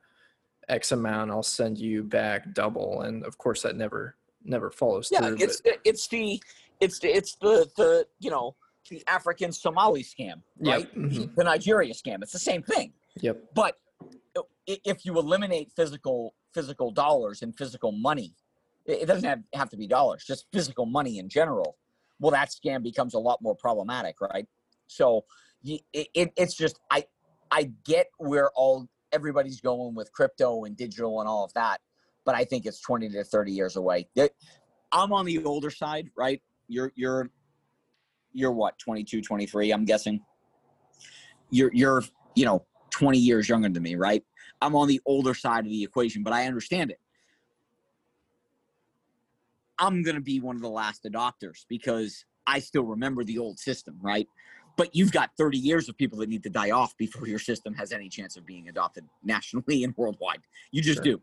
X 0.69 0.93
amount, 0.93 1.31
I'll 1.31 1.43
send 1.43 1.79
you 1.79 2.03
back 2.03 2.53
double, 2.55 3.03
and 3.03 3.25
of 3.25 3.39
course 3.39 3.63
that 3.63 3.77
never 3.77 4.17
never 4.45 4.71
follows 4.71 5.09
Yeah, 5.11 5.21
through. 5.29 5.37
it's 5.41 5.61
the, 5.61 5.77
it's 5.85 6.09
the 6.09 6.43
it's 6.81 6.99
the 7.01 7.09
it's 7.09 7.35
the 7.37 7.69
the 7.77 8.07
you 8.19 8.31
know 8.31 8.55
the 8.89 9.03
African 9.09 9.51
Somali 9.51 10.05
scam, 10.05 10.43
Yep, 10.61 10.75
right? 10.79 10.95
mhm. 10.97 11.35
The 11.35 11.43
Nigeria 11.45 11.93
scam. 11.93 12.23
It's 12.23 12.33
the 12.33 12.39
same 12.39 12.63
thing. 12.63 12.93
but, 13.17 13.23
yep, 13.23 13.43
But 13.55 13.79
if 14.67 15.05
you 15.05 15.19
eliminate 15.19 15.73
physical 15.75 16.35
physical 16.55 16.91
dollars 16.93 17.43
and 17.43 17.57
physical 17.57 17.91
money, 17.93 18.33
it 18.87 19.07
doesn't 19.07 19.29
have, 19.29 19.43
have 19.55 19.71
to 19.71 19.77
be 19.77 19.87
dollars, 19.87 20.25
just 20.25 20.47
physical 20.53 20.87
money 20.87 21.19
in 21.19 21.29
general. 21.29 21.77
Well, 22.19 22.33
that 22.33 22.51
scam 22.51 22.83
becomes 22.83 23.15
a 23.15 23.19
lot 23.19 23.43
more 23.43 23.55
problematic, 23.55 24.21
right? 24.21 24.47
So 24.87 25.25
it, 25.65 25.83
it, 25.93 26.33
it's 26.37 26.55
just 26.55 26.81
I 26.91 27.05
I 27.51 27.73
get 27.85 28.07
where 28.19 28.51
all 28.55 28.89
everybody's 29.13 29.61
going 29.61 29.95
with 29.95 30.13
crypto 30.13 30.65
and 30.65 30.77
digital 30.77 31.21
and 31.21 31.29
all 31.29 31.45
of 31.45 31.53
that, 31.55 31.81
but 32.25 32.35
I 32.35 32.45
think 32.45 32.67
it's 32.67 32.81
twenty 32.81 33.09
to 33.11 33.25
thirty 33.25 33.53
years 33.53 33.77
away. 33.77 34.09
I'm 34.93 35.13
on 35.13 35.27
the 35.27 35.45
older 35.45 35.71
side, 35.71 36.11
right? 36.17 36.41
You're 36.69 36.93
you're 36.95 37.31
you're 38.37 38.53
what 38.53 38.79
22 38.79 39.23
23 39.23 39.73
i'm 39.73 39.85
guessing 39.85 40.21
you're 41.51 41.71
you're 41.73 42.05
you 42.35 42.45
know 42.45 42.65
20 42.91 43.19
years 43.19 43.49
younger 43.49 43.69
than 43.69 43.83
me 43.83 43.97
right 43.97 44.23
i'm 44.61 44.77
on 44.77 44.87
the 44.87 45.01
older 45.07 45.35
side 45.35 45.65
of 45.65 45.71
the 45.71 45.83
equation 45.83 46.23
but 46.23 46.33
i 46.33 46.47
understand 46.47 46.91
it 46.91 47.01
i'm 49.79 50.03
going 50.03 50.15
to 50.17 50.23
be 50.23 50.41
one 50.41 50.57
of 50.57 50.63
the 50.63 50.69
last 50.69 51.05
adopters 51.05 51.65
because 51.69 52.25
i 52.47 52.59
still 52.59 52.85
remember 52.85 53.25
the 53.25 53.39
old 53.39 53.59
system 53.59 53.97
right? 54.01 54.29
But 54.77 54.95
you've 54.95 55.13
got 55.13 55.31
30 55.39 55.57
years 55.57 55.89
of 55.89 55.97
people 55.97 56.19
that 56.19 56.29
need 56.29 56.43
to 56.43 56.51
die 56.51 56.71
off 56.71 56.95
before 56.99 57.27
your 57.27 57.39
system 57.39 57.73
has 57.75 57.93
any 57.93 58.11
chance 58.11 58.37
of 58.37 58.45
being 58.45 58.69
adopted 58.69 59.05
nationally 59.25 59.85
and 59.85 59.95
worldwide. 59.97 60.41
You 60.71 60.83
just 60.83 60.99
Sure. 60.99 61.15
do. 61.15 61.23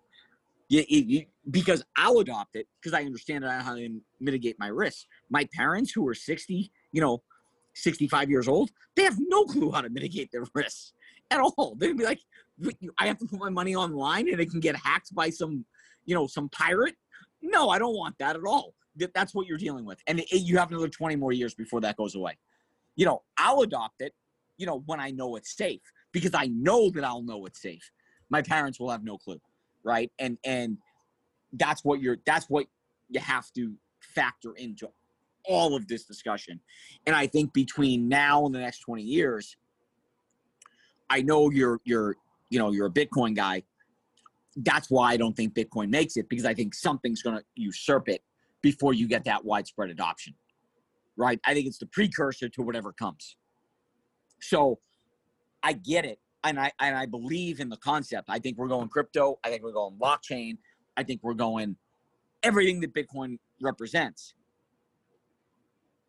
You, 0.69 0.83
you, 0.87 1.25
because 1.51 1.83
i'll 1.97 2.17
adopt 2.19 2.55
it 2.55 2.67
because 2.81 2.93
i 2.97 3.03
understand 3.03 3.43
it 3.43 3.51
how 3.51 3.75
to 3.75 4.01
mitigate 4.19 4.55
my 4.57 4.69
risks 4.69 5.05
my 5.29 5.47
parents 5.53 5.91
who 5.91 6.07
are 6.07 6.15
60 6.15 6.71
you 6.91 7.01
know 7.01 7.21
65 7.75 8.29
years 8.29 8.47
old 8.47 8.71
they 8.95 9.03
have 9.03 9.17
no 9.19 9.43
clue 9.45 9.71
how 9.71 9.81
to 9.81 9.89
mitigate 9.89 10.31
their 10.31 10.45
risks 10.55 10.93
at 11.29 11.39
all. 11.39 11.75
They'd 11.77 11.97
be 11.97 12.05
like 12.05 12.21
i 12.97 13.07
have 13.07 13.17
to 13.17 13.25
put 13.25 13.39
my 13.39 13.49
money 13.49 13.75
online 13.75 14.29
and 14.29 14.39
it 14.39 14.49
can 14.49 14.59
get 14.61 14.75
hacked 14.75 15.13
by 15.13 15.29
some 15.29 15.65
you 16.05 16.15
know 16.15 16.27
some 16.27 16.49
pirate 16.49 16.95
no 17.43 17.69
i 17.69 17.77
don't 17.77 17.95
want 17.95 18.15
that 18.19 18.35
at 18.35 18.43
all. 18.45 18.73
That's 19.15 19.33
what 19.33 19.47
you're 19.47 19.57
dealing 19.57 19.85
with. 19.85 19.99
And 20.05 20.23
you 20.31 20.59
have 20.59 20.71
another 20.71 20.87
20 20.87 21.15
more 21.15 21.31
years 21.31 21.55
before 21.55 21.81
that 21.81 21.97
goes 21.97 22.15
away. 22.15 22.37
You 22.95 23.05
know 23.05 23.21
i'll 23.37 23.61
adopt 23.61 24.01
it 24.01 24.13
you 24.57 24.65
know 24.65 24.83
when 24.85 24.99
i 24.99 25.09
know 25.11 25.35
it's 25.35 25.55
safe 25.57 25.81
because 26.11 26.33
i 26.35 26.45
know 26.47 26.89
that 26.91 27.03
i'll 27.03 27.23
know 27.23 27.45
it's 27.45 27.61
safe. 27.61 27.91
My 28.29 28.41
parents 28.41 28.79
will 28.79 28.89
have 28.89 29.03
no 29.03 29.17
clue 29.17 29.39
right? 29.83 30.11
And 30.19 30.37
and 30.43 30.77
that's 31.53 31.83
what 31.83 32.01
you're 32.01 32.17
that's 32.25 32.49
what 32.49 32.65
you 33.09 33.19
have 33.19 33.51
to 33.53 33.73
factor 33.99 34.53
into 34.55 34.89
all 35.45 35.75
of 35.75 35.87
this 35.87 36.05
discussion. 36.05 36.59
And 37.05 37.15
i 37.15 37.27
think 37.27 37.53
between 37.53 38.07
now 38.07 38.45
and 38.45 38.55
the 38.55 38.59
next 38.59 38.79
20 38.79 39.03
years 39.03 39.57
i 41.09 41.21
know 41.21 41.49
you're 41.51 41.81
you're 41.83 42.15
you 42.49 42.57
know 42.57 42.71
you're 42.71 42.87
a 42.87 42.91
bitcoin 42.91 43.35
guy 43.35 43.61
that's 44.57 44.89
why 44.89 45.11
i 45.13 45.17
don't 45.17 45.35
think 45.35 45.53
bitcoin 45.53 45.89
makes 45.89 46.17
it 46.17 46.27
because 46.29 46.45
i 46.45 46.53
think 46.53 46.73
something's 46.73 47.21
going 47.21 47.37
to 47.37 47.43
usurp 47.55 48.07
it 48.07 48.21
before 48.61 48.93
you 48.93 49.07
get 49.07 49.23
that 49.25 49.43
widespread 49.43 49.89
adoption 49.89 50.33
right? 51.17 51.39
I 51.45 51.53
think 51.53 51.67
it's 51.67 51.77
the 51.77 51.85
precursor 51.85 52.49
to 52.49 52.61
whatever 52.61 52.91
comes. 52.91 53.35
So 54.41 54.79
i 55.65 55.71
get 55.71 56.03
it 56.03 56.19
and 56.43 56.59
i 56.59 56.69
and 56.81 56.97
i 56.97 57.05
believe 57.05 57.61
in 57.61 57.69
the 57.69 57.77
concept. 57.77 58.29
I 58.29 58.39
think 58.39 58.57
we're 58.57 58.67
going 58.67 58.89
crypto 58.89 59.39
i 59.43 59.49
think 59.49 59.63
we're 59.63 59.71
going 59.71 59.97
blockchain 59.97 60.57
i 60.97 61.03
think 61.03 61.21
we're 61.23 61.33
going 61.33 61.77
everything 62.41 62.81
that 62.81 62.93
bitcoin 62.93 63.37
represents. 63.61 64.33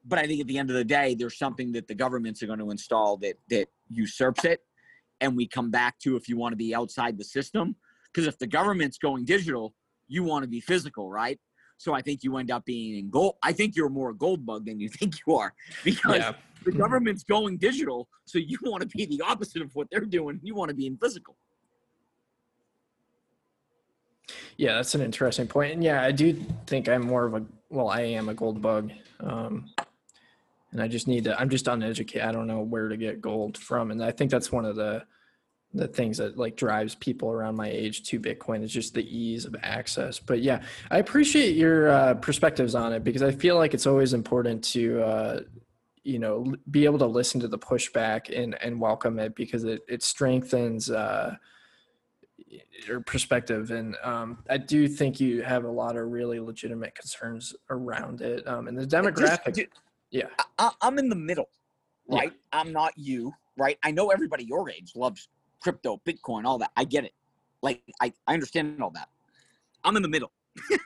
But 0.04 0.18
I 0.18 0.26
think 0.26 0.40
at 0.40 0.48
the 0.48 0.58
end 0.58 0.68
of 0.68 0.76
the 0.76 0.84
day, 0.84 1.14
there's 1.14 1.38
something 1.38 1.72
that 1.72 1.86
the 1.88 1.94
governments 1.94 2.42
are 2.42 2.46
going 2.46 2.58
to 2.58 2.70
install 2.70 3.16
that 3.18 3.38
that 3.48 3.68
usurps 3.88 4.44
it, 4.44 4.60
and 5.20 5.36
we 5.36 5.46
come 5.46 5.70
back 5.70 5.98
to 6.00 6.16
if 6.16 6.28
you 6.28 6.36
want 6.36 6.52
to 6.52 6.56
be 6.56 6.74
outside 6.74 7.16
the 7.16 7.24
system, 7.24 7.76
because 8.14 8.28
if 8.28 8.38
the 8.38 8.46
government's 8.46 8.96
going 8.96 9.24
digital, 9.24 9.74
you 10.06 10.22
want 10.22 10.44
to 10.44 10.48
be 10.48 10.60
physical, 10.60 11.10
right? 11.10 11.38
So 11.76 11.92
I 11.92 12.00
think 12.00 12.22
you 12.22 12.36
end 12.36 12.50
up 12.50 12.64
being 12.64 12.96
in 12.98 13.10
gold. 13.10 13.34
I 13.42 13.52
think 13.52 13.74
you're 13.74 13.88
more 13.88 14.10
a 14.10 14.14
gold 14.14 14.46
bug 14.46 14.66
than 14.66 14.78
you 14.78 14.88
think 14.98 15.14
you 15.26 15.34
are, 15.34 15.52
because 15.82 16.18
yeah. 16.18 16.32
the 16.64 16.72
government's 16.72 17.24
going 17.24 17.58
digital, 17.58 18.08
so 18.24 18.38
you 18.38 18.58
want 18.62 18.82
to 18.82 18.96
be 18.96 19.06
the 19.06 19.22
opposite 19.22 19.62
of 19.62 19.74
what 19.74 19.88
they're 19.90 20.00
doing. 20.00 20.38
You 20.42 20.54
want 20.54 20.68
to 20.68 20.74
be 20.74 20.86
in 20.86 20.96
physical. 20.96 21.36
Yeah, 24.56 24.74
that's 24.76 24.94
an 24.94 25.00
interesting 25.00 25.48
point. 25.48 25.74
And 25.74 25.82
yeah, 25.82 26.02
I 26.02 26.12
do 26.12 26.32
think 26.66 26.88
I'm 26.88 27.02
more 27.02 27.24
of 27.26 27.34
a 27.34 27.44
well, 27.70 27.88
I 27.88 28.02
am 28.02 28.28
a 28.28 28.34
gold 28.34 28.62
bug. 28.62 28.92
Um, 29.18 29.70
and 30.70 30.80
I 30.80 30.88
just 30.88 31.08
need 31.08 31.24
to 31.24 31.38
I'm 31.38 31.48
just 31.48 31.66
uneducated. 31.66 32.26
I 32.26 32.32
don't 32.32 32.46
know 32.46 32.60
where 32.60 32.88
to 32.88 32.96
get 32.96 33.20
gold 33.20 33.58
from. 33.58 33.90
And 33.90 34.02
I 34.02 34.12
think 34.12 34.30
that's 34.30 34.52
one 34.52 34.64
of 34.64 34.76
the 34.76 35.02
the 35.74 35.88
things 35.88 36.18
that 36.18 36.38
like 36.38 36.56
drives 36.56 36.94
people 36.94 37.30
around 37.30 37.56
my 37.56 37.68
age 37.68 38.04
to 38.04 38.20
Bitcoin 38.20 38.62
is 38.62 38.72
just 38.72 38.94
the 38.94 39.04
ease 39.04 39.44
of 39.44 39.56
access. 39.62 40.18
But 40.20 40.40
yeah, 40.40 40.62
I 40.90 40.98
appreciate 40.98 41.56
your 41.56 41.88
uh, 41.90 42.14
perspectives 42.14 42.74
on 42.74 42.92
it 42.92 43.02
because 43.04 43.22
I 43.22 43.32
feel 43.32 43.56
like 43.56 43.74
it's 43.74 43.86
always 43.86 44.12
important 44.14 44.62
to 44.72 45.02
uh, 45.02 45.40
you 46.04 46.18
know 46.18 46.54
be 46.70 46.84
able 46.84 46.98
to 46.98 47.06
listen 47.06 47.40
to 47.40 47.48
the 47.48 47.58
pushback 47.58 48.36
and 48.36 48.56
and 48.62 48.80
welcome 48.80 49.18
it 49.18 49.34
because 49.34 49.64
it 49.64 49.82
it 49.88 50.02
strengthens 50.02 50.90
uh, 50.90 51.34
your 52.86 53.00
perspective 53.00 53.70
and 53.70 53.96
um, 54.02 54.38
i 54.50 54.56
do 54.58 54.86
think 54.86 55.18
you 55.18 55.42
have 55.42 55.64
a 55.64 55.70
lot 55.70 55.96
of 55.96 56.06
really 56.08 56.38
legitimate 56.38 56.94
concerns 56.94 57.54
around 57.70 58.20
it 58.20 58.46
um, 58.46 58.68
and 58.68 58.76
the 58.76 58.86
Just- 58.86 59.04
demographic 59.04 59.54
ju- 59.56 59.66
yeah 60.10 60.26
I, 60.58 60.70
I'm 60.82 60.98
in 60.98 61.08
the 61.08 61.16
middle, 61.16 61.48
Yeah. 62.08 62.18
right? 62.18 62.32
I'm 62.52 62.70
not 62.72 62.92
you, 62.96 63.32
right? 63.56 63.78
I 63.82 63.90
know 63.90 64.10
everybody 64.10 64.44
your 64.44 64.68
age 64.70 64.92
loves 64.94 65.28
crypto, 65.64 66.00
Bitcoin, 66.06 66.44
all 66.44 66.58
that. 66.58 66.70
I 66.76 66.84
get 66.84 67.04
it. 67.04 67.14
Like 67.62 67.82
I, 68.00 68.12
I 68.26 68.34
understand 68.34 68.80
all 68.82 68.90
that. 68.90 69.08
I'm 69.82 69.96
in 69.96 70.02
the 70.02 70.08
middle. 70.08 70.30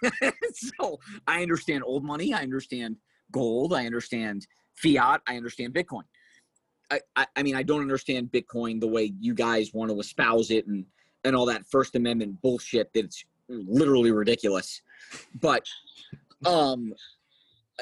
so 0.54 1.00
I 1.26 1.42
understand 1.42 1.82
old 1.84 2.04
money. 2.04 2.32
I 2.32 2.42
understand 2.42 2.96
gold. 3.32 3.74
I 3.74 3.84
understand 3.86 4.46
fiat. 4.76 5.20
I 5.26 5.36
understand 5.36 5.74
Bitcoin. 5.74 6.04
I, 6.90 7.00
I, 7.16 7.26
I 7.36 7.42
mean, 7.42 7.56
I 7.56 7.64
don't 7.64 7.82
understand 7.82 8.30
Bitcoin 8.30 8.80
the 8.80 8.86
way 8.86 9.12
you 9.20 9.34
guys 9.34 9.74
want 9.74 9.90
to 9.90 9.98
espouse 9.98 10.50
it 10.50 10.66
and 10.68 10.86
and 11.24 11.34
all 11.34 11.46
that 11.46 11.66
First 11.66 11.96
Amendment 11.96 12.40
bullshit. 12.40 12.88
That's 12.94 13.24
literally 13.48 14.12
ridiculous. 14.12 14.80
But 15.40 15.66
um, 16.46 16.94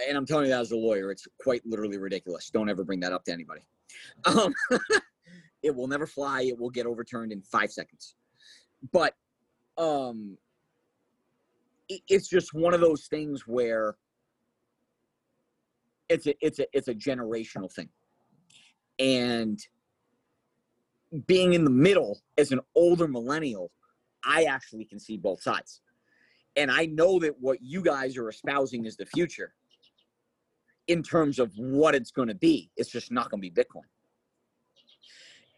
and 0.09 0.17
I'm 0.17 0.25
telling 0.25 0.47
you 0.47 0.51
that 0.51 0.61
as 0.61 0.73
a 0.73 0.77
lawyer, 0.77 1.11
it's 1.11 1.29
quite 1.43 1.61
literally 1.67 1.99
ridiculous. 1.99 2.49
Don't 2.49 2.71
ever 2.71 2.85
bring 2.85 3.01
that 3.01 3.13
up 3.13 3.25
to 3.25 3.33
anybody. 3.33 3.61
Um, 4.25 4.55
it 5.67 5.75
will 5.75 5.89
never 5.89 6.07
fly. 6.07 6.43
It 6.43 6.59
will 6.59 6.71
get 6.71 6.87
overturned 6.87 7.33
in 7.33 7.43
five 7.43 7.73
seconds. 7.73 8.15
But 8.93 9.15
um, 9.77 10.39
it, 11.89 12.01
it's 12.09 12.29
just 12.29 12.55
one 12.55 12.73
of 12.73 12.81
those 12.81 13.07
things 13.09 13.43
where 13.47 13.97
it's 16.09 16.27
a 16.29 16.35
it's 16.41 16.61
a 16.61 16.67
it's 16.73 16.87
a 16.87 16.95
generational 16.95 17.71
thing, 17.73 17.89
and 19.01 19.59
being 21.27 21.55
in 21.55 21.65
the 21.65 21.71
middle 21.71 22.21
as 22.39 22.53
an 22.53 22.61
older 22.77 23.09
millennial, 23.09 23.73
I 24.25 24.45
actually 24.45 24.85
can 24.85 25.01
see 25.01 25.17
both 25.17 25.43
sides. 25.43 25.81
And 26.55 26.71
I 26.71 26.87
know 26.87 27.19
that 27.19 27.35
what 27.41 27.59
you 27.61 27.83
guys 27.83 28.17
are 28.17 28.29
espousing 28.29 28.87
is 28.87 28.97
the 28.97 29.07
future 29.07 29.53
in 30.87 31.03
terms 31.03 31.39
of 31.39 31.53
what 31.57 31.95
it's 31.95 32.11
going 32.11 32.29
to 32.29 32.35
be. 32.35 32.71
It's 32.77 32.91
just 32.91 33.11
not 33.13 33.31
going 33.31 33.43
to 33.43 33.51
be 33.51 33.51
Bitcoin. 33.51 33.85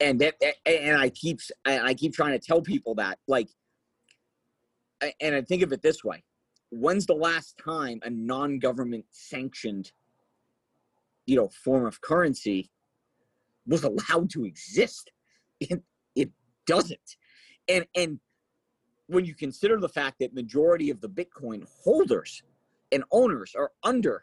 And 0.01 0.21
that, 0.21 0.35
and 0.65 0.97
I 0.97 1.11
keep, 1.11 1.41
I 1.65 1.95
keep 1.95 2.15
trying 2.15 2.39
to 2.39 2.39
tell 2.39 2.63
people 2.63 2.95
that, 2.97 3.19
like, 3.27 3.49
and 5.21 5.35
I 5.35 5.43
think 5.43 5.63
of 5.63 5.73
it 5.73 5.83
this 5.83 6.05
way: 6.05 6.23
when's 6.71 7.07
the 7.07 7.15
last 7.15 7.59
time 7.63 8.01
a 8.03 8.11
non-government 8.11 9.05
sanctioned 9.11 9.93
you 11.27 11.37
know 11.37 11.49
form 11.49 11.87
of 11.87 12.01
currency 12.01 12.71
was 13.67 13.85
allowed 13.85 14.31
to 14.31 14.45
exist? 14.45 15.11
It, 15.61 15.83
it 16.15 16.31
doesn't. 16.67 17.17
And 17.69 17.85
and 17.95 18.21
when 19.09 19.25
you 19.25 19.35
consider 19.35 19.81
the 19.81 19.89
fact 19.89 20.19
that 20.21 20.35
majority 20.35 20.91
of 20.91 21.01
the 21.01 21.09
bitcoin 21.09 21.67
holders 21.83 22.43
and 22.93 23.03
owners 23.11 23.55
are 23.57 23.73
under 23.83 24.23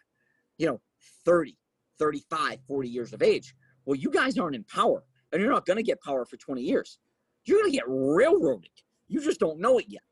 you 0.58 0.68
know 0.68 0.80
30 1.26 1.58
35 2.00 2.60
40 2.68 2.90
years 2.90 3.14
of 3.14 3.22
age 3.22 3.56
well 3.86 3.96
you 3.96 4.10
guys 4.10 4.38
aren't 4.38 4.56
in 4.56 4.64
power 4.64 5.04
and 5.32 5.42
you're 5.42 5.52
not 5.52 5.66
going 5.66 5.78
to 5.78 5.84
get 5.84 6.02
power 6.02 6.26
for 6.26 6.38
20 6.38 6.62
years. 6.62 7.00
You're 7.46 7.60
going 7.60 7.72
to 7.72 7.78
get 7.78 7.86
railroaded. 7.88 8.72
You 9.08 9.22
just 9.22 9.40
don't 9.40 9.60
know 9.60 9.78
it 9.78 9.86
yet 9.88 10.04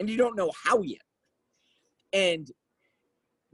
and 0.00 0.10
you 0.10 0.16
don't 0.16 0.36
know 0.36 0.50
how 0.64 0.82
yet. 0.82 1.00
And 2.12 2.50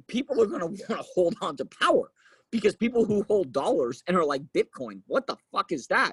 people 0.07 0.43
are 0.43 0.47
going 0.47 0.61
to 0.61 0.67
want 0.67 0.89
to 0.89 1.07
hold 1.15 1.37
on 1.41 1.57
to 1.57 1.65
power 1.67 2.11
because 2.51 2.75
people 2.75 3.05
who 3.05 3.23
hold 3.25 3.53
dollars 3.53 4.03
and 4.07 4.17
are 4.17 4.25
like 4.25 4.43
bitcoin 4.57 5.03
what 5.07 5.27
the 5.27 5.37
fuck 5.53 5.73
is 5.73 5.87
that? 5.89 6.13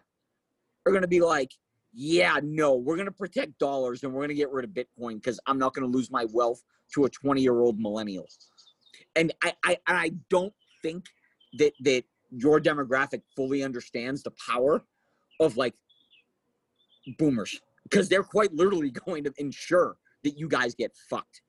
Are 0.85 0.91
going 0.91 1.01
to 1.01 1.07
be 1.07 1.21
like 1.21 1.51
yeah 1.97 2.39
no 2.43 2.75
we're 2.75 2.97
going 2.97 3.07
to 3.07 3.11
protect 3.11 3.57
dollars 3.57 4.03
and 4.03 4.11
we're 4.11 4.19
going 4.19 4.29
to 4.29 4.35
get 4.35 4.51
rid 4.51 4.65
of 4.65 4.71
bitcoin 4.71 5.15
because 5.15 5.39
i'm 5.47 5.57
not 5.57 5.73
going 5.73 5.89
to 5.89 5.97
lose 5.97 6.11
my 6.11 6.25
wealth 6.33 6.61
to 6.93 7.05
a 7.05 7.09
20 7.09 7.41
year 7.41 7.59
old 7.61 7.79
millennial. 7.79 8.27
And 9.15 9.33
I, 9.43 9.53
I 9.63 9.77
i 9.87 10.11
don't 10.29 10.53
think 10.81 11.05
that 11.57 11.73
that 11.81 12.03
your 12.31 12.59
demographic 12.59 13.21
fully 13.35 13.63
understands 13.63 14.23
the 14.23 14.31
power 14.31 14.83
of 15.39 15.57
like 15.57 15.73
boomers 17.17 17.59
because 17.83 18.09
they're 18.09 18.23
quite 18.23 18.53
literally 18.53 18.91
going 19.05 19.23
to 19.23 19.33
ensure 19.37 19.97
that 20.23 20.37
you 20.37 20.47
guys 20.47 20.73
get 20.75 20.91
fucked 21.09 21.41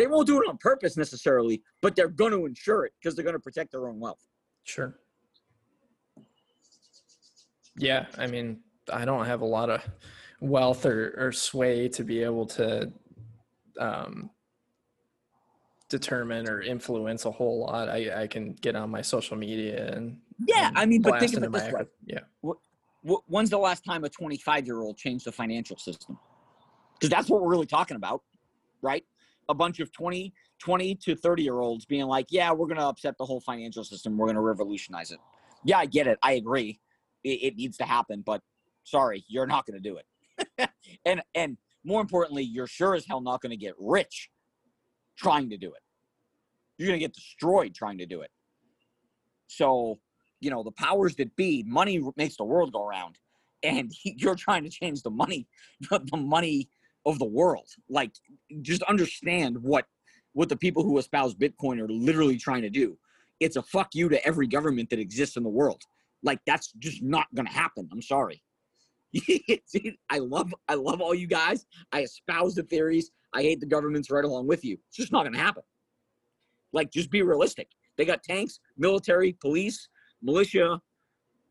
they 0.00 0.06
won't 0.06 0.26
do 0.26 0.40
it 0.40 0.48
on 0.48 0.56
purpose 0.56 0.96
necessarily, 0.96 1.62
but 1.82 1.94
they're 1.94 2.08
going 2.08 2.32
to 2.32 2.46
ensure 2.46 2.86
it 2.86 2.92
because 2.98 3.14
they're 3.14 3.22
going 3.22 3.34
to 3.36 3.38
protect 3.38 3.72
their 3.72 3.86
own 3.86 4.00
wealth. 4.00 4.26
Sure. 4.64 4.98
Yeah, 7.76 8.06
I 8.16 8.26
mean, 8.26 8.60
I 8.90 9.04
don't 9.04 9.26
have 9.26 9.42
a 9.42 9.46
lot 9.46 9.68
of 9.68 9.82
wealth 10.40 10.86
or, 10.86 11.14
or 11.18 11.32
sway 11.32 11.86
to 11.88 12.02
be 12.02 12.22
able 12.22 12.46
to 12.46 12.90
um, 13.78 14.30
determine 15.90 16.48
or 16.48 16.62
influence 16.62 17.26
a 17.26 17.30
whole 17.30 17.60
lot. 17.60 17.90
I, 17.90 18.22
I 18.22 18.26
can 18.26 18.54
get 18.54 18.76
on 18.76 18.88
my 18.88 19.02
social 19.02 19.36
media 19.36 19.92
and 19.94 20.16
yeah, 20.46 20.70
I 20.74 20.86
mean, 20.86 21.02
but 21.02 21.20
think 21.20 21.36
of 21.36 21.42
it 21.42 21.52
this 21.52 21.72
way: 21.72 21.84
yeah, 22.06 22.20
Wh- 23.06 23.28
when's 23.28 23.50
the 23.50 23.58
last 23.58 23.84
time 23.84 24.04
a 24.04 24.08
25 24.08 24.66
year 24.66 24.80
old 24.80 24.96
changed 24.96 25.24
the 25.24 25.32
financial 25.32 25.78
system? 25.78 26.18
Because 26.94 27.10
that's 27.10 27.28
what 27.28 27.40
we're 27.40 27.48
really 27.48 27.66
talking 27.66 27.96
about, 27.96 28.22
right? 28.82 29.04
A 29.48 29.54
bunch 29.54 29.80
of 29.80 29.90
20, 29.90 30.32
20 30.58 30.94
to 30.96 31.16
30 31.16 31.42
year 31.42 31.60
olds 31.60 31.86
being 31.86 32.06
like, 32.06 32.26
yeah, 32.30 32.52
we're 32.52 32.66
going 32.66 32.78
to 32.78 32.84
upset 32.84 33.16
the 33.18 33.24
whole 33.24 33.40
financial 33.40 33.84
system. 33.84 34.18
We're 34.18 34.26
going 34.26 34.36
to 34.36 34.42
revolutionize 34.42 35.10
it. 35.10 35.18
Yeah, 35.64 35.78
I 35.78 35.86
get 35.86 36.06
it. 36.06 36.18
I 36.22 36.32
agree. 36.32 36.78
It, 37.24 37.42
it 37.42 37.56
needs 37.56 37.76
to 37.78 37.84
happen, 37.84 38.22
but 38.24 38.42
sorry, 38.84 39.24
you're 39.28 39.46
not 39.46 39.66
going 39.66 39.82
to 39.82 39.88
do 39.88 39.98
it. 39.98 40.70
and 41.04 41.22
and 41.34 41.56
more 41.84 42.00
importantly, 42.00 42.42
you're 42.42 42.66
sure 42.66 42.94
as 42.94 43.06
hell 43.06 43.20
not 43.20 43.40
going 43.40 43.50
to 43.50 43.56
get 43.56 43.74
rich 43.78 44.30
trying 45.16 45.50
to 45.50 45.56
do 45.56 45.72
it. 45.72 45.82
You're 46.78 46.88
going 46.88 46.98
to 46.98 47.04
get 47.04 47.14
destroyed 47.14 47.74
trying 47.74 47.98
to 47.98 48.06
do 48.06 48.22
it. 48.22 48.30
So, 49.48 49.98
you 50.40 50.50
know, 50.50 50.62
the 50.62 50.72
powers 50.72 51.14
that 51.16 51.34
be, 51.36 51.62
money 51.66 52.02
makes 52.16 52.36
the 52.36 52.44
world 52.44 52.72
go 52.72 52.84
around, 52.86 53.16
and 53.62 53.92
you're 54.04 54.34
trying 54.34 54.64
to 54.64 54.70
change 54.70 55.02
the 55.02 55.10
money, 55.10 55.46
the 55.90 56.16
money 56.16 56.68
of 57.06 57.18
the 57.18 57.24
world. 57.24 57.68
Like, 57.88 58.12
just 58.62 58.82
understand 58.84 59.56
what 59.62 59.86
what 60.32 60.48
the 60.48 60.56
people 60.56 60.84
who 60.84 60.98
espouse 60.98 61.34
Bitcoin 61.34 61.80
are 61.80 61.88
literally 61.88 62.36
trying 62.36 62.62
to 62.62 62.70
do. 62.70 62.96
It's 63.40 63.56
a 63.56 63.62
fuck 63.62 63.94
you 63.94 64.08
to 64.10 64.24
every 64.24 64.46
government 64.46 64.88
that 64.90 65.00
exists 65.00 65.36
in 65.36 65.42
the 65.42 65.48
world. 65.48 65.82
Like, 66.22 66.38
that's 66.46 66.72
just 66.78 67.02
not 67.02 67.26
gonna 67.34 67.50
happen. 67.50 67.88
I'm 67.92 68.02
sorry. 68.02 68.42
I 70.10 70.18
love 70.18 70.54
I 70.68 70.74
love 70.74 71.00
all 71.00 71.14
you 71.14 71.26
guys. 71.26 71.66
I 71.92 72.02
espouse 72.02 72.54
the 72.54 72.62
theories. 72.62 73.10
I 73.34 73.42
hate 73.42 73.60
the 73.60 73.66
governments 73.66 74.10
right 74.10 74.24
along 74.24 74.46
with 74.46 74.64
you. 74.64 74.78
It's 74.88 74.96
just 74.96 75.12
not 75.12 75.24
gonna 75.24 75.38
happen. 75.38 75.62
Like, 76.72 76.92
just 76.92 77.10
be 77.10 77.22
realistic. 77.22 77.68
They 77.96 78.04
got 78.04 78.22
tanks, 78.22 78.60
military, 78.78 79.32
police, 79.40 79.88
militia, 80.22 80.80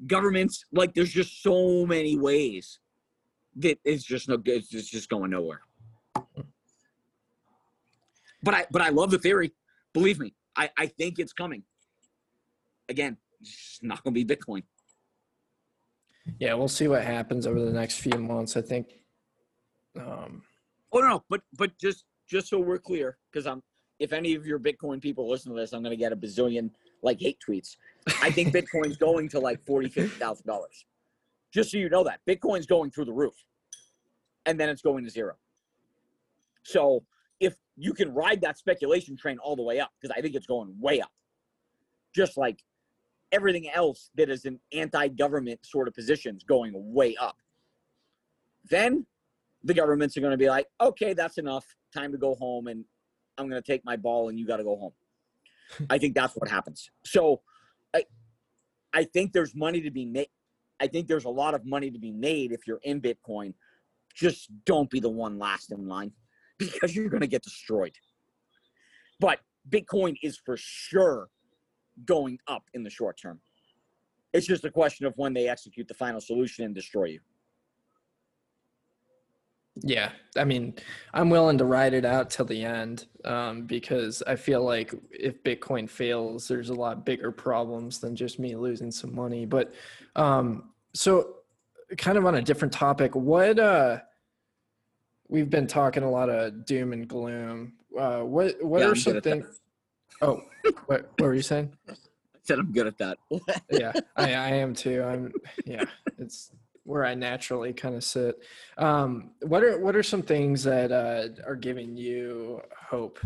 governments. 0.08 0.66
Like, 0.72 0.94
there's 0.94 1.12
just 1.12 1.41
so 1.44 1.86
many 1.86 2.18
ways 2.18 2.80
that 3.58 3.80
it's 3.84 4.04
just 4.04 4.30
no 4.30 4.38
good. 4.38 4.64
It's 4.72 4.90
just- 4.90 5.10
going 5.10 5.32
nowhere. 5.32 5.62
But 8.41 8.54
I 8.54 8.66
but 8.72 8.82
I 8.82 8.90
love 8.90 9.12
the 9.12 9.20
theory. 9.20 9.52
Believe 9.94 10.20
me, 10.20 10.34
I, 10.56 10.70
I 10.78 10.86
think 10.88 11.20
it's 11.20 11.34
coming. 11.34 11.64
Again, 12.88 13.18
it's 13.41 13.80
not 13.82 14.04
gonna 14.04 14.14
be 14.14 14.24
Bitcoin. 14.26 14.64
yeah. 16.40 16.54
We'll 16.54 16.68
see 16.70 16.88
what 16.88 17.04
happens 17.04 17.46
over 17.46 17.60
the 17.60 17.72
next 17.74 18.00
few 18.00 18.18
months. 18.18 18.56
I 18.56 18.62
think. 18.62 18.88
Um, 20.00 20.44
Oh 20.91 21.00
no, 21.00 21.08
no, 21.08 21.24
but 21.30 21.41
but 21.58 21.78
just 21.78 22.06
just 22.28 22.48
so 22.48 22.60
we're 22.60 22.80
clear, 22.80 23.18
because 23.32 23.46
I'm 23.46 23.62
if 24.00 24.14
any 24.14 24.34
of 24.36 24.46
your 24.46 24.60
Bitcoin 24.60 25.02
people 25.02 25.30
listen 25.30 25.52
to 25.54 25.60
this, 25.60 25.74
I'm 25.74 25.84
gonna 25.84 25.96
get 25.96 26.14
a 26.14 26.16
bazillion 26.16 26.72
like 27.02 27.20
hate 27.20 27.38
tweets. 27.48 27.78
I 28.22 28.32
think 28.32 28.54
Bitcoin's 28.54 28.98
going 28.98 29.30
to 29.30 29.40
like 29.40 29.66
forty, 29.66 29.90
fifty 29.90 30.18
thousand 30.18 30.46
dollars. 30.48 30.86
Just 31.54 31.72
so 31.72 31.78
you 31.78 31.90
know 31.90 32.04
that. 32.04 32.20
Bitcoin's 32.28 32.66
going 32.66 32.92
through 32.92 33.06
the 33.06 33.14
roof. 33.14 33.34
And 34.46 34.60
then 34.60 34.70
it's 34.70 34.82
going 34.82 35.04
to 35.04 35.10
zero. 35.10 35.36
So 36.64 37.04
if 37.40 37.56
you 37.76 37.94
can 37.94 38.14
ride 38.14 38.42
that 38.42 38.58
speculation 38.58 39.18
train 39.18 39.38
all 39.40 39.56
the 39.56 39.64
way 39.64 39.80
up, 39.80 39.92
because 40.00 40.16
I 40.16 40.22
think 40.22 40.36
it's 40.36 40.46
going 40.46 40.74
way 40.80 41.02
up, 41.02 41.12
just 42.16 42.38
like 42.38 42.64
everything 43.32 43.70
else 43.70 44.10
that 44.16 44.30
is 44.30 44.46
an 44.46 44.60
anti-government 44.74 45.60
sort 45.64 45.88
of 45.88 45.94
positions 45.94 46.44
going 46.44 46.74
way 46.76 47.16
up. 47.20 47.38
Then 48.70 49.06
the 49.64 49.74
governments 49.74 50.18
are 50.18 50.22
going 50.22 50.32
to 50.32 50.38
be 50.38 50.50
like, 50.50 50.68
okay, 50.82 51.14
that's 51.14 51.38
enough. 51.38 51.66
Time 51.94 52.12
to 52.12 52.18
go 52.18 52.36
home, 52.36 52.68
and 52.68 52.86
I'm 53.38 53.50
going 53.50 53.62
to 53.62 53.66
take 53.66 53.84
my 53.86 53.96
ball, 53.96 54.30
and 54.30 54.40
you 54.40 54.46
got 54.46 54.58
to 54.58 54.64
go 54.64 54.76
home. 54.78 54.94
I 55.90 55.98
think 55.98 56.16
that's 56.16 56.36
what 56.36 56.50
happens. 56.50 56.90
So, 57.06 57.41
I, 57.94 58.04
I 58.94 59.04
think 59.04 59.34
there's 59.34 59.56
money 59.56 59.82
to 59.82 59.91
be 59.91 60.06
made. 60.06 60.28
I 60.80 60.88
think 60.88 61.08
there's 61.08 61.26
a 61.26 61.30
lot 61.30 61.54
of 61.54 61.66
money 61.66 61.91
to 61.91 62.00
be 62.00 62.12
made 62.12 62.52
if 62.52 62.66
you're 62.66 62.80
in 62.84 63.02
Bitcoin. 63.02 63.54
Just 64.16 64.50
don't 64.66 64.90
be 64.90 65.00
the 65.00 65.10
one 65.10 65.38
last 65.38 65.72
in 65.72 65.88
line 65.88 66.12
because 66.60 66.96
you're 66.96 67.10
going 67.10 67.22
to 67.22 67.28
get 67.28 67.44
destroyed. 67.44 67.96
But 69.20 69.40
Bitcoin 69.70 70.16
is 70.24 70.38
for 70.38 70.56
sure 70.58 71.30
going 72.06 72.40
up 72.48 72.64
in 72.74 72.84
the 72.84 72.90
short 72.90 73.20
term. 73.22 73.40
It's 74.34 74.48
just 74.48 74.64
a 74.64 74.72
question 74.72 75.06
of 75.06 75.14
when 75.18 75.34
they 75.34 75.48
execute 75.48 75.88
the 75.88 75.94
final 75.94 76.22
solution 76.22 76.66
and 76.66 76.74
destroy 76.74 77.06
you. 77.06 77.20
Yeah, 79.82 80.12
I 80.38 80.44
mean, 80.44 80.76
I'm 81.14 81.30
willing 81.30 81.58
to 81.60 81.66
ride 81.66 81.94
it 81.94 82.06
out 82.06 82.30
till 82.30 82.46
the 82.46 82.64
end 82.66 83.06
um, 83.26 83.64
because 83.66 84.22
I 84.28 84.36
feel 84.36 84.64
like 84.64 84.94
if 85.12 85.44
Bitcoin 85.44 85.90
fails, 85.90 86.48
there's 86.48 86.70
a 86.70 86.74
lot 86.74 87.06
bigger 87.06 87.32
problems 87.32 88.00
than 88.00 88.16
just 88.16 88.40
me 88.40 88.56
losing 88.56 88.92
some 88.92 89.16
money. 89.16 89.46
But 89.46 89.74
um, 90.16 90.72
so, 90.94 91.36
kind 91.98 92.18
of 92.18 92.26
on 92.26 92.36
a 92.36 92.42
different 92.42 92.74
topic, 92.74 93.16
what 93.16 93.58
uh, 93.60 94.00
we've 95.28 95.50
been 95.50 95.68
talking 95.68 96.04
a 96.04 96.10
lot 96.10 96.30
of 96.30 96.66
doom 96.66 96.94
and 96.94 97.08
gloom. 97.08 97.74
Uh, 97.98 98.22
what 98.22 98.62
what 98.64 98.82
Yeah, 98.82 98.90
are 98.90 98.96
some 98.96 99.14
good 99.14 99.18
at 99.18 99.24
that. 99.24 99.40
things? 99.40 99.62
Oh, 100.22 100.42
what, 100.88 101.12
what 101.18 101.28
were 101.28 101.34
you 101.36 101.42
saying? 101.42 101.74
I 101.90 101.94
said 102.44 102.60
I'm 102.60 102.72
good 102.72 102.88
at 102.88 102.98
that. 102.98 103.18
yeah 103.70 103.94
I, 104.16 104.34
I 104.34 104.50
am 104.50 104.74
too 104.74 105.04
i'm 105.04 105.34
yeah 105.66 105.86
it's 106.18 106.52
where 106.90 107.06
i 107.06 107.14
naturally 107.14 107.72
kind 107.72 107.94
of 107.95 108.03
sit 108.03 108.36
um 108.78 109.32
what 109.44 109.64
are 109.64 109.80
what 109.80 109.95
are 109.95 110.02
some 110.03 110.24
things 110.24 110.64
that 110.64 110.91
uh 110.91 111.28
are 111.48 111.56
giving 111.56 111.95
you 111.95 112.60
hope 112.90 113.20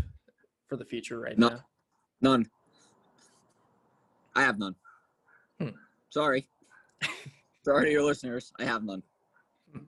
for 0.67 0.75
the 0.75 0.83
future 0.85 1.19
right 1.19 1.37
No. 1.39 1.49
now 1.49 1.59
None. 2.21 2.45
I 4.33 4.41
have 4.43 4.57
none. 4.57 4.75
Hmm. 5.59 5.75
Sorry. 6.09 6.47
Sorry 7.65 7.85
to 7.87 7.91
your 7.91 8.03
listeners. 8.03 8.53
I 8.57 8.63
have 8.63 8.81
none. 8.83 9.03
Hmm. 9.73 9.83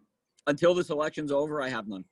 Until 0.46 0.74
this 0.74 0.90
election's 0.90 1.32
over, 1.32 1.62
I 1.62 1.70
have 1.70 1.88
none. 1.88 2.04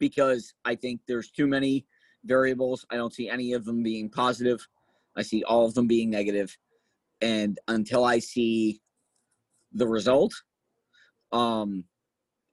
Because 0.00 0.52
I 0.64 0.74
think 0.74 1.00
there's 1.06 1.30
too 1.30 1.46
many 1.46 1.86
variables. 2.24 2.84
I 2.90 2.96
don't 2.96 3.14
see 3.14 3.28
any 3.30 3.52
of 3.52 3.64
them 3.64 3.84
being 3.84 4.10
positive. 4.10 4.66
I 5.16 5.22
see 5.22 5.44
all 5.44 5.64
of 5.64 5.74
them 5.74 5.86
being 5.86 6.10
negative. 6.10 6.58
And 7.20 7.60
until 7.68 8.04
I 8.04 8.18
see 8.18 8.80
the 9.72 9.86
result, 9.86 10.34
um, 11.32 11.84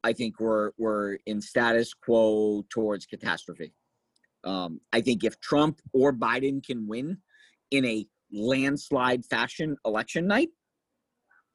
I 0.04 0.14
think 0.14 0.40
we're 0.40 0.72
we're 0.78 1.18
in 1.26 1.42
status 1.42 1.94
quo 1.94 2.66
towards 2.70 3.06
catastrophe. 3.06 3.74
Um, 4.44 4.80
I 4.94 5.02
think 5.02 5.24
if 5.24 5.40
Trump 5.42 5.82
or 5.94 6.14
Biden 6.14 6.66
can 6.66 6.88
win 6.88 7.18
in 7.72 7.86
a 7.86 8.08
landslide 8.32 9.26
fashion 9.26 9.76
election 9.86 10.28
night, 10.28 10.50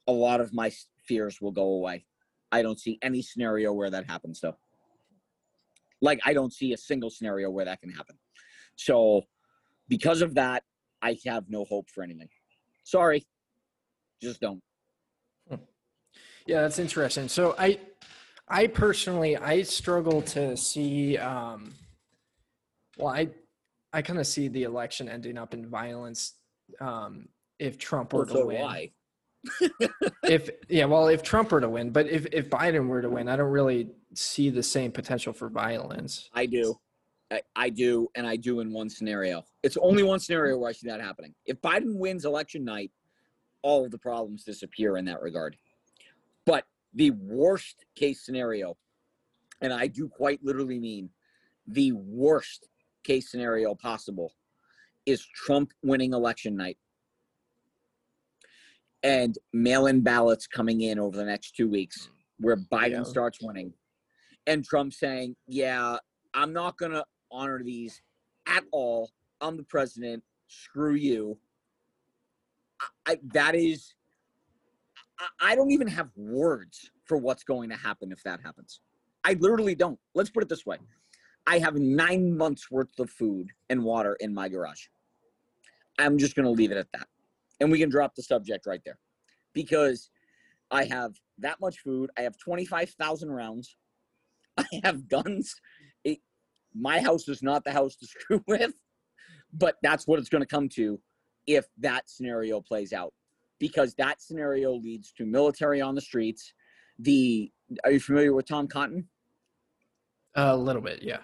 a 0.07 0.13
lot 0.13 0.41
of 0.41 0.53
my 0.53 0.71
fears 1.07 1.41
will 1.41 1.53
go 1.53 1.65
away. 1.65 2.05
I 2.53 2.63
don't 2.63 2.79
see 2.79 2.99
any 3.03 3.23
scenario 3.23 3.73
where 3.73 3.91
that 3.91 4.09
happens, 4.09 4.41
though. 4.41 4.57
Like 6.03 6.21
I 6.27 6.35
don't 6.35 6.53
see 6.53 6.73
a 6.75 6.77
single 6.77 7.11
scenario 7.11 7.51
where 7.51 7.65
that 7.65 7.81
can 7.81 7.91
happen. 7.91 8.17
So 8.77 9.23
because 9.89 10.21
of 10.23 10.35
that, 10.35 10.63
I 11.01 11.17
have 11.27 11.45
no 11.49 11.65
hope 11.65 11.89
for 11.91 12.03
anything. 12.03 12.29
Sorry. 12.85 13.27
Just 14.23 14.41
don't. 14.41 14.63
Yeah, 16.47 16.63
that's 16.63 16.79
interesting. 16.79 17.29
So 17.29 17.55
I, 17.59 17.79
I 18.49 18.67
personally, 18.67 19.37
I 19.37 19.63
struggle 19.63 20.23
to 20.23 20.57
see. 20.57 21.17
Um, 21.17 21.73
well, 22.99 23.09
I, 23.09 23.29
I 23.93 24.03
kind 24.03 24.19
of 24.19 24.27
see 24.27 24.49
the 24.49 24.65
election 24.65 25.09
ending 25.09 25.39
up 25.39 25.55
in 25.55 25.69
violence 25.69 26.35
um, 26.81 27.29
if 27.59 27.79
Trump 27.79 28.13
were 28.13 28.21
Well, 28.21 28.27
to 28.27 28.33
so 28.33 28.47
win. 28.47 28.61
why? 28.61 28.91
if 30.25 30.51
yeah, 30.69 30.87
well, 30.87 31.09
if 31.09 31.23
Trump 31.23 31.53
were 31.53 31.61
to 31.61 31.69
win, 31.69 31.91
but 31.91 32.07
if 32.09 32.27
if 32.33 32.49
Biden 32.49 32.87
were 32.89 33.03
to 33.03 33.11
win, 33.11 33.29
I 33.29 33.37
don't 33.37 33.51
really 33.51 33.91
see 34.15 34.49
the 34.49 34.63
same 34.63 34.91
potential 34.91 35.35
for 35.35 35.51
violence. 35.51 36.31
I 36.33 36.47
do. 36.47 36.79
I, 37.31 37.43
I 37.57 37.69
do, 37.69 38.09
and 38.15 38.27
I 38.27 38.37
do 38.37 38.61
in 38.61 38.73
one 38.73 38.89
scenario. 38.89 39.45
It's 39.63 39.77
only 39.77 40.03
one 40.03 40.19
scenario 40.19 40.57
where 40.59 40.71
I 40.71 40.73
see 40.73 40.89
that 40.89 41.01
happening. 41.01 41.35
If 41.47 41.61
Biden 41.61 41.97
wins 41.99 42.25
election 42.25 42.65
night, 42.65 42.91
all 43.63 43.85
of 43.85 43.91
the 43.91 43.99
problems 43.99 44.45
disappear 44.45 44.97
in 44.97 45.05
that 45.07 45.21
regard. 45.21 45.57
The 46.95 47.11
worst 47.11 47.85
case 47.97 48.25
scenario, 48.25 48.77
and 49.61 49.73
I 49.73 49.87
do 49.89 50.09
quite 50.09 50.41
literally 50.43 50.79
mean 50.79 51.11
the 51.67 51.93
worst 51.93 52.69
case 53.03 53.31
scenario 53.31 53.75
possible, 53.75 54.33
is 55.07 55.27
Trump 55.35 55.73
winning 55.83 56.13
election 56.13 56.57
night 56.57 56.79
and 59.03 59.37
mail 59.53 59.87
in 59.87 60.01
ballots 60.01 60.47
coming 60.47 60.81
in 60.81 60.99
over 60.99 61.17
the 61.17 61.25
next 61.25 61.55
two 61.57 61.69
weeks 61.69 62.09
where 62.39 62.57
Biden 62.57 62.91
Yeah. 62.91 63.03
starts 63.03 63.39
winning 63.43 63.75
and 64.47 64.65
Trump 64.65 64.93
saying, 64.93 65.37
Yeah, 65.47 65.99
I'm 66.33 66.53
not 66.53 66.79
going 66.79 66.93
to 66.93 67.05
honor 67.31 67.63
these 67.63 68.01
at 68.47 68.65
all. 68.73 69.11
I'm 69.41 69.57
the 69.57 69.63
president. 69.65 70.23
Screw 70.47 70.95
you. 70.95 71.39
I, 72.81 73.13
I, 73.13 73.19
that 73.33 73.55
is, 73.55 73.95
I, 75.41 75.55
don't 75.55 75.71
even 75.71 75.87
have 75.89 76.11
words 76.17 76.91
for 77.05 77.17
what's 77.17 77.45
going 77.45 77.71
to 77.71 77.77
happen 77.77 78.11
if 78.13 78.23
that 78.25 78.41
happens. 78.41 78.81
I 79.23 79.35
literally 79.35 79.75
don't. 79.75 79.99
Let's 80.15 80.31
put 80.31 80.43
it 80.43 80.49
this 80.49 80.67
way 80.67 80.79
I 81.47 81.59
have 81.59 81.77
nine 81.77 82.37
months 82.37 82.71
worth 82.71 82.99
of 82.99 83.11
food 83.11 83.51
and 83.69 83.83
water 83.83 84.17
in 84.21 84.35
my 84.35 84.49
garage. 84.49 84.87
I'm 85.99 86.19
just 86.19 86.35
going 86.35 86.47
to 86.47 86.51
leave 86.51 86.73
it 86.73 86.77
at 86.77 86.91
that. 86.93 87.07
And 87.61 87.71
we 87.71 87.79
can 87.79 87.89
drop 87.89 88.15
the 88.15 88.23
subject 88.23 88.67
right 88.67 88.81
there 88.85 88.99
because 89.53 90.11
I 90.71 90.85
have 90.85 91.15
that 91.39 91.61
much 91.61 91.79
food. 91.79 92.11
I 92.19 92.23
have 92.23 92.37
25,000 92.39 93.31
rounds. 93.31 93.77
I 94.57 94.65
have 94.83 95.09
guns. 95.09 95.55
It, 96.03 96.19
my 96.75 97.01
house 97.01 97.29
is 97.29 97.43
not 97.43 97.65
the 97.65 97.73
house 97.73 97.97
to 97.97 98.07
screw 98.07 98.43
with, 98.47 98.75
but 99.53 99.77
that's 99.83 100.07
what 100.07 100.19
it's 100.19 100.29
going 100.29 100.43
to 100.43 100.49
come 100.49 100.69
to 100.71 101.01
if 101.47 101.67
that 101.79 102.09
scenario 102.09 102.61
plays 102.61 102.93
out. 102.93 103.13
Because 103.65 103.95
that 103.95 104.21
scenario 104.21 104.75
leads 104.75 105.11
to 105.13 105.25
military 105.25 105.81
on 105.81 105.95
the 105.95 106.01
streets. 106.03 106.53
The 106.99 107.51
are 107.83 107.93
you 107.93 107.99
familiar 107.99 108.35
with 108.35 108.47
Tom 108.47 108.69
Cotton? 108.69 109.09
A 110.35 110.55
little 110.55 110.83
bit, 110.83 111.03
yeah. 111.03 111.21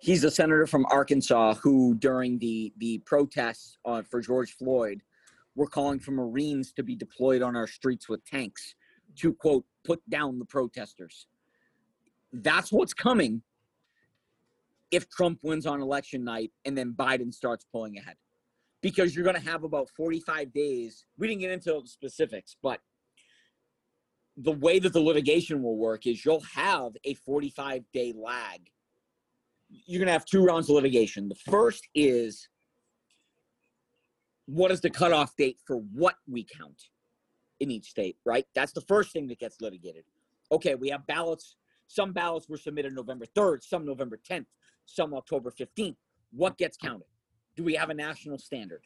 He's 0.00 0.24
a 0.24 0.30
senator 0.30 0.66
from 0.66 0.86
Arkansas 0.86 1.56
who, 1.56 1.96
during 1.96 2.38
the 2.38 2.72
the 2.78 3.02
protests 3.04 3.76
uh, 3.84 4.00
for 4.00 4.22
George 4.22 4.52
Floyd, 4.56 5.02
were 5.54 5.66
calling 5.66 6.00
for 6.00 6.12
Marines 6.12 6.72
to 6.72 6.82
be 6.82 6.96
deployed 6.96 7.42
on 7.42 7.54
our 7.54 7.66
streets 7.66 8.08
with 8.08 8.24
tanks 8.24 8.74
to 9.16 9.34
quote 9.34 9.66
put 9.84 10.00
down 10.08 10.38
the 10.38 10.46
protesters. 10.46 11.26
That's 12.32 12.72
what's 12.72 12.94
coming 12.94 13.42
if 14.90 15.10
Trump 15.10 15.40
wins 15.42 15.66
on 15.66 15.82
election 15.82 16.24
night 16.24 16.52
and 16.64 16.74
then 16.78 16.94
Biden 16.98 17.34
starts 17.34 17.66
pulling 17.70 17.98
ahead. 17.98 18.16
Because 18.82 19.14
you're 19.14 19.24
going 19.24 19.36
to 19.36 19.50
have 19.50 19.64
about 19.64 19.90
45 19.96 20.52
days. 20.52 21.04
We 21.18 21.28
didn't 21.28 21.40
get 21.40 21.50
into 21.50 21.82
specifics, 21.84 22.56
but 22.62 22.80
the 24.36 24.52
way 24.52 24.78
that 24.78 24.92
the 24.92 25.00
litigation 25.00 25.62
will 25.62 25.76
work 25.76 26.06
is 26.06 26.24
you'll 26.24 26.44
have 26.54 26.92
a 27.04 27.14
45 27.14 27.84
day 27.92 28.14
lag. 28.16 28.70
You're 29.68 29.98
going 29.98 30.06
to 30.06 30.12
have 30.12 30.24
two 30.24 30.42
rounds 30.42 30.68
of 30.68 30.76
litigation. 30.76 31.28
The 31.28 31.34
first 31.34 31.86
is 31.94 32.48
what 34.46 34.70
is 34.70 34.80
the 34.80 34.90
cutoff 34.90 35.36
date 35.36 35.58
for 35.64 35.76
what 35.76 36.16
we 36.26 36.44
count 36.44 36.82
in 37.60 37.70
each 37.70 37.90
state, 37.90 38.16
right? 38.24 38.46
That's 38.54 38.72
the 38.72 38.80
first 38.80 39.12
thing 39.12 39.28
that 39.28 39.38
gets 39.38 39.60
litigated. 39.60 40.04
Okay, 40.50 40.74
we 40.74 40.88
have 40.88 41.06
ballots. 41.06 41.56
Some 41.86 42.12
ballots 42.12 42.48
were 42.48 42.56
submitted 42.56 42.94
November 42.94 43.26
3rd, 43.36 43.62
some 43.62 43.84
November 43.84 44.18
10th, 44.28 44.46
some 44.86 45.14
October 45.14 45.52
15th. 45.52 45.96
What 46.32 46.58
gets 46.58 46.76
counted? 46.76 47.06
Do 47.60 47.64
we 47.64 47.74
have 47.74 47.90
a 47.90 47.94
national 47.94 48.38
standard? 48.38 48.80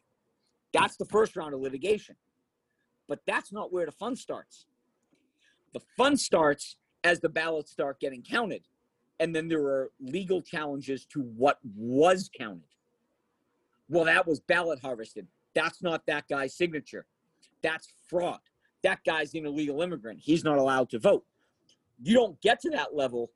That's 0.72 0.96
the 0.96 1.04
first 1.04 1.36
round 1.36 1.54
of 1.54 1.60
litigation. 1.60 2.16
But 3.06 3.20
that's 3.24 3.52
not 3.52 3.72
where 3.72 3.86
the 3.86 3.92
fun 3.92 4.16
starts. 4.16 4.66
The 5.72 5.80
fun 5.96 6.16
starts 6.16 6.76
as 7.04 7.20
the 7.20 7.28
ballots 7.28 7.70
start 7.70 8.00
getting 8.00 8.20
counted. 8.20 8.62
And 9.20 9.32
then 9.32 9.46
there 9.46 9.62
are 9.62 9.92
legal 10.00 10.42
challenges 10.42 11.06
to 11.12 11.20
what 11.20 11.60
was 11.76 12.28
counted. 12.36 12.66
Well, 13.88 14.06
that 14.06 14.26
was 14.26 14.40
ballot 14.40 14.80
harvested. 14.80 15.28
That's 15.54 15.80
not 15.80 16.04
that 16.06 16.26
guy's 16.26 16.56
signature. 16.56 17.06
That's 17.62 17.92
fraud. 18.08 18.40
That 18.82 19.04
guy's 19.04 19.34
an 19.34 19.46
illegal 19.46 19.82
immigrant. 19.82 20.18
He's 20.20 20.42
not 20.42 20.58
allowed 20.58 20.90
to 20.90 20.98
vote. 20.98 21.24
You 22.02 22.14
don't 22.14 22.40
get 22.40 22.60
to 22.62 22.70
that 22.70 22.92
level 22.92 23.30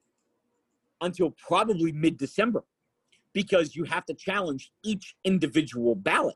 until 1.01 1.31
probably 1.31 1.93
mid 1.93 2.19
December 2.19 2.65
because 3.39 3.77
you 3.77 3.85
have 3.85 4.05
to 4.05 4.15
challenge 4.15 4.73
each 4.85 5.15
individual 5.23 5.95
ballot. 5.95 6.35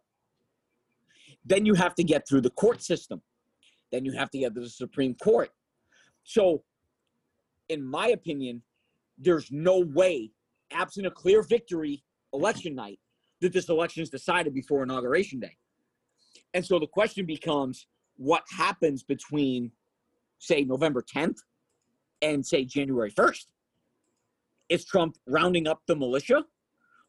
Then 1.44 1.66
you 1.66 1.74
have 1.74 1.96
to 1.96 2.04
get 2.04 2.28
through 2.28 2.42
the 2.42 2.50
court 2.50 2.80
system. 2.80 3.20
Then 3.90 4.04
you 4.04 4.12
have 4.12 4.30
to 4.30 4.38
get 4.38 4.54
to 4.54 4.60
the 4.60 4.70
Supreme 4.70 5.16
Court. 5.16 5.50
So, 6.22 6.62
in 7.68 7.84
my 7.84 8.06
opinion, 8.10 8.62
there's 9.18 9.50
no 9.50 9.80
way, 9.80 10.30
absent 10.70 11.04
a 11.08 11.10
clear 11.10 11.42
victory 11.42 12.04
election 12.32 12.76
night, 12.76 13.00
that 13.40 13.52
this 13.52 13.68
election 13.68 14.04
is 14.04 14.08
decided 14.08 14.54
before 14.54 14.84
inauguration 14.84 15.40
day. 15.40 15.56
And 16.54 16.64
so 16.64 16.78
the 16.78 16.86
question 16.86 17.26
becomes 17.26 17.88
what 18.14 18.44
happens 18.56 19.02
between, 19.02 19.72
say, 20.38 20.62
November 20.62 21.02
10th 21.02 21.38
and, 22.20 22.46
say, 22.46 22.64
January 22.64 23.10
1st? 23.10 23.46
Is 24.68 24.84
Trump 24.84 25.16
rounding 25.26 25.66
up 25.66 25.80
the 25.88 25.96
militia? 25.96 26.44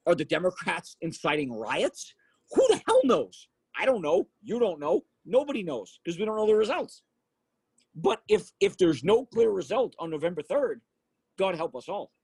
Are 0.05 0.15
the 0.15 0.25
Democrats 0.25 0.97
inciting 1.01 1.51
riots? 1.51 2.13
Who 2.51 2.65
the 2.69 2.81
hell 2.88 3.01
knows? 3.03 3.47
I 3.77 3.85
don't 3.85 4.01
know. 4.01 4.27
You 4.41 4.59
don't 4.59 4.80
know. 4.80 5.01
Nobody 5.25 5.63
knows 5.63 5.99
because 6.03 6.19
we 6.19 6.25
don't 6.25 6.35
know 6.35 6.45
the 6.45 6.55
results. 6.55 7.03
But 7.95 8.21
if 8.27 8.51
if 8.59 8.77
there's 8.77 9.03
no 9.03 9.25
clear 9.25 9.51
result 9.51 9.95
on 9.99 10.09
November 10.09 10.41
3rd, 10.41 10.81
God 11.38 11.55
help 11.55 11.75
us 11.75 11.88
all. 11.88 12.11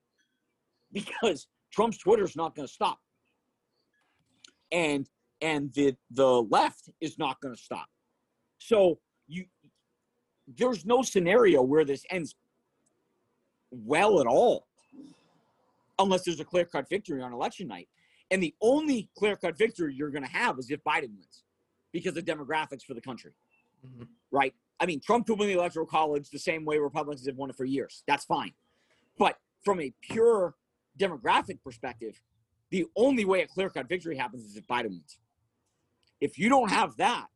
Because 0.91 1.47
Trump's 1.72 1.99
Twitter 1.99 2.23
is 2.23 2.35
not 2.35 2.56
going 2.56 2.68
to 2.68 2.73
stop. 2.73 2.97
And 4.72 5.07
and 5.39 5.72
the 5.73 5.95
the 6.10 6.41
left 6.41 6.89
is 6.99 7.19
not 7.19 7.39
going 7.41 7.56
to 7.56 7.61
stop. 7.61 7.85
So 8.57 8.99
you 9.27 9.45
there's 10.57 10.85
no 10.85 11.03
scenario 11.03 11.61
where 11.61 11.85
this 11.85 12.03
ends 12.10 12.35
well 13.72 14.19
at 14.19 14.26
all 14.26 14.65
unless 15.99 16.23
there's 16.23 16.39
a 16.39 16.45
clear-cut 16.45 16.89
victory 16.89 17.21
on 17.21 17.34
election 17.34 17.67
night. 17.67 17.89
And 18.31 18.41
the 18.41 18.55
only 18.61 19.09
clear-cut 19.17 19.57
victory 19.57 19.93
you're 19.93 20.11
going 20.11 20.23
to 20.23 20.30
have 20.30 20.57
is 20.57 20.71
if 20.71 20.84
Biden 20.84 21.15
wins 21.17 21.43
because 21.91 22.15
of 22.17 22.26
demographics 22.26 22.84
for 22.84 22.93
the 22.93 23.01
country. 23.01 23.34
Mhm. 23.85 24.07
Right? 24.31 24.55
I 24.80 24.85
mean, 24.85 25.01
Trump 25.01 25.27
could 25.27 25.38
win 25.38 25.49
the 25.49 25.55
electoral 25.55 25.85
college 25.85 26.30
the 26.30 26.39
same 26.39 26.63
way 26.63 26.77
Republicans 26.77 27.26
have 27.27 27.35
won 27.35 27.49
it 27.49 27.55
for 27.55 27.65
years. 27.65 28.03
That's 28.07 28.26
fine. 28.26 28.53
But 29.17 29.39
from 29.63 29.81
a 29.81 29.91
pure 30.01 30.55
demographic 30.97 31.61
perspective, 31.63 32.21
the 32.69 32.85
only 32.95 33.26
way 33.26 33.41
a 33.41 33.47
clear 33.47 33.69
cut 33.69 33.89
victory 33.89 34.15
happens 34.15 34.45
is 34.45 34.55
if 34.55 34.65
Biden 34.67 34.89
wins. 34.89 35.19
If 36.21 36.38
you 36.38 36.49
don't 36.49 36.69
have 36.69 36.97
that, 36.97 37.27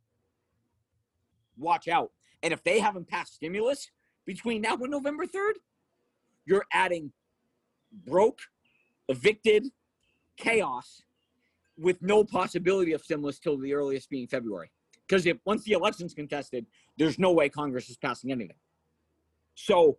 watch 1.57 1.88
out. 1.88 2.11
And 2.41 2.53
if 2.53 2.64
they 2.64 2.80
haven't 2.80 3.07
passed 3.07 3.35
stimulus 3.35 3.90
between 4.26 4.61
now 4.61 4.76
and 4.76 4.91
November 4.91 5.26
3rd, 5.26 5.53
you're 6.45 6.65
adding 6.72 7.14
broke, 7.91 8.40
evicted, 9.10 9.68
chaos 10.38 11.02
with 11.78 12.02
no 12.02 12.24
possibility 12.24 12.94
of 12.94 13.02
stimulus 13.02 13.40
till 13.40 13.58
the 13.58 13.74
earliest 13.74 14.10
being 14.10 14.28
February. 14.28 14.72
Because 15.08 15.26
if 15.26 15.38
once 15.46 15.64
the 15.64 15.74
election's 15.74 16.14
contested, 16.14 16.66
there's 16.98 17.20
no 17.20 17.32
way 17.32 17.50
Congress 17.50 17.90
is 17.90 17.98
passing 17.98 18.32
anything. 18.32 18.56
So 19.56 19.98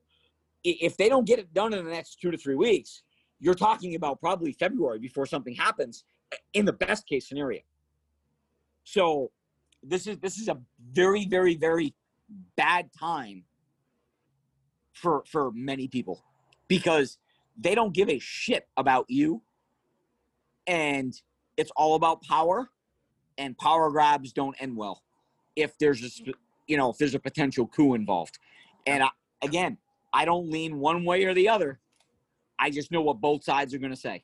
if 0.63 0.97
they 0.97 1.09
don't 1.09 1.27
get 1.27 1.39
it 1.39 1.53
done 1.53 1.75
in 1.75 1.85
the 1.85 1.91
next 1.91 2.21
two 2.21 2.31
to 2.31 2.39
three 2.39 2.55
weeks, 2.55 3.03
you're 3.39 3.55
talking 3.55 3.95
about 3.95 4.21
probably 4.21 4.53
February 4.53 4.99
before 4.99 5.27
something 5.27 5.55
happens 5.55 6.05
eh, 6.33 6.37
in 6.55 6.65
the 6.65 6.73
best 6.73 7.07
case 7.07 7.29
scenario. 7.29 7.61
So 8.85 9.31
this 9.83 10.07
is 10.07 10.19
this 10.19 10.39
is 10.39 10.49
a 10.49 10.59
very, 10.93 11.27
very, 11.27 11.57
very 11.57 11.95
bad 12.57 12.91
time 12.99 13.45
for 14.93 15.25
for 15.27 15.51
many 15.53 15.89
people 15.89 16.25
because 16.69 17.19
they 17.59 17.75
don't 17.75 17.95
give 17.95 18.09
a 18.09 18.19
shit 18.19 18.69
about 18.77 19.07
you. 19.09 19.43
And 20.67 21.15
it's 21.57 21.71
all 21.77 21.95
about 21.95 22.23
power. 22.23 22.71
And 23.37 23.57
power 23.59 23.91
grabs 23.91 24.33
don't 24.33 24.57
end 24.61 24.77
well 24.77 25.03
if 25.57 25.77
there's 25.79 26.03
a, 26.03 26.33
you 26.67 26.77
know, 26.77 26.91
if 26.91 26.99
there's 26.99 27.15
a 27.15 27.19
potential 27.19 27.67
coup 27.67 27.95
involved. 27.95 28.39
And 28.87 29.03
I, 29.03 29.09
again, 29.43 29.79
I 30.13 30.25
don't 30.25 30.51
lean 30.51 30.79
one 30.79 31.05
way 31.05 31.25
or 31.25 31.35
the 31.35 31.49
other. 31.49 31.81
I 32.59 32.71
just 32.71 32.93
know 32.93 33.03
what 33.03 33.21
both 33.21 33.43
sides 33.43 33.75
are 33.75 33.79
going 33.79 33.93
to 33.93 33.99
say. 33.99 34.23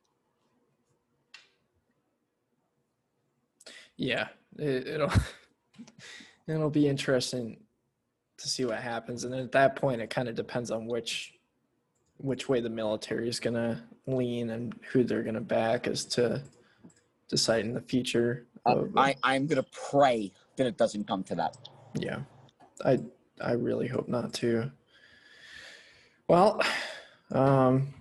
Yeah, 3.97 4.29
it, 4.59 4.87
it'll 4.87 5.13
it'll 6.49 6.71
be 6.71 6.89
interesting 6.89 7.59
to 8.39 8.49
see 8.49 8.65
what 8.65 8.79
happens, 8.79 9.25
and 9.25 9.35
at 9.35 9.53
that 9.53 9.77
point, 9.77 10.01
it 10.01 10.09
kind 10.09 10.29
of 10.29 10.35
depends 10.35 10.71
on 10.71 10.87
which 10.87 11.35
which 12.23 12.49
way 12.49 12.61
the 12.61 12.71
military 12.71 13.29
is 13.29 13.41
going 13.41 13.55
to 13.55 13.81
lean 14.07 14.51
and 14.51 14.75
who 14.93 15.05
they're 15.05 15.23
going 15.23 15.35
to 15.35 15.41
back 15.41 15.87
as 15.87 16.05
to 16.05 16.43
decide 17.29 17.65
in 17.65 17.75
the 17.75 17.81
future. 17.81 18.47
Uh, 18.67 18.85
I, 18.97 19.15
I'm 19.23 19.47
going 19.47 19.63
to 19.63 19.69
pray 19.73 20.33
that 20.57 20.67
it 20.67 20.77
doesn't 20.77 21.07
come 21.07 21.23
to 21.25 21.35
that. 21.37 21.57
yeah, 21.95 22.21
I 22.85 22.99
I 23.41 23.53
really 23.53 23.89
hope 23.89 24.07
not 24.09 24.35
to. 24.35 24.71
Well, 26.29 26.61
um, 27.33 27.95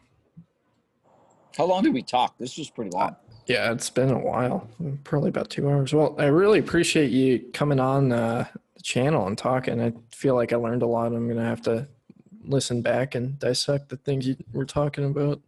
How 1.58 1.66
long 1.66 1.84
did 1.84 1.94
we 1.94 2.04
talk? 2.04 2.38
This 2.38 2.58
was 2.58 2.70
pretty 2.70 2.91
long. 2.91 3.16
Yeah, 3.48 3.72
it's 3.72 3.90
been 3.90 4.12
a 4.12 4.20
while, 4.20 4.70
probably 5.04 5.30
about 5.30 5.50
two 5.50 5.68
hours. 5.70 5.94
Well, 5.94 6.16
I 6.20 6.26
really 6.26 6.60
appreciate 6.60 7.10
you 7.10 7.40
coming 7.54 7.80
on 7.80 8.12
uh, 8.12 8.46
the 8.76 8.82
channel 8.84 9.26
and 9.26 9.36
talking. 9.38 9.82
I 9.82 9.94
feel 10.12 10.36
like 10.36 10.54
I 10.54 10.58
learned 10.58 10.84
a 10.84 10.88
lot. 10.88 11.08
I'm 11.14 11.28
gonna 11.28 11.44
have 11.46 11.62
to 11.64 11.88
listen 12.50 12.82
back 12.82 13.16
and 13.16 13.38
dissect 13.40 13.90
the 13.90 13.98
things 13.98 14.28
you 14.28 14.36
were 14.52 14.66
talking 14.66 15.06
about. 15.06 15.40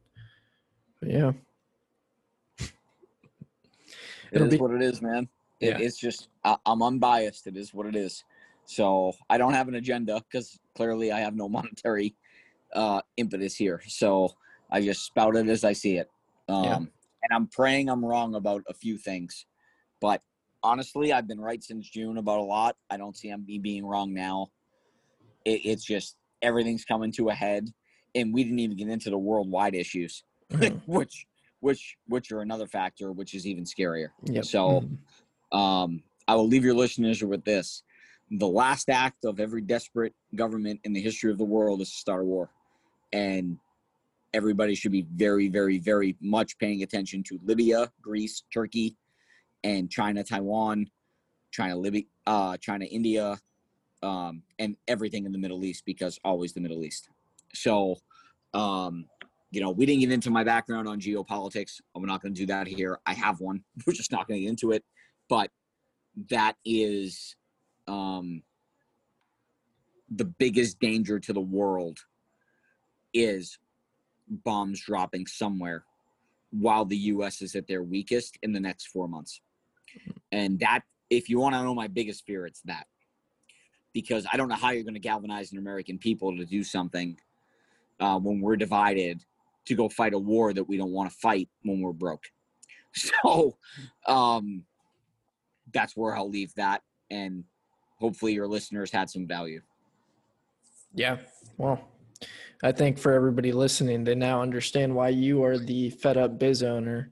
But 1.01 1.09
yeah, 1.09 1.31
It 2.59 2.67
It'll 4.33 4.47
is 4.47 4.53
be- 4.53 4.59
what 4.59 4.71
it 4.71 4.81
is, 4.81 5.01
man. 5.01 5.27
It, 5.59 5.69
Yeah. 5.69 5.77
It's 5.79 5.97
just 5.97 6.29
I, 6.43 6.55
I'm 6.65 6.81
unbiased. 6.81 7.47
It 7.47 7.57
is 7.57 7.73
what 7.73 7.87
it 7.87 7.95
is. 7.95 8.23
So 8.65 9.13
I 9.29 9.37
don't 9.37 9.53
have 9.53 9.67
an 9.67 9.75
agenda 9.75 10.21
because 10.31 10.59
clearly 10.75 11.11
I 11.11 11.19
have 11.19 11.35
no 11.35 11.49
monetary 11.57 12.15
uh, 12.73 13.01
impetus 13.17 13.55
here. 13.55 13.81
So 13.87 14.33
I 14.69 14.81
just 14.81 15.03
spout 15.03 15.35
it 15.35 15.47
as 15.49 15.63
I 15.63 15.73
see 15.73 15.97
it. 15.97 16.09
Um, 16.47 16.63
Yeah. 16.63 16.75
And 17.23 17.31
I'm 17.35 17.47
praying 17.47 17.87
I'm 17.89 18.03
wrong 18.03 18.33
about 18.33 18.63
a 18.67 18.73
few 18.73 18.97
things, 18.97 19.45
but 19.99 20.23
honestly, 20.63 21.13
I've 21.13 21.27
been 21.27 21.39
right 21.39 21.63
since 21.63 21.87
June 21.87 22.17
about 22.17 22.39
a 22.39 22.43
lot. 22.43 22.75
I 22.89 22.97
don't 22.97 23.15
see 23.15 23.31
me 23.35 23.59
being 23.59 23.85
wrong 23.85 24.11
now. 24.11 24.49
It, 25.45 25.61
it's 25.65 25.83
just 25.85 26.15
everything's 26.41 26.85
coming 26.85 27.11
to 27.13 27.29
a 27.29 27.33
head, 27.33 27.69
and 28.15 28.33
we 28.33 28.43
didn't 28.43 28.59
even 28.59 28.77
get 28.77 28.87
into 28.89 29.09
the 29.09 29.17
worldwide 29.17 29.75
issues, 29.75 30.23
Mhm. 30.51 30.81
which 30.87 31.25
which 31.59 31.95
which 32.07 32.31
are 32.31 32.41
another 32.41 32.65
factor, 32.67 33.11
which 33.11 33.33
is 33.35 33.45
even 33.45 33.63
scarier. 33.65 34.09
yep. 34.25 34.45
So- 34.45 34.81
Mhm. 34.81 34.97
Um, 35.57 36.03
I 36.27 36.35
will 36.35 36.47
leave 36.47 36.63
your 36.63 36.73
listeners 36.73 37.21
with 37.23 37.43
this. 37.43 37.83
The 38.31 38.47
last 38.47 38.89
act 38.89 39.25
of 39.25 39.39
every 39.39 39.61
desperate 39.61 40.15
government 40.33 40.79
in 40.85 40.93
the 40.93 41.01
history 41.01 41.29
of 41.31 41.37
the 41.37 41.43
world 41.43 41.81
is 41.81 41.89
to 41.91 41.97
start 41.97 42.21
a 42.21 42.25
war. 42.25 42.49
And 43.11 43.57
everybody 44.33 44.73
should 44.75 44.93
be 44.93 45.01
very, 45.01 45.49
very, 45.49 45.77
very 45.77 46.15
much 46.21 46.57
paying 46.57 46.81
attention 46.83 47.21
to 47.23 47.39
Libya, 47.43 47.91
Greece, 48.01 48.43
Turkey, 48.53 48.95
and 49.63 49.91
China, 49.91 50.23
Taiwan, 50.23 50.89
China, 51.51 51.75
Libya, 51.75 52.03
uh, 52.25 52.55
China, 52.57 52.85
India, 52.85 53.37
um, 54.03 54.43
and 54.59 54.75
everything 54.87 55.25
in 55.25 55.31
the 55.31 55.37
Middle 55.37 55.63
East 55.65 55.83
because 55.85 56.19
always 56.23 56.53
the 56.53 56.61
Middle 56.61 56.83
East. 56.83 57.09
So, 57.53 57.97
um, 58.53 59.05
you 59.51 59.61
know, 59.61 59.71
we 59.71 59.85
didn't 59.85 60.01
get 60.01 60.11
into 60.11 60.29
my 60.29 60.43
background 60.43 60.87
on 60.87 60.99
geopolitics. 60.99 61.81
I'm 61.95 62.05
not 62.05 62.21
going 62.21 62.33
to 62.33 62.39
do 62.39 62.45
that 62.47 62.67
here. 62.67 62.99
I 63.05 63.13
have 63.13 63.41
one. 63.41 63.63
We're 63.85 63.93
just 63.93 64.11
not 64.11 64.27
going 64.27 64.39
to 64.39 64.43
get 64.43 64.49
into 64.49 64.71
it 64.71 64.83
but 65.31 65.49
that 66.29 66.57
is 66.65 67.37
um, 67.87 68.43
the 70.13 70.25
biggest 70.25 70.77
danger 70.81 71.19
to 71.19 71.31
the 71.31 71.39
world 71.39 71.99
is 73.13 73.57
bombs 74.27 74.81
dropping 74.81 75.25
somewhere 75.27 75.85
while 76.49 76.83
the 76.83 76.97
US 76.97 77.41
is 77.41 77.55
at 77.55 77.65
their 77.65 77.81
weakest 77.81 78.37
in 78.43 78.51
the 78.51 78.59
next 78.59 78.87
4 78.87 79.07
months. 79.07 79.39
And 80.33 80.59
that 80.59 80.81
if 81.09 81.29
you 81.29 81.39
want 81.39 81.55
to 81.55 81.63
know 81.63 81.73
my 81.73 81.87
biggest 81.87 82.25
fear 82.25 82.45
it's 82.45 82.61
that. 82.65 82.87
Because 83.93 84.25
I 84.31 84.37
don't 84.37 84.47
know 84.47 84.55
how 84.55 84.71
you're 84.71 84.83
going 84.83 84.93
to 84.93 84.99
galvanize 84.99 85.51
an 85.51 85.57
American 85.57 85.97
people 85.97 86.35
to 86.37 86.45
do 86.45 86.63
something 86.63 87.17
uh, 87.99 88.17
when 88.19 88.41
we're 88.41 88.55
divided 88.55 89.23
to 89.65 89.75
go 89.75 89.89
fight 89.89 90.13
a 90.13 90.19
war 90.19 90.53
that 90.53 90.63
we 90.63 90.77
don't 90.77 90.91
want 90.91 91.09
to 91.09 91.15
fight 91.17 91.49
when 91.63 91.81
we're 91.81 91.93
broke. 91.93 92.25
So, 92.93 93.55
um, 94.05 94.65
that's 95.73 95.95
where 95.95 96.13
I'll 96.13 96.29
leave 96.29 96.53
that. 96.55 96.81
And 97.09 97.45
hopefully 97.99 98.33
your 98.33 98.47
listeners 98.47 98.91
had 98.91 99.09
some 99.09 99.25
value. 99.25 99.61
Yeah. 100.93 101.17
Well, 101.57 101.79
I 102.63 102.71
think 102.71 102.97
for 102.97 103.13
everybody 103.13 103.51
listening, 103.51 104.03
they 104.03 104.15
now 104.15 104.41
understand 104.41 104.93
why 104.93 105.09
you 105.09 105.43
are 105.43 105.57
the 105.57 105.89
fed 105.91 106.17
up 106.17 106.37
biz 106.37 106.63
owner. 106.63 107.11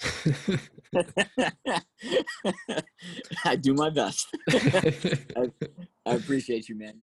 I 3.44 3.56
do 3.56 3.74
my 3.74 3.90
best. 3.90 4.26
I 6.06 6.08
appreciate 6.14 6.68
you, 6.68 6.76
man. 6.76 6.94